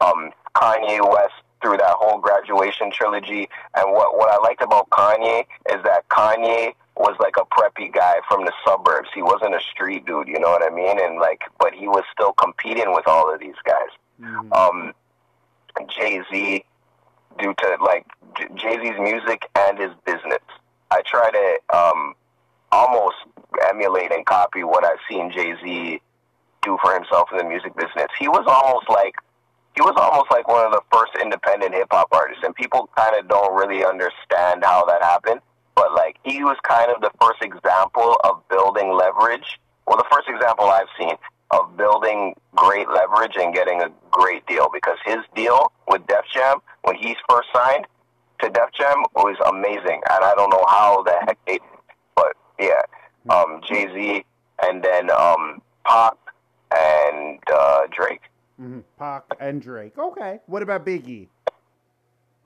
Um, 0.00 0.32
Kanye 0.56 1.00
West 1.00 1.34
through 1.62 1.76
that 1.76 1.96
whole 1.98 2.18
graduation 2.18 2.90
trilogy. 2.92 3.48
And 3.74 3.92
what 3.92 4.16
what 4.16 4.30
I 4.30 4.38
liked 4.38 4.62
about 4.62 4.88
Kanye 4.90 5.40
is 5.72 5.82
that 5.84 6.08
Kanye 6.08 6.74
was 7.00 7.16
like 7.18 7.34
a 7.36 7.44
preppy 7.46 7.92
guy 7.92 8.16
from 8.28 8.44
the 8.44 8.52
suburbs. 8.64 9.08
He 9.14 9.22
wasn't 9.22 9.54
a 9.54 9.60
street 9.60 10.06
dude, 10.06 10.28
you 10.28 10.38
know 10.38 10.50
what 10.50 10.62
I 10.62 10.74
mean? 10.74 11.00
And 11.00 11.18
like, 11.18 11.42
but 11.58 11.72
he 11.72 11.88
was 11.88 12.04
still 12.12 12.32
competing 12.32 12.92
with 12.92 13.08
all 13.08 13.32
of 13.32 13.40
these 13.40 13.58
guys. 13.64 13.90
Mm-hmm. 14.20 14.52
Um, 14.52 14.92
Jay 15.88 16.22
Z, 16.30 16.64
due 17.38 17.54
to 17.54 17.78
like 17.82 18.06
Jay 18.54 18.76
Z's 18.82 18.98
music 19.00 19.48
and 19.56 19.78
his 19.78 19.90
business, 20.04 20.44
I 20.90 21.02
try 21.02 21.30
to 21.30 21.76
um, 21.76 22.14
almost 22.70 23.16
emulate 23.70 24.12
and 24.12 24.24
copy 24.26 24.62
what 24.64 24.84
I've 24.84 24.98
seen 25.08 25.32
Jay 25.32 25.54
Z 25.62 26.00
do 26.62 26.78
for 26.82 26.92
himself 26.92 27.30
in 27.32 27.38
the 27.38 27.44
music 27.44 27.74
business. 27.76 28.08
He 28.18 28.28
was 28.28 28.44
almost 28.46 28.90
like 28.90 29.14
he 29.74 29.80
was 29.80 29.94
almost 29.96 30.30
like 30.30 30.48
one 30.48 30.66
of 30.66 30.72
the 30.72 30.82
first 30.92 31.12
independent 31.22 31.74
hip 31.74 31.88
hop 31.90 32.08
artists, 32.12 32.42
and 32.44 32.54
people 32.54 32.90
kind 32.96 33.16
of 33.16 33.28
don't 33.28 33.54
really 33.54 33.84
understand 33.84 34.64
how 34.64 34.84
that 34.84 35.02
happened. 35.02 35.40
Like, 35.94 36.16
he 36.24 36.42
was 36.42 36.56
kind 36.62 36.90
of 36.90 37.00
the 37.00 37.10
first 37.20 37.42
example 37.42 38.16
of 38.24 38.46
building 38.48 38.92
leverage. 38.92 39.60
Well, 39.86 39.96
the 39.96 40.06
first 40.10 40.28
example 40.28 40.66
I've 40.66 40.88
seen 40.98 41.14
of 41.50 41.76
building 41.76 42.34
great 42.54 42.88
leverage 42.88 43.36
and 43.36 43.52
getting 43.52 43.82
a 43.82 43.90
great 44.10 44.46
deal 44.46 44.68
because 44.72 44.96
his 45.04 45.18
deal 45.34 45.72
with 45.88 46.06
Def 46.06 46.24
Jam 46.32 46.58
when 46.82 46.96
he 46.96 47.16
first 47.28 47.48
signed 47.52 47.86
to 48.40 48.48
Def 48.48 48.72
Jam 48.72 49.04
was 49.16 49.36
amazing, 49.46 50.00
and 50.10 50.24
I 50.24 50.32
don't 50.36 50.50
know 50.50 50.64
how 50.68 51.02
the 51.02 51.18
heck 51.26 51.38
they, 51.46 51.58
but 52.14 52.34
yeah, 52.58 52.82
um, 53.28 53.60
Jay 53.66 53.86
Z 53.92 54.24
and 54.62 54.82
then 54.82 55.10
um, 55.10 55.60
Pac 55.84 56.14
and 56.70 57.40
uh, 57.52 57.82
Drake. 57.90 58.22
Mm-hmm. 58.60 58.80
Pac 58.98 59.24
and 59.40 59.60
Drake. 59.60 59.98
Okay. 59.98 60.40
What 60.46 60.62
about 60.62 60.86
Biggie? 60.86 61.28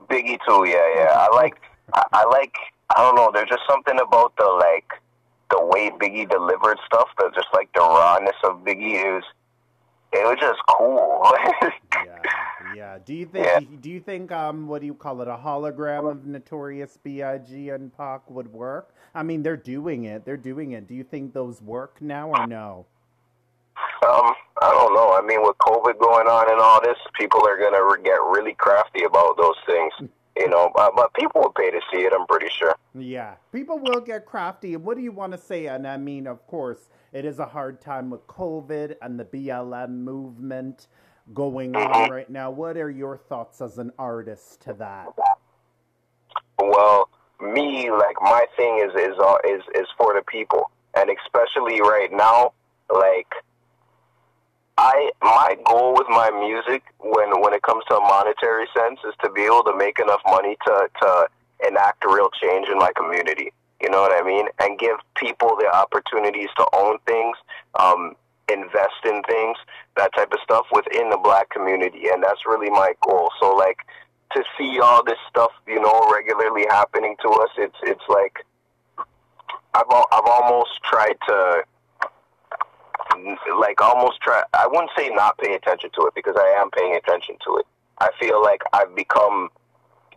Biggie 0.09 0.39
too. 0.47 0.65
Yeah, 0.67 0.95
yeah. 0.95 1.09
I 1.11 1.35
like. 1.35 1.61
I, 1.93 2.05
I 2.11 2.25
like. 2.25 2.55
I 2.95 3.01
don't 3.01 3.15
know. 3.15 3.29
There's 3.33 3.49
just 3.49 3.63
something 3.69 3.99
about 3.99 4.35
the 4.37 4.45
like 4.45 4.89
the 5.51 5.63
way 5.65 5.91
Biggie 5.91 6.29
delivered 6.29 6.77
stuff. 6.85 7.09
The 7.17 7.31
just 7.35 7.47
like 7.53 7.71
the 7.73 7.81
rawness 7.81 8.35
of 8.43 8.63
Biggie. 8.63 9.15
Was. 9.15 9.23
It 10.13 10.23
was 10.23 10.37
just 10.39 10.59
cool. 10.69 11.21
yeah, 12.05 12.21
yeah. 12.73 12.97
Do 13.03 13.13
you 13.13 13.25
think? 13.25 13.45
Yeah. 13.45 13.59
Do 13.81 13.89
you 13.89 13.99
think? 13.99 14.31
Um, 14.31 14.67
what 14.67 14.79
do 14.79 14.87
you 14.87 14.93
call 14.93 15.21
it? 15.21 15.27
A 15.27 15.35
hologram 15.35 16.09
of 16.09 16.25
Notorious 16.25 16.97
B.I.G. 17.03 17.69
and 17.69 17.95
Pac 17.95 18.29
would 18.29 18.53
work? 18.53 18.95
I 19.13 19.23
mean, 19.23 19.43
they're 19.43 19.57
doing 19.57 20.05
it. 20.05 20.23
They're 20.23 20.37
doing 20.37 20.71
it. 20.71 20.87
Do 20.87 20.95
you 20.95 21.03
think 21.03 21.33
those 21.33 21.61
work 21.61 22.01
now 22.01 22.29
or 22.29 22.47
no? 22.47 22.85
Um, 24.07 24.33
I 24.61 24.71
don't 24.71 24.93
know. 24.93 25.17
I 25.17 25.21
mean, 25.25 25.41
with 25.41 25.57
COVID 25.57 25.99
going 25.99 26.27
on 26.27 26.49
and 26.49 26.61
all 26.61 26.81
this, 26.81 26.97
people 27.19 27.45
are 27.45 27.57
going 27.57 27.73
to 27.73 28.03
get 28.03 28.21
really 28.21 28.53
crafty 28.53 29.03
about 29.03 29.35
those 29.37 29.55
things. 29.65 29.93
You 30.37 30.49
know, 30.49 30.71
uh, 30.75 30.89
but 30.95 31.13
people 31.13 31.41
will 31.41 31.53
pay 31.53 31.71
to 31.71 31.79
see 31.91 31.99
it. 31.99 32.13
I'm 32.13 32.27
pretty 32.27 32.49
sure. 32.49 32.75
Yeah, 32.93 33.35
people 33.53 33.79
will 33.79 34.01
get 34.01 34.25
crafty. 34.25 34.73
And 34.73 34.83
what 34.83 34.97
do 34.97 35.03
you 35.03 35.11
want 35.11 35.31
to 35.31 35.37
say? 35.37 35.67
And 35.67 35.87
I 35.87 35.97
mean, 35.97 36.27
of 36.27 36.45
course, 36.47 36.89
it 37.13 37.23
is 37.23 37.39
a 37.39 37.45
hard 37.45 37.79
time 37.79 38.09
with 38.09 38.27
COVID 38.27 38.95
and 39.01 39.17
the 39.17 39.25
BLM 39.25 39.89
movement 39.91 40.87
going 41.33 41.73
mm-hmm. 41.73 41.93
on 41.93 42.09
right 42.11 42.29
now. 42.29 42.51
What 42.51 42.77
are 42.77 42.89
your 42.89 43.17
thoughts 43.17 43.61
as 43.61 43.77
an 43.77 43.91
artist 43.97 44.61
to 44.63 44.73
that? 44.73 45.07
Well, 46.59 47.09
me, 47.41 47.89
like 47.91 48.15
my 48.21 48.45
thing 48.55 48.79
is 48.85 48.93
is 48.95 49.17
uh, 49.19 49.35
is 49.47 49.61
is 49.73 49.87
for 49.97 50.13
the 50.13 50.23
people, 50.27 50.71
and 50.95 51.09
especially 51.09 51.81
right 51.81 52.11
now, 52.11 52.53
like 52.93 53.33
I 54.77 55.11
my 55.21 55.57
goal 55.65 55.93
with 55.93 56.07
my 56.09 56.29
music 56.31 56.83
when 56.99 57.41
when 57.41 57.53
it 57.53 57.61
comes 57.61 57.83
to 57.89 57.95
a 57.95 58.01
monetary 58.01 58.67
sense 58.75 58.99
is 59.07 59.13
to 59.23 59.29
be 59.29 59.43
able 59.43 59.63
to 59.63 59.75
make 59.75 59.99
enough 59.99 60.21
money 60.25 60.57
to 60.67 60.89
to 61.01 61.27
enact 61.67 62.03
a 62.03 62.09
real 62.09 62.29
change 62.41 62.67
in 62.69 62.77
my 62.77 62.91
community. 62.95 63.53
You 63.81 63.89
know 63.89 64.01
what 64.01 64.11
I 64.11 64.25
mean? 64.25 64.47
And 64.59 64.77
give 64.77 64.97
people 65.15 65.55
the 65.59 65.67
opportunities 65.73 66.49
to 66.57 66.65
own 66.73 66.97
things, 67.05 67.37
um, 67.79 68.15
invest 68.51 69.03
in 69.05 69.21
things, 69.23 69.57
that 69.95 70.13
type 70.15 70.31
of 70.33 70.39
stuff 70.43 70.65
within 70.71 71.09
the 71.09 71.17
black 71.17 71.49
community. 71.49 72.07
And 72.11 72.23
that's 72.23 72.45
really 72.45 72.69
my 72.69 72.93
goal. 73.05 73.31
So 73.39 73.53
like 73.55 73.77
to 74.33 74.43
see 74.57 74.79
all 74.79 75.03
this 75.03 75.19
stuff, 75.29 75.51
you 75.67 75.79
know, 75.79 76.11
regularly 76.11 76.65
happening 76.69 77.15
to 77.21 77.29
us, 77.29 77.49
it's 77.57 77.77
it's 77.83 78.03
like 78.09 78.43
I've 79.73 79.85
I've 79.89 80.25
almost 80.25 80.83
tried 80.83 81.17
to 81.27 81.63
like 83.59 83.81
almost 83.81 84.21
try. 84.21 84.43
I 84.53 84.67
wouldn't 84.67 84.91
say 84.97 85.09
not 85.09 85.37
pay 85.37 85.53
attention 85.53 85.89
to 85.95 86.07
it 86.07 86.13
because 86.15 86.35
I 86.37 86.55
am 86.59 86.69
paying 86.71 86.95
attention 86.95 87.37
to 87.45 87.57
it. 87.57 87.65
I 87.99 88.09
feel 88.19 88.41
like 88.41 88.61
I've 88.73 88.93
become 88.95 89.49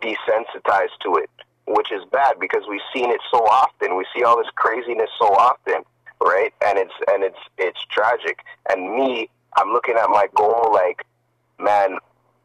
desensitized 0.03 0.99
to 1.03 1.17
it, 1.17 1.31
which 1.67 1.93
is 1.93 2.05
bad 2.11 2.35
because 2.41 2.63
we've 2.69 2.81
seen 2.95 3.11
it 3.11 3.21
so 3.31 3.39
often. 3.39 3.97
We 3.97 4.07
see 4.15 4.25
all 4.25 4.37
this 4.37 4.51
craziness 4.55 5.11
so 5.19 5.27
often, 5.27 5.83
right? 6.21 6.53
And 6.65 6.79
it's 6.79 6.95
and 7.09 7.23
it's 7.23 7.39
it's 7.57 7.85
tragic. 7.91 8.41
And 8.69 8.95
me, 8.97 9.29
I'm 9.57 9.73
looking 9.73 9.97
at 9.97 10.09
my 10.09 10.29
goal 10.35 10.71
like, 10.73 11.05
man, 11.59 11.99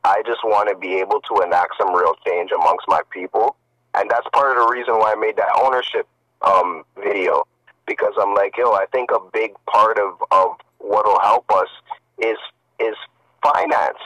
I 0.04 0.22
just 0.26 0.44
want 0.44 0.70
to 0.70 0.76
be 0.76 0.96
able 0.96 1.22
to 1.22 1.44
enact 1.44 1.76
some 1.80 1.96
real 1.96 2.16
change 2.26 2.52
amongst 2.52 2.86
my 2.88 3.02
people, 3.10 3.56
and 3.96 4.10
that's 4.10 4.28
part 4.34 4.58
of 4.58 4.68
the 4.68 4.72
reason 4.72 4.96
why 5.00 5.14
I 5.14 5.16
made 5.16 5.38
that 5.38 5.50
ownership 5.62 6.08
um, 6.42 6.84
video 7.02 7.46
because 7.86 8.14
I'm 8.20 8.34
like, 8.34 8.58
yo, 8.58 8.72
I 8.72 8.86
think 8.92 9.12
a 9.12 9.20
big 9.32 9.52
part 9.66 9.98
of 10.00 10.22
of 10.32 10.58
what'll 10.80 11.20
help 11.20 11.50
us 11.52 11.70
is 12.20 12.38
is 12.80 12.96
finance, 13.44 14.00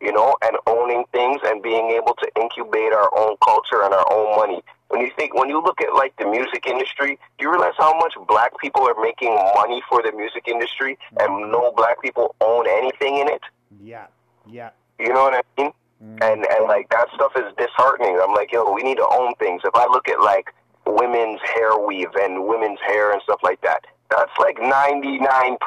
you 0.00 0.12
know, 0.12 0.36
and 0.42 0.56
owning 0.66 1.04
things 1.12 1.40
and 1.44 1.62
being 1.62 1.90
able 1.90 2.14
to 2.14 2.28
incubate 2.40 2.92
our 2.92 3.10
own 3.16 3.36
culture 3.44 3.82
and 3.82 3.94
our 3.94 4.12
own 4.12 4.36
money. 4.36 4.62
When 4.88 5.00
you 5.00 5.10
think, 5.16 5.34
when 5.34 5.48
you 5.48 5.62
look 5.62 5.80
at 5.80 5.94
like 5.94 6.14
the 6.18 6.26
music 6.26 6.66
industry, 6.66 7.18
do 7.38 7.44
you 7.44 7.50
realize 7.50 7.72
how 7.78 7.96
much 7.98 8.14
black 8.28 8.58
people 8.58 8.82
are 8.86 9.00
making 9.00 9.34
money 9.56 9.82
for 9.88 10.02
the 10.02 10.12
music 10.12 10.46
industry 10.46 10.98
and 11.18 11.50
no 11.50 11.72
black 11.74 12.02
people 12.02 12.34
own 12.40 12.66
anything 12.68 13.18
in 13.18 13.28
it? 13.28 13.40
Yeah, 13.82 14.06
yeah. 14.46 14.70
You 14.98 15.08
know 15.08 15.22
what 15.22 15.34
I 15.34 15.62
mean? 15.62 15.72
Mm-hmm. 16.04 16.22
And 16.22 16.46
and 16.50 16.64
like 16.66 16.90
that 16.90 17.08
stuff 17.14 17.32
is 17.36 17.44
disheartening. 17.56 18.20
I'm 18.22 18.34
like, 18.34 18.52
yo, 18.52 18.70
we 18.72 18.82
need 18.82 18.96
to 18.96 19.08
own 19.10 19.34
things. 19.36 19.62
If 19.64 19.74
I 19.74 19.86
look 19.86 20.08
at 20.08 20.20
like 20.20 20.52
women's 20.98 21.40
hair 21.54 21.78
weave 21.78 22.14
and 22.14 22.46
women's 22.46 22.80
hair 22.80 23.12
and 23.12 23.20
stuff 23.22 23.40
like 23.42 23.60
that. 23.62 23.86
That's 24.10 24.32
like 24.38 24.58
99% 24.58 25.58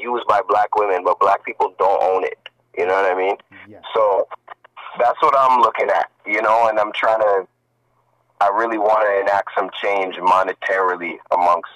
used 0.00 0.26
by 0.26 0.40
black 0.48 0.74
women, 0.76 1.04
but 1.04 1.20
black 1.20 1.44
people 1.44 1.74
don't 1.78 2.02
own 2.02 2.24
it. 2.24 2.38
You 2.76 2.86
know 2.86 2.94
what 2.94 3.04
I 3.04 3.14
mean? 3.14 3.36
Yes. 3.68 3.82
So 3.94 4.26
that's 4.98 5.20
what 5.22 5.34
I'm 5.38 5.60
looking 5.60 5.88
at, 5.88 6.10
you 6.26 6.42
know, 6.42 6.68
and 6.68 6.78
I'm 6.78 6.92
trying 6.94 7.20
to, 7.20 7.46
I 8.40 8.48
really 8.48 8.78
want 8.78 9.02
to 9.06 9.20
enact 9.20 9.50
some 9.56 9.70
change 9.80 10.16
monetarily 10.16 11.18
amongst 11.30 11.70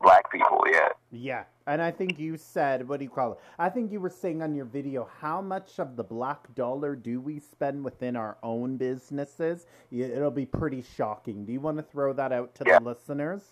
black 0.00 0.30
people, 0.30 0.64
yeah. 0.70 0.88
Yeah. 1.10 1.44
And 1.66 1.82
I 1.82 1.90
think 1.90 2.18
you 2.18 2.36
said, 2.36 2.88
what 2.88 2.98
do 2.98 3.04
you 3.04 3.10
call 3.10 3.32
it? 3.32 3.38
I 3.58 3.68
think 3.68 3.90
you 3.90 4.00
were 4.00 4.10
saying 4.10 4.42
on 4.42 4.54
your 4.54 4.66
video, 4.66 5.08
how 5.20 5.40
much 5.40 5.78
of 5.78 5.96
the 5.96 6.04
black 6.04 6.54
dollar 6.54 6.94
do 6.94 7.20
we 7.20 7.40
spend 7.40 7.84
within 7.84 8.14
our 8.14 8.36
own 8.42 8.76
businesses? 8.76 9.66
It'll 9.90 10.30
be 10.30 10.46
pretty 10.46 10.84
shocking. 10.96 11.44
Do 11.44 11.52
you 11.52 11.60
want 11.60 11.78
to 11.78 11.82
throw 11.82 12.12
that 12.12 12.32
out 12.32 12.54
to 12.56 12.64
yeah. 12.66 12.78
the 12.78 12.84
listeners? 12.84 13.42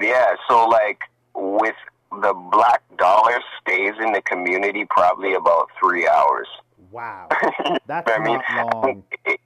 Yeah, 0.00 0.34
so 0.48 0.68
like 0.68 1.00
with 1.34 1.76
the 2.10 2.34
black 2.52 2.82
dollar 2.98 3.40
stays 3.60 3.94
in 4.04 4.12
the 4.12 4.22
community 4.22 4.84
probably 4.88 5.34
about 5.34 5.68
three 5.82 6.06
hours. 6.06 6.48
Wow, 6.90 7.28
that's 7.86 8.10
I 8.10 8.18
mean, 8.18 8.40
long. 8.56 9.04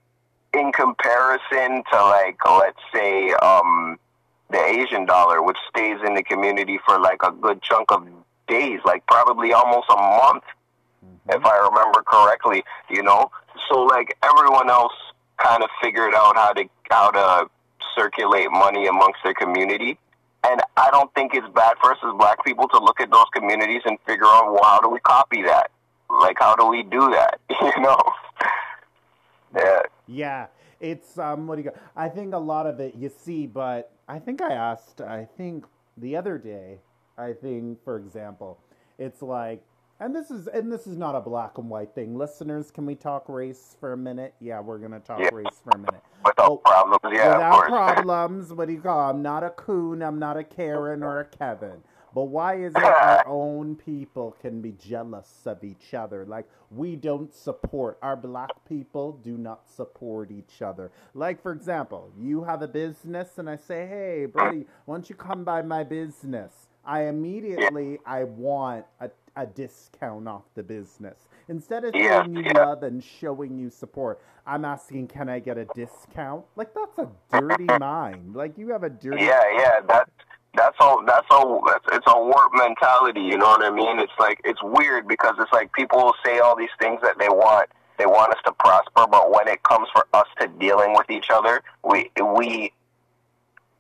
in 0.53 0.73
comparison 0.73 1.83
to 1.93 1.97
like 2.03 2.37
let's 2.45 2.81
say 2.93 3.31
um 3.35 3.99
the 4.51 4.59
Asian 4.59 5.07
dollar, 5.07 5.43
which 5.43 5.59
stays 5.69 5.99
in 6.07 6.15
the 6.15 6.23
community 6.23 6.79
for 6.85 6.99
like 6.99 7.23
a 7.23 7.33
good 7.33 7.63
chunk 7.63 7.91
of 7.93 8.07
days, 8.49 8.81
like 8.85 9.07
probably 9.07 9.53
almost 9.53 9.87
a 9.91 9.97
month, 9.97 10.45
if 11.29 11.45
I 11.45 11.69
remember 11.69 12.03
correctly. 12.03 12.65
You 12.89 13.03
know, 13.03 13.31
so 13.69 13.83
like 13.83 14.17
everyone 14.23 14.71
else 14.71 14.93
kind 15.39 15.63
of 15.63 15.71
figured 15.83 16.15
out 16.15 16.37
how 16.37 16.53
to 16.53 16.65
how 16.91 17.11
to 17.11 17.51
circulate 17.97 18.51
money 18.51 18.87
amongst 18.87 19.21
their 19.25 19.35
community. 19.35 19.99
And 20.43 20.61
I 20.77 20.91
don't 20.91 21.13
think 21.15 21.35
it's 21.35 21.47
bad 21.55 21.77
for 21.83 21.93
us 21.93 21.99
as 22.03 22.15
black 22.17 22.43
people 22.45 22.67
to 22.69 22.79
look 22.79 23.01
at 23.01 23.11
those 23.11 23.27
communities 23.35 23.83
and 23.85 23.99
figure 24.07 24.25
out, 24.25 24.51
well, 24.51 24.65
how 24.65 24.81
do 24.81 24.89
we 24.89 24.99
copy 25.01 25.43
that? 25.43 25.71
Like, 26.09 26.39
how 26.39 26.57
do 26.57 26.67
we 26.67 26.83
do 26.83 27.11
that? 27.11 27.41
You 27.61 27.83
know? 27.83 27.99
Yeah. 29.55 29.83
Yeah, 30.07 30.47
it's 30.81 31.19
um. 31.19 31.47
What 31.47 31.57
do 31.57 31.63
you 31.63 31.71
go? 31.71 31.77
I 31.95 32.09
think 32.09 32.35
a 32.35 32.39
lot 32.39 32.67
of 32.67 32.81
it 32.81 32.95
you 32.97 33.11
see, 33.11 33.47
but 33.47 33.93
I 34.11 34.19
think 34.19 34.43
I 34.43 34.53
asked. 34.53 35.01
I 35.01 35.25
think 35.37 35.67
the 35.97 36.17
other 36.17 36.37
day. 36.37 36.79
I 37.17 37.33
think, 37.33 37.83
for 37.85 37.97
example, 37.97 38.59
it's 38.99 39.23
like, 39.23 39.63
and 40.01 40.17
this 40.17 40.31
is 40.31 40.47
and 40.49 40.73
this 40.73 40.87
is 40.87 40.97
not 40.97 41.15
a 41.15 41.21
black 41.21 41.59
and 41.59 41.69
white 41.69 41.95
thing. 41.95 42.17
Listeners, 42.17 42.71
can 42.71 42.87
we 42.87 42.95
talk 42.95 43.29
race 43.29 43.77
for 43.79 43.93
a 43.93 43.97
minute? 43.97 44.35
Yeah, 44.41 44.61
we're 44.61 44.79
gonna 44.79 44.99
talk 45.01 45.21
Yeah. 45.21 45.29
race 45.33 45.61
for 45.63 45.71
a 45.75 45.79
minute. 45.79 46.01
Without 46.25 46.51
Oh, 46.51 46.57
problems, 46.57 47.01
yeah, 47.17 47.35
Without 47.35 47.67
problems. 47.69 48.53
What 48.53 48.67
do 48.69 48.75
you 48.75 48.81
call? 48.81 48.99
I'm 49.11 49.23
not 49.23 49.45
a 49.45 49.51
coon. 49.51 50.03
I'm 50.03 50.19
not 50.19 50.37
a 50.39 50.43
Karen 50.45 51.03
or 51.05 51.21
a 51.21 51.25
Kevin. 51.27 51.83
But 52.15 52.25
why 52.25 52.57
is 52.57 52.73
it 52.75 52.83
ah. 52.83 53.23
our 53.25 53.29
own 53.29 53.77
people 53.77 54.37
can 54.41 54.61
be 54.61 54.73
jealous 54.73 55.43
of 55.47 55.63
each 55.65 55.95
other? 55.95 56.27
Like 56.27 56.49
we 56.71 56.97
don't 56.97 57.35
support 57.35 57.99
our 58.03 58.17
black 58.17 58.51
people 58.69 59.13
do 59.23 59.37
not 59.37 59.69
support 59.69 60.31
each 60.31 60.63
other. 60.63 60.91
Like 61.15 61.43
for 61.43 61.53
example, 61.53 62.11
you 62.19 62.45
have 62.45 62.63
a 62.63 62.69
business 62.69 63.39
and 63.39 63.49
I 63.49 63.57
say, 63.57 63.87
"Hey, 63.87 64.27
buddy, 64.27 64.67
why 64.85 64.97
don't 64.97 65.09
you 65.09 65.17
come 65.17 65.45
by 65.45 65.63
my 65.63 65.85
business?" 65.85 66.69
I 66.85 67.03
immediately 67.07 67.99
I 68.07 68.25
want 68.25 68.87
a, 69.01 69.11
a 69.37 69.47
discount 69.47 70.27
off 70.27 70.45
the 70.55 70.63
business. 70.63 71.29
Instead 71.49 71.85
of 71.85 71.95
showing 71.95 72.35
you 72.37 72.45
love 72.55 72.83
and 72.83 73.03
showing 73.05 73.59
you 73.59 73.71
support, 73.71 74.21
I'm 74.47 74.65
asking, 74.65 75.09
"Can 75.09 75.29
I 75.29 75.39
get 75.41 75.59
a 75.59 75.67
discount?" 75.75 76.45
Like 76.57 76.75
that's 76.75 76.99
a 76.99 77.11
dirty 77.33 77.67
mind. 77.79 78.35
Like 78.35 78.57
you 78.57 78.69
have 78.71 78.83
a 78.83 78.91
dirty 78.91 79.25
Yeah, 79.25 79.43
yeah, 79.57 79.81
that 79.89 80.09
that's 80.55 80.77
all. 80.81 81.05
That's 81.07 81.27
all. 81.31 81.63
It's 81.93 82.07
a 82.07 82.19
warped 82.19 82.57
mentality. 82.57 83.21
You 83.21 83.39
know 83.39 83.47
what 83.47 83.65
I 83.65 83.71
mean? 83.71 83.99
It's 83.99 84.13
like 84.19 84.41
it's 84.45 84.61
weird 84.63 85.07
because 85.07 85.35
it's 85.39 85.53
like 85.53 85.73
people 85.73 86.13
say 86.25 86.39
all 86.41 86.57
these 86.57 86.75
things 86.81 87.01
that 87.03 87.19
they 87.19 87.29
want. 87.29 87.69
They 87.99 88.07
want 88.07 88.33
us 88.33 88.41
to 88.47 88.53
prosper, 88.53 89.07
but 89.11 89.31
when 89.31 89.47
it 89.47 89.63
comes 89.63 89.89
for 89.93 90.07
us 90.15 90.27
to 90.41 90.49
dealing 90.59 90.95
with 90.95 91.11
each 91.11 91.27
other, 91.31 91.63
we 91.85 92.11
we 92.35 92.73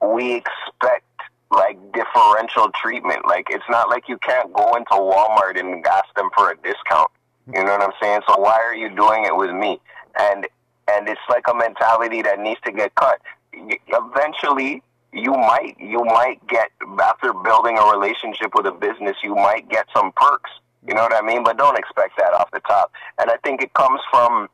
we 0.03 0.35
expect 0.35 1.05
like 1.51 1.77
differential 1.93 2.71
treatment. 2.75 3.27
Like 3.27 3.47
it's 3.51 3.65
not 3.69 3.89
like 3.89 4.09
you 4.09 4.19
can't 4.19 4.53
go 4.53 4.75
into 4.75 4.93
Walmart 4.93 5.59
and 5.59 5.85
ask 5.87 6.15
them 6.17 6.31
for 6.37 6.51
a 6.51 6.57
discount. 6.57 7.11
You 7.47 7.65
know 7.65 7.73
what 7.73 7.83
I'm 7.83 7.93
saying? 8.01 8.21
So 8.29 8.39
why 8.39 8.61
are 8.65 8.75
you 8.75 8.95
doing 8.95 9.25
it 9.25 9.35
with 9.35 9.51
me? 9.51 9.81
And 10.19 10.47
and 10.89 11.09
it's 11.09 11.21
like 11.29 11.45
a 11.49 11.55
mentality 11.55 12.23
that 12.23 12.39
needs 12.39 12.61
to 12.65 12.73
get 12.73 12.95
cut. 12.95 13.21
Eventually, 13.53 14.83
you 15.13 15.33
might 15.33 15.77
you 15.79 16.05
might 16.05 16.47
get 16.49 16.71
after 17.01 17.33
building 17.33 17.79
a 17.79 17.85
relationship 17.91 18.53
with 18.55 18.67
a 18.67 18.73
business, 18.73 19.17
you 19.23 19.35
might 19.35 19.69
get 19.69 19.87
some 19.95 20.13
perks. 20.17 20.51
You 20.87 20.95
know 20.95 21.03
what 21.03 21.15
I 21.15 21.21
mean? 21.21 21.45
But 21.45 21.59
don't 21.59 21.79
expect 21.79 22.17
that 22.19 22.33
off 22.33 22.51
the 22.53 22.61
top. 22.61 22.93
And 23.19 23.31
I 23.31 23.37
think 23.45 23.63
it 23.63 23.75
comes 23.75 24.01
from 24.11 24.49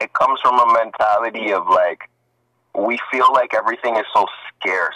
it 0.00 0.12
comes 0.12 0.40
from 0.40 0.58
a 0.58 0.72
mentality 0.72 1.52
of 1.52 1.66
like 1.68 2.08
we 2.74 2.98
feel 3.10 3.32
like 3.32 3.54
everything 3.54 3.96
is 3.96 4.06
so 4.14 4.26
scarce. 4.48 4.94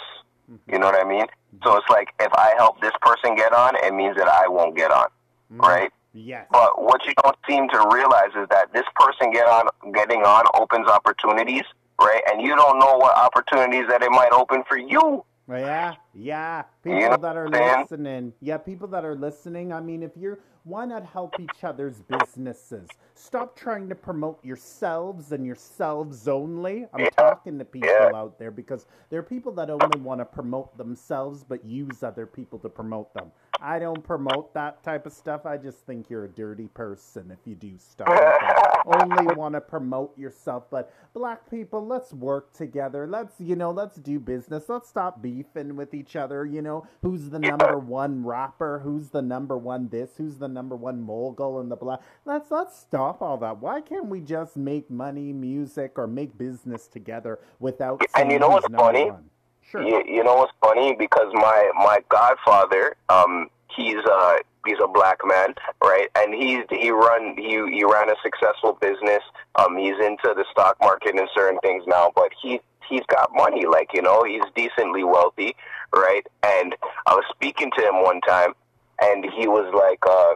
Mm-hmm. 0.51 0.71
You 0.71 0.79
know 0.79 0.87
what 0.87 1.03
I 1.03 1.07
mean? 1.07 1.25
So 1.63 1.75
it's 1.77 1.89
like 1.89 2.09
if 2.19 2.31
I 2.33 2.53
help 2.57 2.81
this 2.81 2.93
person 3.01 3.35
get 3.35 3.53
on, 3.53 3.75
it 3.83 3.93
means 3.93 4.15
that 4.17 4.27
I 4.27 4.47
won't 4.47 4.75
get 4.75 4.91
on, 4.91 5.07
mm-hmm. 5.51 5.61
right? 5.61 5.91
Yes. 6.13 6.47
But 6.49 6.81
what 6.81 7.05
you 7.05 7.13
don't 7.23 7.35
seem 7.47 7.67
to 7.69 7.89
realize 7.91 8.31
is 8.35 8.47
that 8.49 8.71
this 8.73 8.85
person 8.95 9.31
get 9.31 9.47
on 9.47 9.67
getting 9.93 10.21
on 10.21 10.45
opens 10.53 10.87
opportunities, 10.87 11.63
right? 12.01 12.21
And 12.31 12.41
you 12.41 12.55
don't 12.55 12.79
know 12.79 12.97
what 12.97 13.15
opportunities 13.17 13.87
that 13.89 14.03
it 14.03 14.11
might 14.11 14.31
open 14.31 14.63
for 14.67 14.77
you. 14.77 15.25
Yeah, 15.47 15.95
yeah. 16.13 16.63
People 16.83 16.99
You 17.01 17.09
know 17.09 17.17
that 17.17 17.37
are 17.37 17.49
listening. 17.49 18.33
Yeah, 18.41 18.57
people 18.57 18.87
that 18.89 19.05
are 19.05 19.15
listening. 19.15 19.73
I 19.73 19.79
mean, 19.81 20.03
if 20.03 20.11
you're, 20.17 20.39
why 20.63 20.85
not 20.85 21.05
help 21.05 21.39
each 21.39 21.63
other's 21.63 22.01
businesses? 22.01 22.89
Stop 23.13 23.55
trying 23.55 23.89
to 23.89 23.95
promote 23.95 24.43
yourselves 24.43 25.31
and 25.31 25.45
yourselves 25.45 26.27
only. 26.27 26.87
I'm 26.93 27.01
Yeah, 27.01 27.09
talking 27.17 27.59
to 27.59 27.65
people 27.65 27.89
yeah. 27.89 28.11
out 28.15 28.39
there 28.39 28.51
because 28.51 28.87
there 29.09 29.19
are 29.19 29.23
people 29.23 29.51
that 29.53 29.69
only 29.69 29.99
want 29.99 30.19
to 30.21 30.25
promote 30.25 30.77
themselves 30.77 31.43
but 31.43 31.63
use 31.65 32.03
other 32.03 32.25
people 32.25 32.59
to 32.59 32.69
promote 32.69 33.13
them. 33.13 33.31
I 33.61 33.79
don't 33.79 34.03
promote 34.03 34.53
that 34.55 34.83
type 34.83 35.05
of 35.05 35.13
stuff. 35.13 35.45
I 35.45 35.57
just 35.57 35.85
think 35.85 36.09
you're 36.09 36.25
a 36.25 36.29
dirty 36.29 36.67
person 36.69 37.31
if 37.31 37.39
you 37.45 37.55
do 37.55 37.77
stuff 37.77 38.07
like 38.07 38.39
that. 38.39 38.63
only 38.85 39.33
want 39.35 39.55
to 39.55 39.61
promote 39.61 40.17
yourself. 40.17 40.65
But 40.69 40.93
black 41.13 41.49
people, 41.49 41.85
let's 41.85 42.13
work 42.13 42.53
together. 42.53 43.07
Let's, 43.07 43.39
you 43.39 43.55
know, 43.55 43.71
let's 43.71 43.97
do 43.97 44.19
business. 44.19 44.65
Let's 44.67 44.89
stop 44.89 45.21
beefing 45.21 45.75
with 45.75 45.93
each 45.93 46.15
other. 46.15 46.45
You 46.45 46.61
know, 46.61 46.87
who's 47.01 47.29
the 47.29 47.39
number 47.39 47.77
one 47.77 48.25
rapper? 48.25 48.79
Who's 48.79 49.09
the 49.09 49.21
number 49.21 49.57
one 49.57 49.89
this? 49.89 50.11
Who's 50.17 50.37
the 50.37 50.47
number 50.47 50.75
one 50.75 51.01
mogul 51.01 51.59
in 51.59 51.69
the 51.69 51.75
black? 51.75 52.01
Let's 52.25 52.51
let's 52.51 52.77
stop 52.77 53.21
all 53.21 53.37
that. 53.37 53.59
Why 53.59 53.81
can't 53.81 54.07
we 54.07 54.21
just 54.21 54.57
make 54.57 54.89
money, 54.89 55.33
music, 55.33 55.93
or 55.97 56.07
make 56.07 56.37
business 56.37 56.87
together 56.87 57.39
without? 57.59 58.01
And 58.15 58.31
you 58.31 58.39
know 58.39 58.49
what's 58.49 58.67
funny? 58.67 59.11
one? 59.11 59.29
Sure. 59.61 59.81
You, 59.81 60.03
you 60.07 60.23
know 60.23 60.35
what's 60.35 60.53
funny? 60.61 60.95
Because 60.95 61.27
my 61.33 61.71
my 61.75 61.99
godfather, 62.09 62.95
um, 63.09 63.49
he's 63.75 64.03
uh 64.09 64.35
he's 64.65 64.77
a 64.83 64.87
black 64.87 65.19
man, 65.25 65.53
right? 65.83 66.07
And 66.15 66.33
he's 66.33 66.65
he 66.69 66.91
run 66.91 67.35
he 67.37 67.61
he 67.71 67.83
ran 67.83 68.09
a 68.09 68.15
successful 68.23 68.77
business. 68.81 69.23
Um, 69.55 69.77
he's 69.77 69.97
into 69.99 70.33
the 70.35 70.45
stock 70.51 70.77
market 70.81 71.17
and 71.17 71.29
certain 71.33 71.59
things 71.59 71.83
now, 71.87 72.11
but 72.15 72.31
he 72.41 72.59
he's 72.89 73.05
got 73.07 73.29
money, 73.33 73.65
like 73.65 73.89
you 73.93 74.01
know, 74.01 74.23
he's 74.23 74.43
decently 74.55 75.03
wealthy, 75.03 75.55
right? 75.93 76.25
And 76.43 76.75
I 77.05 77.15
was 77.15 77.23
speaking 77.33 77.71
to 77.77 77.81
him 77.81 78.03
one 78.03 78.21
time, 78.21 78.53
and 79.01 79.25
he 79.37 79.47
was 79.47 79.71
like, 79.73 79.99
uh, 80.07 80.35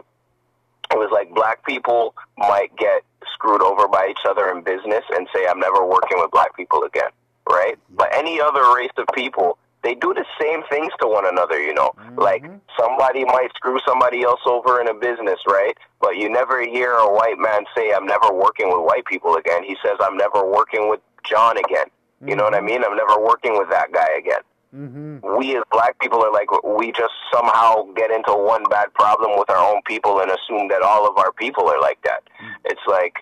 it 0.92 0.98
was 0.98 1.10
like 1.12 1.34
black 1.34 1.64
people 1.64 2.14
might 2.36 2.74
get 2.76 3.02
screwed 3.34 3.62
over 3.62 3.88
by 3.88 4.08
each 4.10 4.24
other 4.28 4.50
in 4.50 4.62
business 4.62 5.04
and 5.14 5.26
say, 5.34 5.46
I'm 5.48 5.60
never 5.60 5.84
working 5.84 6.18
with 6.18 6.30
black 6.30 6.56
people 6.56 6.82
again, 6.82 7.10
right? 7.48 7.78
But 7.90 8.14
any 8.14 8.40
other 8.40 8.74
race 8.74 8.90
of 8.96 9.06
people, 9.14 9.58
they 9.82 9.94
do 9.94 10.12
the 10.14 10.24
same 10.40 10.62
things 10.70 10.92
to 11.00 11.08
one 11.08 11.26
another, 11.26 11.60
you 11.60 11.74
know. 11.74 11.92
Like 12.16 12.42
Mhm. 12.44 12.60
somebody 12.78 13.24
might 13.24 13.50
screw 13.54 13.78
somebody 13.86 14.22
else 14.22 14.40
over 14.46 14.80
in 14.80 14.88
a 14.88 14.94
business, 14.94 15.40
right? 15.46 15.76
But 16.00 16.16
you 16.16 16.28
never 16.28 16.60
hear 16.60 16.92
a 16.92 17.10
white 17.10 17.38
man 17.38 17.64
say, 17.74 17.92
I'm 17.92 18.06
never 18.06 18.32
working 18.32 18.68
with 18.68 18.80
white 18.80 19.04
people 19.06 19.36
again. 19.36 19.62
He 19.62 19.76
says, 19.82 19.96
I'm 20.00 20.16
never 20.16 20.44
working 20.44 20.88
with 20.88 21.00
John 21.24 21.56
again. 21.58 21.86
You 22.24 22.36
know 22.36 22.44
what 22.44 22.54
I 22.54 22.60
mean? 22.60 22.84
I'm 22.84 22.96
never 22.96 23.18
working 23.18 23.56
with 23.58 23.70
that 23.70 23.92
guy 23.92 24.08
again 24.18 24.40
Mm-hmm. 24.72 25.36
we 25.36 25.56
as 25.56 25.64
black 25.72 25.98
people 25.98 26.24
are 26.24 26.32
like 26.32 26.46
we 26.62 26.92
just 26.92 27.12
somehow 27.32 27.82
get 27.96 28.12
into 28.12 28.32
one 28.32 28.62
bad 28.70 28.86
problem 28.94 29.36
with 29.36 29.50
our 29.50 29.58
own 29.74 29.82
people 29.84 30.20
and 30.20 30.30
assume 30.30 30.68
that 30.68 30.80
all 30.80 31.08
of 31.10 31.18
our 31.18 31.32
people 31.32 31.68
are 31.68 31.80
like 31.80 32.00
that. 32.02 32.22
It's 32.64 32.80
like 32.86 33.14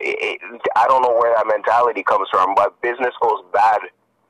it, 0.00 0.40
I 0.74 0.86
don't 0.88 1.02
know 1.02 1.14
where 1.16 1.32
that 1.36 1.46
mentality 1.46 2.02
comes 2.02 2.28
from, 2.28 2.56
but 2.56 2.80
business 2.82 3.14
goes 3.22 3.40
bad 3.52 3.78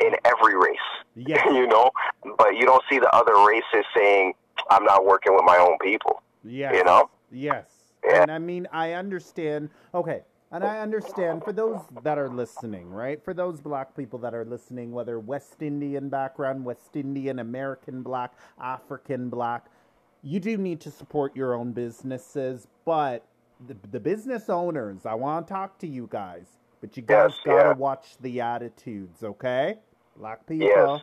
in 0.01 0.13
every 0.25 0.57
race, 0.57 0.77
Yes. 1.17 1.45
you 1.47 1.67
know. 1.67 1.91
But 2.39 2.57
you 2.57 2.65
don't 2.67 2.83
see 2.91 2.99
the 2.99 3.15
other 3.15 3.35
races 3.47 3.85
saying, 3.97 4.35
"I'm 4.71 4.85
not 4.85 5.05
working 5.05 5.35
with 5.35 5.45
my 5.45 5.57
own 5.59 5.79
people." 5.79 6.23
Yes. 6.45 6.75
You 6.77 6.85
know? 6.85 7.11
Yes. 7.31 7.67
Yeah. 8.05 8.23
And 8.23 8.31
I 8.31 8.39
mean, 8.39 8.67
I 8.73 8.93
understand. 8.93 9.71
Okay. 9.95 10.23
And 10.53 10.63
I 10.63 10.79
understand 10.79 11.43
for 11.43 11.53
those 11.53 11.81
that 12.05 12.19
are 12.19 12.29
listening, 12.29 12.89
right? 12.89 13.23
For 13.23 13.35
those 13.35 13.61
black 13.61 13.97
people 13.97 14.19
that 14.21 14.33
are 14.33 14.45
listening, 14.45 14.93
whether 14.93 15.19
West 15.19 15.61
Indian 15.61 16.09
background, 16.09 16.65
West 16.65 16.95
Indian, 16.95 17.41
American 17.41 18.03
black, 18.03 18.33
African 18.61 19.29
black, 19.29 19.67
you 20.23 20.39
do 20.39 20.57
need 20.57 20.81
to 20.83 20.91
support 20.93 21.35
your 21.35 21.55
own 21.55 21.73
businesses. 21.73 22.69
But 22.85 23.25
the, 23.67 23.77
the 23.91 23.99
business 23.99 24.49
owners, 24.49 25.05
I 25.05 25.15
want 25.15 25.49
to 25.49 25.53
talk 25.53 25.79
to 25.79 25.87
you 25.89 26.07
guys. 26.11 26.47
But 26.87 26.97
you 26.97 27.03
guys 27.03 27.31
Yes, 27.31 27.41
got 27.45 27.63
to 27.63 27.69
yeah. 27.71 27.73
watch 27.75 28.17
the 28.21 28.41
attitudes, 28.41 29.25
okay? 29.25 29.79
Black 30.17 30.47
people, 30.47 30.69
Yes. 30.69 31.03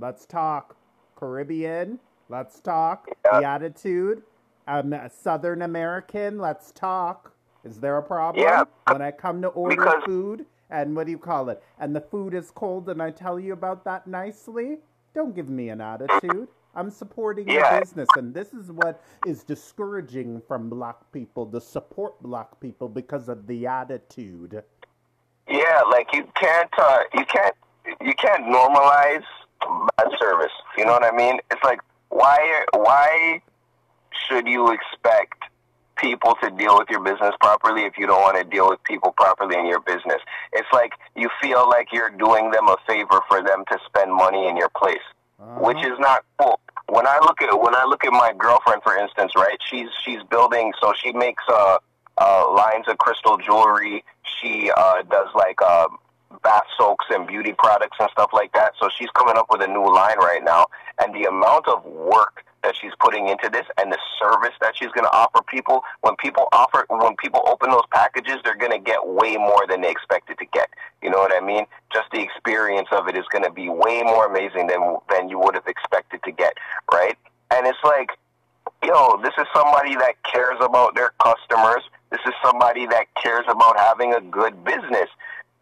let's 0.00 0.24
talk. 0.24 0.74
Caribbean, 1.16 1.98
let's 2.30 2.60
talk. 2.60 3.10
Yeah. 3.26 3.40
The 3.40 3.46
attitude. 3.46 4.22
I'm 4.66 4.94
a 4.94 5.10
Southern 5.10 5.60
American, 5.60 6.38
let's 6.38 6.72
talk. 6.72 7.32
Is 7.62 7.78
there 7.78 7.98
a 7.98 8.02
problem 8.02 8.42
Yeah. 8.42 8.64
when 8.90 9.02
I 9.02 9.10
come 9.10 9.42
to 9.42 9.48
order 9.48 9.76
Because- 9.76 10.04
food 10.04 10.46
and 10.70 10.96
what 10.96 11.04
do 11.04 11.10
you 11.10 11.18
call 11.18 11.50
it? 11.50 11.62
And 11.78 11.94
the 11.94 12.00
food 12.00 12.32
is 12.32 12.50
cold 12.50 12.88
and 12.88 13.02
I 13.02 13.10
tell 13.10 13.38
you 13.38 13.52
about 13.52 13.84
that 13.84 14.06
nicely? 14.06 14.78
Don't 15.12 15.34
give 15.34 15.50
me 15.50 15.68
an 15.68 15.82
attitude. 15.82 16.48
I'm 16.74 16.88
supporting 16.90 17.48
Yeah. 17.48 17.72
your 17.72 17.80
business, 17.80 18.08
and 18.16 18.32
this 18.32 18.54
is 18.54 18.72
what 18.72 19.02
is 19.26 19.42
discouraging 19.44 20.40
from 20.40 20.70
black 20.70 20.96
people 21.12 21.44
to 21.50 21.60
support 21.60 22.22
black 22.22 22.58
people 22.60 22.88
because 22.88 23.28
of 23.28 23.46
the 23.46 23.66
attitude. 23.66 24.62
Yeah, 25.48 25.82
like 25.90 26.08
you 26.12 26.26
can't, 26.34 26.70
uh, 26.78 26.98
you 27.14 27.24
can't, 27.24 27.54
you 28.00 28.14
can't 28.14 28.44
normalize 28.44 29.24
bad 29.96 30.08
service. 30.18 30.52
You 30.76 30.84
know 30.84 30.92
what 30.92 31.04
I 31.04 31.10
mean? 31.16 31.38
It's 31.50 31.62
like 31.64 31.80
why, 32.10 32.64
why 32.74 33.40
should 34.28 34.46
you 34.46 34.70
expect 34.72 35.42
people 35.96 36.34
to 36.42 36.50
deal 36.50 36.78
with 36.78 36.88
your 36.90 37.00
business 37.02 37.34
properly 37.40 37.82
if 37.82 37.98
you 37.98 38.06
don't 38.06 38.20
want 38.22 38.36
to 38.38 38.44
deal 38.44 38.68
with 38.68 38.82
people 38.84 39.12
properly 39.12 39.58
in 39.58 39.66
your 39.66 39.80
business? 39.80 40.20
It's 40.52 40.68
like 40.72 40.92
you 41.16 41.28
feel 41.42 41.68
like 41.68 41.88
you're 41.92 42.10
doing 42.10 42.50
them 42.50 42.68
a 42.68 42.76
favor 42.86 43.20
for 43.28 43.42
them 43.42 43.64
to 43.70 43.78
spend 43.86 44.12
money 44.14 44.46
in 44.48 44.56
your 44.56 44.70
place, 44.76 45.04
Uh-huh. 45.40 45.60
which 45.66 45.78
is 45.78 45.98
not 45.98 46.24
cool. 46.38 46.60
When 46.88 47.06
I 47.06 47.18
look 47.20 47.42
at 47.42 47.60
when 47.60 47.74
I 47.74 47.84
look 47.84 48.04
at 48.04 48.12
my 48.12 48.32
girlfriend, 48.36 48.82
for 48.82 48.96
instance, 48.96 49.32
right? 49.36 49.58
She's 49.68 49.88
she's 50.04 50.22
building, 50.30 50.72
so 50.80 50.94
she 51.02 51.12
makes 51.12 51.42
uh, 51.48 51.78
uh, 52.20 52.52
lines 52.52 52.86
of 52.88 52.98
crystal 52.98 53.36
jewelry. 53.38 54.04
She 54.40 54.70
uh, 54.76 55.02
does 55.02 55.28
like 55.34 55.60
uh, 55.62 55.88
bath 56.42 56.64
soaks 56.76 57.06
and 57.10 57.26
beauty 57.26 57.54
products 57.56 57.96
and 58.00 58.08
stuff 58.10 58.30
like 58.32 58.52
that. 58.52 58.72
So 58.80 58.88
she's 58.96 59.10
coming 59.10 59.36
up 59.36 59.46
with 59.50 59.62
a 59.62 59.68
new 59.68 59.86
line 59.86 60.18
right 60.18 60.42
now, 60.44 60.66
and 61.00 61.14
the 61.14 61.28
amount 61.28 61.68
of 61.68 61.84
work 61.84 62.44
that 62.62 62.74
she's 62.80 62.92
putting 63.00 63.28
into 63.28 63.48
this 63.48 63.66
and 63.78 63.92
the 63.92 63.98
service 64.18 64.54
that 64.60 64.74
she's 64.76 64.90
going 64.92 65.04
to 65.04 65.12
offer 65.12 65.40
people 65.46 65.82
when 66.00 66.14
people 66.16 66.48
offer 66.52 66.84
when 66.88 67.14
people 67.16 67.42
open 67.46 67.70
those 67.70 67.86
packages 67.92 68.36
they're 68.44 68.56
going 68.56 68.72
to 68.72 68.78
get 68.78 69.06
way 69.06 69.36
more 69.36 69.64
than 69.68 69.80
they 69.80 69.90
expected 69.90 70.36
to 70.38 70.46
get 70.52 70.68
you 71.02 71.10
know 71.10 71.18
what 71.18 71.32
i 71.34 71.44
mean 71.44 71.64
just 71.92 72.10
the 72.10 72.20
experience 72.20 72.88
of 72.92 73.08
it 73.08 73.16
is 73.16 73.24
going 73.30 73.44
to 73.44 73.50
be 73.50 73.68
way 73.68 74.02
more 74.02 74.26
amazing 74.26 74.66
than 74.66 74.96
than 75.10 75.28
you 75.28 75.38
would 75.38 75.54
have 75.54 75.66
expected 75.66 76.20
to 76.24 76.32
get 76.32 76.54
right 76.92 77.16
and 77.54 77.66
it's 77.66 77.78
like 77.84 78.10
yo 78.82 79.20
this 79.22 79.34
is 79.38 79.46
somebody 79.54 79.94
that 79.96 80.14
cares 80.22 80.56
about 80.60 80.94
their 80.94 81.12
customers 81.22 81.82
this 82.10 82.20
is 82.26 82.32
somebody 82.42 82.86
that 82.86 83.06
cares 83.22 83.44
about 83.48 83.78
having 83.78 84.14
a 84.14 84.20
good 84.20 84.64
business 84.64 85.08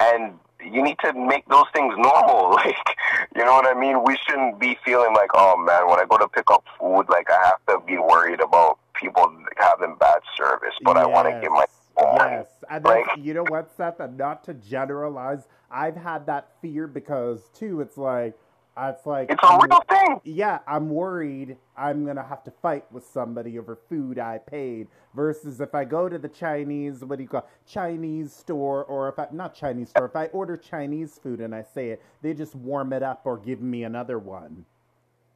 and 0.01 0.39
you 0.65 0.83
need 0.83 0.99
to 1.05 1.13
make 1.13 1.47
those 1.49 1.67
things 1.73 1.95
normal. 1.97 2.57
Like, 2.67 2.97
you 3.37 3.45
know 3.45 3.53
what 3.53 3.67
I 3.67 3.79
mean? 3.79 4.03
We 4.03 4.17
shouldn't 4.27 4.59
be 4.59 4.79
feeling 4.85 5.15
like, 5.15 5.31
oh 5.35 5.57
man, 5.59 5.89
when 5.89 6.01
I 6.01 6.07
go 6.09 6.17
to 6.17 6.27
pick 6.27 6.51
up 6.51 6.65
food, 6.81 7.05
like 7.09 7.29
I 7.31 7.47
have 7.47 7.65
to 7.69 7.87
be 7.87 7.99
worried 7.99 8.41
about 8.41 8.79
people 8.95 9.31
having 9.59 9.95
bad 10.01 10.21
service, 10.37 10.75
but 10.83 10.97
I 10.97 11.07
want 11.07 11.29
to 11.29 11.41
get 11.41 11.51
my. 11.51 11.67
Yes, 11.99 12.47
and 12.71 12.85
Like- 12.85 13.07
you 13.19 13.35
know 13.35 13.45
what, 13.45 13.71
Seth? 13.77 14.01
And 14.01 14.17
not 14.17 14.43
to 14.45 14.55
generalize, 14.55 15.47
I've 15.71 15.97
had 15.97 16.27
that 16.27 16.49
fear 16.61 16.87
because 16.87 17.49
too. 17.51 17.81
It's 17.81 17.99
like, 17.99 18.35
it's 18.79 19.07
like 19.07 19.31
It's 19.31 19.43
a 19.43 19.47
I'm- 19.47 19.61
real 19.61 19.81
thing. 19.89 20.21
yeah, 20.25 20.59
I'm 20.67 20.91
worried 20.91 21.57
I'm 21.77 22.05
gonna 22.07 22.23
have 22.27 22.45
to 22.45 22.51
fight 22.51 22.85
with 22.93 23.05
somebody 23.07 23.59
over 23.59 23.77
food 23.89 24.19
I 24.19 24.39
paid. 24.39 24.89
Versus 25.15 25.61
if 25.61 25.75
I 25.75 25.85
go 25.85 26.09
to 26.09 26.19
the 26.19 26.29
Chinese, 26.29 27.03
what 27.05 27.17
do 27.17 27.23
you 27.23 27.29
call 27.29 27.47
Chinese 27.67 28.33
store, 28.35 28.85
or 28.85 29.09
if 29.09 29.19
I 29.19 29.29
not 29.33 29.55
Chinese 29.55 29.91
store, 29.91 30.05
if 30.07 30.15
I 30.17 30.27
order 30.27 30.57
Chinese 30.57 31.19
food 31.23 31.41
and 31.41 31.55
I 31.55 31.63
say 31.63 31.89
it, 31.91 32.03
they 32.23 32.35
just 32.35 32.55
warm 32.55 32.93
it 32.93 33.03
up 33.03 33.23
or 33.25 33.39
give 33.39 33.61
me 33.63 33.85
another 33.85 34.19
one. 34.19 34.67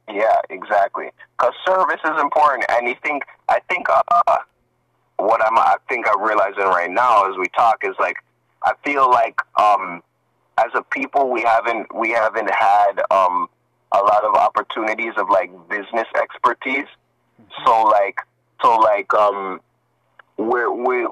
Yeah, 0.09 0.39
exactly. 0.49 1.09
Because 1.37 1.53
service 1.65 1.99
is 2.03 2.19
important, 2.21 2.65
and 2.69 2.87
you 2.87 2.95
think 3.03 3.23
I 3.49 3.59
think 3.69 3.87
uh, 3.89 4.37
what 5.17 5.43
I'm 5.45 5.57
I 5.57 5.75
think 5.89 6.05
I'm 6.09 6.21
realizing 6.21 6.63
right 6.65 6.89
now 6.91 7.29
as 7.29 7.37
we 7.37 7.47
talk 7.55 7.83
is 7.83 7.95
like 7.99 8.17
I 8.63 8.73
feel 8.83 9.09
like 9.09 9.39
um, 9.59 10.03
as 10.57 10.67
a 10.75 10.81
people 10.83 11.29
we 11.29 11.41
haven't 11.41 11.93
we 11.95 12.11
haven't 12.11 12.49
had 12.49 13.01
um, 13.11 13.47
a 13.91 13.99
lot 13.99 14.23
of 14.23 14.35
opportunities 14.35 15.13
of 15.17 15.29
like 15.29 15.51
business 15.69 16.07
expertise. 16.15 16.87
So 17.65 17.83
like 17.83 18.19
so 18.61 18.75
like 18.77 19.13
um, 19.13 19.59
we're 20.37 20.71
we 20.71 21.07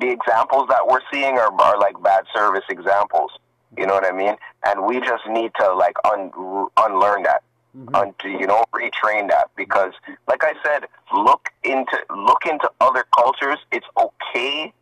the 0.00 0.10
examples 0.10 0.68
that 0.68 0.86
we're 0.86 1.00
seeing 1.12 1.38
are 1.38 1.52
are 1.60 1.78
like 1.78 2.00
bad 2.02 2.24
service 2.34 2.64
examples. 2.68 3.30
You 3.76 3.86
know 3.86 3.94
what 3.94 4.06
I 4.06 4.12
mean? 4.12 4.36
And 4.64 4.86
we 4.86 5.00
just 5.00 5.26
need 5.28 5.52
to 5.60 5.74
like 5.74 5.96
un- 6.04 6.32
unlearn 6.76 7.22
that 7.24 7.42
Mhm. 7.76 7.94
on 7.94 8.14
to 8.20 8.28
you 8.30 8.46
know 8.46 8.64
retrain 8.72 9.28
that 9.28 9.50
because 9.54 9.92
like 10.26 10.42
I 10.42 10.54
said, 10.64 10.86
look 11.12 11.50
into 11.64 11.98
look 12.10 12.46
into 12.46 12.70
other 12.80 13.04
cultures. 13.14 13.58
It's 13.70 13.86
okay 13.96 14.72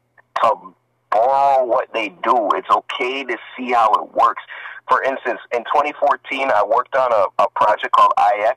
to 0.42 0.74
borrow 1.10 1.64
what 1.64 1.92
they 1.92 2.08
do. 2.22 2.50
It's 2.54 2.70
okay 2.70 3.24
to 3.24 3.36
see 3.56 3.72
how 3.72 3.92
it 3.94 4.14
works. 4.14 4.42
For 4.88 5.02
instance, 5.02 5.40
in 5.52 5.64
2014, 5.64 6.50
I 6.50 6.64
worked 6.64 6.94
on 6.94 7.12
a, 7.12 7.42
a 7.42 7.48
project 7.50 7.92
called 7.92 8.12
IX 8.18 8.56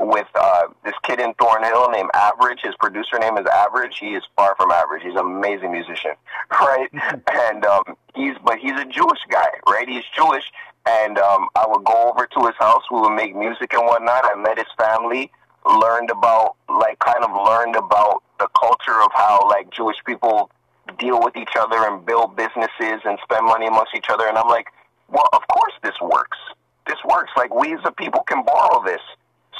with 0.00 0.26
uh, 0.34 0.68
this 0.84 0.94
kid 1.02 1.20
in 1.20 1.34
Thornhill 1.34 1.90
named 1.90 2.10
Average. 2.14 2.60
His 2.62 2.74
producer 2.78 3.18
name 3.18 3.36
is 3.36 3.46
Average. 3.46 3.98
He 3.98 4.14
is 4.14 4.22
far 4.36 4.54
from 4.56 4.70
average. 4.70 5.02
He's 5.02 5.14
an 5.14 5.26
amazing 5.26 5.72
musician, 5.72 6.12
right? 6.50 6.88
and 7.48 7.64
um, 7.64 7.82
he's 8.14 8.34
but 8.44 8.58
he's 8.58 8.78
a 8.78 8.84
Jewish 8.84 9.20
guy, 9.28 9.48
right? 9.68 9.88
He's 9.88 10.04
Jewish, 10.14 10.44
and 10.86 11.18
um, 11.18 11.48
I 11.56 11.66
would 11.66 11.84
go 11.84 12.12
over 12.12 12.26
to 12.26 12.46
his 12.46 12.54
house. 12.58 12.82
We 12.90 13.00
would 13.00 13.14
make 13.14 13.34
music 13.34 13.72
and 13.74 13.84
whatnot. 13.86 14.24
I 14.24 14.34
met 14.36 14.58
his 14.58 14.68
family, 14.78 15.30
learned 15.66 16.10
about 16.10 16.56
like 16.68 16.98
kind 17.00 17.24
of 17.24 17.30
learned 17.32 17.76
about 17.76 18.22
the 18.38 18.48
culture 18.58 19.02
of 19.02 19.10
how 19.12 19.48
like 19.48 19.70
Jewish 19.70 19.96
people 20.06 20.50
deal 20.98 21.20
with 21.22 21.36
each 21.36 21.56
other 21.58 21.76
and 21.76 22.04
build 22.04 22.36
businesses 22.36 23.00
and 23.04 23.18
spend 23.22 23.46
money 23.46 23.66
amongst 23.66 23.94
each 23.94 24.08
other. 24.10 24.26
And 24.26 24.38
I'm 24.38 24.48
like, 24.48 24.68
well, 25.08 25.28
of 25.32 25.42
course 25.48 25.74
this 25.82 25.94
works. 26.00 26.38
This 26.86 26.98
works. 27.08 27.30
Like 27.36 27.54
we 27.54 27.74
as 27.74 27.80
a 27.84 27.92
people 27.92 28.22
can 28.22 28.44
borrow 28.44 28.82
this. 28.84 29.00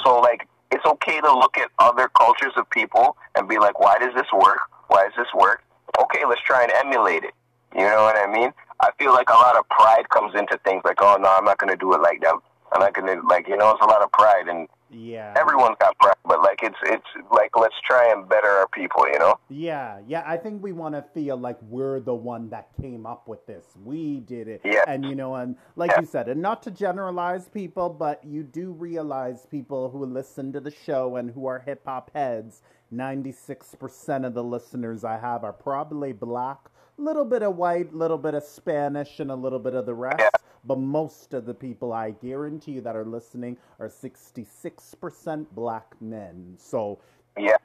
So 0.03 0.19
like 0.19 0.47
it's 0.71 0.85
okay 0.85 1.19
to 1.21 1.33
look 1.33 1.57
at 1.57 1.69
other 1.79 2.09
cultures 2.09 2.53
of 2.55 2.69
people 2.69 3.17
and 3.35 3.47
be 3.47 3.57
like, 3.57 3.79
why 3.79 3.97
does 3.99 4.13
this 4.13 4.31
work? 4.33 4.59
Why 4.87 5.03
does 5.03 5.13
this 5.17 5.33
work? 5.33 5.63
Okay, 5.99 6.23
let's 6.27 6.41
try 6.41 6.63
and 6.63 6.71
emulate 6.71 7.23
it. 7.23 7.33
You 7.75 7.81
know 7.81 8.03
what 8.03 8.15
I 8.15 8.31
mean? 8.31 8.51
I 8.81 8.89
feel 8.97 9.13
like 9.13 9.29
a 9.29 9.33
lot 9.33 9.57
of 9.57 9.67
pride 9.69 10.09
comes 10.09 10.33
into 10.35 10.59
things 10.63 10.81
like, 10.85 11.01
oh 11.01 11.17
no, 11.19 11.33
I'm 11.37 11.45
not 11.45 11.57
going 11.57 11.71
to 11.71 11.77
do 11.77 11.93
it 11.93 12.01
like 12.01 12.21
them. 12.21 12.39
I'm 12.71 12.79
not 12.79 12.93
going 12.93 13.07
to 13.07 13.27
like, 13.27 13.47
you 13.47 13.57
know, 13.57 13.71
it's 13.71 13.81
a 13.81 13.87
lot 13.87 14.01
of 14.01 14.11
pride 14.11 14.47
and 14.47 14.67
Yeah. 14.91 15.33
everyone's 15.37 15.77
got 15.79 15.97
pride, 15.99 16.15
but 16.25 16.41
like 16.41 16.59
it's 16.63 16.77
it's 16.83 17.05
like 17.31 17.51
let's 17.55 17.75
try 17.85 18.11
and 18.11 18.27
better 18.27 18.47
our 18.47 18.67
people, 18.69 19.07
you 19.07 19.19
know? 19.19 19.35
Yeah, 19.49 19.99
yeah. 20.07 20.23
I 20.25 20.37
think 20.37 20.63
we 20.63 20.71
want 20.71 20.95
to 20.95 21.03
feel 21.13 21.37
like 21.37 21.57
we're 21.61 21.99
the 21.99 22.13
one 22.13 22.49
that 22.49 22.69
came 22.81 23.05
up 23.05 23.27
with 23.27 23.45
this. 23.45 23.65
We 23.83 24.19
did 24.21 24.47
it. 24.47 24.61
Yeah. 24.63 24.83
And 24.87 25.05
you 25.05 25.15
know, 25.15 25.35
and 25.35 25.55
like 25.75 25.91
Yeah. 25.91 26.01
you 26.01 26.05
said, 26.07 26.27
and 26.27 26.41
not 26.41 26.63
to 26.63 26.71
generalize 26.71 27.47
people, 27.49 27.89
but 27.89 28.23
you 28.23 28.43
do 28.43 28.71
realize 28.71 29.45
people 29.45 29.89
who 29.91 30.05
listen 30.05 30.51
to 30.53 30.59
the 30.59 30.71
show 30.71 31.15
and 31.17 31.31
who 31.31 31.45
are 31.45 31.59
hip 31.59 31.81
hop 31.85 32.11
heads. 32.13 32.61
Ninety-six 32.91 33.75
percent 33.75 34.25
of 34.25 34.33
the 34.33 34.43
listeners 34.43 35.03
I 35.03 35.19
have 35.19 35.43
are 35.43 35.53
probably 35.53 36.11
black, 36.11 36.57
little 36.97 37.23
bit 37.25 37.43
of 37.43 37.55
white, 37.55 37.93
little 37.93 38.17
bit 38.17 38.33
of 38.33 38.43
Spanish, 38.43 39.19
and 39.19 39.29
a 39.29 39.35
little 39.35 39.59
bit 39.59 39.75
of 39.75 39.85
the 39.85 39.93
rest. 39.93 40.15
Yeah. 40.19 40.29
But 40.65 40.79
most 40.79 41.33
of 41.33 41.45
the 41.45 41.53
people 41.53 41.93
I 41.93 42.11
guarantee 42.11 42.73
you 42.73 42.81
that 42.81 42.95
are 42.95 43.05
listening 43.05 43.57
are 43.79 43.89
sixty-six 43.89 44.95
percent 44.95 45.53
black 45.55 45.95
men. 46.01 46.55
So 46.57 46.99
Yeah. 47.37 47.57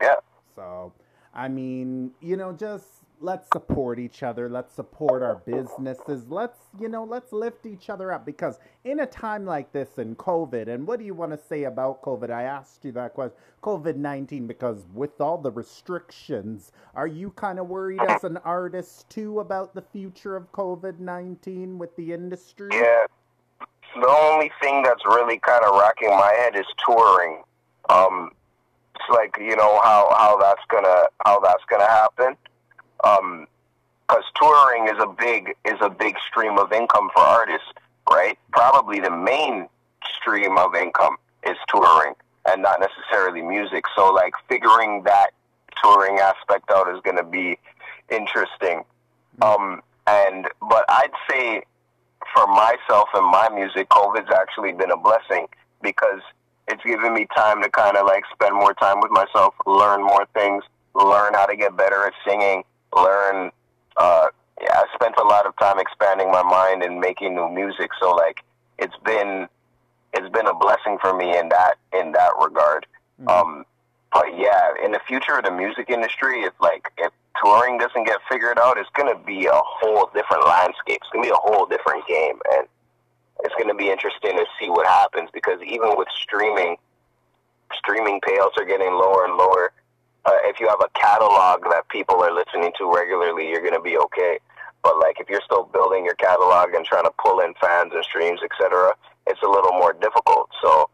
Yeah. 0.00 0.16
so, 0.54 0.92
I 1.34 1.48
mean, 1.48 2.12
you 2.20 2.36
know, 2.36 2.52
just 2.52 3.04
let's 3.20 3.48
support 3.52 3.98
each 3.98 4.22
other. 4.22 4.48
Let's 4.48 4.74
support 4.74 5.22
our 5.22 5.36
businesses. 5.36 6.24
Let's, 6.28 6.58
you 6.78 6.88
know, 6.88 7.04
let's 7.04 7.32
lift 7.32 7.66
each 7.66 7.90
other 7.90 8.12
up 8.12 8.24
because 8.24 8.58
in 8.84 9.00
a 9.00 9.06
time 9.06 9.44
like 9.44 9.72
this 9.72 9.98
in 9.98 10.16
COVID, 10.16 10.68
and 10.68 10.86
what 10.86 10.98
do 10.98 11.04
you 11.04 11.14
want 11.14 11.32
to 11.32 11.38
say 11.38 11.64
about 11.64 12.02
COVID? 12.02 12.30
I 12.30 12.44
asked 12.44 12.84
you 12.84 12.92
that 12.92 13.14
question, 13.14 13.36
COVID 13.62 13.96
19, 13.96 14.46
because 14.46 14.84
with 14.94 15.20
all 15.20 15.38
the 15.38 15.50
restrictions, 15.50 16.72
are 16.94 17.06
you 17.06 17.30
kind 17.30 17.58
of 17.58 17.68
worried 17.68 18.00
as 18.08 18.24
an 18.24 18.36
artist 18.38 19.08
too 19.10 19.40
about 19.40 19.74
the 19.74 19.82
future 19.82 20.36
of 20.36 20.50
COVID 20.52 20.98
19 20.98 21.78
with 21.78 21.94
the 21.96 22.12
industry? 22.12 22.70
Yeah. 22.72 23.06
The 23.94 24.08
only 24.08 24.52
thing 24.60 24.82
that's 24.82 25.04
really 25.06 25.38
kind 25.38 25.64
of 25.64 25.72
rocking 25.72 26.10
my 26.10 26.32
head 26.36 26.56
is 26.56 26.66
touring. 26.84 27.42
Um, 27.88 28.32
it's 28.94 29.08
like 29.10 29.36
you 29.40 29.56
know 29.56 29.80
how 29.82 30.14
how 30.16 30.36
that's 30.36 30.60
gonna 30.68 31.06
how 31.24 31.40
that's 31.40 31.64
gonna 31.70 31.86
happen. 31.86 32.36
Um 33.04 33.46
'cause 34.06 34.24
touring 34.36 34.88
is 34.88 35.00
a 35.02 35.06
big 35.06 35.54
is 35.64 35.78
a 35.80 35.90
big 35.90 36.16
stream 36.26 36.58
of 36.58 36.72
income 36.72 37.10
for 37.12 37.20
artists, 37.20 37.68
right? 38.10 38.38
Probably 38.52 39.00
the 39.00 39.10
main 39.10 39.68
stream 40.18 40.56
of 40.56 40.74
income 40.74 41.16
is 41.44 41.56
touring 41.68 42.14
and 42.50 42.62
not 42.62 42.80
necessarily 42.80 43.42
music. 43.42 43.84
So 43.94 44.12
like 44.12 44.34
figuring 44.48 45.02
that 45.04 45.30
touring 45.82 46.18
aspect 46.18 46.70
out 46.70 46.88
is 46.88 47.00
going 47.02 47.16
to 47.16 47.24
be 47.24 47.58
interesting. 48.10 48.84
Um, 49.42 49.82
and 50.06 50.48
but 50.60 50.84
I'd 50.88 51.12
say 51.30 51.62
for 52.34 52.46
myself 52.46 53.08
and 53.14 53.26
my 53.26 53.48
music, 53.50 53.88
COVID's 53.90 54.30
actually 54.34 54.72
been 54.72 54.90
a 54.90 54.96
blessing 54.96 55.46
because 55.82 56.20
it's 56.66 56.82
given 56.82 57.14
me 57.14 57.26
time 57.36 57.62
to 57.62 57.70
kind 57.70 57.96
of 57.96 58.06
like 58.06 58.24
spend 58.32 58.54
more 58.54 58.74
time 58.74 59.00
with 59.00 59.10
myself, 59.10 59.54
learn 59.66 60.02
more 60.02 60.26
things, 60.34 60.64
learn 60.94 61.34
how 61.34 61.46
to 61.46 61.56
get 61.56 61.76
better 61.76 62.06
at 62.06 62.12
singing, 62.26 62.64
learn. 62.94 63.50
Uh, 63.96 64.28
yeah, 64.60 64.74
I 64.74 64.84
spent 64.94 65.14
a 65.20 65.24
lot 65.24 65.46
of 65.46 65.56
time 65.56 65.78
expanding 65.78 66.30
my 66.30 66.42
mind 66.42 66.82
and 66.82 67.00
making 67.00 67.34
new 67.34 67.48
music. 67.48 67.90
So 68.00 68.10
like, 68.10 68.44
it's 68.78 68.96
been 69.04 69.48
it's 70.14 70.28
been 70.30 70.46
a 70.46 70.54
blessing 70.54 70.98
for 71.00 71.14
me 71.14 71.36
in 71.36 71.48
that 71.50 71.74
in 71.92 72.12
that 72.12 72.32
regard. 72.40 72.86
Mm-hmm. 73.20 73.28
Um, 73.28 73.64
but 74.12 74.26
yeah, 74.36 74.72
in 74.82 74.92
the 74.92 75.00
future 75.06 75.36
of 75.36 75.44
the 75.44 75.50
music 75.50 75.90
industry, 75.90 76.40
it's 76.40 76.58
like 76.60 76.90
if 76.96 77.12
touring 77.42 77.78
doesn't 77.78 78.04
get 78.04 78.18
figured 78.30 78.58
out, 78.58 78.78
it's 78.78 78.88
to 78.96 79.18
be 79.24 79.46
a 79.46 79.52
whole 79.54 80.08
different 80.14 80.46
landscape. 80.46 81.00
It's 81.02 81.10
to 81.14 81.20
be 81.20 81.28
a 81.28 81.34
whole 81.34 81.66
different 81.66 82.06
game, 82.06 82.38
and 82.52 82.66
it's 83.44 83.54
to 83.68 83.74
be 83.74 83.90
interesting 83.90 84.36
to 84.36 84.44
see 84.58 84.70
what 84.70 84.86
happens 84.86 85.28
because 85.32 85.60
even 85.62 85.96
with 85.96 86.08
streaming, 86.16 86.76
streaming 87.76 88.20
payouts 88.20 88.56
are 88.58 88.64
getting 88.64 88.92
lower 88.92 89.24
and 89.24 89.36
lower. 89.36 89.72
Uh, 90.28 90.36
if 90.44 90.60
you 90.60 90.68
have 90.68 90.80
a 90.84 90.90
catalog 90.92 91.62
that 91.70 91.88
people 91.88 92.22
are 92.22 92.30
listening 92.30 92.70
to 92.76 92.84
regularly, 92.94 93.48
you're 93.48 93.62
going 93.62 93.72
to 93.72 93.80
be 93.80 93.96
okay. 93.96 94.38
But 94.82 94.98
like 94.98 95.20
if 95.20 95.30
you're 95.30 95.40
still 95.42 95.64
building 95.64 96.04
your 96.04 96.16
catalog 96.16 96.74
and 96.74 96.84
trying 96.84 97.04
to 97.04 97.12
pull 97.18 97.40
in 97.40 97.54
fans 97.54 97.92
and 97.94 98.04
streams, 98.04 98.40
etc., 98.44 98.94
it's 99.26 99.40
a 99.42 99.48
little 99.48 99.72
more 99.72 99.94
difficult. 99.94 100.50
So 100.60 100.90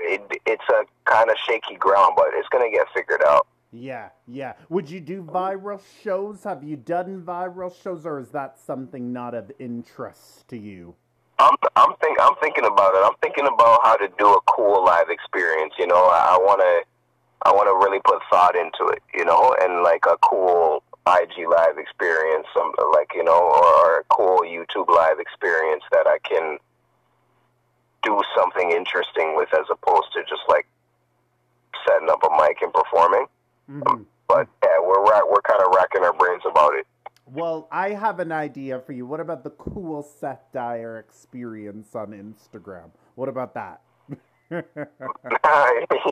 it, 0.00 0.22
it's 0.46 0.64
a 0.70 0.84
kind 1.04 1.28
of 1.28 1.36
shaky 1.46 1.76
ground, 1.76 2.14
but 2.16 2.28
it's 2.32 2.48
going 2.48 2.64
to 2.64 2.74
get 2.74 2.86
figured 2.94 3.22
out. 3.26 3.46
Yeah, 3.72 4.08
yeah. 4.26 4.54
Would 4.70 4.88
you 4.90 5.00
do 5.00 5.22
viral 5.22 5.80
shows? 6.02 6.44
Have 6.44 6.64
you 6.64 6.76
done 6.76 7.22
viral 7.22 7.74
shows, 7.82 8.06
or 8.06 8.20
is 8.20 8.30
that 8.30 8.58
something 8.58 9.12
not 9.12 9.34
of 9.34 9.52
interest 9.58 10.48
to 10.48 10.56
you? 10.56 10.94
I'm 11.38 11.56
I'm 11.76 11.94
think 12.00 12.18
I'm 12.20 12.36
thinking 12.40 12.64
about 12.64 12.94
it. 12.94 13.02
I'm 13.04 13.16
thinking 13.20 13.46
about 13.46 13.80
how 13.82 13.96
to 13.96 14.08
do 14.18 14.28
a 14.28 14.40
cool 14.46 14.84
live 14.84 15.10
experience. 15.10 15.74
You 15.78 15.88
know, 15.88 16.04
I 16.06 16.38
want 16.38 16.60
to 16.60 16.91
I 17.44 17.50
want 17.50 17.66
to 17.66 17.74
really 17.74 18.00
put 18.04 18.22
thought 18.30 18.56
into 18.56 18.92
it. 18.92 19.02
You 19.14 19.24
know, 19.24 19.54
and 19.60 19.82
like 19.82 20.04
a 20.06 20.16
cool 20.18 20.82
IG 21.06 21.48
live 21.48 21.78
experience, 21.78 22.46
some 22.54 22.72
like 22.92 23.10
you 23.14 23.24
know, 23.24 23.38
or, 23.38 24.00
a 24.00 24.04
cool 24.10 24.40
YouTube 24.40 24.88
live 24.88 25.18
experience 25.18 25.82
that 25.90 26.06
I 26.06 26.18
can 26.22 26.58
do 28.02 28.20
something 28.36 28.70
interesting 28.70 29.36
with, 29.36 29.48
as 29.54 29.66
opposed 29.70 30.12
to 30.14 30.22
just 30.22 30.42
like 30.48 30.66
setting 31.86 32.08
up 32.08 32.22
a 32.22 32.30
mic 32.40 32.62
and 32.62 32.72
performing. 32.72 33.26
Mm-hmm. 33.70 34.02
But 34.28 34.48
yeah, 34.62 34.78
we're 34.80 35.02
we're 35.02 35.42
kind 35.42 35.60
of 35.60 35.74
racking 35.74 36.04
our 36.04 36.12
brains 36.12 36.42
about 36.48 36.74
it. 36.74 36.86
Well, 37.26 37.68
I 37.70 37.90
have 37.90 38.20
an 38.20 38.32
idea 38.32 38.80
for 38.80 38.92
you. 38.92 39.06
What 39.06 39.20
about 39.20 39.44
the 39.44 39.50
cool 39.50 40.02
Seth 40.02 40.52
Dyer 40.52 40.98
experience 40.98 41.94
on 41.94 42.08
Instagram? 42.08 42.90
What 43.14 43.28
about 43.28 43.54
that? 43.54 43.80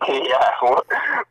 yeah, 0.08 0.50
we'll, 0.62 0.82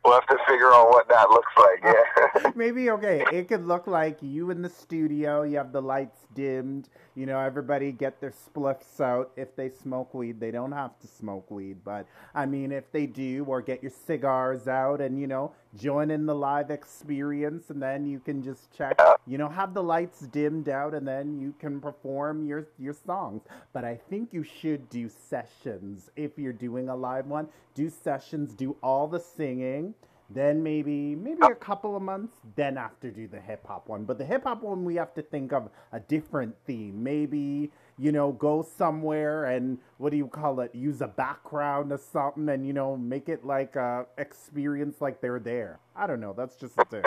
we'll, 0.04 0.14
have 0.14 0.26
to 0.28 0.38
figure 0.46 0.72
out 0.72 0.90
what 0.90 1.08
that 1.08 1.28
looks 1.28 1.52
like. 1.56 1.82
Yeah, 1.82 2.52
maybe 2.54 2.90
okay. 2.90 3.24
It 3.32 3.48
could 3.48 3.66
look 3.66 3.88
like 3.88 4.18
you 4.22 4.50
in 4.50 4.62
the 4.62 4.68
studio. 4.68 5.42
You 5.42 5.56
have 5.56 5.72
the 5.72 5.82
lights 5.82 6.20
dimmed. 6.34 6.88
You 7.16 7.26
know, 7.26 7.40
everybody 7.40 7.90
get 7.90 8.20
their 8.20 8.32
spliffs 8.32 9.00
out. 9.00 9.32
If 9.36 9.56
they 9.56 9.70
smoke 9.70 10.14
weed, 10.14 10.38
they 10.38 10.52
don't 10.52 10.70
have 10.70 10.98
to 11.00 11.08
smoke 11.08 11.50
weed, 11.50 11.78
but 11.84 12.06
I 12.32 12.46
mean, 12.46 12.70
if 12.70 12.92
they 12.92 13.06
do, 13.06 13.44
or 13.48 13.60
get 13.60 13.82
your 13.82 13.92
cigars 14.06 14.68
out 14.68 15.00
and 15.00 15.18
you 15.18 15.26
know, 15.26 15.52
join 15.76 16.10
in 16.10 16.26
the 16.26 16.34
live 16.34 16.70
experience, 16.70 17.70
and 17.70 17.82
then 17.82 18.06
you 18.06 18.20
can 18.20 18.42
just 18.42 18.70
check. 18.76 18.98
You 19.26 19.38
know, 19.38 19.48
have 19.48 19.74
the 19.74 19.82
lights 19.82 20.20
dimmed 20.20 20.68
out, 20.68 20.94
and 20.94 21.06
then 21.06 21.38
you 21.38 21.54
can 21.58 21.80
perform 21.80 22.46
your 22.46 22.66
your 22.78 22.94
songs. 22.94 23.42
But 23.72 23.84
I 23.84 23.98
think 24.08 24.32
you 24.32 24.42
should 24.42 24.88
do 24.90 25.08
sessions 25.08 26.10
if 26.16 26.38
you're 26.38 26.52
doing 26.52 26.88
a 26.88 26.96
live 26.96 27.26
one. 27.26 27.48
Do 27.74 27.88
sessions. 27.88 28.54
Do 28.54 28.76
all 28.82 29.06
the 29.06 29.20
singing 29.20 29.94
then 30.32 30.62
maybe 30.62 31.16
maybe 31.16 31.40
a 31.42 31.54
couple 31.54 31.96
of 31.96 32.02
months 32.02 32.36
then 32.54 32.78
after 32.78 33.10
do 33.10 33.26
the 33.26 33.40
hip 33.40 33.66
hop 33.66 33.88
one 33.88 34.04
but 34.04 34.16
the 34.16 34.24
hip 34.24 34.44
hop 34.44 34.62
one 34.62 34.84
we 34.84 34.94
have 34.94 35.12
to 35.12 35.22
think 35.22 35.52
of 35.52 35.68
a 35.92 36.00
different 36.00 36.54
theme 36.66 37.02
maybe 37.02 37.70
you 38.00 38.12
know 38.12 38.32
go 38.32 38.66
somewhere 38.78 39.44
and 39.44 39.78
what 39.98 40.10
do 40.10 40.16
you 40.16 40.26
call 40.26 40.60
it? 40.60 40.74
Use 40.74 41.02
a 41.02 41.08
background 41.08 41.92
or 41.92 41.98
something 41.98 42.48
and 42.48 42.66
you 42.66 42.72
know 42.72 42.96
make 42.96 43.28
it 43.28 43.44
like 43.44 43.76
a 43.76 44.06
experience 44.16 45.00
like 45.00 45.20
they're 45.20 45.38
there. 45.38 45.78
I 45.94 46.06
don't 46.06 46.20
know. 46.20 46.34
That's 46.36 46.56
just 46.56 46.74
a 46.78 46.84
thing 46.86 47.04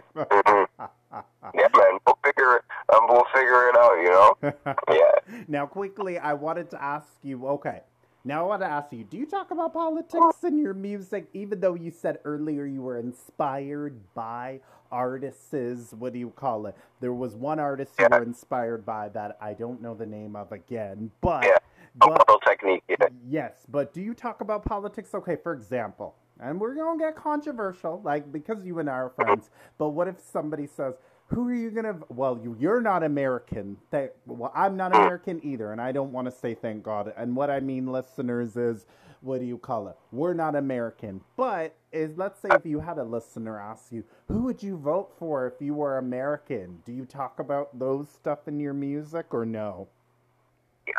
yeah 1.53 1.67
man. 1.75 1.99
We'll 2.05 2.17
figure 2.23 2.55
it 2.57 2.63
um, 2.95 3.07
we'll 3.09 3.25
figure 3.33 3.69
it 3.69 3.77
out 3.77 3.95
you 4.01 4.09
know? 4.09 4.53
Yeah. 4.93 5.43
Now 5.47 5.65
quickly 5.65 6.17
i 6.17 6.33
wanted 6.33 6.69
to 6.71 6.83
ask 6.83 7.07
you 7.23 7.47
okay 7.47 7.81
now 8.25 8.45
I 8.45 8.47
want 8.47 8.61
to 8.61 8.67
ask 8.67 8.91
you: 8.91 9.03
Do 9.03 9.17
you 9.17 9.25
talk 9.25 9.51
about 9.51 9.73
politics 9.73 10.43
in 10.43 10.57
your 10.57 10.73
music, 10.73 11.27
even 11.33 11.59
though 11.59 11.75
you 11.75 11.91
said 11.91 12.19
earlier 12.23 12.65
you 12.65 12.81
were 12.81 12.97
inspired 12.97 13.99
by 14.13 14.61
artists? 14.91 15.93
What 15.93 16.13
do 16.13 16.19
you 16.19 16.29
call 16.29 16.67
it? 16.67 16.75
There 17.01 17.13
was 17.13 17.35
one 17.35 17.59
artist 17.59 17.93
you 17.99 18.07
were 18.09 18.23
inspired 18.23 18.85
by 18.85 19.09
that 19.09 19.37
I 19.41 19.53
don't 19.53 19.81
know 19.81 19.93
the 19.93 20.05
name 20.05 20.35
of 20.35 20.51
again, 20.51 21.11
but 21.21 21.43
yeah, 21.43 21.57
but, 21.95 22.23
oh, 22.27 22.39
technique. 22.47 22.83
Yeah. 22.87 23.07
Yes, 23.27 23.65
but 23.69 23.93
do 23.93 24.01
you 24.01 24.13
talk 24.13 24.41
about 24.41 24.63
politics? 24.63 25.13
Okay, 25.13 25.35
for 25.35 25.53
example, 25.53 26.15
and 26.39 26.59
we're 26.59 26.75
gonna 26.75 26.97
get 26.97 27.15
controversial, 27.15 28.01
like 28.03 28.31
because 28.31 28.65
you 28.65 28.79
and 28.79 28.89
I 28.89 28.93
are 28.93 29.09
friends. 29.09 29.49
But 29.77 29.89
what 29.89 30.07
if 30.07 30.19
somebody 30.19 30.67
says? 30.67 30.95
Who 31.27 31.47
are 31.47 31.53
you 31.53 31.71
gonna? 31.71 31.97
Well, 32.09 32.39
you, 32.41 32.55
you're 32.59 32.81
not 32.81 33.03
American. 33.03 33.77
Well, 34.25 34.51
I'm 34.53 34.77
not 34.77 34.95
American 34.95 35.41
either, 35.43 35.71
and 35.71 35.81
I 35.81 35.91
don't 35.91 36.11
want 36.11 36.25
to 36.25 36.31
say 36.31 36.53
thank 36.53 36.83
God. 36.83 37.13
And 37.15 37.35
what 37.35 37.49
I 37.49 37.59
mean, 37.59 37.87
listeners, 37.87 38.55
is 38.55 38.85
what 39.21 39.39
do 39.39 39.45
you 39.45 39.57
call 39.57 39.87
it? 39.87 39.95
We're 40.11 40.33
not 40.33 40.55
American, 40.55 41.21
but 41.37 41.75
is 41.91 42.17
let's 42.17 42.39
say 42.39 42.49
if 42.51 42.65
you 42.65 42.81
had 42.81 42.97
a 42.97 43.03
listener 43.03 43.59
ask 43.59 43.91
you, 43.91 44.03
who 44.27 44.41
would 44.43 44.61
you 44.61 44.77
vote 44.77 45.13
for 45.17 45.47
if 45.47 45.61
you 45.61 45.73
were 45.73 45.97
American? 45.97 46.81
Do 46.85 46.91
you 46.91 47.05
talk 47.05 47.39
about 47.39 47.79
those 47.79 48.09
stuff 48.09 48.47
in 48.47 48.59
your 48.59 48.73
music 48.73 49.33
or 49.33 49.45
no? 49.45 49.87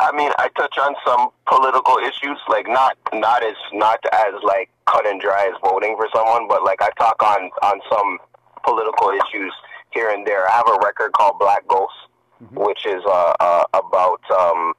I 0.00 0.16
mean, 0.16 0.32
I 0.38 0.48
touch 0.56 0.78
on 0.78 0.94
some 1.06 1.28
political 1.46 1.98
issues, 1.98 2.38
like 2.48 2.66
not 2.66 2.96
not 3.12 3.44
as 3.44 3.56
not 3.74 4.00
as 4.12 4.32
like 4.42 4.70
cut 4.86 5.06
and 5.06 5.20
dry 5.20 5.46
as 5.46 5.60
voting 5.62 5.94
for 5.96 6.08
someone, 6.14 6.48
but 6.48 6.64
like 6.64 6.80
I 6.80 6.88
talk 6.98 7.22
on 7.22 7.50
on 7.62 7.80
some 7.90 8.18
political 8.64 9.10
issues 9.10 9.52
here 9.94 10.10
and 10.10 10.26
there. 10.26 10.48
I 10.48 10.52
have 10.52 10.68
a 10.68 10.78
record 10.84 11.12
called 11.12 11.38
Black 11.38 11.66
Ghost, 11.68 11.94
mm-hmm. 12.42 12.60
which 12.60 12.84
is 12.86 13.02
uh, 13.06 13.34
uh, 13.40 13.64
about 13.72 14.20
um, 14.30 14.74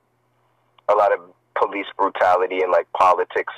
a 0.90 0.94
lot 0.94 1.14
of 1.14 1.20
police 1.56 1.88
brutality 1.98 2.62
and 2.62 2.72
like 2.72 2.92
politics, 2.94 3.54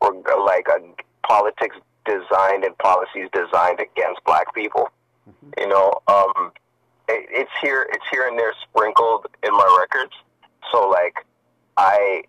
or 0.00 0.14
like 0.46 0.68
a, 0.68 0.78
politics 1.26 1.76
designed 2.06 2.64
and 2.64 2.76
policies 2.78 3.28
designed 3.32 3.80
against 3.80 4.22
black 4.24 4.54
people. 4.54 4.88
Mm-hmm. 5.28 5.60
You 5.60 5.68
know, 5.68 5.92
um, 6.08 6.52
it, 7.08 7.26
it's 7.30 7.50
here, 7.60 7.86
it's 7.90 8.04
here 8.10 8.26
and 8.26 8.38
there 8.38 8.54
sprinkled 8.62 9.26
in 9.42 9.52
my 9.52 9.78
records. 9.80 10.14
So 10.72 10.88
like, 10.88 11.24
I, 11.76 12.22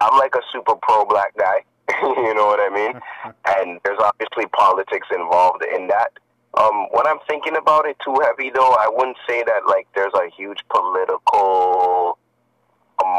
I'm 0.00 0.18
like 0.18 0.34
a 0.34 0.42
super 0.52 0.74
pro 0.76 1.04
black 1.04 1.36
guy. 1.36 1.64
you 2.02 2.34
know 2.34 2.46
what 2.46 2.60
I 2.60 2.68
mean? 2.74 3.00
and 3.56 3.80
there's 3.84 3.98
obviously 4.00 4.46
politics 4.52 5.08
involved 5.10 5.64
in 5.74 5.88
that. 5.88 6.12
Um, 6.56 6.86
when 6.90 7.06
I'm 7.06 7.18
thinking 7.28 7.56
about 7.56 7.86
it 7.86 7.96
too 8.04 8.16
heavy, 8.22 8.50
though, 8.50 8.72
I 8.72 8.88
wouldn't 8.90 9.18
say 9.28 9.42
that 9.44 9.66
like 9.66 9.86
there's 9.94 10.14
a 10.14 10.30
huge 10.36 10.58
political 10.70 12.18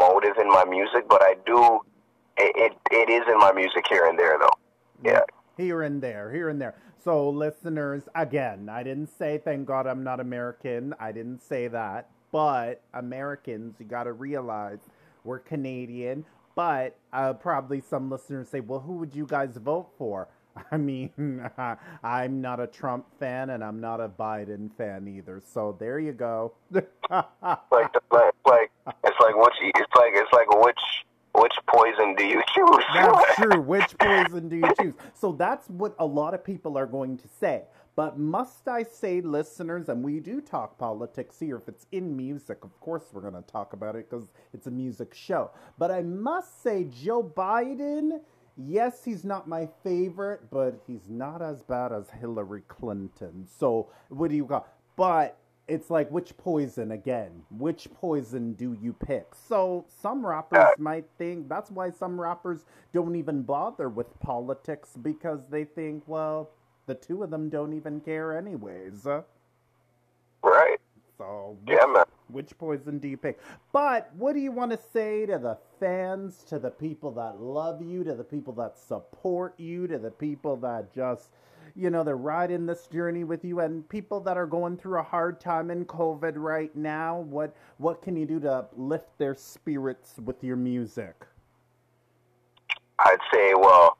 motive 0.00 0.36
in 0.40 0.48
my 0.48 0.64
music, 0.64 1.08
but 1.08 1.22
I 1.22 1.36
do. 1.46 1.80
It, 2.36 2.52
it, 2.56 2.72
it 2.90 3.10
is 3.10 3.22
in 3.28 3.38
my 3.38 3.52
music 3.52 3.86
here 3.88 4.06
and 4.06 4.18
there, 4.18 4.38
though. 4.38 4.58
Yeah. 5.04 5.22
Here 5.56 5.82
and 5.82 6.02
there, 6.02 6.32
here 6.32 6.48
and 6.48 6.60
there. 6.60 6.76
So, 7.02 7.28
listeners, 7.30 8.02
again, 8.14 8.68
I 8.68 8.82
didn't 8.82 9.08
say 9.08 9.38
thank 9.38 9.66
God 9.66 9.86
I'm 9.86 10.04
not 10.04 10.20
American. 10.20 10.94
I 11.00 11.12
didn't 11.12 11.42
say 11.42 11.68
that. 11.68 12.10
But 12.30 12.82
Americans, 12.92 13.76
you 13.78 13.86
got 13.86 14.04
to 14.04 14.12
realize 14.12 14.78
we're 15.24 15.38
Canadian. 15.38 16.24
But 16.54 16.96
uh, 17.12 17.34
probably 17.34 17.80
some 17.80 18.10
listeners 18.10 18.48
say, 18.48 18.60
well, 18.60 18.80
who 18.80 18.94
would 18.94 19.14
you 19.14 19.26
guys 19.26 19.56
vote 19.56 19.90
for? 19.96 20.28
I 20.70 20.76
mean, 20.76 21.48
I'm 22.02 22.40
not 22.40 22.60
a 22.60 22.66
Trump 22.66 23.06
fan 23.18 23.50
and 23.50 23.62
I'm 23.62 23.80
not 23.80 24.00
a 24.00 24.08
Biden 24.08 24.70
fan 24.76 25.08
either. 25.08 25.40
So 25.44 25.76
there 25.78 25.98
you 25.98 26.12
go. 26.12 26.54
like, 26.70 26.86
like, 27.70 28.34
like, 28.46 28.70
it's 29.04 29.20
like 29.20 29.36
which, 29.36 29.54
it's 29.60 29.94
like, 29.96 30.12
it's 30.14 30.32
like 30.32 30.64
which, 30.64 30.80
which 31.34 31.54
poison 31.68 32.14
do 32.16 32.24
you 32.24 32.42
choose? 32.54 32.84
That's 32.94 33.36
true. 33.36 33.60
Which 33.60 33.98
poison 33.98 34.48
do 34.48 34.56
you 34.56 34.72
choose? 34.80 34.94
So 35.14 35.32
that's 35.32 35.68
what 35.68 35.94
a 35.98 36.06
lot 36.06 36.34
of 36.34 36.44
people 36.44 36.76
are 36.76 36.86
going 36.86 37.16
to 37.18 37.28
say. 37.28 37.62
But 37.98 38.16
must 38.16 38.68
I 38.68 38.84
say, 38.84 39.20
listeners, 39.20 39.88
and 39.88 40.04
we 40.04 40.20
do 40.20 40.40
talk 40.40 40.78
politics 40.78 41.40
here, 41.40 41.56
if 41.56 41.68
it's 41.68 41.84
in 41.90 42.16
music, 42.16 42.62
of 42.62 42.78
course 42.78 43.02
we're 43.12 43.22
going 43.22 43.34
to 43.34 43.42
talk 43.50 43.72
about 43.72 43.96
it 43.96 44.08
because 44.08 44.28
it's 44.54 44.68
a 44.68 44.70
music 44.70 45.12
show. 45.14 45.50
But 45.78 45.90
I 45.90 46.02
must 46.02 46.62
say, 46.62 46.84
Joe 46.84 47.24
Biden 47.24 48.20
yes, 48.58 49.04
he's 49.04 49.24
not 49.24 49.48
my 49.48 49.68
favorite, 49.82 50.50
but 50.50 50.80
he's 50.86 51.08
not 51.08 51.40
as 51.42 51.62
bad 51.62 51.92
as 51.92 52.10
Hillary 52.10 52.62
Clinton. 52.68 53.46
So, 53.58 53.88
what 54.08 54.30
do 54.30 54.36
you 54.36 54.44
got? 54.44 54.68
But 54.96 55.38
it's 55.68 55.90
like 55.90 56.10
which 56.10 56.36
poison 56.38 56.92
again? 56.92 57.42
Which 57.50 57.88
poison 57.94 58.54
do 58.54 58.76
you 58.80 58.94
pick? 58.94 59.34
So 59.48 59.84
some 60.02 60.26
rappers 60.26 60.66
might 60.78 61.04
think 61.18 61.48
that's 61.48 61.70
why 61.70 61.90
some 61.90 62.20
rappers 62.20 62.64
don't 62.92 63.14
even 63.14 63.42
bother 63.42 63.88
with 63.88 64.18
politics 64.18 64.90
because 65.00 65.46
they 65.50 65.64
think, 65.64 66.02
well, 66.06 66.50
the 66.86 66.94
two 66.94 67.22
of 67.22 67.30
them 67.30 67.50
don't 67.50 67.74
even 67.74 68.00
care 68.00 68.36
anyways. 68.36 69.06
Right. 70.42 70.78
So 71.18 71.58
yeah, 71.66 71.84
man. 71.86 72.04
Which 72.28 72.56
poison 72.58 72.98
do 72.98 73.08
you 73.08 73.16
pick? 73.16 73.38
But 73.72 74.10
what 74.16 74.34
do 74.34 74.40
you 74.40 74.52
want 74.52 74.72
to 74.72 74.78
say 74.92 75.26
to 75.26 75.38
the 75.38 75.58
fans, 75.78 76.44
to 76.44 76.58
the 76.58 76.70
people 76.70 77.10
that 77.12 77.40
love 77.40 77.82
you, 77.82 78.04
to 78.04 78.14
the 78.14 78.24
people 78.24 78.52
that 78.54 78.78
support 78.78 79.58
you, 79.58 79.86
to 79.86 79.98
the 79.98 80.10
people 80.10 80.56
that 80.56 80.92
just, 80.94 81.30
you 81.76 81.90
know, 81.90 82.02
they're 82.02 82.16
riding 82.16 82.66
this 82.66 82.86
journey 82.86 83.24
with 83.24 83.44
you, 83.44 83.60
and 83.60 83.88
people 83.88 84.20
that 84.20 84.36
are 84.36 84.46
going 84.46 84.76
through 84.76 84.98
a 84.98 85.02
hard 85.02 85.40
time 85.40 85.70
in 85.70 85.84
COVID 85.84 86.34
right 86.36 86.74
now? 86.74 87.20
What 87.20 87.54
what 87.76 88.02
can 88.02 88.16
you 88.16 88.26
do 88.26 88.40
to 88.40 88.66
lift 88.76 89.16
their 89.18 89.34
spirits 89.34 90.14
with 90.24 90.42
your 90.42 90.56
music? 90.56 91.14
I'd 92.98 93.18
say, 93.32 93.54
well, 93.54 93.96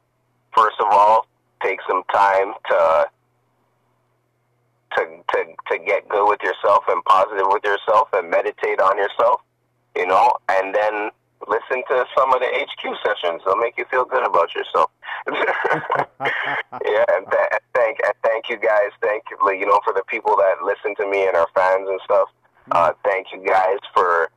first 0.56 0.76
of 0.80 0.86
all, 0.90 1.26
take 1.62 1.78
some 1.88 2.02
time 2.12 2.52
to 2.70 3.06
to 4.96 5.04
to 5.32 5.44
to 5.70 5.78
get 5.84 6.08
good 6.08 6.28
with 6.28 6.40
yourself 6.42 6.84
and 6.88 7.04
positive 7.04 7.46
with 7.48 7.62
yourself 7.64 8.08
and 8.12 8.30
meditate 8.30 8.80
on 8.80 8.96
yourself, 8.96 9.42
you 9.96 10.06
know, 10.06 10.32
and 10.48 10.74
then 10.74 11.10
listen 11.46 11.82
to 11.88 12.04
some 12.16 12.32
of 12.32 12.40
the 12.40 12.48
HQ 12.50 12.96
sessions. 13.04 13.42
They'll 13.44 13.56
make 13.56 13.78
you 13.78 13.84
feel 13.90 14.04
good 14.04 14.26
about 14.26 14.54
yourself. 14.54 14.90
yeah, 15.28 17.04
and 17.14 17.26
th- 17.30 17.62
thank 17.74 17.98
and 18.04 18.14
thank 18.22 18.48
you 18.48 18.56
guys. 18.56 18.90
Thank 19.00 19.24
you, 19.30 19.36
you 19.52 19.66
know, 19.66 19.80
for 19.84 19.92
the 19.92 20.02
people 20.08 20.36
that 20.36 20.64
listen 20.64 20.94
to 20.96 21.08
me 21.08 21.26
and 21.26 21.36
our 21.36 21.48
fans 21.54 21.88
and 21.88 22.00
stuff. 22.04 22.28
Uh, 22.70 22.92
thank 23.04 23.28
you 23.32 23.44
guys 23.46 23.78
for 23.94 24.30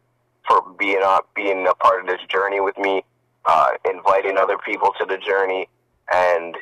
for 0.47 0.61
being 0.77 1.01
uh, 1.03 1.21
being 1.35 1.67
a 1.67 1.73
part 1.75 2.01
of 2.01 2.07
this 2.07 2.21
journey 2.29 2.59
with 2.59 2.77
me, 2.77 3.03
uh, 3.45 3.71
inviting 3.85 4.37
other 4.37 4.57
people 4.57 4.91
to 4.99 5.05
the 5.05 5.17
journey, 5.17 5.67
and 6.13 6.55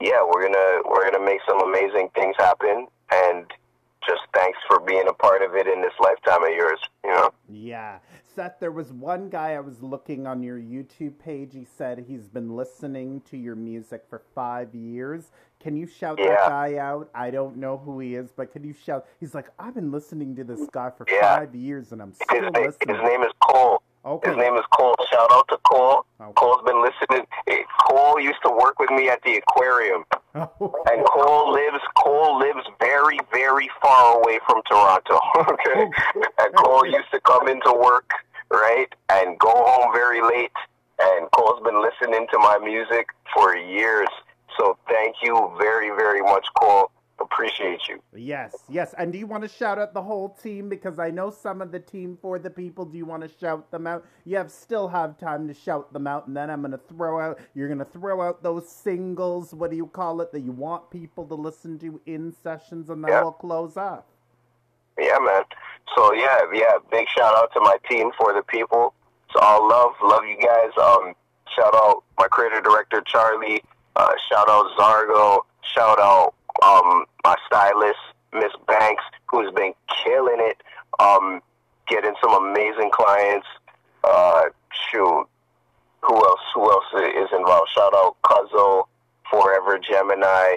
yeah, 0.00 0.22
we're 0.24 0.42
gonna 0.42 0.82
we're 0.88 1.10
gonna 1.10 1.24
make 1.24 1.40
some 1.48 1.60
amazing 1.62 2.08
things 2.14 2.36
happen, 2.38 2.86
and 3.12 3.46
just 4.06 4.22
thanks 4.34 4.58
for 4.68 4.80
being 4.80 5.04
a 5.08 5.12
part 5.12 5.42
of 5.42 5.54
it 5.54 5.66
in 5.66 5.80
this 5.82 5.92
lifetime 6.00 6.42
of 6.44 6.50
yours. 6.50 6.78
You 7.04 7.10
know. 7.12 7.30
Yeah. 7.48 7.98
Seth, 8.34 8.60
there 8.60 8.70
was 8.70 8.92
one 8.92 9.28
guy 9.28 9.52
I 9.54 9.60
was 9.60 9.82
looking 9.82 10.26
on 10.26 10.42
your 10.42 10.58
YouTube 10.58 11.18
page. 11.18 11.50
He 11.52 11.64
said 11.76 12.04
he's 12.06 12.28
been 12.28 12.54
listening 12.56 13.22
to 13.30 13.36
your 13.36 13.56
music 13.56 14.04
for 14.08 14.22
five 14.34 14.74
years. 14.74 15.30
Can 15.58 15.76
you 15.76 15.86
shout 15.86 16.18
Yeah. 16.18 16.28
that 16.36 16.48
guy 16.48 16.76
out? 16.76 17.10
I 17.14 17.30
don't 17.30 17.56
know 17.56 17.76
who 17.78 17.98
he 17.98 18.14
is, 18.14 18.30
but 18.34 18.52
can 18.52 18.62
you 18.64 18.72
shout? 18.72 19.06
He's 19.18 19.34
like, 19.34 19.50
I've 19.58 19.74
been 19.74 19.90
listening 19.90 20.36
to 20.36 20.44
this 20.44 20.66
guy 20.72 20.90
for 20.90 21.06
Yeah. 21.10 21.38
five 21.38 21.54
years 21.54 21.92
and 21.92 22.00
I'm 22.00 22.10
His, 22.10 22.18
still 22.22 22.40
name- 22.50 22.64
listening. 22.66 22.94
his 22.96 23.04
name 23.04 23.22
is 23.24 23.32
Cole. 23.42 23.82
okay. 24.04 24.28
His 24.30 24.36
name 24.38 24.54
is 24.54 24.64
Cole. 24.72 24.94
Shout 25.10 25.30
out 25.32 25.48
to 25.48 25.58
Cole. 25.68 26.06
Okay. 26.20 26.32
Cole's 26.36 26.62
been 26.64 26.80
listening. 26.82 27.26
Cole 27.90 28.20
used 28.20 28.38
to 28.44 28.50
work 28.50 28.78
with 28.78 28.90
me 28.90 29.08
at 29.08 29.20
the 29.22 29.36
aquarium, 29.36 30.04
and 30.34 31.04
Cole 31.06 31.52
lives 31.52 31.82
Cole 31.96 32.38
lives 32.38 32.64
very 32.78 33.18
very 33.32 33.68
far 33.90 34.20
away 34.20 34.38
from 34.46 34.62
Toronto. 34.70 35.18
Okay, 35.50 35.82
and 36.38 36.54
Cole 36.54 36.86
used 36.86 37.10
to 37.12 37.20
come 37.20 37.48
into 37.48 37.72
work 37.72 38.10
right 38.50 38.88
and 39.10 39.38
go 39.38 39.50
home 39.50 39.92
very 39.92 40.22
late. 40.22 40.52
And 41.00 41.30
Cole's 41.32 41.62
been 41.62 41.80
listening 41.82 42.26
to 42.32 42.38
my 42.38 42.58
music 42.58 43.06
for 43.34 43.56
years. 43.56 44.08
So 44.58 44.76
thank 44.88 45.16
you 45.22 45.52
very 45.58 45.90
very 45.90 46.20
much, 46.20 46.46
Cole. 46.60 46.90
Appreciate 47.20 47.80
you. 47.88 47.99
Yes, 48.20 48.54
yes. 48.68 48.94
And 48.98 49.14
do 49.14 49.18
you 49.18 49.26
want 49.26 49.44
to 49.44 49.48
shout 49.48 49.78
out 49.78 49.94
the 49.94 50.02
whole 50.02 50.28
team? 50.42 50.68
Because 50.68 50.98
I 50.98 51.10
know 51.10 51.30
some 51.30 51.62
of 51.62 51.72
the 51.72 51.80
team 51.80 52.18
for 52.20 52.38
the 52.38 52.50
people. 52.50 52.84
Do 52.84 52.98
you 52.98 53.06
want 53.06 53.22
to 53.22 53.30
shout 53.40 53.70
them 53.70 53.86
out? 53.86 54.04
You 54.26 54.36
have 54.36 54.50
still 54.50 54.88
have 54.88 55.16
time 55.16 55.48
to 55.48 55.54
shout 55.54 55.90
them 55.94 56.06
out, 56.06 56.26
and 56.26 56.36
then 56.36 56.50
I'm 56.50 56.60
gonna 56.60 56.76
throw 56.76 57.18
out. 57.18 57.38
You're 57.54 57.68
gonna 57.68 57.86
throw 57.86 58.20
out 58.20 58.42
those 58.42 58.68
singles. 58.68 59.54
What 59.54 59.70
do 59.70 59.76
you 59.78 59.86
call 59.86 60.20
it? 60.20 60.32
That 60.32 60.40
you 60.40 60.52
want 60.52 60.90
people 60.90 61.24
to 61.28 61.34
listen 61.34 61.78
to 61.78 61.98
in 62.04 62.34
sessions, 62.42 62.90
and 62.90 63.02
then 63.02 63.10
Yeah. 63.10 63.22
we'll 63.22 63.32
close 63.32 63.78
up. 63.78 64.06
Yeah, 64.98 65.18
man. 65.18 65.44
So 65.96 66.12
yeah, 66.12 66.40
yeah. 66.52 66.76
Big 66.90 67.08
shout 67.08 67.34
out 67.34 67.50
to 67.54 67.60
my 67.60 67.78
team 67.88 68.10
for 68.18 68.34
the 68.34 68.42
people. 68.42 68.92
It's 69.30 69.36
all 69.40 69.66
love. 69.66 69.94
Love 70.02 70.26
you 70.26 70.36
guys. 70.36 70.72
Um, 70.76 71.14
shout 71.56 71.74
out 71.74 72.02
my 72.18 72.28
creative 72.28 72.64
director 72.64 73.00
Charlie. 73.00 73.62
Uh, 73.96 74.12
shout 74.30 74.46
out 74.50 74.66
Zargo. 74.78 75.40
Shout 75.62 75.98
out 75.98 76.34
um 76.62 77.04
my 77.24 77.36
stylist 77.46 77.98
Miss 78.32 78.52
Banks, 78.66 79.04
who's 79.28 79.50
been 79.52 79.72
killing 80.04 80.38
it. 80.38 80.62
Um, 80.98 81.40
getting 81.88 82.14
some 82.22 82.32
amazing 82.32 82.90
clients. 82.92 83.46
Uh, 84.04 84.42
shoot. 84.90 85.26
Who 86.02 86.16
else? 86.16 86.40
Who 86.54 86.70
else 86.70 86.84
is 86.94 87.28
involved? 87.36 87.68
Shout 87.74 87.92
out 87.94 88.16
Cuzzo, 88.22 88.84
Forever 89.30 89.78
Gemini 89.78 90.56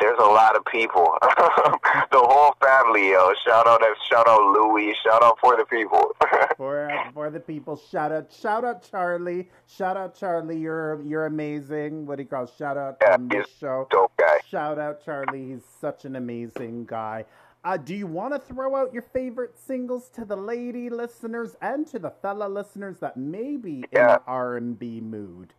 there's 0.00 0.18
a 0.18 0.22
lot 0.22 0.56
of 0.56 0.64
people. 0.66 1.16
the 1.22 2.18
whole 2.20 2.54
family, 2.62 3.10
yo. 3.10 3.32
Shout 3.44 3.66
out, 3.66 3.82
shout 4.08 4.28
out 4.28 4.40
Louie. 4.52 4.94
Shout 5.02 5.22
out 5.22 5.38
for 5.40 5.56
the 5.56 5.64
people. 5.64 6.12
For 6.56 6.90
for 7.14 7.30
the 7.30 7.38
people, 7.38 7.76
shout 7.76 8.10
out, 8.10 8.32
shout 8.32 8.64
out 8.64 8.82
Charlie, 8.82 9.48
shout 9.68 9.96
out 9.96 10.16
Charlie. 10.18 10.58
You're 10.58 11.00
you're 11.04 11.26
amazing. 11.26 12.04
What 12.04 12.16
do 12.16 12.24
you 12.24 12.28
call? 12.28 12.44
it? 12.44 12.50
Shout 12.58 12.76
out 12.76 12.96
Yeah, 13.00 13.14
on 13.14 13.28
this 13.28 13.46
show. 13.60 13.86
Dope 13.92 14.10
guy. 14.16 14.38
Shout 14.48 14.76
out 14.76 15.04
Charlie. 15.04 15.50
He's 15.52 15.62
such 15.80 16.04
an 16.04 16.16
amazing 16.16 16.86
guy. 16.86 17.26
Uh, 17.64 17.76
do 17.76 17.94
you 17.94 18.08
want 18.08 18.34
to 18.34 18.40
throw 18.40 18.74
out 18.74 18.92
your 18.92 19.02
favorite 19.02 19.56
singles 19.56 20.08
to 20.10 20.24
the 20.24 20.36
lady 20.36 20.90
listeners 20.90 21.54
and 21.62 21.86
to 21.88 22.00
the 22.00 22.10
fella 22.10 22.48
listeners 22.48 22.98
that 22.98 23.16
may 23.16 23.56
be 23.56 23.76
in 23.78 23.84
Yeah. 23.92 24.16
the 24.16 24.22
R 24.26 24.56
and 24.56 24.76
B 24.76 25.00
mood? 25.00 25.54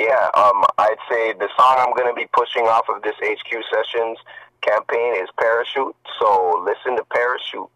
Yeah, 0.00 0.30
um, 0.32 0.64
I'd 0.78 0.96
say 1.10 1.34
the 1.34 1.50
song 1.58 1.76
I'm 1.76 1.92
going 1.92 2.08
to 2.08 2.16
be 2.16 2.26
pushing 2.32 2.62
off 2.62 2.88
of 2.88 3.02
this 3.02 3.16
HQ 3.20 3.52
Sessions 3.68 4.16
campaign 4.62 5.14
is 5.22 5.28
Parachute. 5.38 5.94
So 6.18 6.64
listen 6.64 6.96
to 6.96 7.04
Parachute. 7.12 7.68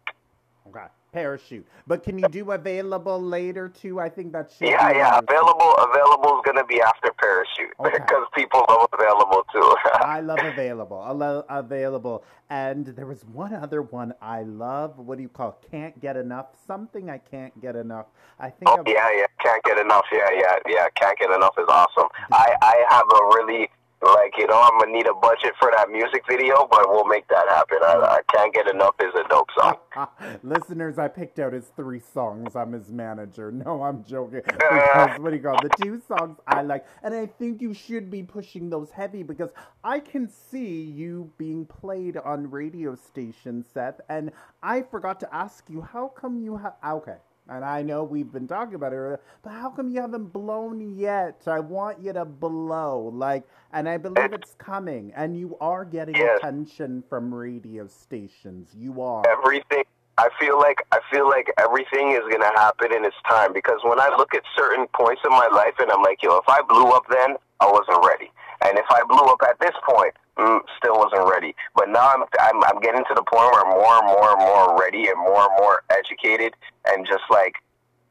Parachute. 1.15 1.65
But 1.87 2.03
can 2.03 2.19
you 2.19 2.27
do 2.27 2.51
available 2.51 3.21
later 3.21 3.69
too? 3.69 4.01
I 4.01 4.09
think 4.09 4.33
that 4.33 4.51
should. 4.51 4.67
Yeah, 4.67 4.91
be 4.91 4.97
yeah. 4.97 5.17
Available, 5.19 5.73
available 5.77 6.37
is 6.37 6.41
going 6.43 6.57
to 6.57 6.65
be 6.65 6.81
after 6.81 7.09
Parachute 7.17 7.71
Okay. 7.79 7.97
because 7.99 8.27
people 8.35 8.65
love 8.67 8.89
available 8.91 9.45
too. 9.53 9.75
I 9.93 10.19
love 10.19 10.39
available. 10.43 10.99
I 10.99 11.11
love 11.11 11.45
available. 11.47 12.25
And 12.49 12.87
there 12.87 13.05
was 13.05 13.23
one 13.23 13.53
other 13.53 13.81
one 13.81 14.13
I 14.21 14.43
love. 14.43 14.99
What 14.99 15.15
do 15.15 15.21
you 15.21 15.29
call? 15.29 15.57
Can't 15.71 15.97
get 16.01 16.17
enough. 16.17 16.47
Something 16.67 17.09
I 17.09 17.19
can't 17.19 17.57
get 17.61 17.77
enough. 17.77 18.07
I 18.37 18.49
think. 18.49 18.67
Oh 18.67 18.83
yeah, 18.85 19.07
yeah, 19.15 19.25
can't 19.39 19.63
get 19.63 19.77
enough. 19.77 20.03
Yeah, 20.11 20.27
yeah, 20.33 20.55
yeah, 20.67 20.87
can't 20.95 21.17
get 21.17 21.31
enough 21.31 21.55
is 21.57 21.65
awesome. 21.69 22.09
I 22.33 22.55
I 22.61 22.85
have 22.89 23.05
a 23.05 23.25
really 23.37 23.69
like 24.01 24.33
you 24.37 24.47
know 24.47 24.61
I'm 24.61 24.79
gonna 24.79 24.91
need 24.91 25.07
a 25.07 25.13
budget 25.13 25.53
for 25.59 25.71
that 25.75 25.89
music 25.89 26.23
video, 26.29 26.67
but 26.69 26.89
we'll 26.89 27.05
make 27.05 27.27
that 27.29 27.47
happen. 27.49 27.77
I, 27.81 28.19
I 28.19 28.21
can't 28.33 28.53
get 28.53 28.69
enough 28.69 28.95
is 28.99 29.13
a 29.15 29.27
dope 29.29 29.49
song. 29.57 30.07
Listeners, 30.43 30.97
I 30.97 31.07
picked 31.07 31.39
out 31.39 31.53
his 31.53 31.65
three 31.75 32.01
songs. 32.13 32.55
I'm 32.55 32.73
his 32.73 32.91
manager. 32.91 33.51
No, 33.51 33.83
I'm 33.83 34.03
joking. 34.03 34.41
Because 34.75 35.19
what 35.19 35.29
do 35.29 35.35
you 35.37 35.41
call 35.43 35.57
the 35.61 35.69
two 35.81 36.01
songs 36.07 36.37
I 36.47 36.61
like, 36.61 36.85
and 37.03 37.13
I 37.13 37.25
think 37.25 37.61
you 37.61 37.73
should 37.73 38.09
be 38.11 38.23
pushing 38.23 38.69
those 38.69 38.91
heavy 38.91 39.23
because 39.23 39.49
I 39.83 39.99
can 39.99 40.27
see 40.27 40.81
you 40.81 41.31
being 41.37 41.65
played 41.65 42.17
on 42.17 42.49
radio 42.49 42.95
stations, 42.95 43.67
Seth. 43.73 44.01
And 44.09 44.31
I 44.61 44.81
forgot 44.81 45.19
to 45.21 45.35
ask 45.35 45.65
you, 45.69 45.81
how 45.81 46.09
come 46.09 46.39
you 46.39 46.57
have? 46.57 46.73
Okay. 46.85 47.17
And 47.47 47.63
I 47.63 47.83
know 47.83 48.03
we've 48.03 48.31
been 48.31 48.47
talking 48.47 48.73
about 48.73 48.91
it, 48.91 48.95
earlier, 48.95 49.19
but 49.43 49.51
how 49.51 49.69
come 49.69 49.89
you 49.89 50.01
haven't 50.01 50.33
blown 50.33 50.97
yet? 50.97 51.43
I 51.45 51.59
want 51.59 52.01
you 52.01 52.11
to 52.13 52.25
blow, 52.25 53.11
like, 53.13 53.43
and 53.71 53.87
I 53.87 53.97
believe 53.97 54.33
it's 54.33 54.55
coming, 54.55 55.13
and 55.15 55.37
you 55.37 55.55
are 55.61 55.85
getting 55.85 56.15
Yes. 56.15 56.39
attention 56.39 57.03
from 57.07 57.33
radio 57.33 57.85
stations. 57.85 58.73
You 58.75 59.01
are. 59.01 59.23
Everything. 59.27 59.83
I 60.17 60.29
feel 60.39 60.57
like 60.57 60.81
I 60.91 60.99
feel 61.11 61.27
like 61.27 61.51
everything 61.57 62.11
is 62.11 62.21
gonna 62.31 62.53
happen 62.57 62.93
in 62.93 63.03
its 63.03 63.17
time 63.29 63.51
because 63.51 63.83
when 63.83 63.99
I 63.99 64.07
look 64.17 64.33
at 64.33 64.43
certain 64.55 64.87
points 64.95 65.21
in 65.25 65.31
my 65.31 65.47
life 65.51 65.75
and 65.77 65.91
I'm 65.91 66.01
like, 66.01 66.23
yo, 66.23 66.37
if 66.37 66.47
I 66.47 66.61
blew 66.61 66.87
up 66.91 67.03
then, 67.09 67.35
I 67.59 67.69
wasn't 67.69 68.03
ready, 68.05 68.31
and 68.61 68.77
if 68.77 68.85
I 68.89 69.03
blew 69.07 69.25
up 69.27 69.41
at 69.43 69.59
this 69.59 69.75
point, 69.87 70.13
mm, 70.37 70.59
still 70.77 70.97
wasn't 70.97 71.29
ready. 71.29 71.55
But 71.75 71.89
now 71.89 72.11
I'm, 72.11 72.23
I'm 72.39 72.63
I'm 72.63 72.79
getting 72.81 73.03
to 73.05 73.13
the 73.15 73.23
point 73.23 73.51
where 73.51 73.65
I'm 73.65 73.71
more 73.71 73.97
and 73.99 74.07
more 74.07 74.29
and 74.31 74.39
more 74.39 74.79
ready 74.79 75.07
and 75.07 75.17
more 75.17 75.47
and 75.49 75.55
more 75.57 75.83
educated 75.89 76.53
and 76.85 77.05
just 77.05 77.23
like 77.29 77.55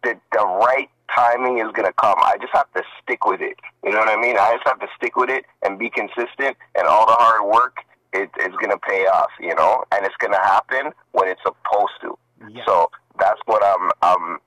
the 0.03 0.19
the 0.33 0.45
right 0.45 0.89
timing 1.15 1.59
is 1.59 1.71
gonna 1.73 1.93
come. 1.93 2.17
I 2.19 2.37
just 2.41 2.53
have 2.53 2.73
to 2.75 2.83
stick 3.03 3.27
with 3.27 3.41
it. 3.41 3.59
You 3.85 3.93
know 3.93 3.99
what 3.99 4.09
I 4.09 4.21
mean? 4.21 4.37
I 4.39 4.55
just 4.55 4.67
have 4.67 4.81
to 4.81 4.89
stick 4.97 5.17
with 5.17 5.31
it 5.31 5.45
and 5.63 5.79
be 5.79 5.91
consistent, 5.91 6.57
and 6.75 6.87
all 6.87 7.07
the 7.07 7.17
hard 7.19 7.51
work 7.53 7.79
it, 8.13 8.31
it's 8.39 8.57
gonna 8.57 8.79
pay 8.79 9.07
off. 9.07 9.31
You 9.41 9.55
know, 9.55 9.85
and 9.93 10.05
it's 10.05 10.17
gonna 10.19 10.43
happen 10.43 10.93
when 11.13 11.29
it's 11.29 11.41
supposed 11.43 11.95
to. 12.03 12.19
Yeah. 12.49 12.65
So 12.67 12.91
that's 13.19 13.41
what 13.47 13.63
I'm. 13.65 13.91
Um, 14.03 14.39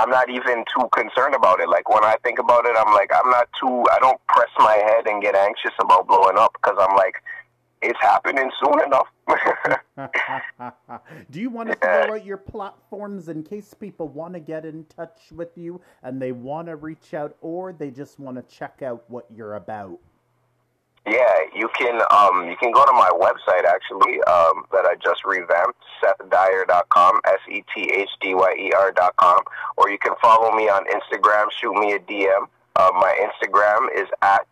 I'm 0.00 0.08
not 0.08 0.30
even 0.30 0.64
too 0.74 0.88
concerned 0.94 1.34
about 1.34 1.60
it. 1.60 1.68
Like 1.68 1.90
when 1.90 2.04
I 2.04 2.16
think 2.24 2.38
about 2.38 2.64
it, 2.64 2.74
I'm 2.74 2.94
like, 2.94 3.10
I'm 3.12 3.30
not 3.30 3.50
too. 3.60 3.84
I 3.92 3.98
don't 4.00 4.18
press 4.28 4.48
my 4.58 4.72
head 4.72 5.06
and 5.06 5.22
get 5.22 5.34
anxious 5.34 5.74
about 5.78 6.08
blowing 6.08 6.38
up 6.38 6.54
because 6.54 6.78
I'm 6.80 6.96
like, 6.96 7.16
it's 7.82 7.98
happening 8.00 8.50
soon 8.64 8.80
enough. 8.86 9.08
Do 11.30 11.40
you 11.40 11.50
want 11.50 11.68
to 11.68 11.74
throw 11.74 12.14
out 12.14 12.24
your 12.24 12.38
platforms 12.38 13.28
in 13.28 13.42
case 13.42 13.74
people 13.74 14.08
want 14.08 14.32
to 14.34 14.40
get 14.40 14.64
in 14.64 14.84
touch 14.84 15.20
with 15.34 15.58
you 15.58 15.82
and 16.02 16.20
they 16.20 16.32
want 16.32 16.68
to 16.68 16.76
reach 16.76 17.12
out 17.12 17.36
or 17.42 17.74
they 17.74 17.90
just 17.90 18.18
want 18.18 18.36
to 18.36 18.54
check 18.54 18.80
out 18.82 19.04
what 19.08 19.26
you're 19.34 19.56
about? 19.56 19.98
Yeah, 21.06 21.32
you 21.54 21.68
can 21.76 22.00
um, 22.10 22.48
you 22.48 22.56
can 22.56 22.72
go 22.72 22.84
to 22.84 22.92
my 22.92 23.10
website 23.14 23.64
actually 23.64 24.22
um, 24.24 24.64
that 24.70 24.84
I 24.84 24.96
just 25.02 25.24
revamped, 25.24 25.80
sethdyer.com, 26.02 27.20
S 27.24 27.40
E 27.50 27.64
T 27.74 27.90
H 27.90 28.10
D 28.20 28.34
Y 28.34 28.54
E 28.58 28.72
R.com, 28.72 29.40
or 29.78 29.90
you 29.90 29.98
can 29.98 30.12
follow 30.20 30.54
me 30.54 30.68
on 30.68 30.84
Instagram, 30.84 31.46
shoot 31.58 31.74
me 31.74 31.94
a 31.94 31.98
DM. 31.98 32.46
Uh, 32.76 32.90
my 32.94 33.16
Instagram 33.18 33.86
is 33.96 34.08
at 34.22 34.46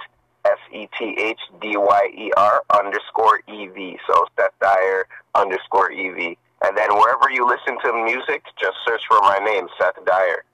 S 0.47 0.59
E 0.73 0.89
T 0.99 1.15
H 1.19 1.41
D 1.61 1.77
Y 1.77 2.11
E 2.17 2.31
R 2.37 2.63
underscore 2.75 3.41
E 3.47 3.67
V. 3.69 3.99
So 4.07 4.27
Seth 4.39 4.59
Dyer 4.61 5.07
underscore 5.35 5.93
E 5.93 6.11
V. 6.11 6.39
And 6.63 6.77
then 6.77 6.93
wherever 6.95 7.31
you 7.31 7.47
listen 7.47 7.79
to 7.85 8.05
music, 8.05 8.43
just 8.59 8.77
search 8.87 9.03
for 9.07 9.21
my 9.21 9.39
name, 9.45 9.69
Seth 9.79 10.05
Dyer. 10.05 10.45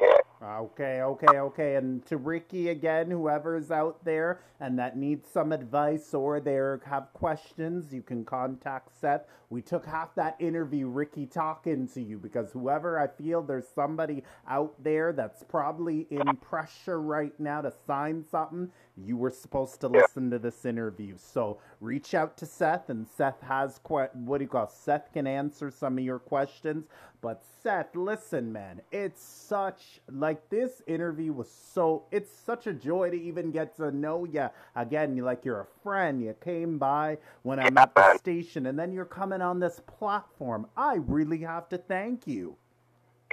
Yeah. 0.00 0.18
Okay, 0.44 1.00
okay, 1.00 1.38
okay. 1.38 1.76
And 1.76 2.04
to 2.04 2.18
Ricky 2.18 2.68
again, 2.68 3.10
whoever's 3.10 3.70
out 3.70 4.04
there 4.04 4.40
and 4.60 4.78
that 4.78 4.94
needs 4.94 5.26
some 5.26 5.52
advice 5.52 6.12
or 6.12 6.38
they 6.38 6.54
have 6.84 7.08
questions, 7.14 7.94
you 7.94 8.02
can 8.02 8.26
contact 8.26 8.90
Seth. 9.00 9.22
We 9.48 9.62
took 9.62 9.86
half 9.86 10.14
that 10.16 10.36
interview, 10.38 10.88
Ricky, 10.88 11.24
talking 11.26 11.88
to 11.88 12.02
you 12.02 12.18
because 12.18 12.52
whoever 12.52 12.98
I 12.98 13.06
feel 13.06 13.40
there's 13.42 13.68
somebody 13.68 14.22
out 14.46 14.74
there 14.82 15.12
that's 15.12 15.42
probably 15.44 16.06
in 16.10 16.36
pressure 16.36 17.00
right 17.00 17.38
now 17.38 17.62
to 17.62 17.72
sign 17.86 18.24
something. 18.30 18.70
You 18.96 19.16
were 19.16 19.30
supposed 19.30 19.80
to 19.80 19.88
listen 19.88 20.30
to 20.30 20.38
this 20.38 20.64
interview. 20.64 21.14
So 21.16 21.58
reach 21.80 22.14
out 22.14 22.36
to 22.38 22.46
Seth, 22.46 22.90
and 22.90 23.06
Seth 23.08 23.40
has 23.42 23.78
que- 23.86 24.08
what 24.12 24.38
do 24.38 24.44
you 24.44 24.48
call? 24.48 24.68
Seth 24.68 25.12
can 25.12 25.26
answer 25.26 25.70
some 25.70 25.98
of 25.98 26.04
your 26.04 26.18
questions. 26.18 26.86
But 27.20 27.42
Seth, 27.62 27.96
listen, 27.96 28.52
man, 28.52 28.82
it's 28.92 29.22
such 29.22 30.00
like 30.10 30.33
this 30.50 30.82
interview 30.86 31.32
was 31.32 31.50
so. 31.50 32.04
It's 32.10 32.30
such 32.30 32.66
a 32.66 32.72
joy 32.72 33.10
to 33.10 33.16
even 33.20 33.50
get 33.50 33.76
to 33.76 33.90
know 33.90 34.24
you 34.24 34.48
again. 34.76 35.16
You 35.16 35.24
like 35.24 35.44
you're 35.44 35.60
a 35.60 35.82
friend. 35.82 36.22
You 36.22 36.34
came 36.42 36.78
by 36.78 37.18
when 37.42 37.58
I'm 37.58 37.76
at 37.78 37.94
the 37.94 38.18
station, 38.18 38.66
and 38.66 38.78
then 38.78 38.92
you're 38.92 39.04
coming 39.04 39.40
on 39.42 39.60
this 39.60 39.80
platform. 39.86 40.66
I 40.76 40.96
really 40.96 41.38
have 41.40 41.68
to 41.70 41.78
thank 41.78 42.26
you. 42.26 42.56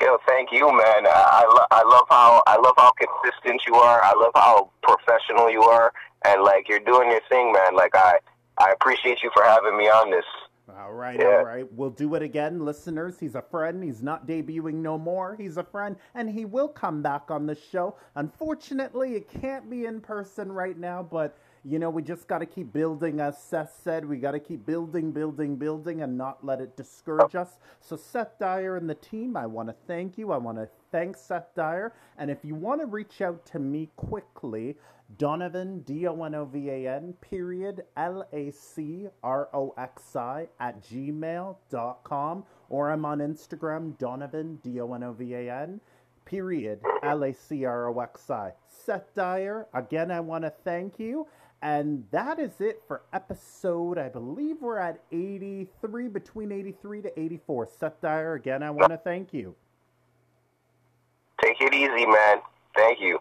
Yo, 0.02 0.18
thank 0.28 0.52
you, 0.52 0.66
man. 0.66 1.06
I, 1.06 1.44
I, 1.44 1.46
lo- 1.46 1.68
I 1.70 1.84
love 1.84 2.06
how 2.10 2.44
I 2.48 2.56
love 2.56 2.74
how 2.78 2.92
consistent 2.92 3.62
you 3.68 3.76
are. 3.76 4.02
I 4.04 4.14
love 4.16 4.32
how 4.34 4.72
professional 4.82 5.52
you 5.52 5.62
are, 5.62 5.94
and 6.26 6.42
like 6.42 6.68
you're 6.68 6.80
doing 6.80 7.12
your 7.12 7.22
thing, 7.30 7.52
man. 7.52 7.76
Like 7.76 7.96
I 7.96 8.18
I 8.58 8.72
appreciate 8.72 9.22
you 9.22 9.30
for 9.34 9.44
having 9.44 9.78
me 9.78 9.86
on 9.86 10.10
this. 10.10 10.26
All 10.80 10.94
right, 10.94 11.20
yeah. 11.20 11.26
all 11.28 11.44
right. 11.44 11.66
We'll 11.74 11.90
do 11.90 12.16
it 12.16 12.22
again, 12.22 12.64
listeners. 12.64 13.20
He's 13.20 13.36
a 13.36 13.42
friend. 13.42 13.84
He's 13.84 14.02
not 14.02 14.28
debuting 14.28 14.76
no 14.76 14.98
more. 14.98 15.36
He's 15.36 15.58
a 15.58 15.64
friend, 15.64 15.96
and 16.16 16.30
he 16.30 16.46
will 16.46 16.68
come 16.68 17.02
back 17.02 17.30
on 17.30 17.46
the 17.46 17.56
show. 17.56 17.96
Unfortunately, 18.16 19.16
it 19.16 19.30
can't 19.30 19.70
be 19.70 19.86
in 19.86 20.02
person 20.02 20.52
right 20.52 20.78
now, 20.78 21.04
but 21.04 21.38
you 21.64 21.78
know, 21.78 21.90
we 21.90 22.02
just 22.02 22.28
got 22.28 22.40
to 22.40 22.46
keep 22.46 22.74
building, 22.74 23.20
as 23.20 23.38
Seth 23.38 23.80
said. 23.84 24.06
We 24.06 24.18
got 24.18 24.32
to 24.32 24.40
keep 24.40 24.66
building, 24.66 25.12
building, 25.12 25.56
building, 25.56 26.02
and 26.02 26.18
not 26.18 26.44
let 26.44 26.60
it 26.60 26.76
discourage 26.76 27.36
us. 27.36 27.60
So, 27.80 27.96
Seth 27.96 28.40
Dyer 28.40 28.78
and 28.78 28.90
the 28.90 28.96
team, 28.96 29.38
I 29.38 29.46
want 29.46 29.70
to 29.70 29.76
thank 29.86 30.18
you. 30.18 30.32
I 30.32 30.38
want 30.38 30.58
to 30.58 30.68
thank 30.92 31.18
Seth 31.18 31.54
Dyer. 31.56 31.94
And 32.18 32.32
if 32.32 32.44
you 32.44 32.56
want 32.56 32.82
to 32.82 32.88
reach 32.88 33.22
out 33.22 33.46
to 33.48 33.60
me 33.60 33.90
quickly, 33.96 34.76
Donovan, 35.18 35.82
D 35.82 36.08
O 36.08 36.24
N 36.24 36.36
O 36.36 36.46
V 36.46 36.70
A 36.70 36.96
N, 36.96 37.14
period, 37.22 37.84
L 37.98 38.28
A 38.34 38.52
C 38.52 39.08
R 39.24 39.50
O 39.54 39.74
X 39.78 40.16
I, 40.16 40.48
at 40.60 40.82
gmail.com, 40.84 42.44
or 42.70 42.92
I'm 42.92 43.06
on 43.06 43.20
Instagram, 43.20 43.98
Donovan, 43.98 44.60
D 44.64 44.80
O 44.80 44.94
N 44.94 45.04
O 45.04 45.14
V 45.14 45.34
A 45.36 45.52
N, 45.64 45.80
period, 46.26 46.80
L 47.04 47.24
A 47.24 47.34
C 47.34 47.66
R 47.66 47.90
O 47.90 48.00
X 48.00 48.30
I. 48.30 48.54
Seth 48.68 49.14
Dyer, 49.14 49.68
again, 49.74 50.12
I 50.12 50.22
want 50.22 50.44
to 50.44 50.54
thank 50.64 50.98
you. 51.00 51.28
And 51.62 52.06
that 52.10 52.40
is 52.40 52.60
it 52.60 52.82
for 52.88 53.04
episode, 53.14 54.00
I 54.00 54.10
believe 54.10 54.58
we're 54.62 54.80
at 54.80 55.00
83, 55.12 56.08
between 56.08 56.52
83 56.52 57.04
to 57.04 57.20
84. 57.20 57.70
Seth 57.80 58.02
Dyer, 58.02 58.34
again, 58.34 58.64
I 58.64 58.72
want 58.72 58.92
to 58.92 58.98
thank 58.98 59.32
you. 59.32 59.56
Take 61.44 61.62
it 61.62 61.74
easy, 61.74 62.06
man. 62.06 62.38
Thank 62.76 63.00
you. 63.00 63.20